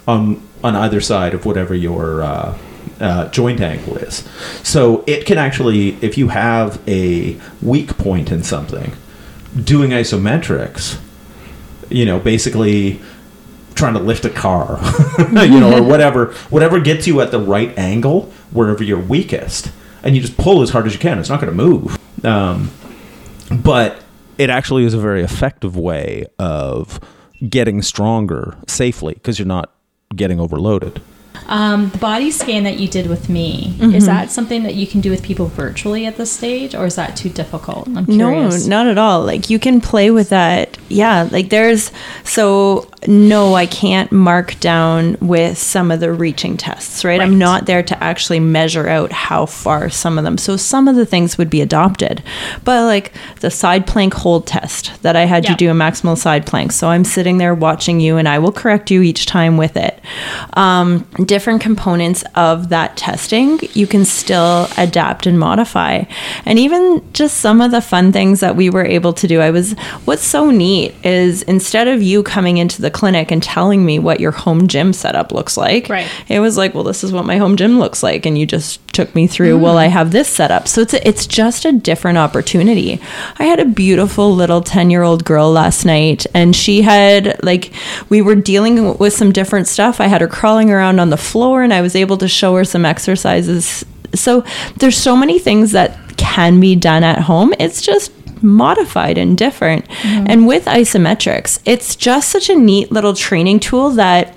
on 0.06 0.42
on 0.64 0.76
either 0.76 1.00
side 1.00 1.34
of 1.34 1.44
whatever 1.44 1.74
your 1.74 2.22
uh, 2.22 2.56
uh, 3.00 3.28
joint 3.30 3.60
angle 3.60 3.96
is. 3.96 4.28
So 4.62 5.02
it 5.08 5.26
can 5.26 5.38
actually, 5.38 5.96
if 6.00 6.16
you 6.16 6.28
have 6.28 6.80
a 6.88 7.36
weak 7.60 7.98
point 7.98 8.30
in 8.30 8.44
something, 8.44 8.92
doing 9.62 9.90
isometrics, 9.90 11.00
you 11.90 12.04
know, 12.04 12.20
basically 12.20 13.00
trying 13.74 13.94
to 13.94 14.00
lift 14.00 14.24
a 14.24 14.30
car, 14.30 14.78
you 15.18 15.60
know, 15.60 15.78
or 15.78 15.82
whatever, 15.88 16.32
whatever 16.50 16.80
gets 16.80 17.06
you 17.06 17.20
at 17.20 17.30
the 17.30 17.40
right 17.40 17.76
angle 17.78 18.32
wherever 18.50 18.82
you're 18.82 19.00
weakest, 19.00 19.70
and 20.02 20.14
you 20.14 20.20
just 20.20 20.36
pull 20.36 20.62
as 20.62 20.70
hard 20.70 20.86
as 20.86 20.92
you 20.92 20.98
can. 20.98 21.18
It's 21.18 21.28
not 21.28 21.40
going 21.40 21.50
to 21.50 21.56
move, 21.56 21.98
um, 22.24 22.70
but 23.50 24.02
it 24.38 24.50
actually 24.50 24.84
is 24.84 24.94
a 24.94 24.98
very 24.98 25.22
effective 25.22 25.76
way 25.76 26.26
of 26.38 27.00
getting 27.48 27.82
stronger 27.82 28.56
safely 28.66 29.14
because 29.14 29.38
you're 29.38 29.46
not 29.46 29.72
getting 30.14 30.40
overloaded. 30.40 31.00
Um, 31.46 31.88
the 31.90 31.98
body 31.98 32.30
scan 32.30 32.64
that 32.64 32.78
you 32.78 32.88
did 32.88 33.06
with 33.08 33.28
me 33.28 33.74
Mm-hmm. 33.82 33.94
is 33.94 34.06
that 34.06 34.30
something 34.30 34.62
that 34.62 34.74
you 34.74 34.86
can 34.86 35.00
do 35.00 35.10
with 35.10 35.22
people 35.22 35.46
virtually 35.46 36.06
at 36.06 36.16
this 36.16 36.30
stage, 36.32 36.74
or 36.74 36.86
is 36.86 36.94
that 36.96 37.16
too 37.16 37.28
difficult? 37.28 37.88
I'm 37.88 38.04
No, 38.08 38.48
not 38.66 38.86
at 38.86 38.98
all. 38.98 39.24
Like 39.24 39.50
you 39.50 39.58
can 39.58 39.80
play 39.80 40.10
with 40.10 40.28
that. 40.28 40.78
Yeah, 40.88 41.28
like 41.30 41.48
there's 41.48 41.90
so 42.24 42.88
no, 43.08 43.54
I 43.54 43.66
can't 43.66 44.12
mark 44.12 44.58
down 44.60 45.16
with 45.20 45.58
some 45.58 45.90
of 45.90 45.98
the 45.98 46.12
reaching 46.12 46.56
tests, 46.56 47.04
right? 47.04 47.20
I'm 47.20 47.36
not 47.38 47.66
there 47.66 47.82
to 47.82 48.02
actually 48.04 48.38
measure 48.38 48.88
out 48.88 49.10
how 49.10 49.46
far 49.46 49.90
some 49.90 50.18
of 50.18 50.24
them. 50.24 50.38
So 50.38 50.56
some 50.56 50.86
of 50.86 50.94
the 50.94 51.04
things 51.04 51.36
would 51.36 51.50
be 51.50 51.60
adopted. 51.60 52.22
But 52.62 52.84
like 52.84 53.12
the 53.40 53.50
side 53.50 53.86
plank 53.88 54.14
hold 54.14 54.46
test 54.46 55.02
that 55.02 55.16
I 55.16 55.24
had 55.24 55.42
Yeah. 55.44 55.50
you 55.52 55.56
do 55.56 55.70
a 55.70 55.74
maximal 55.74 56.16
side 56.16 56.46
plank. 56.46 56.70
So 56.70 56.88
I'm 56.90 57.04
sitting 57.04 57.38
there 57.38 57.54
watching 57.56 57.98
you 57.98 58.18
and 58.18 58.28
I 58.28 58.38
will 58.38 58.52
correct 58.52 58.90
you 58.90 59.02
each 59.02 59.26
time 59.26 59.56
with 59.56 59.76
it. 59.76 59.98
Um, 60.54 61.04
different 61.32 61.62
components 61.62 62.22
of 62.34 62.68
that 62.68 62.94
testing 62.94 63.58
you 63.72 63.86
can 63.86 64.04
still 64.04 64.68
adapt 64.76 65.24
and 65.24 65.38
modify. 65.38 66.04
And 66.44 66.58
even 66.58 67.02
just 67.14 67.38
some 67.38 67.62
of 67.62 67.70
the 67.70 67.80
fun 67.80 68.12
things 68.12 68.40
that 68.40 68.54
we 68.54 68.68
were 68.68 68.84
able 68.84 69.14
to 69.14 69.26
do. 69.26 69.40
I 69.40 69.50
was 69.50 69.72
what's 70.04 70.24
so 70.24 70.50
neat 70.50 70.94
is 71.02 71.40
instead 71.44 71.88
of 71.88 72.02
you 72.02 72.22
coming 72.22 72.58
into 72.58 72.82
the 72.82 72.90
clinic 72.90 73.30
and 73.30 73.42
telling 73.42 73.82
me 73.82 73.98
what 73.98 74.20
your 74.20 74.30
home 74.30 74.66
gym 74.68 74.92
setup 74.92 75.32
looks 75.32 75.56
like, 75.56 75.88
Right. 75.88 76.06
it 76.28 76.40
was 76.40 76.58
like, 76.58 76.74
well, 76.74 76.84
this 76.84 77.02
is 77.02 77.12
what 77.12 77.24
my 77.24 77.38
home 77.38 77.56
gym 77.56 77.78
looks 77.78 78.02
like, 78.02 78.26
and 78.26 78.36
you 78.36 78.44
just 78.44 78.86
took 78.92 79.14
me 79.14 79.26
through. 79.26 79.58
Well, 79.58 79.78
I 79.78 79.88
mm. 79.88 79.92
have 79.92 80.10
this 80.10 80.28
setup, 80.28 80.68
so 80.68 80.82
it's 80.82 80.92
a, 80.92 81.08
it's 81.08 81.26
just 81.26 81.64
a 81.64 81.72
different 81.72 82.18
opportunity. 82.18 83.00
I 83.38 83.44
had 83.44 83.58
a 83.58 83.64
beautiful 83.64 84.34
little 84.34 84.60
ten 84.60 84.90
year 84.90 85.02
old 85.02 85.24
girl 85.24 85.50
last 85.50 85.86
night, 85.86 86.26
and 86.34 86.54
she 86.54 86.82
had 86.82 87.42
like 87.42 87.72
we 88.10 88.20
were 88.20 88.34
dealing 88.34 88.98
with 88.98 89.14
some 89.14 89.32
different 89.32 89.66
stuff. 89.66 89.98
I 89.98 90.08
had 90.08 90.20
her 90.20 90.28
crawling 90.28 90.70
around 90.70 91.00
on 91.00 91.08
the 91.08 91.16
floor, 91.22 91.62
and 91.62 91.72
I 91.72 91.80
was 91.80 91.96
able 91.96 92.18
to 92.18 92.28
show 92.28 92.54
her 92.56 92.64
some 92.64 92.84
exercises. 92.84 93.84
So 94.14 94.44
there's 94.78 94.96
so 94.96 95.16
many 95.16 95.38
things 95.38 95.72
that 95.72 96.16
can 96.16 96.60
be 96.60 96.76
done 96.76 97.04
at 97.04 97.20
home. 97.20 97.54
It's 97.58 97.80
just 97.80 98.12
modified 98.42 99.18
and 99.18 99.38
different. 99.38 99.86
Mm-hmm. 99.88 100.26
And 100.28 100.46
with 100.46 100.64
isometrics, 100.66 101.60
it's 101.64 101.96
just 101.96 102.28
such 102.28 102.50
a 102.50 102.54
neat 102.54 102.90
little 102.90 103.14
training 103.14 103.60
tool 103.60 103.90
that 103.90 104.36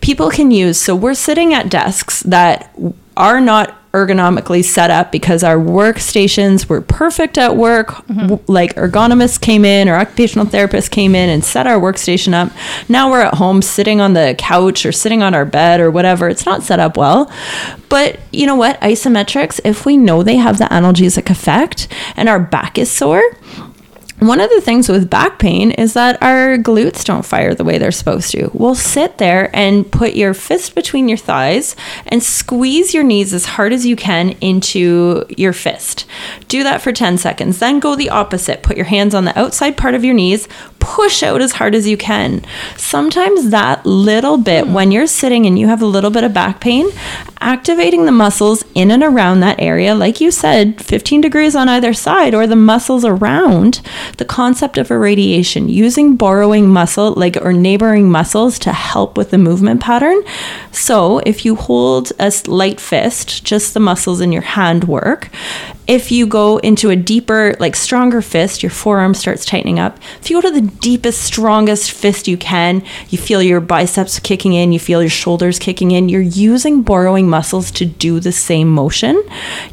people 0.00 0.30
can 0.30 0.50
use. 0.50 0.78
So 0.78 0.94
we're 0.94 1.14
sitting 1.14 1.54
at 1.54 1.70
desks 1.70 2.22
that 2.24 2.72
are 3.16 3.40
not 3.40 3.74
ergonomically 3.92 4.62
set 4.62 4.90
up 4.90 5.10
because 5.10 5.42
our 5.42 5.56
workstations 5.56 6.68
were 6.68 6.82
perfect 6.82 7.38
at 7.38 7.56
work. 7.56 7.88
Mm-hmm. 7.88 8.20
W- 8.28 8.42
Like 8.46 8.74
ergonomists 8.74 9.40
came 9.40 9.64
in 9.64 9.88
or 9.88 9.94
occupational 9.94 10.44
therapists 10.44 10.90
came 10.90 11.14
in 11.14 11.30
and 11.30 11.42
set 11.42 11.66
our 11.66 11.80
workstation 11.80 12.34
up. 12.34 12.52
Now 12.90 13.10
we're 13.10 13.22
at 13.22 13.34
home 13.34 13.62
sitting 13.62 14.02
on 14.02 14.12
the 14.12 14.34
couch 14.38 14.84
or 14.84 14.92
sitting 14.92 15.22
on 15.22 15.34
our 15.34 15.46
bed 15.46 15.80
or 15.80 15.90
whatever. 15.90 16.28
It's 16.28 16.44
not 16.44 16.62
set 16.62 16.78
up 16.78 16.98
well. 16.98 17.32
But 17.88 18.20
you 18.32 18.44
know 18.44 18.56
what? 18.56 18.78
Isometrics, 18.82 19.60
if 19.64 19.86
we 19.86 19.96
know 19.96 20.22
they 20.22 20.36
have 20.36 20.58
the 20.58 20.64
analgesic 20.66 21.30
effect 21.30 21.88
and 22.16 22.28
our 22.28 22.38
back 22.40 22.76
is 22.76 22.90
sore, 22.90 23.22
one 24.18 24.40
of 24.40 24.48
the 24.48 24.62
things 24.62 24.88
with 24.88 25.10
back 25.10 25.38
pain 25.38 25.72
is 25.72 25.92
that 25.92 26.22
our 26.22 26.56
glutes 26.56 27.04
don't 27.04 27.24
fire 27.24 27.54
the 27.54 27.64
way 27.64 27.76
they're 27.76 27.92
supposed 27.92 28.30
to. 28.30 28.50
We'll 28.54 28.74
sit 28.74 29.18
there 29.18 29.54
and 29.54 29.90
put 29.90 30.14
your 30.14 30.32
fist 30.32 30.74
between 30.74 31.06
your 31.08 31.18
thighs 31.18 31.76
and 32.06 32.22
squeeze 32.22 32.94
your 32.94 33.04
knees 33.04 33.34
as 33.34 33.44
hard 33.44 33.74
as 33.74 33.84
you 33.84 33.94
can 33.94 34.30
into 34.40 35.26
your 35.28 35.52
fist. 35.52 36.06
Do 36.48 36.62
that 36.62 36.80
for 36.80 36.92
10 36.92 37.18
seconds. 37.18 37.58
Then 37.58 37.78
go 37.78 37.94
the 37.94 38.08
opposite. 38.08 38.62
Put 38.62 38.76
your 38.76 38.86
hands 38.86 39.14
on 39.14 39.26
the 39.26 39.38
outside 39.38 39.76
part 39.76 39.94
of 39.94 40.04
your 40.04 40.14
knees, 40.14 40.48
push 40.86 41.22
out 41.22 41.42
as 41.42 41.52
hard 41.52 41.74
as 41.74 41.88
you 41.88 41.96
can. 41.96 42.44
Sometimes 42.76 43.50
that 43.50 43.84
little 43.84 44.38
bit, 44.38 44.64
hmm. 44.64 44.72
when 44.72 44.92
you're 44.92 45.06
sitting 45.06 45.44
and 45.44 45.58
you 45.58 45.66
have 45.66 45.82
a 45.82 45.86
little 45.86 46.10
bit 46.10 46.24
of 46.24 46.32
back 46.32 46.60
pain, 46.60 46.88
activating 47.40 48.06
the 48.06 48.12
muscles 48.12 48.64
in 48.74 48.90
and 48.90 49.02
around 49.02 49.40
that 49.40 49.60
area, 49.60 49.94
like 49.94 50.20
you 50.20 50.30
said, 50.30 50.80
15 50.80 51.20
degrees 51.20 51.56
on 51.56 51.68
either 51.68 51.92
side, 51.92 52.34
or 52.34 52.46
the 52.46 52.56
muscles 52.56 53.04
around, 53.04 53.80
the 54.18 54.24
concept 54.24 54.78
of 54.78 54.90
irradiation, 54.90 55.68
using 55.68 56.16
borrowing 56.16 56.68
muscle, 56.68 57.12
like 57.12 57.36
or 57.40 57.52
neighboring 57.52 58.10
muscles 58.10 58.58
to 58.60 58.72
help 58.72 59.16
with 59.16 59.30
the 59.30 59.38
movement 59.38 59.80
pattern. 59.80 60.22
So 60.72 61.18
if 61.20 61.44
you 61.44 61.54
hold 61.54 62.12
a 62.18 62.32
light 62.46 62.80
fist, 62.80 63.44
just 63.44 63.74
the 63.74 63.80
muscles 63.80 64.20
in 64.20 64.32
your 64.32 64.42
hand 64.42 64.84
work. 64.84 65.30
If 65.86 66.10
you 66.10 66.26
go 66.26 66.58
into 66.58 66.90
a 66.90 66.96
deeper, 66.96 67.54
like 67.60 67.76
stronger 67.76 68.20
fist, 68.20 68.62
your 68.62 68.70
forearm 68.70 69.14
starts 69.14 69.44
tightening 69.44 69.78
up. 69.78 69.98
If 70.20 70.30
you 70.30 70.40
go 70.40 70.48
to 70.48 70.60
the 70.60 70.66
deepest, 70.66 71.22
strongest 71.22 71.92
fist 71.92 72.26
you 72.26 72.36
can, 72.36 72.82
you 73.08 73.18
feel 73.18 73.40
your 73.40 73.60
biceps 73.60 74.18
kicking 74.18 74.54
in, 74.54 74.72
you 74.72 74.80
feel 74.80 75.00
your 75.00 75.10
shoulders 75.10 75.58
kicking 75.58 75.92
in. 75.92 76.08
You're 76.08 76.20
using 76.20 76.82
borrowing 76.82 77.28
muscles 77.28 77.70
to 77.72 77.86
do 77.86 78.18
the 78.18 78.32
same 78.32 78.68
motion. 78.68 79.22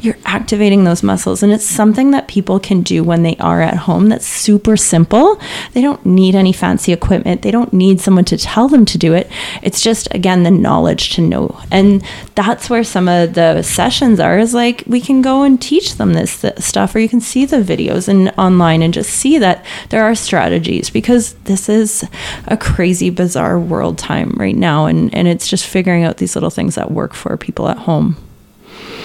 You're 0.00 0.18
activating 0.24 0.84
those 0.84 1.02
muscles. 1.02 1.42
And 1.42 1.52
it's 1.52 1.64
something 1.64 2.12
that 2.12 2.28
people 2.28 2.60
can 2.60 2.82
do 2.82 3.02
when 3.02 3.22
they 3.24 3.36
are 3.36 3.60
at 3.60 3.76
home 3.76 4.08
that's 4.08 4.26
super 4.26 4.76
simple. 4.76 5.40
They 5.72 5.82
don't 5.82 6.04
need 6.06 6.34
any 6.34 6.52
fancy 6.52 6.92
equipment, 6.92 7.42
they 7.42 7.50
don't 7.50 7.72
need 7.72 8.00
someone 8.00 8.24
to 8.26 8.38
tell 8.38 8.68
them 8.68 8.84
to 8.86 8.98
do 8.98 9.14
it. 9.14 9.30
It's 9.62 9.80
just, 9.80 10.06
again, 10.14 10.44
the 10.44 10.50
knowledge 10.50 11.14
to 11.14 11.22
know. 11.22 11.60
And 11.70 12.04
that's 12.34 12.70
where 12.70 12.84
some 12.84 13.08
of 13.08 13.34
the 13.34 13.62
sessions 13.62 14.20
are 14.20 14.38
is 14.38 14.54
like 14.54 14.84
we 14.86 15.00
can 15.00 15.22
go 15.22 15.42
and 15.42 15.60
teach 15.60 15.96
them 15.96 16.03
this 16.12 16.42
th- 16.42 16.58
stuff, 16.58 16.94
or 16.94 16.98
you 16.98 17.08
can 17.08 17.20
see 17.20 17.44
the 17.44 17.62
videos 17.62 18.08
and 18.08 18.30
online 18.38 18.82
and 18.82 18.94
just 18.94 19.10
see 19.10 19.38
that 19.38 19.64
there 19.88 20.04
are 20.04 20.14
strategies 20.14 20.90
because 20.90 21.34
this 21.44 21.68
is 21.68 22.04
a 22.46 22.56
crazy, 22.56 23.10
bizarre 23.10 23.58
world 23.58 23.98
time 23.98 24.30
right 24.36 24.56
now. 24.56 24.86
And, 24.86 25.14
and 25.14 25.26
it's 25.26 25.48
just 25.48 25.66
figuring 25.66 26.04
out 26.04 26.18
these 26.18 26.36
little 26.36 26.50
things 26.50 26.74
that 26.74 26.90
work 26.90 27.14
for 27.14 27.36
people 27.36 27.68
at 27.68 27.78
home. 27.78 28.16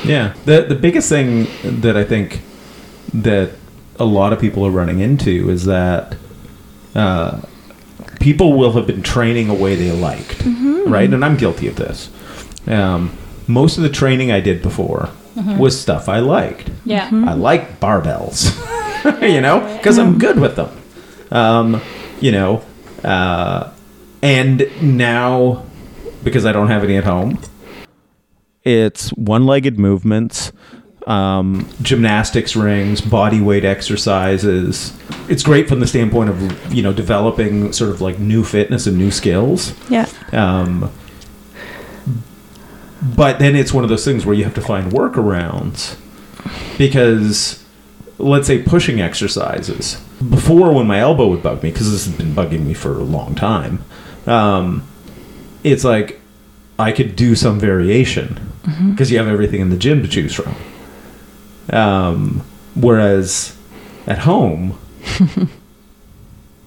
Yeah. 0.03 0.33
The 0.45 0.61
the 0.61 0.75
biggest 0.75 1.09
thing 1.09 1.47
that 1.63 1.97
I 1.97 2.03
think 2.03 2.41
that 3.13 3.51
a 3.97 4.05
lot 4.05 4.33
of 4.33 4.39
people 4.39 4.65
are 4.65 4.71
running 4.71 4.99
into 4.99 5.49
is 5.49 5.65
that 5.65 6.15
uh, 6.95 7.41
people 8.19 8.57
will 8.57 8.71
have 8.73 8.87
been 8.87 9.03
training 9.03 9.49
a 9.49 9.53
way 9.53 9.75
they 9.75 9.91
liked, 9.91 10.43
right? 10.45 11.11
And 11.11 11.23
I'm 11.23 11.35
guilty 11.35 11.67
of 11.67 11.75
this. 11.75 12.09
Um, 12.67 13.17
most 13.47 13.77
of 13.77 13.83
the 13.83 13.89
training 13.89 14.31
I 14.31 14.39
did 14.39 14.61
before 14.61 15.09
was 15.57 15.79
stuff 15.79 16.09
I 16.09 16.19
liked. 16.19 16.69
Yeah. 16.85 17.09
I 17.11 17.33
like 17.33 17.79
barbells, 17.79 18.51
you 19.21 19.41
know, 19.41 19.59
because 19.77 19.97
I'm 19.97 20.17
good 20.17 20.39
with 20.39 20.55
them. 20.55 20.69
Um, 21.31 21.81
you 22.19 22.31
know, 22.31 22.63
uh, 23.03 23.71
and 24.21 24.69
now 24.81 25.65
because 26.23 26.45
I 26.45 26.51
don't 26.51 26.67
have 26.67 26.83
any 26.83 26.97
at 26.97 27.03
home, 27.03 27.39
it's 28.63 29.09
one-legged 29.11 29.79
movements, 29.79 30.51
um, 31.07 31.67
gymnastics 31.81 32.55
rings, 32.55 33.01
body 33.01 33.41
weight 33.41 33.63
exercises. 33.63 34.93
It's 35.29 35.43
great 35.43 35.69
from 35.69 35.79
the 35.79 35.87
standpoint 35.87 36.29
of 36.29 36.73
you 36.73 36.83
know 36.83 36.93
developing 36.93 37.71
sort 37.71 37.91
of 37.91 38.01
like 38.01 38.19
new 38.19 38.43
fitness 38.43 38.85
and 38.85 38.97
new 38.97 39.11
skills. 39.11 39.73
Yeah. 39.89 40.07
Um, 40.33 40.91
but 43.01 43.39
then 43.39 43.55
it's 43.55 43.73
one 43.73 43.83
of 43.83 43.89
those 43.89 44.05
things 44.05 44.25
where 44.25 44.35
you 44.35 44.43
have 44.43 44.55
to 44.55 44.61
find 44.61 44.91
workarounds 44.91 45.97
because 46.77 47.63
let's 48.17 48.47
say 48.47 48.61
pushing 48.61 48.99
exercises. 48.99 49.95
Before 50.29 50.73
when 50.73 50.87
my 50.87 50.99
elbow 50.99 51.27
would 51.29 51.41
bug 51.41 51.63
me 51.63 51.71
because 51.71 51.91
this 51.91 52.05
has 52.05 52.15
been 52.15 52.33
bugging 52.33 52.65
me 52.65 52.73
for 52.73 52.93
a 52.93 53.03
long 53.03 53.35
time 53.35 53.83
um, 54.29 54.83
it's 55.63 55.83
like 55.83 56.19
i 56.77 56.91
could 56.91 57.15
do 57.15 57.35
some 57.35 57.59
variation 57.59 58.39
because 58.91 59.11
you 59.11 59.17
have 59.17 59.27
everything 59.27 59.61
in 59.61 59.69
the 59.69 59.77
gym 59.77 60.03
to 60.03 60.07
choose 60.07 60.33
from. 60.35 60.55
Um, 61.71 62.45
whereas 62.75 63.57
at 64.05 64.19
home 64.19 64.77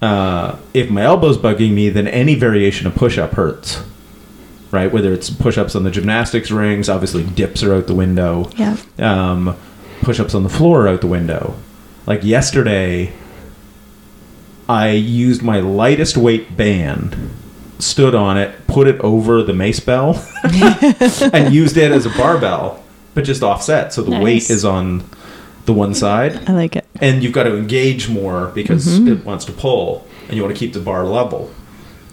uh, 0.03 0.57
if 0.75 0.91
my 0.91 1.03
elbow's 1.03 1.39
bugging 1.39 1.73
me 1.73 1.89
then 1.89 2.09
any 2.09 2.35
variation 2.35 2.87
of 2.87 2.95
push-up 2.95 3.33
hurts 3.33 3.83
right 4.73 4.91
whether 4.93 5.13
it's 5.13 5.31
push-ups 5.31 5.77
on 5.77 5.85
the 5.85 5.91
gymnastics 5.91 6.51
rings 6.51 6.89
obviously 6.89 7.23
dips 7.23 7.63
are 7.63 7.75
out 7.75 7.87
the 7.87 7.95
window 7.95 8.51
Yeah. 8.57 8.77
um, 8.99 9.55
push-ups 10.01 10.35
on 10.35 10.43
the 10.43 10.49
floor 10.49 10.87
are 10.87 10.89
out 10.89 11.01
the 11.03 11.07
window. 11.07 11.55
Like 12.07 12.25
yesterday, 12.25 13.13
I 14.69 14.91
used 14.91 15.43
my 15.43 15.61
lightest 15.61 16.17
weight 16.17 16.57
band, 16.57 17.17
stood 17.79 18.15
on 18.15 18.37
it, 18.39 18.67
put 18.67 18.87
it 18.89 18.99
over 19.01 19.43
the 19.43 19.53
mace 19.53 19.81
bell, 19.81 20.25
and 21.33 21.55
used 21.55 21.77
it 21.77 21.93
as 21.93 22.07
a 22.07 22.11
barbell, 22.11 22.83
but 23.15 23.25
just 23.25 23.43
offset, 23.43 23.93
so 23.93 24.03
the 24.03 24.19
weight 24.19 24.51
is 24.51 24.65
on 24.65 25.05
the 25.67 25.73
one 25.73 25.95
side, 25.95 26.49
I 26.49 26.53
like 26.55 26.75
it. 26.75 26.85
and 27.01 27.23
you've 27.23 27.33
got 27.33 27.45
to 27.45 27.57
engage 27.57 28.09
more 28.09 28.49
because 28.49 28.99
it 28.99 29.25
wants 29.25 29.45
to 29.45 29.53
pull, 29.53 30.07
and 30.27 30.37
you 30.37 30.43
want 30.43 30.55
to 30.55 30.59
keep 30.59 30.73
the 30.73 30.81
bar 30.81 31.05
level. 31.07 31.53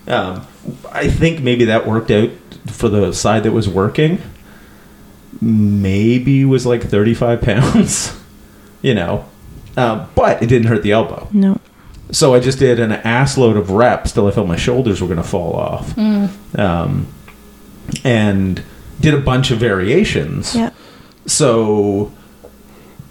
Um, 0.10 0.46
I 0.92 1.08
think 1.08 1.42
maybe 1.42 1.66
that 1.66 1.88
worked 1.88 2.12
out 2.12 2.32
for 2.68 2.90
the 2.90 3.14
side 3.14 3.44
that 3.44 3.52
was 3.52 3.70
working 3.70 4.22
maybe 5.42 6.46
was 6.46 6.66
like 6.66 6.84
35 6.84 7.42
pounds, 7.44 8.20
you 8.82 8.94
know, 8.94 9.26
uh, 9.78 10.08
but 10.16 10.42
it 10.42 10.48
didn't 10.48 10.68
hurt 10.68 10.84
the 10.84 10.92
elbow. 10.92 11.28
No. 11.32 11.60
So 12.12 12.34
I 12.34 12.40
just 12.40 12.60
did 12.60 12.80
an 12.80 12.92
ass 12.92 13.38
load 13.38 13.56
of 13.56 13.70
reps 13.72 14.12
till 14.12 14.28
I 14.28 14.32
felt 14.32 14.48
my 14.48 14.56
shoulders 14.56 15.00
were 15.02 15.08
going 15.08 15.22
to 15.22 15.24
fall 15.28 15.56
off. 15.56 15.96
Um, 16.58 17.08
and 18.04 18.64
did 19.00 19.14
a 19.14 19.20
bunch 19.20 19.52
of 19.52 19.60
variations. 19.60 20.56
Yeah. 20.56 20.72
So, 21.28 22.12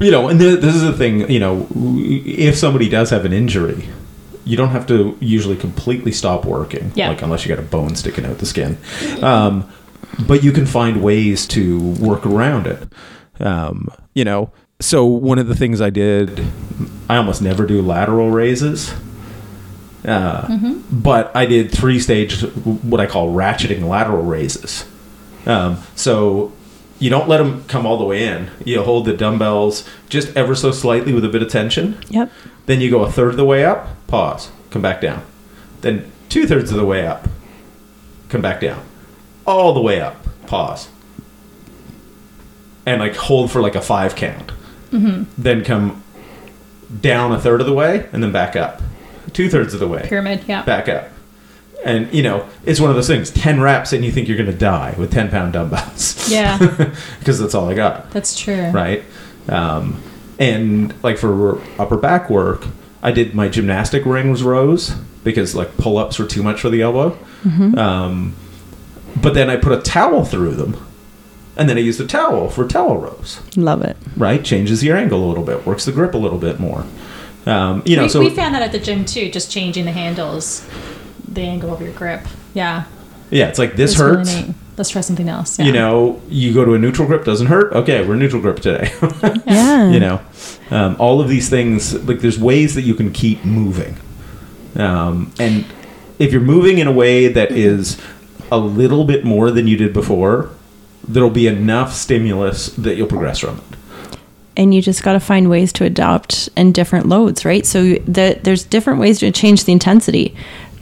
you 0.01 0.11
know, 0.11 0.29
and 0.29 0.39
th- 0.41 0.61
this 0.61 0.75
is 0.75 0.83
the 0.83 0.93
thing, 0.93 1.31
you 1.31 1.39
know, 1.39 1.69
if 1.75 2.57
somebody 2.57 2.89
does 2.89 3.11
have 3.11 3.25
an 3.25 3.33
injury, 3.33 3.89
you 4.45 4.57
don't 4.57 4.71
have 4.71 4.87
to 4.89 5.17
usually 5.21 5.57
completely 5.57 6.13
stop 6.13 6.45
working, 6.45 6.93
Yeah. 6.95 7.09
like 7.09 7.23
unless 7.23 7.45
you 7.45 7.55
got 7.55 7.63
a 7.63 7.67
bone 7.67 7.95
sticking 7.97 8.25
out 8.25 8.39
the 8.39 8.47
skin. 8.47 8.79
Um, 9.23 9.65
but 10.27 10.43
you 10.43 10.53
can 10.53 10.67
find 10.67 11.03
ways 11.03 11.47
to 11.49 11.79
work 12.01 12.25
around 12.27 12.67
it. 12.67 12.89
Um, 13.41 13.89
you 14.15 14.25
know, 14.25 14.51
so 14.81 15.05
one 15.05 15.39
of 15.39 15.47
the 15.49 15.55
things 15.55 15.81
I 15.81 15.91
did, 15.91 16.41
I 17.09 17.17
almost 17.17 17.43
never 17.43 17.67
do 17.67 17.83
lateral 17.83 18.31
raises. 18.31 18.93
Uh, 20.05 20.49
But 20.91 21.35
I 21.37 21.45
did 21.47 21.71
three 21.71 21.99
stage, 22.01 22.41
what 22.65 23.01
I 23.01 23.07
call 23.07 23.35
ratcheting 23.35 23.83
lateral 23.89 24.23
raises. 24.23 24.85
Um, 25.47 25.79
so 25.95 26.53
you 26.99 27.11
don't 27.11 27.29
let 27.29 27.39
them 27.39 27.65
come 27.65 27.87
all 27.87 27.97
the 27.97 28.05
way 28.05 28.27
in. 28.27 28.51
You 28.65 28.83
hold 28.83 29.05
the 29.05 29.17
dumbbells 29.17 29.89
just 30.09 30.37
ever 30.37 30.55
so 30.55 30.73
slightly 30.73 31.13
with 31.13 31.25
a 31.25 31.29
bit 31.29 31.43
of 31.43 31.49
tension. 31.49 31.99
Yep. 32.09 32.31
Then 32.67 32.81
you 32.81 32.91
go 32.91 33.03
a 33.03 33.11
third 33.11 33.31
of 33.31 33.37
the 33.37 33.45
way 33.45 33.65
up, 33.65 33.89
pause, 34.07 34.51
come 34.71 34.83
back 34.83 35.01
down. 35.01 35.25
Then 35.81 36.11
two 36.29 36.47
thirds 36.47 36.71
of 36.71 36.77
the 36.77 36.85
way 36.85 37.07
up, 37.07 37.29
come 38.29 38.43
back 38.43 38.61
down. 38.61 38.85
All 39.47 39.73
the 39.73 39.81
way 39.81 40.01
up, 40.01 40.17
pause. 40.47 40.89
And 42.85 43.01
like 43.01 43.17
hold 43.17 43.51
for 43.51 43.61
like 43.61 43.75
a 43.75 43.81
five 43.81 44.17
count. 44.17 44.53
Mm-hmm. 44.91 45.25
Then 45.41 45.65
come 45.65 46.03
down 47.01 47.33
a 47.33 47.41
third 47.41 47.61
of 47.61 47.67
the 47.67 47.75
way 47.75 48.09
and 48.13 48.23
then 48.23 48.33
back 48.33 48.57
up. 48.57 48.83
Two 49.33 49.51
thirds 49.51 49.75
of 49.75 49.81
the 49.81 49.89
way 49.89 50.07
Pyramid, 50.09 50.45
yeah. 50.49 50.63
back 50.63 50.89
up. 50.89 51.11
And 51.85 52.13
you 52.13 52.23
know, 52.23 52.47
it's 52.65 52.81
one 52.81 52.91
of 52.91 52.97
those 52.97 53.07
things. 53.07 53.31
Ten 53.31 53.61
reps, 53.61 53.93
and 53.93 54.05
you 54.05 54.11
think 54.11 54.27
you're 54.29 54.37
going 54.37 54.51
to 54.51 54.57
die 54.57 54.95
with 54.99 55.13
ten 55.13 55.31
pound 55.31 55.53
dumbbells. 55.53 56.31
Yeah, 56.31 56.59
because 57.21 57.39
that's 57.39 57.55
all 57.55 57.69
I 57.71 57.75
got, 57.75 58.11
that's 58.11 58.39
true. 58.39 58.71
right? 58.71 59.05
Um, 59.49 60.03
and 60.39 60.93
like 61.03 61.19
for 61.19 61.61
upper 61.81 61.97
back 61.97 62.29
work, 62.31 62.67
I 63.03 63.13
did 63.13 63.35
my 63.35 63.49
gymnastic 63.49 64.05
rings 64.05 64.43
rows 64.43 64.91
because 65.25 65.55
like 65.55 65.77
pull 65.77 65.99
ups 65.99 66.19
were 66.19 66.27
too 66.27 66.43
much 66.43 66.61
for 66.61 66.69
the 66.69 66.83
elbow. 66.83 67.17
Um, 67.45 68.35
but 69.23 69.35
then 69.35 69.49
I 69.49 69.57
put 69.57 69.73
a 69.73 69.81
towel 69.81 70.25
through 70.25 70.55
them, 70.57 70.77
and 71.57 71.69
then 71.69 71.77
I 71.77 71.81
used 71.81 72.01
a 72.01 72.07
towel 72.07 72.51
for 72.51 72.67
towel 72.69 72.99
rows. 72.99 73.41
Love 73.57 73.83
it. 73.83 73.97
Right, 74.17 74.45
changes 74.45 74.83
your 74.85 74.97
angle 74.97 75.25
a 75.25 75.27
little 75.27 75.45
bit, 75.45 75.65
works 75.67 75.85
the 75.85 75.93
grip 75.93 76.15
a 76.15 76.19
little 76.19 76.39
bit 76.39 76.59
more. 76.61 76.85
Um, 77.47 77.83
you 77.87 77.97
know, 77.97 78.03
we, 78.03 78.09
so 78.09 78.21
we 78.21 78.31
found 78.31 78.55
that 78.55 78.63
at 78.63 78.73
the 78.73 78.79
gym 78.79 79.05
too, 79.05 79.31
just 79.31 79.51
changing 79.51 79.87
the 79.87 79.93
handles, 79.93 80.69
the 81.33 81.43
angle 81.43 81.73
of 81.73 81.81
your 81.81 81.93
grip. 81.93 82.23
Yeah. 82.55 82.85
yeah, 83.31 83.49
it's 83.49 83.59
like 83.59 83.77
this 83.77 83.93
It's 83.93 84.01
hurts. 84.01 84.35
neat. 84.35 84.55
Let's 84.77 84.91
try 84.91 85.01
something 85.01 85.29
else. 85.29 85.59
Yeah. 85.59 85.65
you 85.67 85.73
know, 85.73 86.21
you 86.29 86.55
go 86.55 86.65
to 86.65 86.75
a 86.75 86.79
neutral 86.79 87.09
grip, 87.09 87.25
doesn't 87.25 87.49
hurt. 87.49 87.73
Okay, 87.73 88.07
we're 88.07 88.15
neutral 88.17 88.41
grip 88.41 88.61
today. 88.61 88.93
Yeah. 89.47 89.91
you 89.91 89.99
know, 90.01 90.21
um, 90.71 90.97
all 91.01 91.21
of 91.21 91.29
these 91.29 91.49
things, 91.49 91.95
like 92.07 92.21
there's 92.21 92.39
ways 92.39 92.75
that 92.77 92.83
you 92.83 92.95
can 92.95 93.13
keep 93.13 93.45
moving. 93.45 93.97
Um, 94.77 95.33
and 95.41 95.65
if 96.19 96.33
you're 96.33 96.41
moving 96.41 96.79
in 96.79 96.87
a 96.87 96.93
way 96.93 97.27
that 97.29 97.51
is 97.51 98.01
a 98.53 98.59
little 98.59 99.05
bit 99.05 99.25
more 99.25 99.51
than 99.51 99.67
you 99.67 99.77
did 99.77 99.93
before, 99.93 100.51
there'll 101.07 101.31
be 101.31 101.47
enough 101.49 101.93
stimulus 101.93 102.69
that 102.77 102.97
you'll 102.97 103.07
progress 103.09 103.39
from 103.41 103.59
it. 103.59 104.19
and 104.57 104.75
you 104.75 104.81
just 104.83 105.03
got 105.03 105.15
to 105.15 105.21
find 105.21 105.49
ways 105.51 105.73
to 105.73 105.85
adopt 105.85 106.49
in 106.57 106.71
different 106.73 107.07
loads, 107.07 107.45
right? 107.45 107.65
So 107.67 107.95
the, 108.07 108.39
there's 108.43 108.63
different 108.65 109.01
ways 109.01 109.19
to 109.21 109.31
change 109.33 109.65
the 109.65 109.73
intensity. 109.73 110.37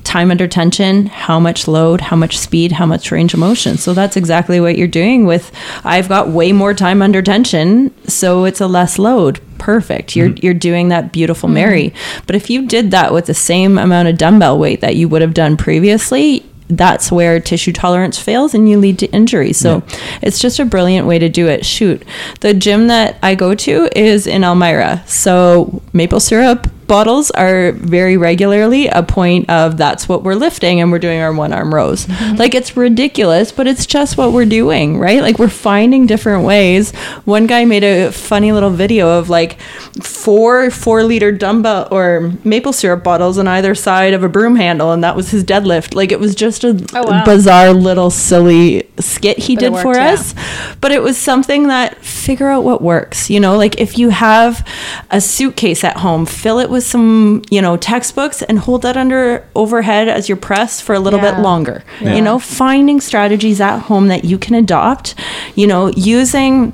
Time 0.06 0.30
under 0.30 0.46
tension, 0.46 1.06
how 1.06 1.40
much 1.40 1.66
load, 1.66 2.00
how 2.00 2.14
much 2.14 2.38
speed, 2.38 2.70
how 2.70 2.86
much 2.86 3.10
range 3.10 3.34
of 3.34 3.40
motion. 3.40 3.76
So 3.76 3.92
that's 3.92 4.16
exactly 4.16 4.60
what 4.60 4.78
you're 4.78 4.86
doing 4.86 5.26
with 5.26 5.50
I've 5.84 6.08
got 6.08 6.28
way 6.28 6.52
more 6.52 6.74
time 6.74 7.02
under 7.02 7.22
tension, 7.22 7.92
so 8.08 8.44
it's 8.44 8.60
a 8.60 8.68
less 8.68 9.00
load. 9.00 9.40
Perfect. 9.58 10.14
You're 10.14 10.28
mm-hmm. 10.28 10.44
you're 10.44 10.54
doing 10.54 10.90
that 10.90 11.12
beautiful 11.12 11.48
mm-hmm. 11.48 11.54
Mary. 11.54 11.94
But 12.24 12.36
if 12.36 12.48
you 12.48 12.68
did 12.68 12.92
that 12.92 13.12
with 13.12 13.26
the 13.26 13.34
same 13.34 13.78
amount 13.78 14.06
of 14.06 14.16
dumbbell 14.16 14.60
weight 14.60 14.80
that 14.80 14.94
you 14.94 15.08
would 15.08 15.22
have 15.22 15.34
done 15.34 15.56
previously, 15.56 16.46
that's 16.68 17.10
where 17.10 17.40
tissue 17.40 17.72
tolerance 17.72 18.16
fails 18.16 18.54
and 18.54 18.68
you 18.68 18.78
lead 18.78 19.00
to 19.00 19.06
injury. 19.08 19.52
So 19.52 19.82
it's 20.22 20.38
just 20.38 20.60
a 20.60 20.64
brilliant 20.64 21.08
way 21.08 21.18
to 21.18 21.28
do 21.28 21.48
it. 21.48 21.66
Shoot. 21.66 22.04
The 22.40 22.54
gym 22.54 22.86
that 22.86 23.18
I 23.24 23.34
go 23.34 23.56
to 23.56 23.88
is 23.98 24.28
in 24.28 24.44
Elmira. 24.44 25.02
So 25.06 25.82
maple 25.92 26.20
syrup 26.20 26.70
bottles 26.86 27.30
are 27.32 27.72
very 27.72 28.16
regularly 28.16 28.88
a 28.88 29.02
point 29.02 29.48
of 29.50 29.76
that's 29.76 30.08
what 30.08 30.22
we're 30.22 30.34
lifting 30.34 30.80
and 30.80 30.90
we're 30.92 30.98
doing 30.98 31.20
our 31.20 31.32
one 31.32 31.52
arm 31.52 31.74
rows. 31.74 32.06
Mm-hmm. 32.06 32.36
Like 32.36 32.54
it's 32.54 32.76
ridiculous, 32.76 33.52
but 33.52 33.66
it's 33.66 33.86
just 33.86 34.16
what 34.16 34.32
we're 34.32 34.44
doing, 34.46 34.98
right? 34.98 35.20
Like 35.22 35.38
we're 35.38 35.48
finding 35.48 36.06
different 36.06 36.44
ways. 36.44 36.94
One 37.24 37.46
guy 37.46 37.64
made 37.64 37.84
a 37.84 38.10
funny 38.12 38.52
little 38.52 38.70
video 38.70 39.18
of 39.18 39.28
like 39.28 39.58
four 40.02 40.70
four 40.70 41.02
liter 41.02 41.32
dumbbell 41.32 41.88
or 41.90 42.32
maple 42.44 42.72
syrup 42.72 43.02
bottles 43.02 43.38
on 43.38 43.48
either 43.48 43.74
side 43.74 44.14
of 44.14 44.22
a 44.22 44.28
broom 44.28 44.56
handle 44.56 44.92
and 44.92 45.02
that 45.04 45.16
was 45.16 45.30
his 45.30 45.44
deadlift. 45.44 45.94
Like 45.94 46.12
it 46.12 46.20
was 46.20 46.34
just 46.34 46.64
a 46.64 46.76
Oh, 46.94 47.02
wow. 47.10 47.24
bizarre 47.24 47.72
little 47.72 48.10
silly 48.10 48.88
skit 48.98 49.38
he 49.38 49.54
But 49.54 49.60
did 49.60 49.72
for 49.72 49.86
worked, 49.88 49.98
yeah. 49.98 50.12
us 50.12 50.34
but 50.80 50.92
it 50.92 51.02
was 51.02 51.16
something 51.18 51.68
that 51.68 51.96
figure 52.04 52.48
out 52.48 52.64
what 52.64 52.80
works 52.82 53.28
you 53.30 53.40
know 53.40 53.56
like 53.56 53.80
if 53.80 53.98
you 53.98 54.10
have 54.10 54.66
a 55.10 55.20
suitcase 55.20 55.82
at 55.84 55.98
home 55.98 56.26
fill 56.26 56.58
it 56.58 56.70
with 56.70 56.75
some 56.84 57.42
you 57.50 57.62
know 57.62 57.76
textbooks 57.76 58.42
and 58.42 58.58
hold 58.58 58.82
that 58.82 58.96
under 58.96 59.46
overhead 59.54 60.08
as 60.08 60.28
your 60.28 60.36
press 60.36 60.80
for 60.80 60.94
a 60.94 60.98
little 61.00 61.20
Yeah. 61.20 61.34
bit 61.34 61.40
longer 61.42 61.84
Yeah. 62.00 62.14
you 62.14 62.20
know 62.22 62.38
finding 62.38 63.00
strategies 63.00 63.60
at 63.60 63.78
home 63.78 64.08
that 64.08 64.24
you 64.24 64.38
can 64.38 64.54
adopt 64.54 65.14
you 65.54 65.66
know 65.66 65.88
using 65.96 66.72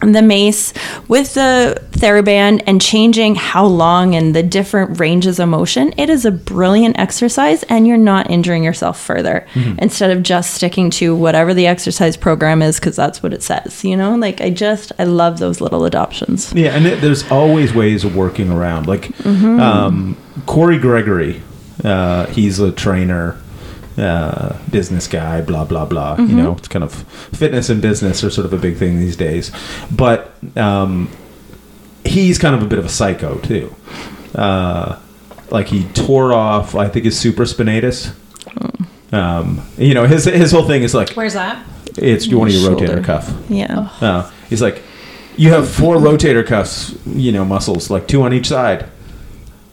the 0.00 0.20
mace 0.22 0.74
with 1.08 1.32
the 1.34 1.82
TheraBand 1.92 2.64
and 2.66 2.80
changing 2.82 3.36
how 3.36 3.64
long 3.64 4.14
and 4.14 4.34
the 4.34 4.42
different 4.42 5.00
ranges 5.00 5.38
of 5.38 5.48
motion, 5.48 5.94
it 5.96 6.10
is 6.10 6.24
a 6.26 6.30
brilliant 6.30 6.98
exercise 6.98 7.62
and 7.64 7.86
you're 7.86 7.96
not 7.96 8.30
injuring 8.30 8.62
yourself 8.64 9.00
further 9.00 9.46
instead 9.78 10.10
of 10.10 10.22
just 10.22 10.54
sticking 10.54 10.90
to 10.90 11.14
whatever 11.16 11.54
the 11.54 11.66
exercise 11.66 12.16
program 12.16 12.60
is 12.60 12.78
because 12.78 12.96
that's 12.96 13.22
what 13.22 13.32
it 13.32 13.42
says. 13.42 13.82
You 13.84 13.96
know, 13.96 14.14
like 14.16 14.40
I 14.42 14.50
just, 14.50 14.92
I 14.98 15.04
love 15.04 15.38
those 15.38 15.60
little 15.60 15.84
adoptions. 15.84 16.52
Yeah, 16.52 16.74
and 16.76 16.86
it, 16.86 17.00
there's 17.00 17.30
always 17.30 17.72
ways 17.72 18.04
of 18.04 18.14
working 18.14 18.50
around. 18.50 18.86
Like 18.86 19.04
Mm-hmm. 19.24 19.60
um, 19.60 20.16
Corey 20.46 20.78
Gregory, 20.78 21.40
uh, 21.82 22.26
he's 22.26 22.58
a 22.58 22.72
trainer, 22.72 23.40
uh, 23.98 24.56
business 24.70 25.06
guy, 25.06 25.40
blah 25.40 25.64
blah 25.64 25.84
blah. 25.84 26.16
Mm-hmm. 26.16 26.30
You 26.30 26.42
know, 26.42 26.52
it's 26.52 26.68
kind 26.68 26.82
of 26.84 26.92
fitness 27.32 27.70
and 27.70 27.80
business 27.80 28.22
are 28.24 28.30
sort 28.30 28.44
of 28.44 28.52
a 28.52 28.58
big 28.58 28.76
thing 28.76 28.98
these 28.98 29.16
days. 29.16 29.50
But 29.90 30.34
um, 30.56 31.08
he's 32.04 32.38
kind 32.38 32.54
of 32.54 32.62
a 32.62 32.66
bit 32.66 32.78
of 32.78 32.84
a 32.84 32.88
psycho 32.88 33.38
too. 33.38 33.74
Uh, 34.34 34.98
like 35.50 35.68
he 35.68 35.84
tore 35.94 36.32
off, 36.32 36.74
I 36.74 36.88
think 36.88 37.04
his 37.04 37.16
supraspinatus. 37.22 38.12
Hmm. 38.48 39.14
Um, 39.14 39.66
you 39.78 39.94
know, 39.94 40.06
his 40.06 40.24
his 40.24 40.50
whole 40.52 40.66
thing 40.66 40.82
is 40.82 40.94
like 40.94 41.10
Where's 41.12 41.34
that? 41.34 41.64
it's 41.96 42.26
one 42.26 42.48
of 42.48 42.54
your 42.54 42.62
Shoulder. 42.62 42.86
rotator 42.86 43.04
cuff. 43.04 43.32
Yeah. 43.48 43.88
Uh, 44.00 44.30
he's 44.48 44.60
like, 44.60 44.82
you 45.36 45.50
have 45.50 45.68
four 45.68 45.96
rotator 45.96 46.44
cuffs, 46.44 46.96
you 47.06 47.30
know, 47.30 47.44
muscles, 47.44 47.90
like 47.90 48.08
two 48.08 48.22
on 48.22 48.32
each 48.32 48.48
side. 48.48 48.88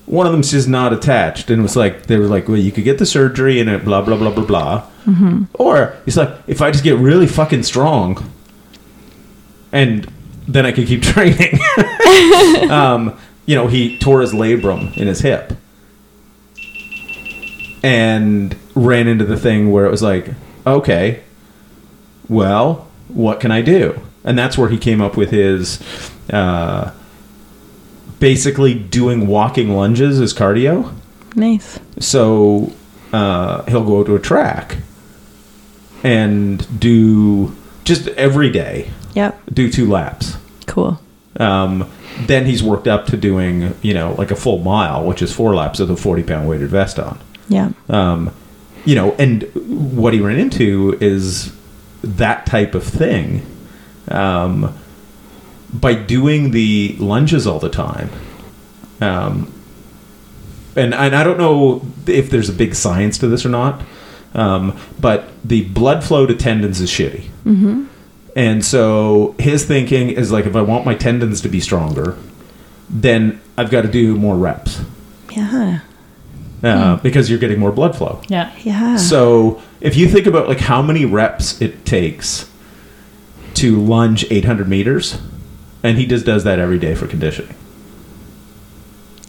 One 0.06 0.26
of 0.26 0.34
them's 0.34 0.52
just 0.52 0.68
not 0.68 0.91
attached, 0.93 1.49
and 1.49 1.60
it 1.60 1.64
was 1.64 1.76
like 1.76 2.08
they 2.08 2.18
were 2.18 2.26
like, 2.28 2.47
well, 2.47 2.58
you 2.58 2.72
could 2.72 2.84
get 2.84 2.97
the 2.97 3.06
surgery 3.06 3.60
and 3.60 3.70
it, 3.70 3.86
blah 3.86 4.02
blah 4.02 4.18
blah 4.18 4.32
blah 4.32 4.45
blah. 4.45 4.88
Or 5.54 5.95
it's 6.06 6.18
like, 6.18 6.30
if 6.47 6.62
I 6.62 6.72
just 6.72 6.84
get 6.84 6.97
really 6.97 7.28
fucking 7.28 7.64
strong, 7.64 8.30
and 9.72 10.12
then 10.47 10.66
I 10.66 10.72
could 10.72 10.88
keep 10.88 11.02
training. 11.14 11.60
um, 12.70 13.18
you 13.45 13.56
know, 13.56 13.68
he 13.68 13.97
tore 13.97 14.22
his 14.22 14.34
labrum 14.34 14.95
in 14.97 15.08
his 15.08 15.22
hip, 15.22 15.54
and 17.84 18.56
ran 18.76 19.08
into 19.08 19.26
the 19.26 19.38
thing 19.38 19.72
where 19.72 19.86
it 19.86 19.91
was 19.91 20.02
like, 20.02 20.30
okay, 20.66 21.24
well, 22.28 22.88
what 23.08 23.39
can 23.39 23.52
I 23.52 23.62
do? 23.62 23.99
And 24.24 24.38
that's 24.38 24.58
where 24.58 24.70
he 24.70 24.78
came 24.78 25.02
up 25.02 25.18
with 25.18 25.32
his 25.32 25.82
uh, 26.30 26.91
basically 28.22 28.74
doing 28.74 29.28
walking 29.28 29.76
lunges 29.76 30.22
as 30.22 30.34
cardio. 30.34 30.94
Nice. 31.36 31.78
So 32.00 32.72
uh, 33.12 33.64
he'll 33.64 33.84
go 33.84 34.04
to 34.06 34.16
a 34.16 34.20
track 34.20 34.78
and 36.04 36.80
do 36.80 37.56
just 37.84 38.08
every 38.10 38.50
day, 38.50 38.92
Yep. 39.16 39.42
do 39.54 39.70
two 39.72 39.90
laps. 39.90 40.38
Cool. 40.68 41.02
Um, 41.40 41.90
then 42.22 42.46
he's 42.46 42.62
worked 42.62 42.88
up 42.88 43.06
to 43.08 43.18
doing, 43.18 43.74
you 43.82 43.94
know, 43.94 44.14
like 44.18 44.32
a 44.32 44.36
full 44.36 44.60
mile, 44.60 45.06
which 45.06 45.22
is 45.22 45.34
four 45.34 45.56
laps 45.56 45.80
with 45.80 45.90
a 45.92 45.98
40 45.98 46.24
pound 46.24 46.48
weighted 46.48 46.70
vest 46.70 47.00
on. 47.00 47.20
Yeah. 47.50 47.72
Um, 47.90 48.32
you 48.86 48.96
know, 48.96 49.14
and 49.14 49.44
what 49.54 50.14
he 50.14 50.20
ran 50.20 50.38
into 50.40 50.98
is 51.02 51.54
that 52.04 52.46
type 52.46 52.76
of 52.76 52.84
thing. 52.84 53.46
Um, 54.10 54.78
by 55.74 55.94
doing 55.94 56.52
the 56.52 56.96
lunges 57.00 57.48
all 57.48 57.60
the 57.60 57.70
time, 57.70 58.10
um, 59.00 59.52
and 60.76 60.94
and 60.94 61.16
I 61.16 61.24
don't 61.24 61.38
know 61.38 61.82
if 62.08 62.30
there's 62.30 62.50
a 62.50 62.54
big 62.54 62.76
science 62.76 63.18
to 63.20 63.28
this 63.28 63.46
or 63.46 63.50
not, 63.50 63.82
um, 64.34 64.78
but 65.00 65.30
the 65.44 65.64
blood 65.66 66.04
flow 66.04 66.26
to 66.26 66.36
tendons 66.36 66.80
is 66.82 66.90
shitty. 66.90 67.24
Mm-hmm. 67.46 67.86
And 68.36 68.64
so 68.64 69.36
his 69.40 69.66
thinking 69.66 70.10
is 70.10 70.32
like, 70.32 70.46
if 70.46 70.56
I 70.56 70.62
want 70.62 70.86
my 70.86 70.96
tendons 70.96 71.42
to 71.42 71.50
be 71.50 71.60
stronger, 71.60 72.18
then 72.90 73.42
I've 73.58 73.70
got 73.70 73.82
to 73.82 73.90
do 73.92 74.16
more 74.16 74.38
reps 74.38 74.80
Yeah. 75.32 75.80
uh, 76.64 76.96
because 76.98 77.30
you're 77.30 77.40
getting 77.40 77.60
more 77.60 77.74
blood 77.74 77.94
flow. 77.98 78.22
Yeah. 78.30 78.54
Yeah. 78.64 78.96
So 78.96 79.62
if 79.82 79.98
you 79.98 80.08
think 80.08 80.28
about 80.28 80.48
like 80.48 80.60
how 80.62 80.82
many 80.82 81.04
reps 81.04 81.62
it 81.62 81.86
takes 81.86 82.50
to 83.56 83.76
lunge 83.82 84.26
800 84.32 84.68
meters, 84.70 85.20
and 85.84 85.98
he 85.98 86.06
just 86.06 86.26
does 86.26 86.44
that 86.44 86.60
every 86.60 86.80
day 86.80 86.96
for 86.96 87.08
conditioning. 87.08 87.56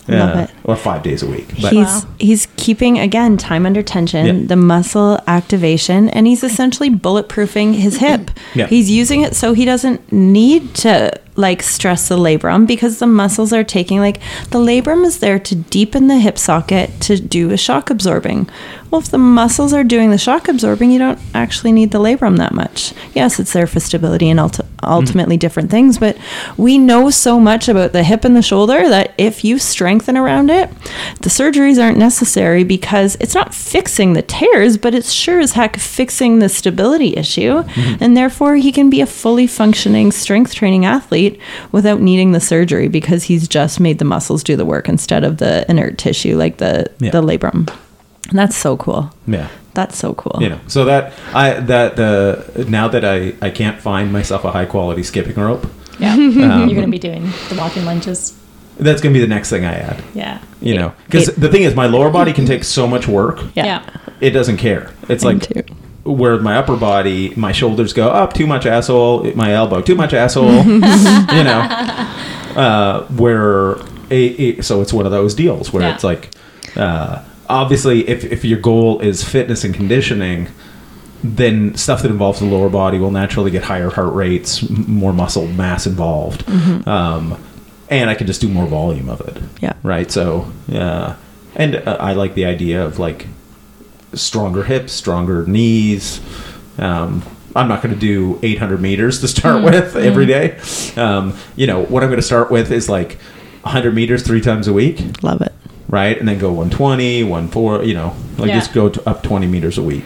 Love 0.08 0.36
it. 0.36 0.50
Or 0.64 0.74
five 0.74 1.02
days 1.04 1.22
a 1.22 1.26
week. 1.26 1.46
But 1.60 1.72
he's 1.72 1.86
Wow. 1.86 2.02
he's 2.18 2.48
keeping 2.56 2.98
again 2.98 3.36
time 3.36 3.64
under 3.64 3.82
tension, 3.82 4.26
Yeah. 4.26 4.46
the 4.48 4.56
muscle 4.56 5.20
activation, 5.28 6.08
and 6.08 6.26
he's 6.26 6.42
essentially 6.42 6.90
bulletproofing 6.90 7.74
his 7.74 7.98
hip. 7.98 8.30
Yeah. 8.54 8.66
He's 8.66 8.90
using 8.90 9.20
it 9.22 9.36
so 9.36 9.52
he 9.54 9.64
doesn't 9.64 10.12
need 10.12 10.74
to 10.74 11.12
like 11.34 11.62
stress 11.62 12.08
the 12.08 12.16
labrum 12.16 12.66
because 12.66 12.98
the 12.98 13.06
muscles 13.06 13.52
are 13.52 13.64
taking 13.64 14.00
like 14.00 14.20
the 14.50 14.58
labrum 14.58 15.04
is 15.04 15.20
there 15.20 15.38
to 15.38 15.54
deepen 15.54 16.06
the 16.06 16.18
hip 16.18 16.38
socket 16.38 16.90
to 17.00 17.18
do 17.18 17.50
a 17.50 17.56
shock 17.56 17.90
absorbing. 17.90 18.48
Well, 18.90 19.00
if 19.00 19.08
the 19.08 19.16
muscles 19.16 19.72
are 19.72 19.84
doing 19.84 20.10
the 20.10 20.18
shock 20.18 20.48
absorbing, 20.48 20.90
you 20.90 20.98
don't 20.98 21.18
actually 21.32 21.72
need 21.72 21.92
the 21.92 21.98
labrum 21.98 22.36
that 22.36 22.52
much. 22.52 22.92
Yes, 23.14 23.40
it's 23.40 23.54
there 23.54 23.66
for 23.66 23.80
stability 23.80 24.28
and 24.28 24.38
ulti- 24.38 24.66
ultimately 24.82 25.38
different 25.38 25.70
things, 25.70 25.96
but 25.96 26.18
we 26.58 26.76
know 26.76 27.08
so 27.08 27.40
much 27.40 27.70
about 27.70 27.92
the 27.92 28.04
hip 28.04 28.22
and 28.26 28.36
the 28.36 28.42
shoulder 28.42 28.86
that 28.90 29.14
if 29.16 29.44
you 29.44 29.58
strengthen 29.58 30.18
around 30.18 30.50
it, 30.50 30.68
the 31.22 31.30
surgeries 31.30 31.82
aren't 31.82 31.96
necessary 31.96 32.64
because 32.64 33.16
it's 33.18 33.34
not 33.34 33.54
fixing 33.54 34.12
the 34.12 34.20
tears, 34.20 34.76
but 34.76 34.94
it's 34.94 35.10
sure 35.10 35.40
as 35.40 35.52
heck 35.52 35.78
fixing 35.78 36.40
the 36.40 36.50
stability 36.50 37.16
issue. 37.16 37.62
Mm-hmm. 37.62 38.04
And 38.04 38.14
therefore, 38.14 38.56
he 38.56 38.72
can 38.72 38.90
be 38.90 39.00
a 39.00 39.06
fully 39.06 39.46
functioning 39.46 40.12
strength 40.12 40.54
training 40.54 40.84
athlete 40.84 41.21
without 41.72 42.00
needing 42.00 42.32
the 42.32 42.40
surgery 42.40 42.88
because 42.88 43.24
he's 43.24 43.48
just 43.48 43.80
made 43.80 43.98
the 43.98 44.04
muscles 44.04 44.42
do 44.44 44.56
the 44.56 44.64
work 44.64 44.88
instead 44.88 45.24
of 45.24 45.36
the 45.38 45.64
inert 45.70 45.98
tissue 45.98 46.36
like 46.36 46.56
the, 46.58 46.86
Yeah. 47.00 47.10
the 47.12 47.22
labrum. 47.22 47.68
And 48.30 48.38
that's 48.38 48.56
so 48.56 48.76
cool. 48.76 49.12
yeah. 49.26 49.48
That's 49.74 49.96
so 49.96 50.12
cool. 50.12 50.42
You 50.42 50.50
know, 50.50 50.60
so 50.66 50.84
that 50.84 51.14
I 51.32 51.54
that 51.54 51.96
the 51.96 52.66
now 52.68 52.88
that 52.88 53.04
I 53.06 53.32
I 53.40 53.48
can't 53.48 53.80
find 53.80 54.12
myself 54.12 54.44
a 54.44 54.50
high 54.50 54.66
quality 54.66 55.02
skipping 55.02 55.34
rope, 55.42 55.66
Yeah. 55.98 56.12
Um, 56.16 56.30
You're 56.38 56.76
going 56.76 56.82
to 56.82 56.88
be 56.88 56.98
doing 56.98 57.22
the 57.48 57.54
walking 57.56 57.86
lunges. 57.86 58.34
that's 58.78 59.00
gonna 59.00 59.14
be 59.14 59.20
the 59.20 59.26
next 59.36 59.48
thing 59.48 59.64
I 59.64 59.74
add. 59.74 60.02
Yeah. 60.14 60.40
You 60.60 60.74
know, 60.76 60.92
because 61.06 61.28
the 61.36 61.48
thing 61.48 61.62
is, 61.62 61.74
my 61.74 61.86
lower 61.86 62.10
body 62.10 62.32
can 62.34 62.44
take 62.44 62.64
so 62.64 62.86
much 62.86 63.08
work. 63.08 63.40
Yeah. 63.54 63.64
Yeah. 63.64 63.82
It 64.20 64.30
doesn't 64.30 64.58
care. 64.58 64.90
It's 65.08 65.24
Mine 65.24 65.38
like 65.38 65.66
too. 65.66 65.71
Where 66.04 66.38
my 66.40 66.56
upper 66.56 66.76
body, 66.76 67.32
my 67.36 67.52
shoulders 67.52 67.92
go 67.92 68.08
up 68.08 68.32
too 68.32 68.46
much 68.46 68.66
asshole, 68.66 69.24
my 69.34 69.52
elbow 69.52 69.80
too 69.80 69.94
much 69.94 70.12
asshole. 70.12 70.52
you 70.64 70.80
know, 71.44 71.60
uh, 72.56 73.06
where 73.08 73.76
a, 74.10 74.58
a, 74.58 74.60
so 74.62 74.80
it's 74.82 74.92
one 74.92 75.06
of 75.06 75.12
those 75.12 75.34
deals 75.34 75.72
where 75.72 75.82
Yeah. 75.82 75.94
it's 75.94 76.04
like, 76.04 76.30
uh, 76.76 77.22
obviously, 77.48 78.08
if 78.08 78.24
if 78.24 78.44
your 78.44 78.58
goal 78.58 79.00
is 79.00 79.22
fitness 79.24 79.64
and 79.64 79.74
conditioning. 79.74 80.48
Then 81.24 81.76
stuff 81.76 82.02
that 82.02 82.10
involves 82.10 82.40
the 82.40 82.46
lower 82.46 82.68
body 82.68 82.98
will 82.98 83.12
naturally 83.12 83.52
get 83.52 83.62
higher 83.62 83.90
heart 83.90 84.12
rates, 84.12 84.60
m- 84.68 84.86
more 84.88 85.12
muscle 85.12 85.46
mass 85.46 85.86
involved, 85.86 86.42
um, 86.88 87.40
and 87.88 88.10
I 88.10 88.16
can 88.16 88.26
just 88.26 88.40
do 88.40 88.48
more 88.48 88.66
volume 88.66 89.08
of 89.08 89.20
it 89.20 89.40
Yeah. 89.60 89.74
right? 89.84 90.10
So, 90.10 90.50
yeah, 90.66 91.14
and 91.54 91.76
uh, 91.76 91.96
I 92.00 92.14
like 92.14 92.34
the 92.34 92.44
idea 92.44 92.84
of 92.84 92.98
like 92.98 93.28
stronger 94.14 94.62
hips, 94.64 94.92
stronger 94.92 95.46
knees. 95.46 96.20
Um, 96.78 97.22
I'm 97.54 97.68
not 97.68 97.82
going 97.82 97.94
to 97.94 98.00
do 98.00 98.38
800 98.42 98.80
meters 98.80 99.20
to 99.20 99.28
start 99.28 99.62
with 99.62 99.94
every 99.96 100.26
day. 100.26 100.58
Um, 100.96 101.36
you 101.56 101.66
know, 101.66 101.84
what 101.84 102.02
I'm 102.02 102.08
going 102.08 102.20
to 102.20 102.26
start 102.26 102.50
with 102.50 102.70
is 102.72 102.88
like 102.88 103.18
100 103.62 103.94
meters 103.94 104.22
three 104.22 104.40
times 104.40 104.68
a 104.68 104.72
week, 104.72 105.22
Love 105.22 105.42
it. 105.42 105.52
right? 105.88 106.18
And 106.18 106.26
then 106.26 106.38
go 106.38 106.48
120, 106.52 107.22
14, 107.48 107.86
you 107.88 107.94
know, 107.94 108.14
like 108.38 108.48
Yeah. 108.48 108.58
just 108.58 108.72
go 108.72 108.86
up 109.06 109.22
20 109.22 109.46
meters 109.46 109.76
a 109.78 109.82
week. 109.82 110.04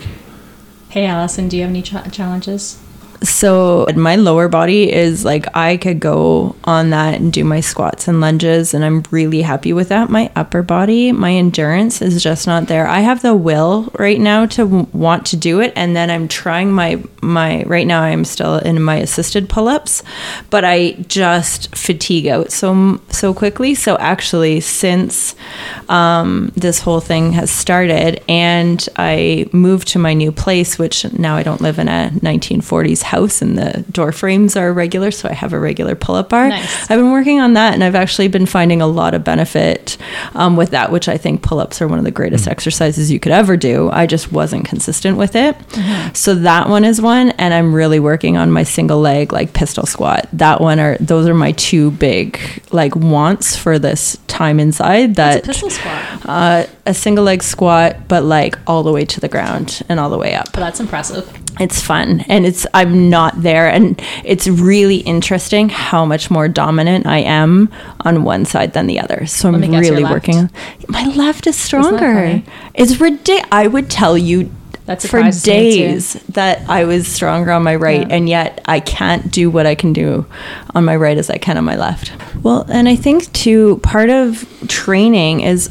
Hey, 0.88 1.06
Allison, 1.06 1.48
do 1.48 1.56
you 1.56 1.62
have 1.62 1.70
any 1.70 1.82
ch- 1.82 1.94
challenges? 2.12 2.78
So 3.22 3.86
my 3.96 4.16
lower 4.16 4.48
body 4.48 4.92
is 4.92 5.24
like 5.24 5.46
I 5.56 5.76
could 5.76 6.00
go 6.00 6.54
on 6.64 6.90
that 6.90 7.14
and 7.14 7.32
do 7.32 7.44
my 7.44 7.60
squats 7.60 8.08
and 8.08 8.20
lunges 8.20 8.74
and 8.74 8.84
I'm 8.84 9.02
really 9.10 9.42
happy 9.42 9.72
with 9.72 9.88
that. 9.88 10.10
My 10.10 10.30
upper 10.36 10.62
body, 10.62 11.12
my 11.12 11.32
endurance 11.32 12.02
is 12.02 12.22
just 12.22 12.46
not 12.46 12.68
there. 12.68 12.86
I 12.86 13.00
have 13.00 13.22
the 13.22 13.34
will 13.34 13.90
right 13.98 14.20
now 14.20 14.46
to 14.46 14.66
want 14.92 15.26
to 15.26 15.36
do 15.36 15.60
it 15.60 15.72
and 15.76 15.96
then 15.96 16.10
I'm 16.10 16.28
trying 16.28 16.72
my 16.72 17.02
my 17.22 17.62
right 17.64 17.86
now 17.86 18.02
I'm 18.02 18.24
still 18.24 18.58
in 18.58 18.82
my 18.82 18.96
assisted 18.96 19.48
pull-ups, 19.48 20.02
but 20.50 20.64
I 20.64 20.92
just 21.08 21.74
fatigue 21.74 22.26
out 22.26 22.52
so 22.52 23.00
so 23.10 23.32
quickly. 23.32 23.74
So 23.74 23.96
actually 23.98 24.60
since 24.60 25.34
um, 25.88 26.52
this 26.54 26.80
whole 26.80 27.00
thing 27.00 27.32
has 27.32 27.50
started 27.50 28.22
and 28.28 28.86
I 28.96 29.48
moved 29.52 29.88
to 29.88 29.98
my 29.98 30.12
new 30.12 30.32
place, 30.32 30.78
which 30.78 31.10
now 31.18 31.36
I 31.36 31.42
don't 31.42 31.60
live 31.60 31.78
in 31.78 31.88
a 31.88 32.10
1940s 32.14 33.05
house 33.06 33.40
and 33.42 33.56
the 33.56 33.84
door 33.90 34.12
frames 34.12 34.56
are 34.56 34.72
regular, 34.72 35.10
so 35.10 35.28
I 35.28 35.32
have 35.32 35.52
a 35.52 35.58
regular 35.58 35.94
pull 35.94 36.14
up 36.14 36.28
bar. 36.28 36.48
Nice. 36.48 36.90
I've 36.90 36.98
been 36.98 37.12
working 37.12 37.40
on 37.40 37.54
that 37.54 37.74
and 37.74 37.82
I've 37.82 37.94
actually 37.94 38.28
been 38.28 38.46
finding 38.46 38.82
a 38.82 38.86
lot 38.86 39.14
of 39.14 39.24
benefit 39.24 39.96
um, 40.34 40.56
with 40.56 40.70
that, 40.70 40.92
which 40.92 41.08
I 41.08 41.16
think 41.16 41.42
pull 41.42 41.60
ups 41.60 41.80
are 41.80 41.88
one 41.88 41.98
of 41.98 42.04
the 42.04 42.10
greatest 42.10 42.46
exercises 42.48 43.10
you 43.10 43.18
could 43.20 43.32
ever 43.32 43.56
do. 43.56 43.90
I 43.90 44.06
just 44.06 44.30
wasn't 44.32 44.64
consistent 44.66 45.16
with 45.16 45.34
it. 45.36 45.56
So 46.16 46.34
that 46.34 46.68
one 46.68 46.84
is 46.84 47.00
one. 47.00 47.30
And 47.30 47.54
I'm 47.54 47.74
really 47.74 48.00
working 48.00 48.36
on 48.36 48.50
my 48.50 48.62
single 48.64 49.00
leg, 49.00 49.32
like 49.32 49.52
pistol 49.52 49.86
squat. 49.86 50.28
That 50.32 50.60
one 50.60 50.78
are, 50.80 50.96
those 50.98 51.26
are 51.28 51.34
my 51.34 51.52
two 51.52 51.90
big 51.92 52.38
like 52.72 52.94
wants 52.96 53.56
for 53.56 53.78
this 53.78 54.18
time 54.26 54.58
inside 54.60 55.14
that 55.16 55.38
It's 55.38 55.46
a 55.46 55.50
pistol 55.52 55.70
squat. 55.70 56.26
uh, 56.26 56.66
a 56.86 56.94
single 56.94 57.24
leg 57.24 57.42
squat, 57.42 58.08
but 58.08 58.22
like 58.24 58.58
all 58.66 58.82
the 58.82 58.92
way 58.92 59.04
to 59.04 59.20
the 59.20 59.28
ground 59.28 59.82
and 59.88 59.98
all 60.00 60.08
the 60.10 60.18
way 60.18 60.34
up. 60.34 60.52
That's 60.52 60.80
impressive. 60.80 61.28
It's 61.58 61.80
fun 61.80 62.20
and 62.28 62.44
it's 62.44 62.66
I'm 62.74 63.08
not 63.08 63.40
there 63.42 63.66
and 63.68 63.98
it's 64.24 64.46
really 64.46 64.96
interesting 64.98 65.70
how 65.70 66.04
much 66.04 66.30
more 66.30 66.48
dominant 66.48 67.06
I 67.06 67.18
am 67.20 67.70
on 68.00 68.24
one 68.24 68.44
side 68.44 68.74
than 68.74 68.86
the 68.86 69.00
other. 69.00 69.24
So 69.26 69.48
I'm 69.48 69.60
Let 69.60 69.70
guess, 69.70 69.80
really 69.88 70.04
working. 70.04 70.50
My 70.88 71.06
left 71.14 71.46
is 71.46 71.56
stronger. 71.56 72.42
It's 72.74 73.00
ridiculous. 73.00 73.48
I 73.50 73.68
would 73.68 73.88
tell 73.88 74.18
you 74.18 74.50
That 74.84 75.00
for 75.00 75.08
surprises 75.08 75.46
me, 75.46 75.52
too. 75.54 75.60
days 75.88 76.12
that 76.28 76.68
I 76.68 76.84
was 76.84 77.08
stronger 77.08 77.50
on 77.52 77.62
my 77.62 77.74
right, 77.74 78.02
Yeah. 78.06 78.14
and 78.14 78.28
yet 78.28 78.60
I 78.66 78.80
can't 78.80 79.32
do 79.32 79.48
what 79.48 79.64
I 79.64 79.74
can 79.74 79.94
do 79.94 80.26
on 80.74 80.84
my 80.84 80.94
right 80.94 81.16
as 81.16 81.30
I 81.30 81.38
can 81.38 81.56
on 81.56 81.64
my 81.64 81.76
left. 81.76 82.12
Well, 82.42 82.66
and 82.68 82.86
I 82.86 82.96
think 82.96 83.32
too, 83.32 83.78
part 83.82 84.10
of 84.10 84.44
training 84.68 85.40
is 85.40 85.70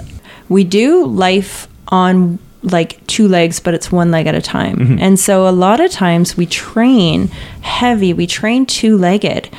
we 0.50 0.64
do 0.64 1.06
life 1.06 1.68
on 1.88 2.40
like 2.66 3.06
two 3.06 3.28
legs, 3.28 3.60
but 3.60 3.74
it's 3.74 3.92
one 3.92 4.12
leg 4.12 4.26
at 4.28 4.34
a 4.36 4.42
time. 4.42 4.78
Mm-hmm. 4.78 5.00
And 5.00 5.20
so 5.20 5.48
a 5.48 5.52
lot 5.52 5.80
of 5.80 5.92
times 5.92 6.36
we 6.36 6.46
train 6.46 7.28
heavy, 7.62 8.14
we 8.14 8.26
train 8.26 8.66
two 8.66 8.98
legged, 8.98 9.50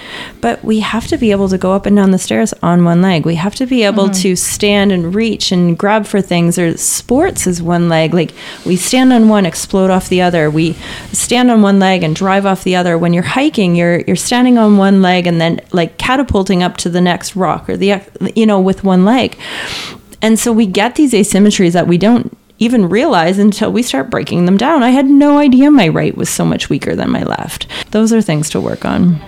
but 0.40 0.62
we 0.64 0.80
have 0.80 1.06
to 1.08 1.16
be 1.16 1.30
able 1.30 1.48
to 1.48 1.58
go 1.58 1.72
up 1.72 1.86
and 1.86 1.96
down 1.96 2.10
the 2.10 2.18
stairs 2.18 2.52
on 2.62 2.84
one 2.84 3.02
leg. 3.02 3.24
We 3.24 3.36
have 3.36 3.54
to 3.56 3.66
be 3.66 3.84
able 3.84 4.04
mm-hmm. 4.04 4.22
to 4.22 4.36
stand 4.36 4.90
and 4.92 5.14
reach 5.14 5.52
and 5.52 5.78
grab 5.78 6.06
for 6.06 6.20
things. 6.20 6.58
Or 6.58 6.76
sports 6.76 7.46
is 7.46 7.62
one 7.62 7.88
leg. 7.88 8.12
Like 8.12 8.32
we 8.64 8.76
stand 8.76 9.12
on 9.12 9.28
one, 9.28 9.46
explode 9.46 9.90
off 9.90 10.08
the 10.08 10.22
other. 10.22 10.50
We 10.50 10.72
stand 11.12 11.50
on 11.50 11.62
one 11.62 11.78
leg 11.78 12.02
and 12.02 12.14
drive 12.14 12.44
off 12.44 12.64
the 12.64 12.76
other. 12.76 12.98
When 12.98 13.12
you're 13.12 13.22
hiking, 13.22 13.76
you're 13.76 14.00
you're 14.00 14.16
standing 14.16 14.58
on 14.58 14.76
one 14.78 15.00
leg 15.00 15.26
and 15.26 15.40
then 15.40 15.60
like 15.72 15.96
catapulting 15.98 16.62
up 16.62 16.76
to 16.78 16.88
the 16.88 17.00
next 17.00 17.36
rock 17.36 17.68
or 17.68 17.76
the 17.76 18.00
you 18.34 18.46
know 18.46 18.60
with 18.60 18.82
one 18.82 19.04
leg. 19.04 19.38
And 20.26 20.40
so 20.40 20.52
we 20.52 20.66
get 20.66 20.96
these 20.96 21.12
asymmetries 21.12 21.74
that 21.74 21.86
we 21.86 21.98
don't 21.98 22.36
even 22.58 22.88
realize 22.88 23.38
until 23.38 23.70
we 23.70 23.84
start 23.84 24.10
breaking 24.10 24.44
them 24.44 24.56
down. 24.56 24.82
I 24.82 24.90
had 24.90 25.06
no 25.06 25.38
idea 25.38 25.70
my 25.70 25.86
right 25.86 26.16
was 26.16 26.28
so 26.28 26.44
much 26.44 26.68
weaker 26.68 26.96
than 26.96 27.10
my 27.10 27.22
left. 27.22 27.68
Those 27.92 28.12
are 28.12 28.20
things 28.20 28.50
to 28.50 28.60
work 28.60 28.84
on. 28.84 29.20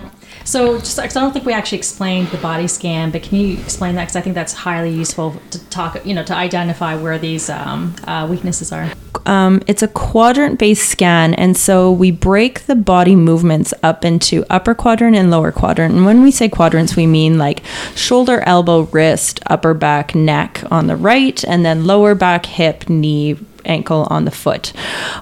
So, 0.48 0.78
just 0.78 0.96
'cause 0.96 1.14
I 1.14 1.20
don't 1.20 1.32
think 1.32 1.44
we 1.44 1.52
actually 1.52 1.76
explained 1.76 2.28
the 2.28 2.38
body 2.38 2.66
scan, 2.68 3.10
but 3.10 3.22
can 3.22 3.38
you 3.38 3.58
explain 3.58 3.96
that? 3.96 4.04
Because 4.04 4.16
I 4.16 4.22
think 4.22 4.34
that's 4.34 4.54
highly 4.54 4.88
useful 4.88 5.34
to 5.50 5.58
talk, 5.68 6.00
you 6.06 6.14
know, 6.14 6.22
to 6.22 6.34
identify 6.34 6.96
where 6.96 7.18
these 7.18 7.50
um, 7.50 7.94
uh, 8.06 8.26
weaknesses 8.30 8.72
are. 8.72 8.88
Um, 9.26 9.60
it's 9.66 9.82
a 9.82 9.88
quadrant 9.88 10.58
based 10.58 10.88
scan, 10.88 11.34
and 11.34 11.54
so 11.54 11.92
we 11.92 12.10
break 12.10 12.64
the 12.64 12.74
body 12.74 13.14
movements 13.14 13.74
up 13.82 14.06
into 14.06 14.46
upper 14.48 14.74
quadrant 14.74 15.16
and 15.16 15.30
lower 15.30 15.52
quadrant. 15.52 15.94
And 15.94 16.06
when 16.06 16.22
we 16.22 16.30
say 16.30 16.48
quadrants, 16.48 16.96
we 16.96 17.06
mean 17.06 17.36
like 17.36 17.62
shoulder, 17.94 18.40
elbow, 18.46 18.88
wrist, 18.90 19.40
upper 19.48 19.74
back, 19.74 20.14
neck 20.14 20.64
on 20.70 20.86
the 20.86 20.96
right, 20.96 21.44
and 21.44 21.62
then 21.62 21.84
lower 21.84 22.14
back, 22.14 22.46
hip, 22.46 22.88
knee, 22.88 23.36
ankle 23.68 24.06
on 24.10 24.24
the 24.24 24.30
foot. 24.30 24.72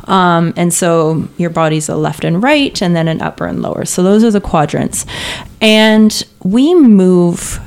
Um, 0.04 0.54
and 0.56 0.72
so 0.72 1.28
your 1.36 1.50
body's 1.50 1.88
a 1.88 1.96
left 1.96 2.24
and 2.24 2.42
right, 2.42 2.80
and 2.80 2.94
then 2.94 3.08
an 3.08 3.20
upper 3.20 3.46
and 3.46 3.62
lower. 3.62 3.84
So 3.84 4.02
those 4.02 4.24
are 4.24 4.30
the 4.30 4.40
quadrants. 4.40 5.04
And 5.60 6.24
we 6.42 6.74
move 6.74 7.60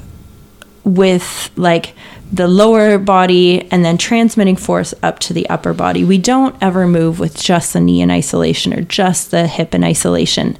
with 0.83 1.51
like 1.55 1.93
the 2.31 2.47
lower 2.47 2.97
body 2.99 3.69
and 3.71 3.83
then 3.83 3.97
transmitting 3.97 4.55
force 4.55 4.93
up 5.01 5.19
to 5.19 5.33
the 5.33 5.49
upper 5.49 5.73
body. 5.73 6.03
We 6.03 6.19
don't 6.19 6.55
ever 6.61 6.87
move 6.87 7.19
with 7.19 7.35
just 7.35 7.73
the 7.73 7.79
knee 7.79 8.01
in 8.01 8.11
isolation 8.11 8.73
or 8.73 8.81
just 8.81 9.31
the 9.31 9.47
hip 9.47 9.73
in 9.73 9.83
isolation. 9.83 10.57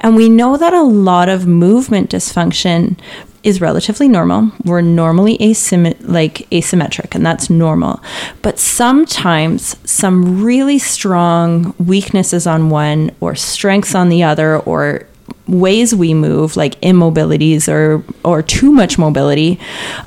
And 0.00 0.16
we 0.16 0.28
know 0.28 0.56
that 0.56 0.74
a 0.74 0.82
lot 0.82 1.28
of 1.28 1.46
movement 1.46 2.10
dysfunction 2.10 2.98
is 3.42 3.60
relatively 3.60 4.08
normal. 4.08 4.52
We're 4.64 4.80
normally 4.80 5.36
asym- 5.38 5.96
like 6.00 6.48
asymmetric 6.50 7.14
and 7.14 7.24
that's 7.24 7.50
normal. 7.50 8.00
But 8.42 8.58
sometimes 8.58 9.76
some 9.88 10.42
really 10.42 10.78
strong 10.78 11.74
weaknesses 11.78 12.46
on 12.46 12.70
one 12.70 13.10
or 13.20 13.34
strengths 13.34 13.94
on 13.94 14.08
the 14.08 14.22
other 14.22 14.58
or 14.58 15.06
ways 15.48 15.94
we 15.94 16.14
move 16.14 16.56
like 16.56 16.76
immobilities 16.82 17.68
or 17.68 18.02
or 18.24 18.42
too 18.42 18.70
much 18.70 18.96
mobility 18.96 19.58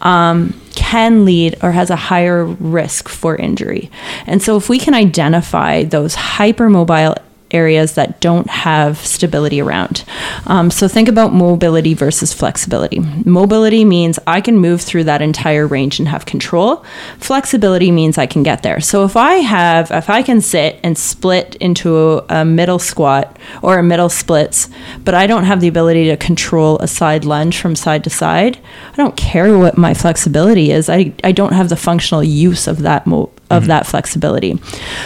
um, 0.02 0.60
can 0.76 1.26
lead 1.26 1.56
or 1.62 1.72
has 1.72 1.90
a 1.90 1.96
higher 1.96 2.46
risk 2.46 3.10
for 3.10 3.36
injury 3.36 3.92
and 4.28 4.42
so 4.42 4.56
if 4.56 4.70
we 4.70 4.80
can 4.80 4.94
identify 4.94 5.84
those 5.84 6.16
hypermobile 6.16 7.18
areas 7.56 7.94
that 7.94 8.20
don't 8.20 8.50
have 8.50 8.98
stability 8.98 9.62
around. 9.62 10.04
Um, 10.46 10.70
so 10.70 10.88
think 10.88 11.08
about 11.08 11.34
mobility 11.34 11.94
versus 11.94 12.34
flexibility. 12.34 13.00
Mobility 13.26 13.86
means 13.86 14.20
I 14.28 14.42
can 14.42 14.58
move 14.58 14.82
through 14.82 15.06
that 15.06 15.22
entire 15.22 15.66
range 15.66 16.00
and 16.00 16.08
have 16.08 16.26
control. 16.26 16.86
Flexibility 17.18 17.92
means 17.92 18.18
I 18.18 18.28
can 18.28 18.44
get 18.44 18.62
there. 18.62 18.80
So 18.82 19.06
if 19.06 19.16
I 19.16 19.36
have, 19.36 19.92
if 19.92 20.10
I 20.10 20.22
can 20.22 20.42
sit 20.42 20.80
and 20.84 20.98
split 20.98 21.56
into 21.56 21.90
a, 21.98 22.42
a 22.42 22.46
middle 22.46 22.80
squat 22.80 23.38
or 23.62 23.80
a 23.80 23.84
middle 23.84 24.10
splits, 24.10 24.70
but 25.04 25.14
I 25.14 25.28
don't 25.28 25.46
have 25.46 25.62
the 25.62 25.68
ability 25.68 26.06
to 26.10 26.18
control 26.18 26.78
a 26.80 26.88
side 26.88 27.26
lunge 27.26 27.58
from 27.62 27.76
side 27.76 28.04
to 28.04 28.10
side, 28.10 28.58
I 28.94 28.96
don't 28.96 29.16
care 29.16 29.58
what 29.58 29.78
my 29.78 29.94
flexibility 29.94 30.72
is. 30.72 30.90
I, 30.90 31.14
I 31.24 31.32
don't 31.32 31.54
have 31.54 31.70
the 31.70 31.76
functional 31.76 32.24
use 32.24 32.68
of 32.68 32.80
that 32.80 33.08
mo- 33.08 33.32
of 33.52 33.68
that 33.68 33.86
flexibility. 33.86 34.60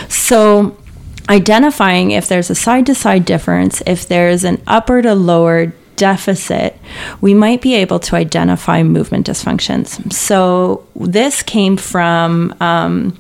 So 0.08 0.78
identifying 1.30 2.12
if 2.12 2.28
there's 2.28 2.50
a 2.50 2.56
side 2.56 2.88
to 2.88 2.96
side 2.96 3.26
difference, 3.26 3.82
if 3.86 4.08
there's 4.08 4.44
an 4.44 4.62
upper 4.68 5.02
to 5.02 5.14
lower 5.14 5.72
deficit, 6.00 6.80
we 7.20 7.34
might 7.34 7.62
be 7.62 7.76
able 7.76 8.00
to 8.00 8.16
identify 8.16 8.82
movement 8.82 9.28
dysfunctions. 9.28 10.12
So, 10.14 10.88
this 10.96 11.44
came 11.44 11.76
from 11.76 12.56
um, 12.62 13.18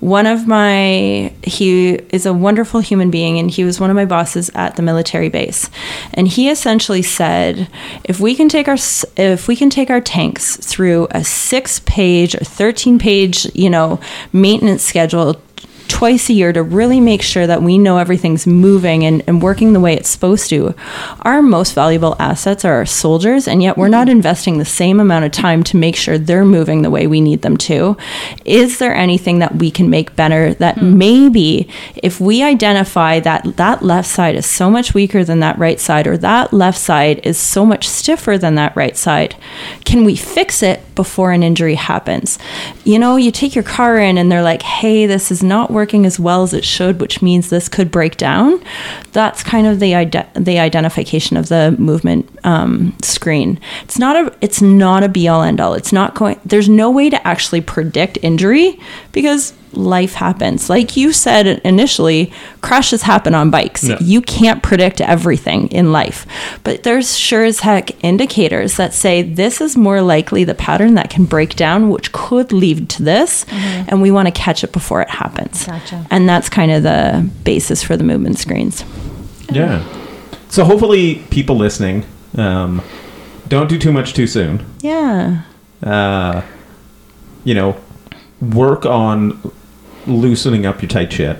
one 0.00 0.26
of 0.26 0.46
my, 0.46 1.32
he 1.42 1.94
is 2.10 2.26
a 2.26 2.34
wonderful 2.34 2.80
human 2.80 3.10
being, 3.10 3.38
and 3.38 3.50
he 3.50 3.64
was 3.64 3.80
one 3.80 3.88
of 3.88 3.96
my 3.96 4.04
bosses 4.04 4.50
at 4.54 4.76
the 4.76 4.82
military 4.82 5.30
base. 5.30 5.70
And 6.12 6.28
he 6.28 6.50
essentially 6.50 7.02
said, 7.02 7.68
if 8.04 8.20
we 8.20 8.34
can 8.34 8.50
take 8.50 8.68
our, 8.68 8.78
if 9.16 9.48
we 9.48 9.56
can 9.56 9.70
take 9.70 9.88
our 9.88 10.00
tanks 10.00 10.56
through 10.58 11.08
a 11.10 11.24
six 11.24 11.80
page 11.80 12.34
or 12.34 12.44
13 12.44 12.98
page, 12.98 13.46
you 13.54 13.70
know, 13.70 14.00
maintenance 14.34 14.82
schedule 14.82 15.40
twice 15.88 16.28
a 16.28 16.32
year 16.32 16.52
to 16.52 16.62
really 16.62 17.00
make 17.00 17.22
sure 17.22 17.46
that 17.46 17.62
we 17.62 17.78
know 17.78 17.98
everything's 17.98 18.46
moving 18.46 19.04
and, 19.04 19.22
and 19.26 19.42
working 19.42 19.72
the 19.72 19.80
way 19.80 19.94
it's 19.94 20.08
supposed 20.08 20.48
to. 20.50 20.74
Our 21.22 21.42
most 21.42 21.74
valuable 21.74 22.14
assets 22.20 22.64
are 22.64 22.74
our 22.74 22.86
soldiers, 22.86 23.48
and 23.48 23.62
yet 23.62 23.76
we're 23.76 23.88
not 23.88 24.06
mm-hmm. 24.06 24.18
investing 24.18 24.58
the 24.58 24.64
same 24.64 25.00
amount 25.00 25.24
of 25.24 25.32
time 25.32 25.62
to 25.64 25.76
make 25.76 25.96
sure 25.96 26.18
they're 26.18 26.44
moving 26.44 26.82
the 26.82 26.90
way 26.90 27.06
we 27.06 27.20
need 27.20 27.42
them 27.42 27.56
to. 27.56 27.96
Is 28.44 28.78
there 28.78 28.94
anything 28.94 29.40
that 29.40 29.56
we 29.56 29.70
can 29.70 29.90
make 29.90 30.14
better 30.14 30.54
that 30.54 30.78
hmm. 30.78 30.98
maybe 30.98 31.68
if 31.96 32.20
we 32.20 32.42
identify 32.42 33.18
that 33.20 33.56
that 33.56 33.82
left 33.82 34.08
side 34.08 34.36
is 34.36 34.46
so 34.46 34.70
much 34.70 34.94
weaker 34.94 35.24
than 35.24 35.40
that 35.40 35.58
right 35.58 35.80
side, 35.80 36.06
or 36.06 36.16
that 36.18 36.52
left 36.52 36.78
side 36.78 37.20
is 37.24 37.38
so 37.38 37.66
much 37.66 37.88
stiffer 37.88 38.38
than 38.38 38.54
that 38.54 38.76
right 38.76 38.96
side, 38.96 39.34
can 39.84 40.04
we 40.04 40.14
fix 40.14 40.62
it 40.62 40.94
before 40.94 41.32
an 41.32 41.42
injury 41.42 41.74
happens? 41.74 42.38
You 42.84 42.98
know, 42.98 43.16
you 43.16 43.32
take 43.32 43.54
your 43.54 43.64
car 43.64 43.98
in 43.98 44.18
and 44.18 44.30
they're 44.30 44.42
like, 44.42 44.62
hey, 44.62 45.06
this 45.06 45.32
is 45.32 45.42
not 45.42 45.70
working 45.70 45.77
as 46.06 46.18
well 46.18 46.42
as 46.42 46.52
it 46.52 46.64
should, 46.64 47.00
which 47.00 47.22
means 47.22 47.48
this 47.50 47.68
could 47.68 47.90
break 47.90 48.16
down. 48.16 48.62
That's 49.12 49.42
kind 49.42 49.66
of 49.66 49.80
the 49.80 49.94
ide- 49.94 50.28
the 50.34 50.58
identification 50.58 51.36
of 51.36 51.48
the 51.48 51.74
movement 51.78 52.28
um, 52.44 52.96
screen. 53.02 53.60
It's 53.84 53.98
not 53.98 54.16
a 54.16 54.34
it's 54.40 54.60
not 54.62 55.02
a 55.02 55.08
be 55.08 55.28
all 55.28 55.42
end 55.42 55.60
all. 55.60 55.74
It's 55.74 55.92
not 55.92 56.14
going. 56.14 56.40
There's 56.44 56.68
no 56.68 56.90
way 56.90 57.10
to 57.10 57.26
actually 57.26 57.60
predict 57.60 58.18
injury 58.22 58.78
because 59.12 59.52
life 59.74 60.14
happens. 60.14 60.70
Like 60.70 60.96
you 60.96 61.12
said 61.12 61.46
initially, 61.62 62.32
crashes 62.62 63.02
happen 63.02 63.34
on 63.34 63.50
bikes. 63.50 63.84
You 64.00 64.22
can't 64.22 64.62
predict 64.62 65.00
everything 65.02 65.68
in 65.68 65.92
life, 65.92 66.26
but 66.64 66.84
there's 66.84 67.16
sure 67.16 67.44
as 67.44 67.60
heck 67.60 68.02
indicators 68.02 68.76
that 68.78 68.94
say 68.94 69.22
this 69.22 69.60
is 69.60 69.76
more 69.76 70.00
likely 70.00 70.42
the 70.44 70.54
pattern 70.54 70.94
that 70.94 71.10
can 71.10 71.26
break 71.26 71.54
down, 71.54 71.90
which 71.90 72.12
could 72.12 72.50
lead 72.50 72.88
to 72.90 73.02
this, 73.02 73.44
and 73.50 74.00
we 74.00 74.10
want 74.10 74.26
to 74.26 74.32
catch 74.32 74.64
it 74.64 74.72
before 74.72 75.02
it 75.02 75.10
happens. 75.10 75.67
Gotcha. 75.68 76.06
And 76.10 76.26
that's 76.26 76.48
kind 76.48 76.72
of 76.72 76.82
the 76.82 77.30
basis 77.44 77.82
for 77.82 77.94
the 77.94 78.02
movement 78.02 78.38
screens. 78.38 78.84
Yeah. 79.50 79.84
So 80.48 80.64
hopefully, 80.64 81.16
people 81.30 81.56
listening 81.56 82.06
um, 82.38 82.80
don't 83.48 83.68
do 83.68 83.78
too 83.78 83.92
much 83.92 84.14
too 84.14 84.26
soon. 84.26 84.64
Yeah. 84.80 85.42
Uh, 85.82 86.40
you 87.44 87.52
know, 87.52 87.78
work 88.40 88.86
on 88.86 89.52
loosening 90.06 90.64
up 90.64 90.80
your 90.80 90.88
tight 90.88 91.12
shit. 91.12 91.36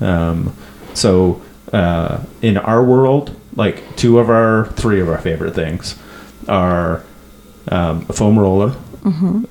Um, 0.00 0.56
so 0.94 1.40
uh, 1.72 2.24
in 2.42 2.56
our 2.56 2.82
world, 2.82 3.36
like 3.54 3.96
two 3.96 4.18
of 4.18 4.28
our 4.28 4.66
three 4.72 5.00
of 5.00 5.08
our 5.08 5.18
favorite 5.18 5.54
things 5.54 5.96
are 6.48 7.04
um, 7.68 8.06
a 8.08 8.12
foam 8.12 8.36
roller, 8.36 8.74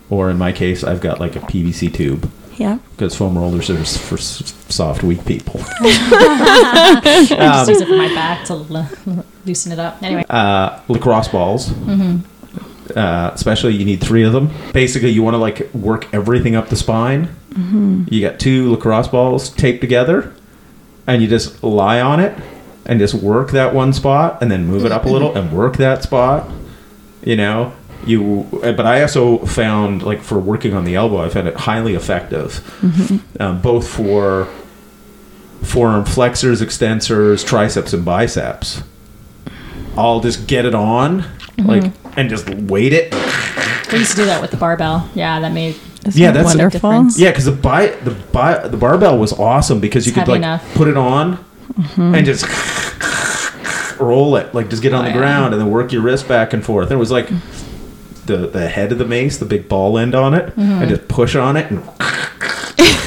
or 0.10 0.30
in 0.30 0.38
my 0.38 0.52
case, 0.52 0.84
I've 0.84 1.00
got 1.00 1.22
like 1.22 1.38
a 1.38 1.40
PVC 1.40 1.94
tube 1.94 2.30
Yeah. 2.58 2.80
because 2.92 3.16
foam 3.16 3.38
rollers 3.38 3.70
are 3.70 3.84
for 3.84 4.18
soft, 4.18 5.04
weak 5.04 5.26
people. 5.26 5.60
I 5.82 7.02
just 7.30 7.70
use 7.70 7.82
it 7.82 7.88
for 7.88 7.96
my 7.98 8.08
back 8.10 8.46
to 8.48 8.54
l- 8.54 9.26
loosen 9.46 9.72
it 9.72 9.80
up. 9.80 10.02
Anyway, 10.04 10.24
uh, 10.30 10.80
lacrosse 10.88 11.28
balls. 11.30 11.72
Uh, 12.96 13.32
especially, 13.34 13.74
you 13.74 13.86
need 13.86 14.02
three 14.02 14.24
of 14.24 14.34
them. 14.34 14.50
Basically, 14.74 15.10
you 15.10 15.24
want 15.24 15.34
to 15.34 15.38
like 15.38 15.74
work 15.74 16.14
everything 16.14 16.56
up 16.56 16.68
the 16.70 16.76
spine. 16.76 17.30
You 18.10 18.22
got 18.22 18.40
two 18.40 18.72
lacrosse 18.72 19.08
balls 19.08 19.50
taped 19.50 19.82
together, 19.82 20.34
and 21.08 21.22
you 21.22 21.28
just 21.28 21.64
lie 21.64 22.00
on 22.02 22.20
it 22.20 22.38
and 22.86 23.00
just 23.00 23.14
work 23.14 23.52
that 23.52 23.74
one 23.74 23.94
spot, 23.94 24.42
and 24.42 24.52
then 24.52 24.66
move 24.68 24.86
it 24.86 24.92
up 24.92 25.06
a 25.06 25.10
little 25.10 25.36
and 25.38 25.52
work 25.56 25.78
that 25.78 26.04
spot. 26.04 26.50
You 27.24 27.36
know, 27.38 27.74
you. 28.06 28.48
But 28.62 28.82
I 28.86 29.02
also 29.02 29.40
found 29.40 30.04
like 30.04 30.22
for 30.22 30.40
working 30.40 30.74
on 30.74 30.84
the 30.86 30.96
elbow, 30.96 31.18
I 31.24 31.30
found 31.30 31.48
it 31.48 31.56
highly 31.56 31.96
effective, 31.96 32.54
mm-hmm. 32.82 33.42
um, 33.42 33.62
both 33.62 33.88
for 33.88 34.48
forearm 35.64 36.06
flexors, 36.06 36.62
extensors, 36.62 37.46
triceps, 37.46 37.94
and 37.94 38.04
biceps. 38.04 38.82
I'll 39.98 40.20
just 40.22 40.48
get 40.48 40.66
it 40.66 40.74
on, 40.74 41.22
mm-hmm. 41.22 41.66
like, 41.66 41.92
and 42.18 42.30
just 42.30 42.50
weight 42.50 42.94
it. 42.94 43.14
we 43.92 44.00
used 44.00 44.12
to 44.12 44.18
do 44.18 44.26
that 44.26 44.42
with 44.42 44.52
the 44.52 44.58
barbell. 44.58 45.10
Yeah, 45.16 45.40
that 45.42 45.52
made 45.52 45.76
Isn't 46.06 46.20
Yeah, 46.22 46.30
it 46.30 46.34
that's 46.34 46.56
a 46.56 46.58
wonderful. 46.58 46.90
difference. 46.92 47.20
Yeah, 47.20 47.30
because 47.32 47.46
the 47.46 47.52
bi- 47.52 47.96
the 48.04 48.12
bi- 48.12 48.68
the 48.68 48.78
barbell 48.78 49.18
was 49.18 49.34
awesome 49.34 49.80
because 49.80 50.06
you 50.06 50.12
It's 50.12 50.20
could 50.20 50.28
like 50.28 50.38
enough. 50.38 50.74
put 50.76 50.88
it 50.88 50.98
on 50.98 51.38
mm-hmm. 51.74 52.16
and 52.16 52.26
just 52.26 52.46
roll 54.00 54.36
it, 54.38 54.54
like 54.56 54.70
just 54.70 54.82
get 54.82 54.94
on 54.94 55.02
Oh, 55.02 55.04
the 55.04 55.10
yeah. 55.10 55.18
ground 55.18 55.54
and 55.54 55.62
then 55.62 55.70
work 55.70 55.92
your 55.92 56.02
wrist 56.02 56.28
back 56.28 56.54
and 56.54 56.66
forth. 56.66 56.86
And 56.88 56.94
it 56.94 57.00
was 57.00 57.12
like 57.12 57.30
the 58.32 58.48
the 58.48 58.68
head 58.70 58.92
of 58.92 58.98
the 58.98 59.06
mace, 59.06 59.38
the 59.38 59.46
big 59.46 59.68
ball 59.70 59.98
end 59.98 60.16
on 60.16 60.34
it, 60.34 60.48
Mm-hmm. 60.56 60.82
and 60.82 60.90
just 60.90 61.08
push 61.08 61.36
on 61.36 61.56
it, 61.58 61.70
and 61.72 61.82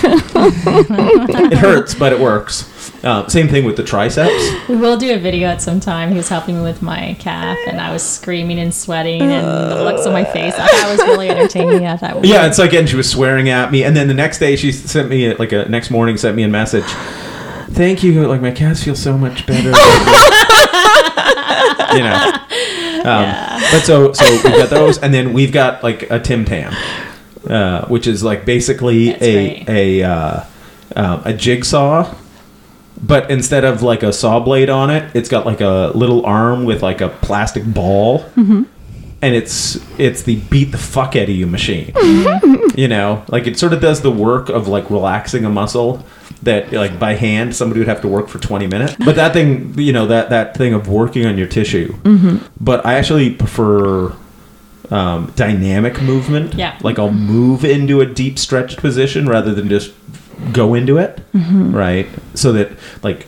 it 1.53 1.59
hurts, 1.59 1.95
but 1.95 2.13
it 2.13 2.21
works. 2.21 2.71
Uh, 3.05 3.27
same 3.29 3.49
thing 3.49 3.65
with 3.65 3.77
the 3.77 3.83
triceps. 3.83 4.33
We 4.69 4.77
will 4.77 4.97
do 4.97 5.15
a 5.15 5.19
video 5.19 5.49
at 5.49 5.61
some 5.61 5.81
time. 5.81 6.11
He 6.11 6.17
was 6.17 6.29
helping 6.29 6.57
me 6.57 6.63
with 6.63 6.81
my 6.83 7.17
calf, 7.19 7.59
and 7.67 7.81
I 7.81 7.93
was 7.93 8.03
screaming 8.03 8.59
and 8.59 8.75
sweating, 8.75 9.21
and 9.23 9.47
the 9.47 9.85
looks 9.85 10.07
on 10.07 10.13
my 10.13 10.25
face. 10.25 10.55
I 10.55 10.67
thought 10.67 10.89
it 10.89 10.99
was 10.99 11.09
really 11.09 11.29
entertaining. 11.29 11.87
I 11.87 11.97
thought, 11.97 12.25
Yeah, 12.25 12.47
it's 12.47 12.59
like, 12.59 12.73
and 12.73 12.89
she 12.89 12.97
was 12.97 13.11
swearing 13.11 13.49
at 13.51 13.71
me, 13.73 13.85
and 13.85 13.97
then 13.97 14.09
the 14.09 14.15
next 14.15 14.39
day 14.39 14.57
she 14.57 14.73
sent 14.73 15.09
me 15.11 15.35
like 15.35 15.53
a 15.53 15.69
next 15.69 15.91
morning 15.91 16.17
sent 16.17 16.37
me 16.37 16.43
a 16.45 16.49
message. 16.49 16.85
Thank 17.73 18.03
you. 18.03 18.27
Like 18.27 18.41
my 18.41 18.53
calves 18.53 18.83
feel 18.85 18.97
so 18.97 19.19
much 19.19 19.47
better. 19.47 19.71
you 21.97 22.03
know. 22.03 22.33
Um, 23.05 23.61
But 23.73 23.81
so 23.85 24.13
so 24.13 24.25
we've 24.31 24.43
got 24.43 24.71
those, 24.71 24.99
and 24.99 25.13
then 25.13 25.33
we've 25.33 25.53
got 25.53 25.83
like 25.83 26.11
a 26.11 26.19
Tim 26.19 26.45
Tam, 26.45 26.75
uh, 27.49 27.87
which 27.87 28.07
is 28.07 28.23
like 28.25 28.45
basically 28.45 29.11
That's 29.11 29.23
a 29.23 29.65
great. 29.65 29.69
a 29.69 30.03
uh, 30.03 30.45
um, 30.97 31.23
a 31.25 31.33
jigsaw. 31.33 32.15
But 33.03 33.31
instead 33.31 33.65
of 33.65 33.83
like 33.83 34.03
a 34.03 34.13
saw 34.13 34.41
blade 34.41 34.71
on 34.71 34.89
it, 34.91 35.11
it's 35.15 35.29
got 35.29 35.45
like 35.45 35.61
a 35.61 35.91
little 35.95 36.25
arm 36.25 36.65
with 36.65 36.83
like 36.83 37.01
a 37.01 37.09
plastic 37.11 37.65
ball, 37.65 38.25
and 38.37 39.35
it's 39.35 39.79
it's 39.99 40.23
the 40.23 40.37
beat 40.37 40.71
the 40.73 40.79
fuck 40.79 41.17
out 41.17 41.25
of 41.25 41.31
you 41.31 41.47
machine. 41.47 41.93
You 42.77 42.89
know, 42.89 43.23
like 43.29 43.47
it 43.47 43.59
sort 43.59 43.73
of 43.73 43.81
does 43.81 44.01
the 44.01 44.11
work 44.11 44.49
of 44.49 44.69
like 44.69 44.89
relaxing 44.91 45.45
a 45.45 45.51
muscle 45.51 46.05
that 46.45 46.73
like 46.73 46.99
by 46.99 47.15
hand 47.15 47.55
somebody 47.55 47.81
would 47.81 47.89
have 47.89 48.01
to 48.03 48.09
work 48.09 48.29
for 48.29 48.39
20 48.39 48.67
minutes. 48.67 48.97
But 49.05 49.17
that 49.17 49.33
thing, 49.33 49.79
you 49.79 49.93
know, 49.93 50.07
that 50.07 50.31
that 50.31 50.57
thing 50.57 50.73
of 50.73 50.89
working 50.89 51.27
on 51.27 51.37
your 51.37 51.47
tissue. 51.47 51.93
Mm-hmm. 51.93 52.47
But 52.61 52.85
I 52.87 52.95
actually 52.95 53.31
prefer 53.31 54.15
um, 54.91 55.33
dynamic 55.37 56.01
movement. 56.03 56.55
Yeah. 56.55 56.79
Like 56.83 56.99
I'll 56.99 57.13
move 57.13 57.65
into 57.65 58.01
a 58.01 58.07
deep 58.07 58.39
stretched 58.39 58.79
position 58.79 59.27
rather 59.27 59.55
than 59.55 59.69
just 59.69 59.93
go 60.53 60.75
into 60.75 60.99
it. 60.99 61.21
Mm-hmm. 61.33 61.75
Right. 61.75 62.09
So 62.35 62.53
that 62.53 62.73
like 63.03 63.27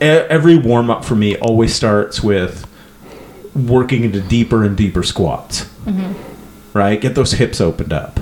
e- 0.00 0.04
every 0.04 0.56
warm 0.56 0.90
up 0.90 1.04
for 1.04 1.16
me 1.16 1.36
always 1.38 1.74
starts 1.74 2.22
with 2.22 2.66
working 3.54 4.04
into 4.04 4.20
deeper 4.20 4.64
and 4.64 4.76
deeper 4.76 5.02
squats. 5.02 5.64
Mm-hmm. 5.84 6.78
Right. 6.78 7.00
Get 7.00 7.14
those 7.14 7.32
hips 7.32 7.60
opened 7.60 7.92
up. 7.92 8.20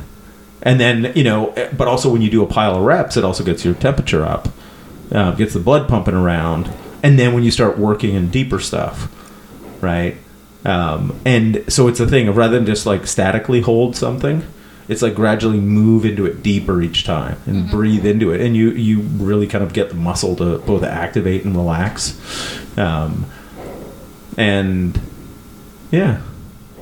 And 0.64 0.80
then, 0.80 1.12
you 1.14 1.22
know, 1.22 1.50
eh, 1.50 1.70
but 1.76 1.86
also 1.86 2.10
when 2.10 2.22
you 2.22 2.30
do 2.30 2.42
a 2.42 2.46
pile 2.46 2.76
of 2.76 2.82
reps, 2.82 3.16
it 3.16 3.24
also 3.24 3.44
gets 3.44 3.64
your 3.64 3.74
temperature 3.74 4.24
up, 4.24 4.48
uh, 5.12 5.32
gets 5.32 5.52
the 5.52 5.60
blood 5.60 5.88
pumping 5.88 6.14
around. 6.14 6.72
And 7.02 7.18
then 7.18 7.34
when 7.34 7.44
you 7.44 7.50
start 7.50 7.78
working 7.78 8.14
in 8.14 8.30
deeper 8.30 8.58
stuff, 8.58 9.12
right? 9.82 10.16
Um, 10.64 11.20
and 11.26 11.70
so 11.70 11.88
it's 11.88 12.00
a 12.00 12.06
thing 12.06 12.28
of 12.28 12.38
rather 12.38 12.56
than 12.56 12.64
just 12.64 12.86
like 12.86 13.06
statically 13.06 13.60
hold 13.60 13.94
something, 13.94 14.42
it's 14.88 15.02
like 15.02 15.14
gradually 15.14 15.60
move 15.60 16.04
into 16.04 16.26
it 16.26 16.42
deeper 16.42 16.80
each 16.82 17.04
time 17.04 17.38
and 17.46 17.70
breathe 17.70 18.04
into 18.04 18.32
it, 18.32 18.40
and 18.40 18.54
you 18.54 18.70
you 18.70 19.00
really 19.00 19.46
kind 19.46 19.64
of 19.64 19.72
get 19.72 19.88
the 19.88 19.94
muscle 19.94 20.36
to 20.36 20.58
both 20.58 20.82
activate 20.82 21.44
and 21.44 21.56
relax. 21.56 22.18
Um, 22.76 23.26
and 24.36 24.98
yeah, 25.90 26.20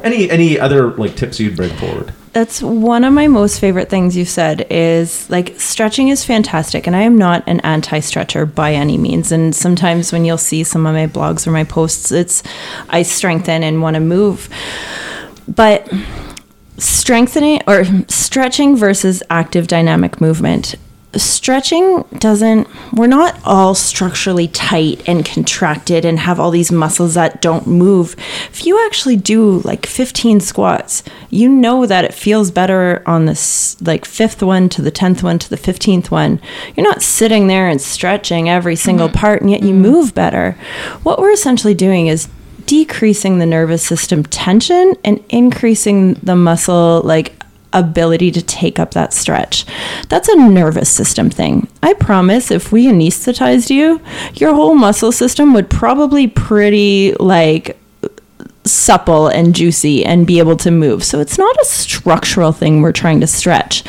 any 0.03 0.31
any 0.31 0.59
other 0.59 0.91
like 0.95 1.15
tips 1.17 1.39
you'd 1.39 1.57
bring 1.57 1.77
forward? 1.77 2.13
That's 2.33 2.63
one 2.63 3.05
of 3.05 3.13
my 3.13 3.29
most 3.29 3.61
favorite 3.61 3.91
things 3.91 4.17
you 4.17 4.25
said 4.25 4.67
is 4.71 5.29
like 5.29 5.61
stretching 5.61 6.09
is 6.09 6.25
fantastic. 6.25 6.87
And 6.87 6.97
I 6.97 7.03
am 7.03 7.19
not 7.19 7.45
an 7.47 7.61
anti 7.61 8.01
stretcher 8.01 8.47
by 8.47 8.73
any 8.73 8.97
means. 8.97 9.33
And 9.33 9.55
sometimes 9.55 10.13
when 10.13 10.25
you'll 10.25 10.39
see 10.39 10.65
some 10.65 10.87
of 10.87 10.95
my 10.95 11.07
blogs 11.07 11.47
or 11.47 11.51
my 11.51 11.65
posts, 11.65 12.11
it's 12.11 12.43
I 12.89 13.03
strengthen 13.03 13.63
and 13.63 13.83
want 13.83 13.95
to 13.95 14.01
move. 14.01 14.49
But 15.47 15.93
strengthening 16.79 17.61
or 17.67 17.85
stretching 18.09 18.77
versus 18.77 19.23
active 19.29 19.67
dynamic 19.67 20.21
movement 20.21 20.75
stretching 21.17 22.03
doesn't 22.19 22.67
we're 22.95 23.07
not 23.07 23.39
all 23.45 23.75
structurally 23.75 24.49
tight 24.49 25.03
and 25.07 25.27
contracted 25.27 26.05
and 26.05 26.19
have 26.19 26.41
all 26.41 26.51
these 26.51 26.73
muscles 26.73 27.15
that 27.15 27.43
don't 27.43 27.67
move. 27.67 28.17
If 28.51 28.65
you 28.65 28.85
actually 28.87 29.17
do 29.17 29.61
like 29.61 29.87
15 29.87 30.41
squats 30.41 31.03
you 31.31 31.49
know 31.49 31.87
that 31.87 32.05
it 32.05 32.15
feels 32.15 32.51
better 32.51 33.03
on 33.07 33.27
this 33.27 33.81
like 33.83 34.05
fifth 34.05 34.43
one 34.43 34.69
to 34.71 34.83
the 34.83 34.93
10th 34.93 35.23
one 35.23 35.39
to 35.39 35.51
the 35.51 35.57
15th 35.57 36.11
one. 36.11 36.41
You're 36.77 36.87
not 36.87 37.03
sitting 37.03 37.47
there 37.47 37.69
and 37.69 37.81
stretching 37.81 38.49
every 38.49 38.77
single 38.77 39.09
mm-hmm. 39.09 39.19
part 39.19 39.41
and 39.43 39.51
yet 39.51 39.63
you 39.63 39.71
mm-hmm. 39.71 39.83
move 39.83 40.15
better. 40.15 40.53
What 41.03 41.19
we're 41.19 41.33
essentially 41.33 41.75
doing 41.75 42.07
is 42.07 42.29
decreasing 42.67 43.39
the 43.39 43.47
nervous 43.47 43.83
system 43.83 44.23
tension 44.25 44.95
and 45.05 45.23
increasing 45.29 46.15
the 46.15 46.37
muscle 46.37 47.03
like 47.03 47.42
ability 47.73 48.31
to 48.33 48.43
take 48.43 48.79
up 48.79 48.93
that 48.93 49.13
stretch. 49.13 49.65
That's 50.09 50.29
a 50.29 50.37
nervous 50.37 50.91
system 50.91 51.31
thing. 51.31 51.69
I 51.83 51.95
promise 51.95 52.51
if 52.51 52.73
we 52.73 52.87
anesthetized 52.87 53.71
you, 53.71 54.01
your 54.35 54.55
whole 54.55 54.75
muscle 54.75 55.13
system 55.13 55.55
would 55.55 55.71
probably 55.71 56.27
pretty 56.27 57.15
like 57.15 57.79
supple 58.65 59.27
and 59.29 59.55
juicy 59.55 60.05
and 60.05 60.27
be 60.27 60.39
able 60.39 60.57
to 60.57 60.71
move. 60.71 61.03
So 61.05 61.21
it's 61.21 61.39
not 61.39 61.57
a 61.61 61.65
structural 61.65 62.53
thing 62.53 62.81
we're 62.81 62.93
trying 62.93 63.21
to 63.21 63.27
stretch. 63.27 63.85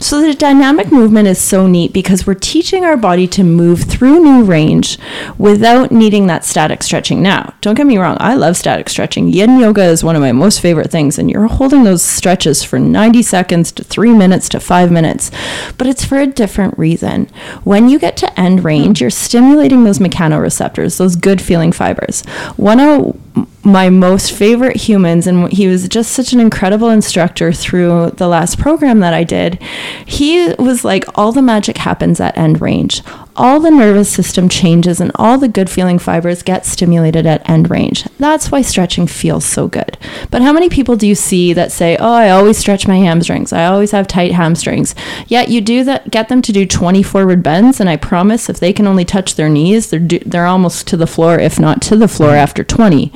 So 0.00 0.20
the 0.20 0.34
dynamic 0.34 0.92
movement 0.92 1.28
is 1.28 1.40
so 1.40 1.66
neat 1.66 1.92
because 1.92 2.26
we're 2.26 2.34
teaching 2.34 2.84
our 2.84 2.96
body 2.96 3.26
to 3.28 3.42
move 3.42 3.82
through 3.82 4.22
new 4.22 4.44
range 4.44 4.98
without 5.38 5.90
needing 5.90 6.26
that 6.28 6.44
static 6.44 6.82
stretching. 6.82 7.22
Now, 7.22 7.54
don't 7.60 7.74
get 7.74 7.86
me 7.86 7.98
wrong, 7.98 8.16
I 8.20 8.34
love 8.34 8.56
static 8.56 8.88
stretching. 8.88 9.28
Yin 9.28 9.58
yoga 9.58 9.84
is 9.84 10.04
one 10.04 10.16
of 10.16 10.22
my 10.22 10.32
most 10.32 10.60
favorite 10.60 10.90
things 10.90 11.18
and 11.18 11.30
you're 11.30 11.46
holding 11.46 11.84
those 11.84 12.02
stretches 12.02 12.62
for 12.62 12.78
90 12.78 13.22
seconds 13.22 13.72
to 13.72 13.84
3 13.84 14.12
minutes 14.12 14.48
to 14.50 14.60
5 14.60 14.92
minutes, 14.92 15.30
but 15.78 15.86
it's 15.86 16.04
for 16.04 16.18
a 16.18 16.26
different 16.26 16.78
reason. 16.78 17.28
When 17.64 17.88
you 17.88 17.98
get 17.98 18.16
to 18.18 18.40
end 18.40 18.64
range, 18.64 18.98
hmm. 18.98 19.04
you're 19.04 19.10
stimulating 19.10 19.84
those 19.84 19.98
mechanoreceptors, 19.98 20.98
those 20.98 21.16
good 21.16 21.40
feeling 21.40 21.72
fibers. 21.72 22.24
One 22.56 22.80
of 22.80 23.16
my 23.64 23.88
most 23.90 24.32
favorite 24.32 24.76
humans, 24.76 25.26
and 25.26 25.50
he 25.52 25.66
was 25.66 25.88
just 25.88 26.12
such 26.12 26.32
an 26.32 26.40
incredible 26.40 26.90
instructor 26.90 27.52
through 27.52 28.10
the 28.10 28.28
last 28.28 28.58
program 28.58 29.00
that 29.00 29.14
I 29.14 29.24
did. 29.24 29.62
He 30.06 30.52
was 30.58 30.84
like, 30.84 31.04
all 31.14 31.32
the 31.32 31.42
magic 31.42 31.78
happens 31.78 32.20
at 32.20 32.36
end 32.36 32.60
range. 32.60 33.02
All 33.42 33.58
the 33.58 33.72
nervous 33.72 34.08
system 34.08 34.48
changes 34.48 35.00
and 35.00 35.10
all 35.16 35.36
the 35.36 35.48
good 35.48 35.68
feeling 35.68 35.98
fibers 35.98 36.44
get 36.44 36.64
stimulated 36.64 37.26
at 37.26 37.50
end 37.50 37.70
range. 37.70 38.04
That's 38.20 38.52
why 38.52 38.62
stretching 38.62 39.08
feels 39.08 39.44
so 39.44 39.66
good. 39.66 39.98
But 40.30 40.42
how 40.42 40.52
many 40.52 40.68
people 40.68 40.94
do 40.94 41.08
you 41.08 41.16
see 41.16 41.52
that 41.52 41.72
say, 41.72 41.96
"Oh, 41.98 42.12
I 42.12 42.30
always 42.30 42.56
stretch 42.56 42.86
my 42.86 42.98
hamstrings. 42.98 43.52
I 43.52 43.64
always 43.66 43.90
have 43.90 44.06
tight 44.06 44.30
hamstrings." 44.30 44.94
Yet 45.26 45.48
you 45.48 45.60
do 45.60 45.82
that 45.82 46.12
get 46.12 46.28
them 46.28 46.40
to 46.40 46.52
do 46.52 46.64
20 46.64 47.02
forward 47.02 47.42
bends 47.42 47.80
and 47.80 47.90
I 47.90 47.96
promise 47.96 48.48
if 48.48 48.60
they 48.60 48.72
can 48.72 48.86
only 48.86 49.04
touch 49.04 49.34
their 49.34 49.48
knees, 49.48 49.88
they're 49.88 49.98
do, 49.98 50.20
they're 50.24 50.46
almost 50.46 50.86
to 50.86 50.96
the 50.96 51.08
floor 51.08 51.40
if 51.40 51.58
not 51.58 51.82
to 51.82 51.96
the 51.96 52.06
floor 52.06 52.36
after 52.36 52.62
20. 52.62 53.10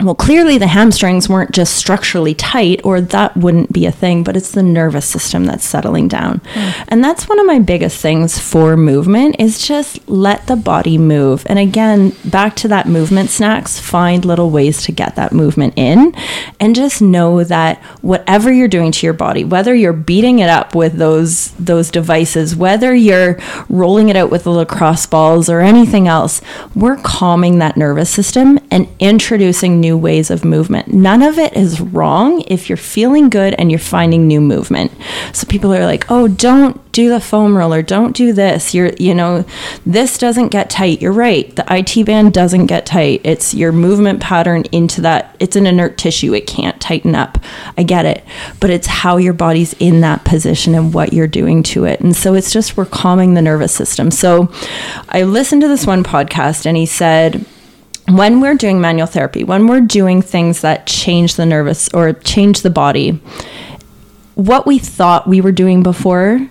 Well, 0.00 0.14
clearly 0.14 0.56
the 0.56 0.68
hamstrings 0.68 1.28
weren't 1.28 1.50
just 1.50 1.74
structurally 1.74 2.32
tight, 2.32 2.80
or 2.82 3.02
that 3.02 3.36
wouldn't 3.36 3.74
be 3.74 3.84
a 3.84 3.92
thing, 3.92 4.24
but 4.24 4.38
it's 4.38 4.50
the 4.50 4.62
nervous 4.62 5.04
system 5.04 5.44
that's 5.44 5.66
settling 5.66 6.08
down. 6.08 6.40
Hmm. 6.54 6.84
And 6.88 7.04
that's 7.04 7.28
one 7.28 7.38
of 7.38 7.44
my 7.44 7.58
biggest 7.58 8.00
things 8.00 8.38
for 8.38 8.74
movement 8.78 9.36
is 9.38 9.66
just 9.66 10.08
let 10.08 10.46
the 10.46 10.56
body 10.56 10.96
move. 10.96 11.44
And 11.46 11.58
again, 11.58 12.16
back 12.24 12.56
to 12.56 12.68
that 12.68 12.88
movement 12.88 13.28
snacks, 13.28 13.78
find 13.78 14.24
little 14.24 14.48
ways 14.48 14.82
to 14.84 14.92
get 14.92 15.14
that 15.16 15.32
movement 15.32 15.74
in 15.76 16.14
and 16.58 16.74
just 16.74 17.02
know 17.02 17.44
that 17.44 17.78
whatever 18.00 18.50
you're 18.50 18.68
doing 18.68 18.92
to 18.92 19.06
your 19.06 19.12
body, 19.12 19.44
whether 19.44 19.74
you're 19.74 19.92
beating 19.92 20.38
it 20.38 20.48
up 20.48 20.74
with 20.74 20.94
those 20.94 21.50
those 21.52 21.90
devices, 21.90 22.56
whether 22.56 22.94
you're 22.94 23.38
rolling 23.68 24.08
it 24.08 24.16
out 24.16 24.30
with 24.30 24.44
the 24.44 24.50
lacrosse 24.50 25.04
balls 25.04 25.50
or 25.50 25.60
anything 25.60 26.08
else, 26.08 26.40
we're 26.74 26.96
calming 26.96 27.58
that 27.58 27.76
nervous 27.76 28.08
system 28.08 28.58
and 28.70 28.88
introducing 28.98 29.81
new 29.82 29.98
ways 29.98 30.30
of 30.30 30.46
movement. 30.46 30.88
None 30.88 31.20
of 31.20 31.38
it 31.38 31.52
is 31.54 31.82
wrong 31.82 32.42
if 32.46 32.70
you're 32.70 32.78
feeling 32.78 33.28
good 33.28 33.54
and 33.58 33.70
you're 33.70 33.78
finding 33.78 34.26
new 34.26 34.40
movement. 34.40 34.92
So 35.34 35.46
people 35.46 35.74
are 35.74 35.84
like, 35.84 36.10
"Oh, 36.10 36.26
don't 36.28 36.80
do 36.92 37.10
the 37.10 37.20
foam 37.20 37.56
roller. 37.56 37.82
Don't 37.82 38.16
do 38.16 38.32
this. 38.32 38.72
You're, 38.74 38.92
you 38.98 39.14
know, 39.14 39.44
this 39.84 40.16
doesn't 40.16 40.48
get 40.48 40.70
tight." 40.70 41.02
You're 41.02 41.12
right. 41.12 41.54
The 41.54 41.66
IT 41.68 42.06
band 42.06 42.32
doesn't 42.32 42.66
get 42.66 42.86
tight. 42.86 43.20
It's 43.24 43.52
your 43.52 43.72
movement 43.72 44.20
pattern 44.20 44.64
into 44.72 45.02
that. 45.02 45.36
It's 45.38 45.56
an 45.56 45.66
inert 45.66 45.98
tissue. 45.98 46.32
It 46.32 46.46
can't 46.46 46.80
tighten 46.80 47.14
up. 47.14 47.38
I 47.76 47.82
get 47.82 48.06
it. 48.06 48.24
But 48.60 48.70
it's 48.70 48.86
how 48.86 49.18
your 49.18 49.34
body's 49.34 49.74
in 49.74 50.00
that 50.00 50.24
position 50.24 50.74
and 50.74 50.94
what 50.94 51.12
you're 51.12 51.26
doing 51.26 51.62
to 51.64 51.84
it. 51.84 52.00
And 52.00 52.16
so 52.16 52.34
it's 52.34 52.52
just 52.52 52.76
we're 52.76 52.86
calming 52.86 53.34
the 53.34 53.42
nervous 53.42 53.74
system. 53.74 54.10
So 54.10 54.50
I 55.08 55.24
listened 55.24 55.62
to 55.62 55.68
this 55.68 55.86
one 55.86 56.04
podcast 56.04 56.66
and 56.66 56.76
he 56.76 56.86
said 56.86 57.44
when 58.16 58.40
we're 58.40 58.54
doing 58.54 58.80
manual 58.80 59.06
therapy, 59.06 59.44
when 59.44 59.66
we're 59.66 59.80
doing 59.80 60.22
things 60.22 60.60
that 60.62 60.86
change 60.86 61.36
the 61.36 61.46
nervous 61.46 61.88
or 61.94 62.12
change 62.12 62.62
the 62.62 62.70
body, 62.70 63.20
what 64.34 64.66
we 64.66 64.78
thought 64.78 65.28
we 65.28 65.40
were 65.40 65.52
doing 65.52 65.82
before, 65.82 66.48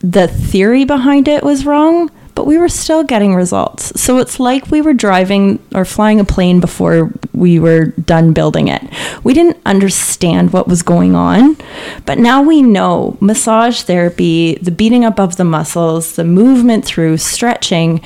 the 0.00 0.28
theory 0.28 0.84
behind 0.84 1.28
it 1.28 1.42
was 1.42 1.66
wrong, 1.66 2.10
but 2.38 2.46
we 2.46 2.56
were 2.56 2.68
still 2.68 3.02
getting 3.02 3.34
results. 3.34 4.00
So 4.00 4.18
it's 4.18 4.38
like 4.38 4.70
we 4.70 4.80
were 4.80 4.94
driving 4.94 5.58
or 5.74 5.84
flying 5.84 6.20
a 6.20 6.24
plane 6.24 6.60
before 6.60 7.10
we 7.32 7.58
were 7.58 7.86
done 7.86 8.32
building 8.32 8.68
it. 8.68 8.80
We 9.24 9.34
didn't 9.34 9.56
understand 9.66 10.52
what 10.52 10.68
was 10.68 10.84
going 10.84 11.16
on, 11.16 11.56
but 12.06 12.18
now 12.18 12.40
we 12.40 12.62
know 12.62 13.16
massage 13.20 13.82
therapy, 13.82 14.54
the 14.62 14.70
beating 14.70 15.04
up 15.04 15.18
of 15.18 15.34
the 15.34 15.42
muscles, 15.42 16.14
the 16.14 16.22
movement 16.22 16.84
through 16.84 17.16
stretching, 17.16 18.02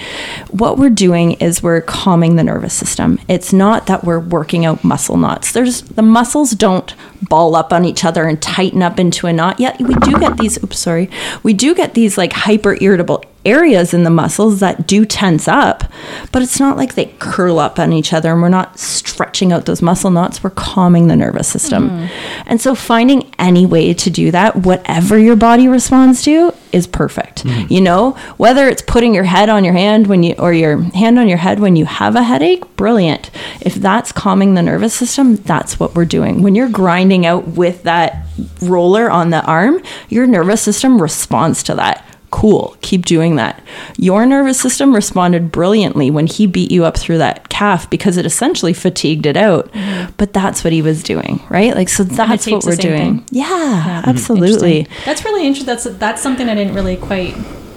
what 0.48 0.78
we're 0.78 0.88
doing 0.88 1.32
is 1.32 1.62
we're 1.62 1.82
calming 1.82 2.36
the 2.36 2.42
nervous 2.42 2.72
system. 2.72 3.20
It's 3.28 3.52
not 3.52 3.86
that 3.88 4.02
we're 4.02 4.18
working 4.18 4.64
out 4.64 4.82
muscle 4.82 5.18
knots. 5.18 5.52
There's 5.52 5.82
the 5.82 6.00
muscles 6.00 6.52
don't 6.52 6.94
ball 7.28 7.54
up 7.54 7.70
on 7.70 7.84
each 7.84 8.02
other 8.02 8.24
and 8.24 8.40
tighten 8.40 8.82
up 8.82 8.98
into 8.98 9.26
a 9.26 9.32
knot. 9.34 9.60
Yet 9.60 9.78
we 9.78 9.94
do 9.96 10.18
get 10.18 10.38
these 10.38 10.56
oops 10.64 10.78
sorry. 10.78 11.10
We 11.42 11.52
do 11.52 11.74
get 11.74 11.92
these 11.92 12.16
like 12.16 12.32
hyper 12.32 12.78
irritable 12.80 13.24
areas 13.44 13.92
in 13.92 14.04
the 14.04 14.10
muscles 14.10 14.60
that 14.60 14.86
do 14.86 15.04
tense 15.04 15.48
up, 15.48 15.84
but 16.30 16.42
it's 16.42 16.60
not 16.60 16.76
like 16.76 16.94
they 16.94 17.06
curl 17.18 17.58
up 17.58 17.78
on 17.78 17.92
each 17.92 18.12
other 18.12 18.32
and 18.32 18.42
we're 18.42 18.48
not 18.48 18.78
stretching 18.78 19.52
out 19.52 19.66
those 19.66 19.82
muscle 19.82 20.10
knots. 20.10 20.42
We're 20.42 20.50
calming 20.50 21.08
the 21.08 21.16
nervous 21.16 21.48
system. 21.48 21.90
Mm-hmm. 21.90 22.42
And 22.46 22.60
so 22.60 22.74
finding 22.74 23.32
any 23.38 23.66
way 23.66 23.94
to 23.94 24.10
do 24.10 24.30
that, 24.30 24.56
whatever 24.56 25.18
your 25.18 25.36
body 25.36 25.68
responds 25.68 26.22
to, 26.22 26.54
is 26.72 26.86
perfect. 26.86 27.44
Mm-hmm. 27.44 27.72
You 27.72 27.80
know, 27.80 28.12
whether 28.36 28.68
it's 28.68 28.82
putting 28.82 29.14
your 29.14 29.24
head 29.24 29.48
on 29.48 29.64
your 29.64 29.74
hand 29.74 30.06
when 30.06 30.22
you 30.22 30.34
or 30.38 30.52
your 30.52 30.80
hand 30.92 31.18
on 31.18 31.28
your 31.28 31.38
head 31.38 31.60
when 31.60 31.76
you 31.76 31.84
have 31.84 32.16
a 32.16 32.22
headache, 32.22 32.64
brilliant. 32.76 33.30
If 33.60 33.74
that's 33.74 34.12
calming 34.12 34.54
the 34.54 34.62
nervous 34.62 34.94
system, 34.94 35.36
that's 35.36 35.78
what 35.78 35.94
we're 35.94 36.04
doing. 36.04 36.42
When 36.42 36.54
you're 36.54 36.68
grinding 36.68 37.26
out 37.26 37.48
with 37.48 37.82
that 37.82 38.26
roller 38.62 39.10
on 39.10 39.30
the 39.30 39.44
arm, 39.44 39.82
your 40.08 40.26
nervous 40.26 40.62
system 40.62 41.00
responds 41.00 41.62
to 41.64 41.74
that 41.74 42.06
Cool, 42.32 42.74
keep 42.80 43.04
doing 43.04 43.36
that. 43.36 43.62
Your 43.98 44.24
nervous 44.24 44.58
system 44.58 44.94
responded 44.94 45.52
brilliantly 45.52 46.10
when 46.10 46.26
he 46.26 46.46
beat 46.46 46.72
you 46.72 46.84
up 46.84 46.96
through 46.96 47.18
that 47.18 47.50
calf 47.50 47.88
because 47.90 48.16
it 48.16 48.24
essentially 48.24 48.72
fatigued 48.72 49.26
it 49.26 49.36
out. 49.36 49.70
Mm-hmm. 49.72 50.12
But 50.16 50.32
that's 50.32 50.64
what 50.64 50.72
he 50.72 50.80
was 50.80 51.02
doing, 51.02 51.40
right? 51.50 51.74
Like, 51.74 51.90
so 51.90 52.04
that's 52.04 52.46
what 52.46 52.64
we're 52.64 52.74
doing. 52.76 53.18
thing. 53.20 53.26
Yeah, 53.30 54.02
absolutely. 54.06 54.88
That's 55.04 55.24
really 55.24 55.46
interesting. 55.46 55.66
That's 55.66 55.84
that's 55.98 56.22
something 56.22 56.48
I 56.48 56.54
didn't 56.54 56.74
really 56.74 56.96
quite 56.96 57.36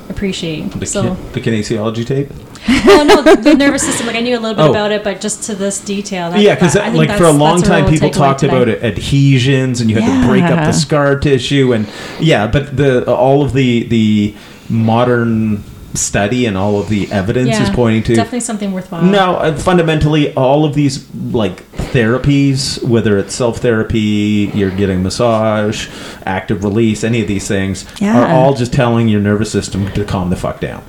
appreciate. 0.10 0.72
The, 0.72 0.86
so, 0.86 1.16
ki- 1.16 1.22
the 1.34 1.42
kinesiology 1.42 2.08
tape. 2.08 2.30
well, 2.86 3.06
no, 3.06 3.22
the 3.22 3.54
nervous 3.54 3.84
system. 3.84 4.08
Like 4.08 4.16
I 4.16 4.22
knew 4.22 4.38
a 4.38 4.40
little 4.40 4.56
bit 4.56 4.66
Oh. 4.66 4.70
about 4.72 4.92
it, 4.92 5.04
but 5.04 5.22
just 5.22 5.44
to 5.44 5.56
this 5.56 5.80
detail. 5.80 6.32
That, 6.32 6.40
yeah, 6.42 6.56
because 6.56 6.74
that- 6.74 6.84
I 6.84 6.92
think 6.92 7.08
like 7.10 7.18
for 7.18 7.26
a 7.26 7.32
long 7.32 7.62
time, 7.62 7.84
real 7.86 7.94
people 7.94 8.10
talked 8.10 8.40
today. 8.40 8.56
about 8.56 8.68
adhesions, 8.84 9.82
and 9.82 9.90
you 9.90 9.98
had 10.00 10.22
to 10.22 10.28
break 10.28 10.44
up 10.44 10.66
the 10.66 10.72
scar 10.72 11.20
tissue, 11.20 11.74
and 11.74 11.88
yeah, 12.20 12.48
but 12.48 12.76
the 12.76 13.06
all 13.14 13.44
of 13.44 13.54
the 13.54 13.84
the 13.84 14.36
modern 14.70 15.64
study 15.94 16.46
and 16.46 16.58
all 16.58 16.78
of 16.80 16.90
the 16.90 17.10
evidence 17.12 17.48
Yeah, 17.50 17.64
is 17.64 17.70
pointing 17.70 18.04
to 18.04 18.16
definitely 18.16 18.42
something 18.42 18.74
worthwhile. 18.74 19.02
No, 19.04 19.36
uh, 19.36 19.56
fundamentally, 19.56 20.34
all 20.34 20.66
of 20.66 20.74
these 20.74 21.08
like 21.32 21.64
therapies, 21.94 22.84
whether 22.84 23.18
it's 23.18 23.34
self 23.34 23.60
therapy, 23.60 24.52
you're 24.54 24.72
getting 24.72 25.04
massage, 25.04 25.88
active 26.26 26.64
release, 26.64 27.04
any 27.04 27.22
of 27.22 27.28
these 27.28 27.48
things, 27.48 27.86
Yeah. 28.02 28.20
are 28.20 28.28
all 28.28 28.54
just 28.56 28.74
telling 28.74 29.08
your 29.08 29.22
nervous 29.22 29.52
system 29.52 29.90
to 29.94 30.04
calm 30.04 30.30
the 30.30 30.36
fuck 30.36 30.60
down. 30.60 30.84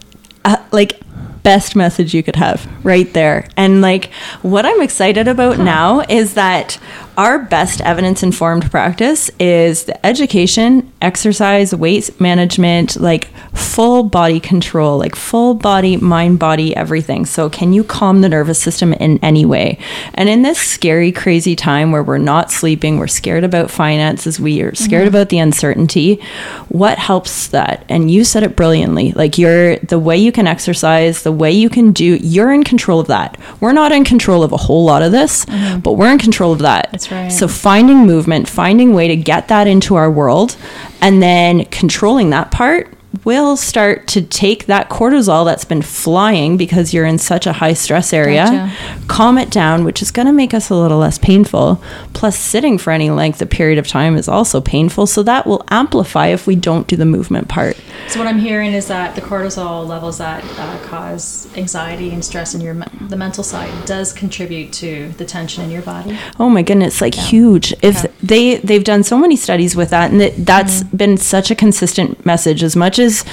uh, 0.45 0.57
like 0.73 1.01
best 1.47 1.77
message 1.77 2.13
you 2.13 2.25
could 2.25 2.35
have 2.35 2.69
right 2.85 3.13
there. 3.13 3.47
And 3.57 3.81
like 3.81 4.13
what 4.43 4.67
i'm 4.67 4.83
excited 4.83 5.29
about 5.29 5.59
now 5.59 6.01
is 6.09 6.35
that 6.35 6.77
our 7.17 7.39
best 7.39 7.81
evidence 7.81 8.23
informed 8.23 8.71
practice 8.71 9.31
is 9.39 9.85
the 9.85 10.07
education 10.07 10.93
exercise 11.01 11.75
weight 11.75 12.21
management 12.21 12.97
like 12.97 13.29
full 13.55 14.03
body 14.03 14.39
control 14.39 14.99
like 14.99 15.17
full 15.17 15.55
body 15.55 15.97
mind 15.97 16.39
body 16.39 16.77
everything. 16.77 17.25
So 17.25 17.49
can 17.49 17.73
you 17.73 17.85
calm 17.85 18.21
the 18.21 18.29
nervous 18.29 18.61
system 18.61 18.93
in 18.93 19.19
any 19.23 19.47
way? 19.47 19.79
And 20.15 20.29
in 20.29 20.43
this 20.43 20.59
scary 20.59 21.11
crazy 21.11 21.57
time 21.57 21.91
where 21.91 22.03
we're 22.03 22.19
not 22.19 22.51
sleeping 22.51 22.99
we're 22.99 23.07
scared 23.07 23.45
about 23.45 23.71
finances 23.71 24.39
we 24.39 24.61
are 24.61 24.75
scared 24.75 25.07
mm-hmm. 25.07 25.17
about 25.17 25.31
the 25.31 25.39
uncertainty 25.39 26.21
what 26.69 26.99
helps 26.99 27.49
that? 27.49 27.85
And 27.89 28.11
you 28.11 28.25
said 28.25 28.43
it 28.43 28.57
brilliantly 28.57 29.13
like 29.13 29.39
you're 29.39 29.77
the 29.77 29.99
way 29.99 30.19
you 30.19 30.33
can 30.33 30.47
exercise 30.47 31.23
the 31.23 31.33
way 31.33 31.51
you 31.51 31.71
can 31.71 31.93
do 31.93 32.17
you're 32.17 32.53
in 32.53 32.63
control 32.63 33.01
of 33.01 33.07
that. 33.07 33.39
We're 33.61 33.73
not 33.73 33.93
in 33.93 34.05
control 34.05 34.43
of 34.43 34.53
a 34.53 34.59
whole 34.59 34.85
lot 34.85 35.03
of 35.03 35.13
this 35.13 35.47
mm-hmm. 35.47 35.81
but 35.81 35.95
we're 35.95 36.13
in 36.13 36.19
control 36.19 36.53
of 36.53 36.59
that 36.59 37.06
Right. 37.11 37.29
so 37.29 37.47
finding 37.49 38.07
movement 38.07 38.49
finding 38.49 38.93
way 38.95 39.09
to 39.09 39.17
get 39.17 39.49
that 39.49 39.67
into 39.67 39.95
our 39.95 40.11
world 40.11 40.57
and 41.01 41.23
then 41.23 41.65
controlling 41.67 42.31
that 42.31 42.51
part 42.51 42.93
will 43.25 43.57
start 43.57 44.07
to 44.09 44.23
take 44.23 44.67
that 44.67 44.89
cortisol 44.91 45.45
that's 45.45 45.65
been 45.65 45.83
flying 45.83 46.57
because 46.57 46.93
you're 46.95 47.05
in 47.07 47.19
such 47.19 47.47
a 47.47 47.53
high 47.55 47.73
stress 47.73 48.13
area 48.13 48.45
Gotcha. 48.45 49.07
calm 49.09 49.39
it 49.39 49.51
down, 49.51 49.85
which 49.85 50.03
is 50.03 50.11
going 50.11 50.27
to 50.27 50.33
make 50.33 50.53
us 50.55 50.71
a 50.71 50.75
little 50.75 50.99
less 50.99 51.19
painful. 51.19 51.83
Plus, 52.13 52.37
sitting 52.39 52.79
for 52.79 52.91
any 52.93 53.11
length 53.11 53.41
of 53.43 53.51
period 53.51 53.79
of 53.79 53.87
time 53.89 54.17
is 54.17 54.29
also 54.29 54.61
painful. 54.61 55.07
So 55.07 55.23
that 55.23 55.47
will 55.47 55.65
amplify 55.71 56.29
if 56.29 56.47
we 56.47 56.57
don't 56.57 56.87
do 56.87 56.97
the 56.97 57.05
movement 57.07 57.49
part. 57.49 57.77
So 58.09 58.19
what 58.19 58.29
I'm 58.29 58.39
hearing 58.39 58.73
is 58.73 58.89
that 58.89 59.15
the 59.15 59.21
cortisol 59.23 59.87
levels 59.87 60.19
that 60.19 60.45
uh, 60.59 60.79
cause 60.87 61.49
anxiety 61.57 62.11
and 62.11 62.25
stress 62.25 62.55
in 62.55 62.61
your 62.61 62.75
the 63.09 63.17
mental 63.17 63.43
side 63.43 63.73
does 63.87 64.13
contribute 64.13 64.73
to 64.75 65.09
the 65.17 65.25
tension 65.25 65.65
in 65.65 65.71
your 65.71 65.83
body. 65.83 66.19
Oh 66.39 66.49
my 66.51 66.63
goodness, 66.63 67.01
like 67.01 67.15
huge. 67.15 67.73
If 67.83 68.05
Okay. 68.05 68.13
they 68.23 68.57
they've 68.59 68.85
done 68.85 69.03
so 69.03 69.17
many 69.19 69.37
studies 69.37 69.75
with 69.75 69.91
that, 69.91 70.11
and 70.11 70.21
that, 70.21 70.35
that's 70.45 70.83
been 70.85 71.17
such 71.17 71.51
a 71.51 71.55
consistent 71.55 72.25
message. 72.27 72.63
As 72.63 72.77
much 72.77 72.99
as 72.99 73.06
is 73.07 73.25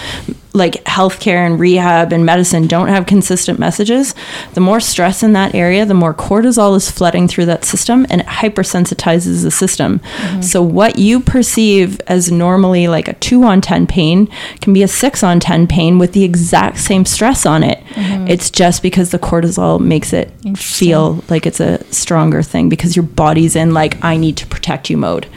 like 0.54 0.84
healthcare 0.84 1.46
and 1.46 1.60
rehab 1.60 2.14
and 2.14 2.26
medicine 2.26 2.68
don't 2.68 2.88
have 2.88 3.08
consistent 3.08 3.58
messages, 3.58 4.14
the 4.54 4.62
more 4.62 4.80
stress 4.80 5.24
in 5.24 5.34
that 5.34 5.56
area, 5.56 5.86
the 5.86 5.94
more 5.94 6.14
cortisol 6.14 6.76
is 6.76 6.92
flooding 6.92 7.28
through 7.28 7.46
that 7.46 7.66
system, 7.66 8.06
and 8.10 8.22
it 8.22 8.28
hypersensitizes 8.28 9.42
the 9.42 9.52
system. 9.52 10.00
Mm-hmm. 10.00 10.42
So 10.42 10.62
what 10.62 11.00
you 11.00 11.20
perceive 11.20 12.00
as 12.02 12.32
normally 12.32 12.88
like 12.88 13.08
a 13.08 13.14
two 13.14 13.44
on 13.44 13.62
ten 13.62 13.88
pain 13.88 14.28
can 14.62 14.74
be 14.74 14.84
a 14.84 14.88
six 14.88 15.24
on 15.24 15.40
ten 15.40 15.68
pain 15.68 15.98
with 15.98 16.14
the 16.14 16.24
exact 16.24 16.78
same 16.78 17.06
stress 17.06 17.46
on 17.46 17.64
it. 17.64 17.84
Mm-hmm. 17.94 18.28
It's 18.28 18.52
just 18.52 18.84
because 18.84 19.10
the 19.10 19.20
cortisol 19.20 19.80
makes 19.80 20.14
it 20.14 20.32
feel 20.56 21.24
like 21.30 21.48
it's 21.48 21.60
a 21.60 21.84
stronger 21.92 22.44
thing 22.44 22.70
because 22.70 22.96
your 22.96 23.04
body's 23.04 23.56
in 23.56 23.74
like 23.74 24.04
I 24.04 24.18
need 24.18 24.38
to 24.38 24.48
protect 24.48 24.90
you 24.90 24.98
mode. 24.98 25.28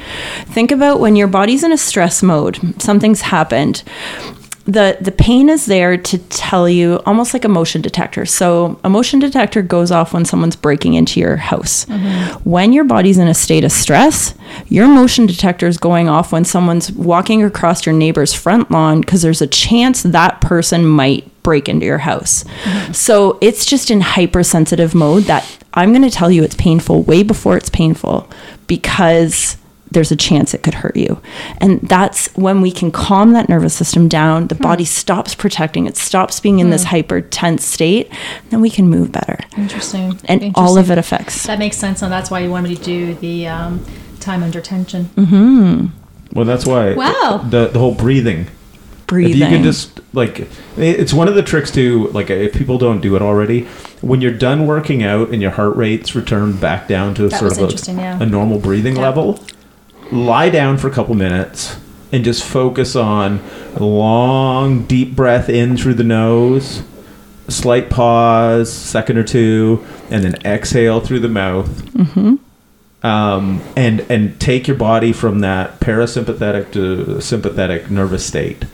Think 0.45 0.71
about 0.73 1.01
when 1.01 1.17
your 1.17 1.29
body's 1.29 1.65
in 1.65 1.73
a 1.73 1.79
stress 1.79 2.23
mode, 2.23 2.59
something's 2.83 3.23
happened. 3.23 3.83
The 4.67 4.99
the 5.01 5.13
pain 5.13 5.49
is 5.49 5.67
there 5.67 5.97
to 5.97 6.19
tell 6.19 6.69
you 6.69 7.01
almost 7.07 7.33
like 7.33 7.45
a 7.45 7.49
motion 7.49 7.83
detector. 7.83 8.27
So 8.27 8.79
a 8.85 8.91
motion 8.91 9.19
detector 9.19 9.63
goes 9.63 9.91
off 9.91 10.13
when 10.13 10.25
someone's 10.25 10.57
breaking 10.57 10.95
into 10.95 11.21
your 11.21 11.37
house. 11.37 11.85
Mm-hmm. 11.87 12.49
When 12.49 12.73
your 12.73 12.85
body's 12.85 13.19
in 13.19 13.29
a 13.29 13.35
state 13.35 13.65
of 13.65 13.73
stress, 13.73 14.35
your 14.69 14.89
motion 14.89 15.27
detector 15.27 15.67
is 15.67 15.79
going 15.79 16.09
off 16.09 16.33
when 16.33 16.45
someone's 16.45 16.91
walking 16.93 17.45
across 17.45 17.87
your 17.87 17.95
neighbor's 17.95 18.35
front 18.35 18.71
lawn 18.71 19.01
because 19.01 19.23
there's 19.23 19.43
a 19.43 19.47
chance 19.47 20.03
that 20.03 20.41
person 20.41 20.85
might 20.85 21.31
break 21.43 21.69
into 21.69 21.87
your 21.87 21.99
house. 21.99 22.43
Mm-hmm. 22.43 22.93
So 22.93 23.39
it's 23.41 23.65
just 23.65 23.91
in 23.91 24.01
hypersensitive 24.01 24.97
mode 24.97 25.25
that 25.25 25.65
I'm 25.75 25.91
going 25.93 26.03
to 26.03 26.11
tell 26.11 26.31
you 26.31 26.43
it's 26.43 26.57
painful 26.57 27.03
way 27.05 27.23
before 27.23 27.57
it's 27.57 27.71
painful 27.71 28.29
because 28.67 29.57
there's 29.91 30.11
a 30.11 30.17
chance 30.17 30.53
it 30.55 30.63
could 30.63 30.75
hurt 30.75 30.97
you. 30.97 31.21
And 31.59 31.81
that's 31.83 32.27
when 32.37 32.61
we 32.61 32.71
can 32.73 32.91
calm 32.91 33.33
that 33.33 33.49
nervous 33.49 33.75
system 33.75 34.09
down, 34.09 34.49
the 34.49 34.55
body 34.55 34.85
stops 34.85 35.35
protecting, 35.35 35.87
it 35.87 35.97
stops 35.97 36.41
being 36.41 36.59
in 36.59 36.71
this 36.71 36.85
hyper 36.85 37.21
tense 37.21 37.65
state, 37.65 38.11
then 38.51 38.61
we 38.61 38.71
can 38.71 38.89
move 38.89 39.13
better. 39.13 39.39
Interesting. 39.57 40.19
And 40.27 40.53
all 40.55 40.77
of 40.79 40.91
it 40.91 40.99
affects. 40.99 41.45
That 41.45 41.59
makes 41.59 41.77
sense, 41.77 42.03
and 42.03 42.13
that's 42.13 42.31
why 42.31 42.41
you 42.41 42.51
wanted 42.51 42.69
me 42.71 42.77
to 42.77 42.83
do 42.83 43.15
the 43.15 43.47
um, 43.49 43.85
time 44.21 44.43
under 44.43 44.61
tension. 44.61 45.05
Hmm. 45.07 45.87
Well, 46.33 46.45
that's 46.45 46.67
why 46.67 46.95
Wow. 46.95 47.47
the 47.49 47.69
the 47.69 47.79
whole 47.79 47.95
breathing. 47.95 48.49
Breathing. 49.07 49.33
If 49.35 49.39
you 49.39 49.47
can 49.47 49.63
just 49.63 50.01
like, 50.13 50.49
it's 50.77 51.15
one 51.15 51.29
of 51.29 51.37
the 51.37 51.43
tricks 51.43 51.71
to 51.73 52.09
Like, 52.09 52.29
if 52.29 52.53
people 52.55 52.77
don't 52.77 53.01
do 53.01 53.15
it 53.15 53.23
already, 53.23 53.63
when 54.01 54.21
you're 54.21 54.33
done 54.33 54.67
working 54.67 55.05
out 55.05 55.31
and 55.31 55.41
your 55.41 55.53
heart 55.53 55.77
rates 55.77 56.17
return 56.17 56.57
back 56.57 56.89
down 56.89 57.15
to 57.15 57.25
a 57.27 57.29
That 57.29 57.39
sort 57.39 57.53
of 57.53 57.89
a, 57.89 57.93
yeah. 57.93 58.19
a 58.21 58.27
normal 58.27 58.59
breathing 58.59 58.97
Yeah. 58.97 59.03
level, 59.03 59.39
lie 60.13 60.49
down 60.49 60.79
for 60.79 60.89
a 60.89 60.91
couple 60.91 61.15
minutes 61.15 61.79
and 62.13 62.25
just 62.25 62.45
focus 62.45 62.97
on 62.97 63.41
a 63.75 63.85
long, 63.85 64.85
deep 64.87 65.15
breath 65.15 65.49
in 65.49 65.77
through 65.77 65.95
the 65.95 66.05
nose, 66.05 66.83
slight 67.49 67.91
pause, 67.91 68.73
second 68.73 69.19
or 69.19 69.25
two, 69.25 69.85
and 70.11 70.25
then 70.25 70.35
exhale 70.45 71.01
through 71.01 71.21
the 71.21 71.29
mouth. 71.29 71.69
Mm-hmm. 71.93 72.37
Um, 73.07 73.63
and 73.77 74.01
and 74.11 74.41
take 74.41 74.67
your 74.67 74.77
body 74.77 75.13
from 75.13 75.41
that 75.41 75.79
parasympathetic 75.79 76.73
to 76.73 77.21
sympathetic 77.21 77.91
nervous 77.91 78.27
state. 78.27 78.65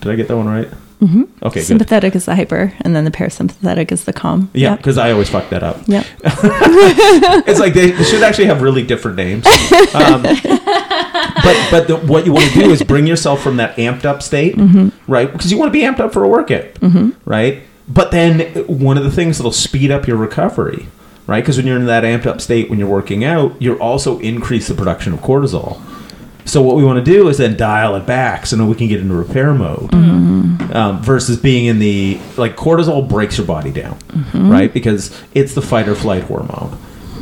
Did 0.00 0.12
I 0.12 0.16
get 0.16 0.28
that 0.28 0.36
one 0.36 0.48
right? 0.48 0.68
Mm-hmm. 1.02 1.22
Okay, 1.42 1.60
good. 1.60 1.66
Sympathetic 1.66 2.14
is 2.14 2.26
the 2.26 2.36
hyper, 2.36 2.72
and 2.82 2.94
then 2.94 3.04
the 3.04 3.10
parasympathetic 3.10 3.90
is 3.90 4.04
the 4.04 4.12
calm. 4.12 4.48
Yeah, 4.54 4.70
Yep. 4.70 4.78
because 4.78 4.98
I 4.98 5.10
always 5.10 5.28
fuck 5.28 5.50
that 5.50 5.62
up. 5.64 5.78
Yeah. 5.86 6.04
It's 7.44 7.58
like 7.60 7.74
they 7.74 7.92
should 8.04 8.22
actually 8.22 8.44
have 8.46 8.62
really 8.62 8.82
different 8.84 9.16
names. 9.16 9.44
Um, 9.94 10.22
but 10.22 11.68
but 11.70 11.88
the, 11.88 11.96
what 12.06 12.24
you 12.26 12.32
want 12.32 12.50
to 12.52 12.60
do 12.60 12.70
is 12.70 12.82
bring 12.82 13.06
yourself 13.06 13.42
from 13.42 13.56
that 13.56 13.76
amped 13.76 14.04
up 14.04 14.22
state, 14.22 14.54
right? 15.08 15.30
Because 15.30 15.50
you 15.50 15.58
want 15.58 15.68
to 15.68 15.72
be 15.72 15.80
amped 15.84 16.00
up 16.00 16.12
for 16.12 16.22
a 16.24 16.28
workout, 16.28 16.66
right? 17.24 17.62
But 17.88 18.10
then 18.12 18.40
one 18.66 18.96
of 18.96 19.04
the 19.04 19.10
things 19.10 19.38
that'll 19.38 19.50
speed 19.52 19.90
up 19.90 20.06
your 20.06 20.16
recovery, 20.16 20.86
right? 21.26 21.40
Because 21.40 21.56
when 21.56 21.66
you're 21.66 21.76
in 21.78 21.86
that 21.86 22.04
amped 22.04 22.26
up 22.26 22.40
state 22.40 22.70
when 22.70 22.78
you're 22.78 22.88
working 22.88 23.24
out, 23.24 23.60
you're 23.60 23.78
also 23.80 24.18
increase 24.20 24.68
the 24.68 24.74
production 24.74 25.12
of 25.12 25.20
cortisol. 25.20 25.80
So 26.44 26.60
what 26.60 26.76
we 26.76 26.84
want 26.84 27.04
to 27.04 27.10
do 27.10 27.28
is 27.28 27.38
then 27.38 27.56
dial 27.56 27.94
it 27.96 28.04
back 28.06 28.46
so 28.46 28.56
now 28.56 28.66
we 28.66 28.74
can 28.74 28.88
get 28.88 29.00
into 29.00 29.14
repair 29.14 29.54
mode 29.54 29.92
um, 30.74 31.00
versus 31.02 31.36
being 31.38 31.66
in 31.66 31.78
the 31.78 32.18
like 32.36 32.56
cortisol 32.56 33.08
breaks 33.08 33.38
your 33.38 33.46
body 33.46 33.70
down, 33.70 33.96
right? 34.34 34.72
Because 34.72 35.16
it's 35.34 35.54
the 35.54 35.62
fight 35.62 35.88
or 35.88 35.94
flight 35.94 36.24
hormone. 36.24 36.76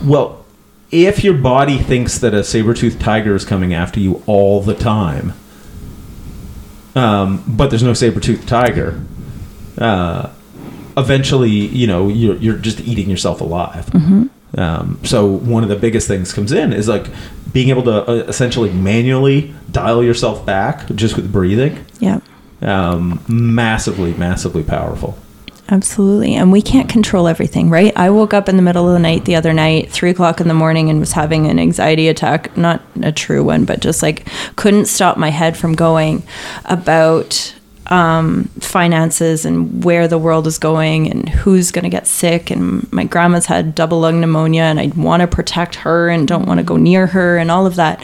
Well, 0.04 0.44
if 0.90 1.22
your 1.22 1.34
body 1.34 1.78
thinks 1.78 2.18
that 2.18 2.34
a 2.34 2.42
saber-toothed 2.42 3.00
tiger 3.00 3.34
is 3.34 3.44
coming 3.44 3.72
after 3.74 4.00
you 4.00 4.22
all 4.26 4.60
the 4.60 4.74
time, 4.74 5.34
um, 6.96 7.44
but 7.46 7.70
there's 7.70 7.82
no 7.84 7.92
saber-toothed 7.94 8.48
tiger, 8.48 9.00
uh, 9.78 10.30
eventually, 10.96 11.50
you 11.50 11.86
know, 11.86 12.08
you're, 12.08 12.36
you're 12.36 12.56
just 12.58 12.80
eating 12.80 13.08
yourself 13.08 13.40
alive. 13.40 13.88
Um, 14.58 14.98
so 15.04 15.26
one 15.26 15.62
of 15.62 15.68
the 15.68 15.76
biggest 15.76 16.08
things 16.08 16.32
comes 16.32 16.50
in 16.50 16.72
is 16.72 16.88
like 16.88 17.06
being 17.52 17.68
able 17.68 17.82
to 17.84 18.08
uh, 18.10 18.12
essentially 18.28 18.70
manually 18.70 19.54
dial 19.70 20.02
yourself 20.02 20.44
back 20.46 20.86
just 20.94 21.16
with 21.16 21.32
breathing 21.32 21.84
Yep. 22.00 22.22
um, 22.62 23.20
massively, 23.28 24.14
massively 24.14 24.62
powerful. 24.62 25.18
Absolutely. 25.72 26.34
And 26.34 26.50
we 26.50 26.62
can't 26.62 26.88
control 26.88 27.28
everything, 27.28 27.70
right? 27.70 27.92
I 27.96 28.10
woke 28.10 28.34
up 28.34 28.48
in 28.48 28.56
the 28.56 28.62
middle 28.62 28.88
of 28.88 28.92
the 28.92 28.98
night 28.98 29.24
the 29.24 29.36
other 29.36 29.52
night, 29.52 29.90
three 29.92 30.10
o'clock 30.10 30.40
in 30.40 30.48
the 30.48 30.54
morning, 30.54 30.90
and 30.90 30.98
was 30.98 31.12
having 31.12 31.46
an 31.46 31.60
anxiety 31.60 32.08
attack. 32.08 32.56
Not 32.56 32.82
a 33.02 33.12
true 33.12 33.44
one, 33.44 33.64
but 33.66 33.78
just 33.78 34.02
like 34.02 34.26
couldn't 34.56 34.86
stop 34.86 35.16
my 35.16 35.30
head 35.30 35.56
from 35.56 35.74
going 35.74 36.24
about 36.64 37.54
um, 37.90 38.44
finances 38.60 39.44
and 39.44 39.84
where 39.84 40.06
the 40.06 40.18
world 40.18 40.46
is 40.46 40.58
going 40.58 41.10
and 41.10 41.28
who's 41.28 41.72
going 41.72 41.82
to 41.82 41.90
get 41.90 42.06
sick. 42.06 42.50
And 42.50 42.90
my 42.92 43.04
grandma's 43.04 43.46
had 43.46 43.74
double 43.74 44.00
lung 44.00 44.20
pneumonia, 44.20 44.62
and 44.62 44.78
I 44.78 44.86
want 44.96 45.20
to 45.22 45.26
protect 45.26 45.74
her 45.76 46.08
and 46.08 46.26
don't 46.26 46.46
want 46.46 46.58
to 46.58 46.64
go 46.64 46.76
near 46.76 47.08
her 47.08 47.36
and 47.36 47.50
all 47.50 47.66
of 47.66 47.74
that. 47.76 48.02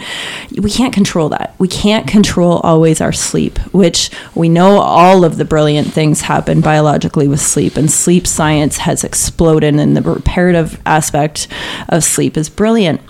We 0.60 0.70
can't 0.70 0.92
control 0.92 1.28
that. 1.30 1.54
We 1.58 1.68
can't 1.68 2.08
control 2.08 2.58
always 2.58 3.00
our 3.00 3.12
sleep, 3.12 3.58
which 3.72 4.10
we 4.34 4.48
know 4.48 4.80
all 4.80 5.24
of 5.24 5.36
the 5.36 5.44
brilliant 5.44 5.92
things 5.92 6.22
happen 6.22 6.60
biologically 6.60 7.28
with 7.28 7.40
sleep, 7.40 7.76
and 7.76 7.90
sleep 7.90 8.26
science 8.26 8.78
has 8.78 9.04
exploded, 9.04 9.74
and 9.76 9.96
the 9.96 10.02
reparative 10.02 10.80
aspect 10.84 11.46
of 11.88 12.02
sleep 12.02 12.36
is 12.36 12.48
brilliant. 12.48 13.00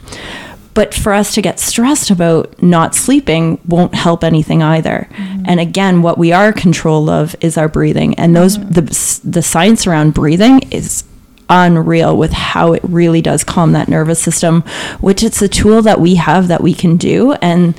But 0.77 0.93
for 0.95 1.15
us 1.15 1.33
to 1.35 1.43
get 1.43 1.59
stressed 1.59 2.11
about 2.11 2.63
not 2.63 2.95
sleeping 2.95 3.59
won't 3.67 3.95
help 3.95 4.23
anything 4.23 4.63
either. 4.63 5.09
Mm-hmm. 5.11 5.45
And 5.47 5.59
again, 5.59 6.03
what 6.03 6.19
we 6.19 6.33
are 6.33 6.53
control 6.53 7.09
of 7.09 7.35
is 7.41 7.57
our 7.57 7.69
breathing, 7.69 8.15
and 8.17 8.37
those 8.37 8.59
mm-hmm. 8.59 8.73
the 8.73 9.21
the 9.25 9.43
science 9.43 9.87
around 9.87 10.13
breathing 10.13 10.61
is 10.71 11.03
unreal 11.49 12.17
with 12.17 12.33
how 12.33 12.73
it 12.73 12.83
really 12.83 13.23
does 13.23 13.45
calm 13.45 13.73
that 13.73 13.89
nervous 13.89 14.21
system 14.21 14.63
which 15.01 15.23
it's 15.23 15.41
a 15.43 15.49
tool 15.49 15.83
that 15.83 16.01
we 16.01 16.17
have 16.17 16.49
that 16.49 16.63
we 16.63 16.75
can 16.75 16.97
do. 16.97 17.33
And 17.35 17.75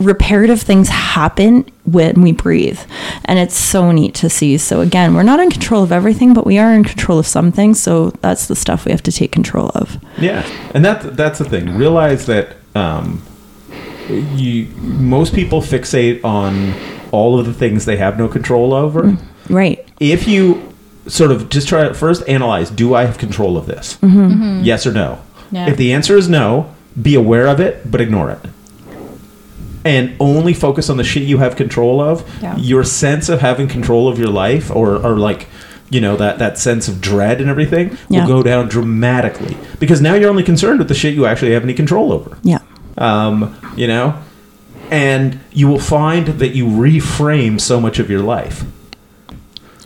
reparative 0.00 0.60
things 0.60 0.88
happen 0.88 1.64
when 1.84 2.20
we 2.20 2.32
breathe. 2.32 2.80
And 3.24 3.38
it's 3.38 3.56
so 3.56 3.92
neat 3.92 4.14
to 4.16 4.28
see. 4.28 4.58
So 4.58 4.80
again 4.80 5.14
we're 5.14 5.22
not 5.22 5.40
in 5.40 5.50
control 5.50 5.82
of 5.82 5.92
everything 5.92 6.34
but 6.34 6.46
we 6.46 6.58
are 6.58 6.72
in 6.72 6.84
control 6.84 7.18
of 7.18 7.26
some 7.26 7.52
things. 7.52 7.80
So 7.80 8.10
that's 8.10 8.46
the 8.46 8.56
stuff 8.56 8.84
we 8.84 8.92
have 8.92 9.02
to 9.04 9.12
take 9.12 9.32
control 9.32 9.70
of. 9.74 9.98
Yeah, 10.18 10.46
and 10.74 10.84
that 10.84 11.16
that's 11.16 11.38
the 11.38 11.44
thing. 11.44 11.76
Realize 11.76 12.26
that 12.26 12.56
um, 12.74 13.22
you 14.08 14.66
most 14.76 15.34
people 15.34 15.60
fixate 15.60 16.24
on 16.24 16.74
all 17.12 17.38
of 17.38 17.46
the 17.46 17.54
things 17.54 17.84
they 17.84 17.96
have 17.96 18.18
no 18.18 18.26
control 18.26 18.74
over. 18.74 19.16
right. 19.48 19.86
If 20.00 20.26
you 20.26 20.73
sort 21.06 21.30
of 21.30 21.48
just 21.50 21.68
try 21.68 21.86
to 21.86 21.94
first 21.94 22.26
analyze, 22.28 22.70
do 22.70 22.94
I 22.94 23.04
have 23.04 23.18
control 23.18 23.56
of 23.56 23.66
this? 23.66 23.96
Mm-hmm. 23.96 24.06
Mm-hmm. 24.18 24.42
Mm-hmm. 24.42 24.64
Yes 24.64 24.86
or 24.86 24.92
no. 24.92 25.20
Yeah. 25.50 25.68
If 25.68 25.76
the 25.76 25.92
answer 25.92 26.16
is 26.16 26.28
no, 26.28 26.74
be 27.00 27.14
aware 27.14 27.46
of 27.46 27.60
it, 27.60 27.90
but 27.90 28.00
ignore 28.00 28.30
it. 28.30 28.40
And 29.84 30.16
only 30.18 30.54
focus 30.54 30.88
on 30.88 30.96
the 30.96 31.04
shit 31.04 31.24
you 31.24 31.38
have 31.38 31.56
control 31.56 32.00
of. 32.00 32.24
Yeah. 32.42 32.56
Your 32.56 32.84
sense 32.84 33.28
of 33.28 33.40
having 33.40 33.68
control 33.68 34.08
of 34.08 34.18
your 34.18 34.28
life, 34.28 34.70
or, 34.70 34.96
or 34.96 35.18
like, 35.18 35.46
you 35.90 36.00
know, 36.00 36.16
that, 36.16 36.38
that 36.38 36.56
sense 36.58 36.88
of 36.88 37.00
dread 37.02 37.40
and 37.40 37.50
everything 37.50 37.98
Yeah. 38.08 38.20
will 38.26 38.36
go 38.36 38.42
down 38.42 38.68
dramatically. 38.68 39.56
Because 39.78 40.00
now 40.00 40.14
you're 40.14 40.30
only 40.30 40.42
concerned 40.42 40.78
with 40.78 40.88
the 40.88 40.94
shit 40.94 41.12
you 41.14 41.26
actually 41.26 41.52
have 41.52 41.62
any 41.64 41.74
control 41.74 42.12
over. 42.12 42.38
yeah 42.42 42.60
Um, 42.96 43.54
you 43.76 43.86
know? 43.86 44.14
And 44.90 45.38
you 45.52 45.68
will 45.68 45.78
find 45.80 46.28
that 46.28 46.54
you 46.54 46.64
reframe 46.66 47.60
so 47.60 47.78
much 47.78 47.98
of 47.98 48.08
your 48.08 48.22
life. 48.22 48.64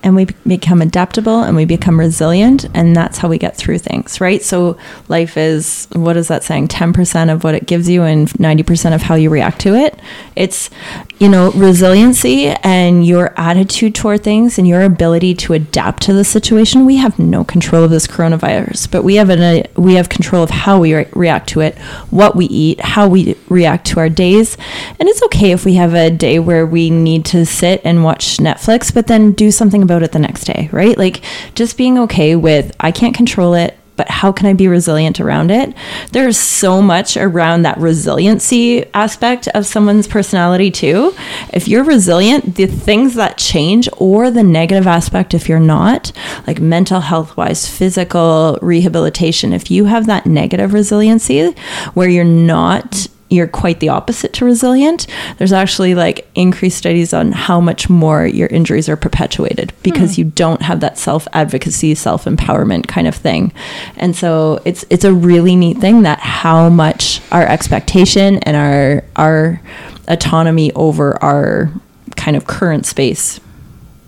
And 0.02 0.14
we 0.14 0.26
become 0.46 0.80
adaptable 0.80 1.42
and 1.42 1.56
we 1.56 1.64
become 1.64 1.98
resilient 1.98 2.66
and 2.74 2.94
that's 2.94 3.18
how 3.18 3.28
we 3.28 3.38
get 3.38 3.56
through 3.56 3.78
things 3.78 4.20
right? 4.20 4.42
So 4.42 4.76
life 5.08 5.36
is 5.36 5.88
what 5.92 6.16
is 6.16 6.28
that 6.28 6.44
saying? 6.44 6.68
10% 6.68 7.32
of 7.32 7.44
what 7.44 7.54
it 7.54 7.66
gives 7.66 7.88
you 7.88 8.02
and 8.02 8.28
90% 8.30 8.94
of 8.94 9.02
how 9.02 9.14
you 9.14 9.30
react 9.30 9.60
to 9.62 9.74
it. 9.74 9.98
It's 10.36 10.70
you 11.18 11.28
know 11.28 11.50
resiliency 11.52 12.48
and 12.48 13.06
your 13.06 13.32
attitude 13.38 13.94
toward 13.94 14.22
things 14.22 14.58
and 14.58 14.66
your 14.68 14.82
ability 14.82 15.34
to 15.34 15.52
adapt 15.54 16.02
to 16.04 16.12
the 16.12 16.24
situation. 16.24 16.86
We 16.86 16.96
have 16.96 17.18
no 17.18 17.44
control 17.44 17.84
of 17.84 17.90
this 17.90 18.06
coronavirus 18.06 18.90
but 18.90 19.02
we 19.02 19.16
have 19.16 19.30
an, 19.30 19.42
a, 19.42 19.64
we 19.76 19.94
have 19.94 20.08
control 20.08 20.42
of 20.42 20.50
how 20.50 20.80
we 20.80 20.94
re- 20.94 21.08
react 21.12 21.48
to 21.50 21.60
it 21.60 21.76
what 22.10 22.36
we 22.36 22.46
eat 22.46 22.80
how 22.80 23.08
we 23.08 23.36
react 23.48 23.86
to 23.88 24.00
our 24.00 24.08
days. 24.08 24.56
And 24.98 25.08
it's 25.08 25.22
okay 25.24 25.52
if 25.52 25.64
we 25.64 25.74
have 25.74 25.94
a 25.94 26.10
day 26.10 26.38
where 26.38 26.66
we 26.66 26.90
need 26.90 27.24
to 27.26 27.44
sit 27.44 27.80
and 27.84 28.04
watch 28.04 28.38
netflix 28.38 28.92
but 28.92 29.06
then 29.06 29.32
do 29.32 29.50
something 29.50 29.82
about 29.88 30.02
it 30.02 30.12
the 30.12 30.18
next 30.18 30.44
day 30.44 30.68
right 30.72 30.98
like 30.98 31.22
just 31.54 31.76
being 31.76 31.98
okay 31.98 32.36
with 32.36 32.74
i 32.80 32.90
can't 32.92 33.14
control 33.14 33.54
it 33.54 33.78
but 33.98 34.08
how 34.08 34.30
can 34.30 34.46
I 34.46 34.52
be 34.52 34.68
resilient 34.68 35.20
around 35.20 35.50
it? 35.50 35.74
There's 36.12 36.38
so 36.38 36.80
much 36.80 37.16
around 37.16 37.62
that 37.62 37.78
resiliency 37.78 38.86
aspect 38.94 39.48
of 39.48 39.66
someone's 39.66 40.06
personality, 40.06 40.70
too. 40.70 41.12
If 41.52 41.66
you're 41.66 41.82
resilient, 41.82 42.54
the 42.54 42.66
things 42.66 43.16
that 43.16 43.38
change, 43.38 43.88
or 43.96 44.30
the 44.30 44.44
negative 44.44 44.86
aspect 44.86 45.34
if 45.34 45.48
you're 45.48 45.58
not, 45.58 46.12
like 46.46 46.60
mental 46.60 47.00
health 47.00 47.36
wise, 47.36 47.68
physical 47.68 48.56
rehabilitation, 48.62 49.52
if 49.52 49.68
you 49.68 49.86
have 49.86 50.06
that 50.06 50.26
negative 50.26 50.72
resiliency 50.72 51.50
where 51.94 52.08
you're 52.08 52.24
not 52.24 53.08
you're 53.30 53.46
quite 53.46 53.80
the 53.80 53.88
opposite 53.88 54.32
to 54.34 54.44
resilient. 54.44 55.06
There's 55.36 55.52
actually 55.52 55.94
like 55.94 56.28
increased 56.34 56.78
studies 56.78 57.12
on 57.12 57.32
how 57.32 57.60
much 57.60 57.90
more 57.90 58.26
your 58.26 58.48
injuries 58.48 58.88
are 58.88 58.96
perpetuated 58.96 59.72
because 59.82 60.14
hmm. 60.14 60.20
you 60.20 60.24
don't 60.30 60.62
have 60.62 60.80
that 60.80 60.98
self 60.98 61.28
advocacy, 61.32 61.94
self 61.94 62.24
empowerment 62.24 62.86
kind 62.88 63.06
of 63.06 63.14
thing. 63.14 63.52
And 63.96 64.16
so 64.16 64.60
it's 64.64 64.84
it's 64.90 65.04
a 65.04 65.12
really 65.12 65.56
neat 65.56 65.78
thing 65.78 66.02
that 66.02 66.20
how 66.20 66.68
much 66.68 67.20
our 67.30 67.46
expectation 67.46 68.38
and 68.38 68.56
our 68.56 69.04
our 69.16 69.60
autonomy 70.08 70.72
over 70.72 71.22
our 71.22 71.70
kind 72.16 72.36
of 72.36 72.46
current 72.46 72.86
space 72.86 73.40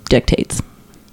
dictates. 0.09 0.63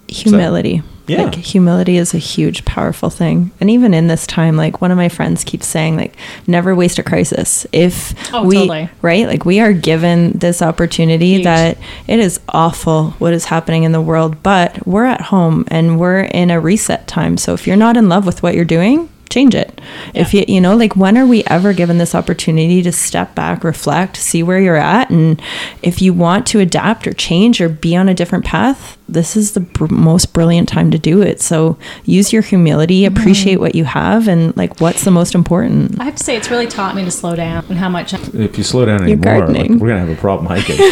Humility. 0.07 0.81
Yeah. 1.07 1.23
Like 1.23 1.35
humility 1.35 1.97
is 1.97 2.13
a 2.13 2.17
huge 2.17 2.65
powerful 2.65 3.09
thing. 3.09 3.51
And 3.59 3.69
even 3.69 3.93
in 3.93 4.07
this 4.07 4.27
time, 4.27 4.57
like 4.57 4.81
one 4.81 4.91
of 4.91 4.97
my 4.97 5.09
friends 5.09 5.43
keeps 5.43 5.65
saying 5.65 5.95
like 5.95 6.15
never 6.47 6.75
waste 6.75 6.99
a 6.99 7.03
crisis. 7.03 7.65
If 7.71 8.13
Oh, 8.34 8.43
we 8.45 8.55
totally. 8.57 8.89
right? 9.01 9.25
Like 9.27 9.45
we 9.45 9.59
are 9.59 9.73
given 9.73 10.34
this 10.34 10.61
opportunity 10.61 11.34
Huge. 11.35 11.43
that 11.45 11.77
it 12.07 12.19
is 12.19 12.39
awful 12.49 13.11
what 13.19 13.34
is 13.34 13.45
happening 13.45 13.84
in 13.84 13.91
the 13.93 14.01
world, 14.01 14.43
but 14.43 14.85
we're 14.85 15.05
at 15.05 15.21
home 15.21 15.65
and 15.69 15.99
we're 15.99 16.21
in 16.21 16.51
a 16.51 16.59
reset 16.59 17.07
time. 17.07 17.38
So 17.38 17.53
if 17.53 17.65
you're 17.67 17.75
not 17.77 17.97
in 17.97 18.09
love 18.09 18.25
with 18.25 18.43
what 18.43 18.53
you're 18.55 18.65
doing, 18.65 19.09
change 19.29 19.53
it. 19.55 19.79
If 20.13 20.33
you 20.33 20.43
you 20.47 20.61
know, 20.61 20.75
like 20.75 20.95
when 20.95 21.17
are 21.17 21.25
we 21.25 21.43
ever 21.45 21.73
given 21.73 21.97
this 21.97 22.15
opportunity 22.15 22.81
to 22.83 22.91
step 22.91 23.35
back, 23.35 23.63
reflect, 23.63 24.17
see 24.17 24.43
where 24.43 24.59
you're 24.59 24.75
at 24.75 25.09
and 25.09 25.41
if 25.83 26.01
you 26.01 26.13
want 26.13 26.45
to 26.47 26.59
adapt 26.59 27.07
or 27.07 27.13
change 27.13 27.59
or 27.61 27.69
be 27.69 27.95
on 27.95 28.07
a 28.09 28.13
different 28.13 28.45
path, 28.45 28.97
this 29.09 29.35
is 29.35 29.53
the 29.53 29.59
br- 29.61 29.87
most 29.93 30.33
brilliant 30.33 30.67
time 30.69 30.91
to 30.91 30.97
do 30.99 31.21
it. 31.21 31.39
So 31.41 31.77
use 32.05 32.31
your 32.33 32.41
humility, 32.41 33.01
Mm-hmm. 33.03 33.17
appreciate 33.17 33.59
what 33.59 33.75
you 33.75 33.85
have 33.85 34.27
and 34.27 34.55
like 34.57 34.79
what's 34.81 35.03
the 35.03 35.11
most 35.11 35.35
important. 35.35 35.99
I 35.99 36.05
have 36.05 36.15
to 36.15 36.23
say, 36.23 36.35
it's 36.35 36.49
really 36.49 36.67
taught 36.67 36.95
me 36.95 37.03
to 37.05 37.11
slow 37.11 37.35
down 37.35 37.65
and 37.69 37.77
how 37.77 37.89
much. 37.89 38.13
I- 38.13 38.19
If 38.33 38.57
you 38.57 38.63
slow 38.63 38.85
down 38.85 39.03
anymore, 39.03 39.47
like, 39.47 39.69
we're 39.69 39.87
gonna 39.89 39.99
have 39.99 40.09
a 40.09 40.15
problem 40.15 40.47
hiking. 40.47 40.77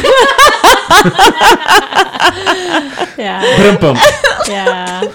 Yeah, 3.18 3.42
yeah. 4.48 5.12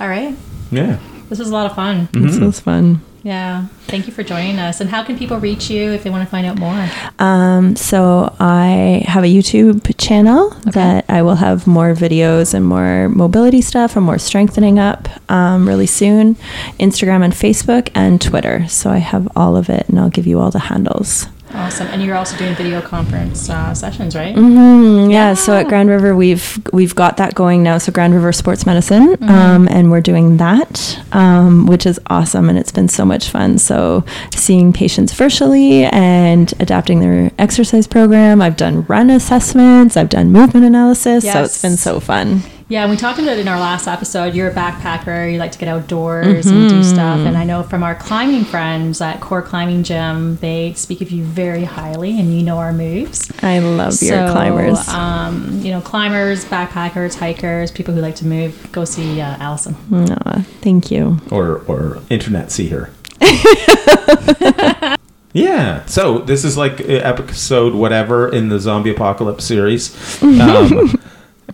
All 0.00 0.08
right, 0.08 0.34
yeah. 0.70 0.98
This 1.32 1.38
was 1.38 1.48
a 1.48 1.54
lot 1.54 1.64
of 1.64 1.74
fun. 1.74 2.10
This 2.12 2.38
was 2.38 2.60
fun. 2.60 3.00
Yeah, 3.22 3.68
thank 3.86 4.06
you 4.06 4.12
for 4.12 4.22
joining 4.22 4.58
us. 4.58 4.82
And 4.82 4.90
how 4.90 5.02
can 5.02 5.16
people 5.16 5.38
reach 5.38 5.70
you 5.70 5.92
if 5.92 6.02
they 6.04 6.10
want 6.10 6.24
to 6.24 6.30
find 6.30 6.46
out 6.46 6.58
more? 6.58 6.90
Um, 7.18 7.74
so 7.74 8.36
I 8.38 9.02
have 9.06 9.24
a 9.24 9.28
YouTube 9.28 9.94
channel 9.96 10.50
that 10.72 11.06
I 11.08 11.22
will 11.22 11.36
have 11.36 11.66
more 11.66 11.94
videos 11.94 12.52
and 12.52 12.66
more 12.66 13.08
mobility 13.08 13.62
stuff 13.62 13.96
and 13.96 14.04
more 14.04 14.18
strengthening 14.18 14.78
up 14.78 15.08
um, 15.30 15.66
really 15.66 15.86
soon. 15.86 16.34
Instagram 16.78 17.24
and 17.24 17.32
Facebook 17.32 17.90
and 17.94 18.20
Twitter. 18.20 18.68
So 18.68 18.90
I 18.90 18.98
have 18.98 19.26
all 19.34 19.56
of 19.56 19.70
it, 19.70 19.88
and 19.88 19.98
I'll 19.98 20.10
give 20.10 20.26
you 20.26 20.38
all 20.38 20.50
the 20.50 20.58
handles. 20.58 21.28
Awesome. 21.54 21.86
And 21.88 22.02
you're 22.02 22.16
also 22.16 22.36
doing 22.36 22.54
video 22.54 22.80
conference 22.80 23.50
uh, 23.50 23.74
sessions, 23.74 24.16
right? 24.16 24.34
Mm, 24.34 25.12
yeah, 25.12 25.34
so 25.34 25.54
at 25.54 25.68
Grand 25.68 25.88
River 25.88 26.16
we've 26.16 26.60
we've 26.72 26.94
got 26.94 27.18
that 27.18 27.34
going 27.34 27.62
now. 27.62 27.78
So 27.78 27.92
Grand 27.92 28.14
River 28.14 28.32
Sports 28.32 28.64
Medicine, 28.64 29.16
um, 29.22 29.68
and 29.68 29.90
we're 29.90 30.00
doing 30.00 30.38
that, 30.38 30.98
um, 31.12 31.66
which 31.66 31.84
is 31.86 32.00
awesome, 32.06 32.48
and 32.48 32.58
it's 32.58 32.72
been 32.72 32.88
so 32.88 33.04
much 33.04 33.28
fun. 33.28 33.58
So 33.58 34.04
seeing 34.34 34.72
patients 34.72 35.12
virtually 35.12 35.84
and 35.84 36.52
adapting 36.60 37.00
their 37.00 37.30
exercise 37.38 37.86
program. 37.86 38.40
I've 38.40 38.56
done 38.56 38.82
run 38.86 39.10
assessments. 39.10 39.96
I've 39.96 40.08
done 40.08 40.32
movement 40.32 40.64
analysis. 40.64 41.24
So 41.30 41.42
it's 41.42 41.60
been 41.62 41.76
so 41.76 42.00
fun. 42.00 42.42
Yeah, 42.72 42.88
we 42.88 42.96
talked 42.96 43.18
about 43.18 43.32
it 43.32 43.40
in 43.40 43.48
our 43.48 43.60
last 43.60 43.86
episode. 43.86 44.34
You're 44.34 44.48
a 44.48 44.54
backpacker. 44.54 45.30
You 45.30 45.38
like 45.38 45.52
to 45.52 45.58
get 45.58 45.68
outdoors 45.68 46.46
and 46.46 46.70
do 46.70 46.82
stuff. 46.82 47.18
And 47.18 47.36
I 47.36 47.44
know 47.44 47.62
from 47.62 47.82
our 47.82 47.94
climbing 47.94 48.46
friends 48.46 49.02
at 49.02 49.20
Core 49.20 49.42
Climbing 49.42 49.82
Gym, 49.82 50.36
they 50.36 50.72
speak 50.72 51.02
of 51.02 51.10
you 51.10 51.22
very 51.22 51.64
highly, 51.64 52.18
and 52.18 52.32
you 52.32 52.42
know 52.42 52.56
our 52.56 52.72
moves. 52.72 53.30
I 53.42 53.58
love 53.58 54.00
your 54.00 54.26
climbers. 54.30 54.88
Um, 54.88 55.60
you 55.60 55.70
know, 55.70 55.82
climbers, 55.82 56.46
backpackers, 56.46 57.14
hikers, 57.14 57.70
people 57.70 57.92
who 57.92 58.00
like 58.00 58.16
to 58.16 58.26
move. 58.26 58.72
Go 58.72 58.86
see 58.86 59.20
uh, 59.20 59.36
Allison. 59.38 59.76
Aw, 59.92 60.42
thank 60.62 60.90
you. 60.90 61.18
Or 61.30 61.58
or 61.68 62.00
internet 62.08 62.50
see 62.50 62.68
her. 62.68 62.90
yeah. 65.34 65.84
So 65.84 66.20
this 66.20 66.42
is 66.42 66.56
like 66.56 66.80
uh, 66.80 66.84
episode 66.84 67.74
whatever 67.74 68.30
in 68.30 68.48
the 68.48 68.58
zombie 68.58 68.92
apocalypse 68.92 69.44
series. 69.44 69.94
Um, 70.22 70.98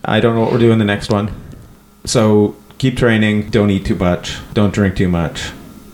I 0.08 0.20
don't 0.20 0.34
know 0.34 0.40
what 0.40 0.52
we're 0.52 0.58
doing 0.58 0.78
the 0.78 0.84
next 0.84 1.10
one. 1.10 1.30
So 2.04 2.56
keep 2.78 2.96
training. 2.96 3.50
Don't 3.50 3.70
eat 3.70 3.84
too 3.84 3.94
much. 3.94 4.38
Don't 4.54 4.72
drink 4.72 4.96
too 4.96 5.08
much. 5.08 5.52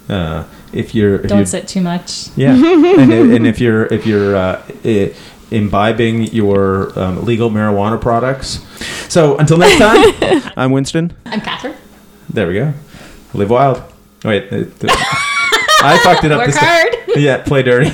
Uh, 0.08 0.44
if 0.72 0.94
you're 0.94 1.16
if 1.16 1.28
don't 1.28 1.38
you're, 1.38 1.46
sit 1.46 1.66
too 1.68 1.80
much. 1.80 2.28
Yeah, 2.36 2.52
and, 2.54 3.12
and, 3.12 3.46
if 3.46 3.60
you're 3.60 3.86
if 3.86 4.06
you're 4.06 4.36
uh, 4.36 4.62
it, 4.82 5.16
imbibing 5.50 6.24
your 6.24 6.96
um, 6.98 7.24
legal 7.24 7.50
marijuana 7.50 8.00
products. 8.00 8.60
So 9.08 9.36
until 9.38 9.58
next 9.58 9.78
time, 9.78 10.52
I'm 10.56 10.70
Winston. 10.72 11.16
I'm 11.26 11.40
Catherine. 11.40 11.76
There 12.28 12.48
we 12.48 12.54
go. 12.54 12.72
Live 13.32 13.50
wild. 13.50 13.82
Oh, 14.24 14.28
wait, 14.28 14.52
uh, 14.52 14.64
I 15.82 16.00
fucked 16.02 16.24
it 16.24 16.32
up. 16.32 16.38
Work 16.40 16.46
this 16.46 16.56
hard. 16.56 16.92
Time. 16.92 17.02
Yeah, 17.16 17.42
play 17.42 17.62
dirty. 17.62 17.90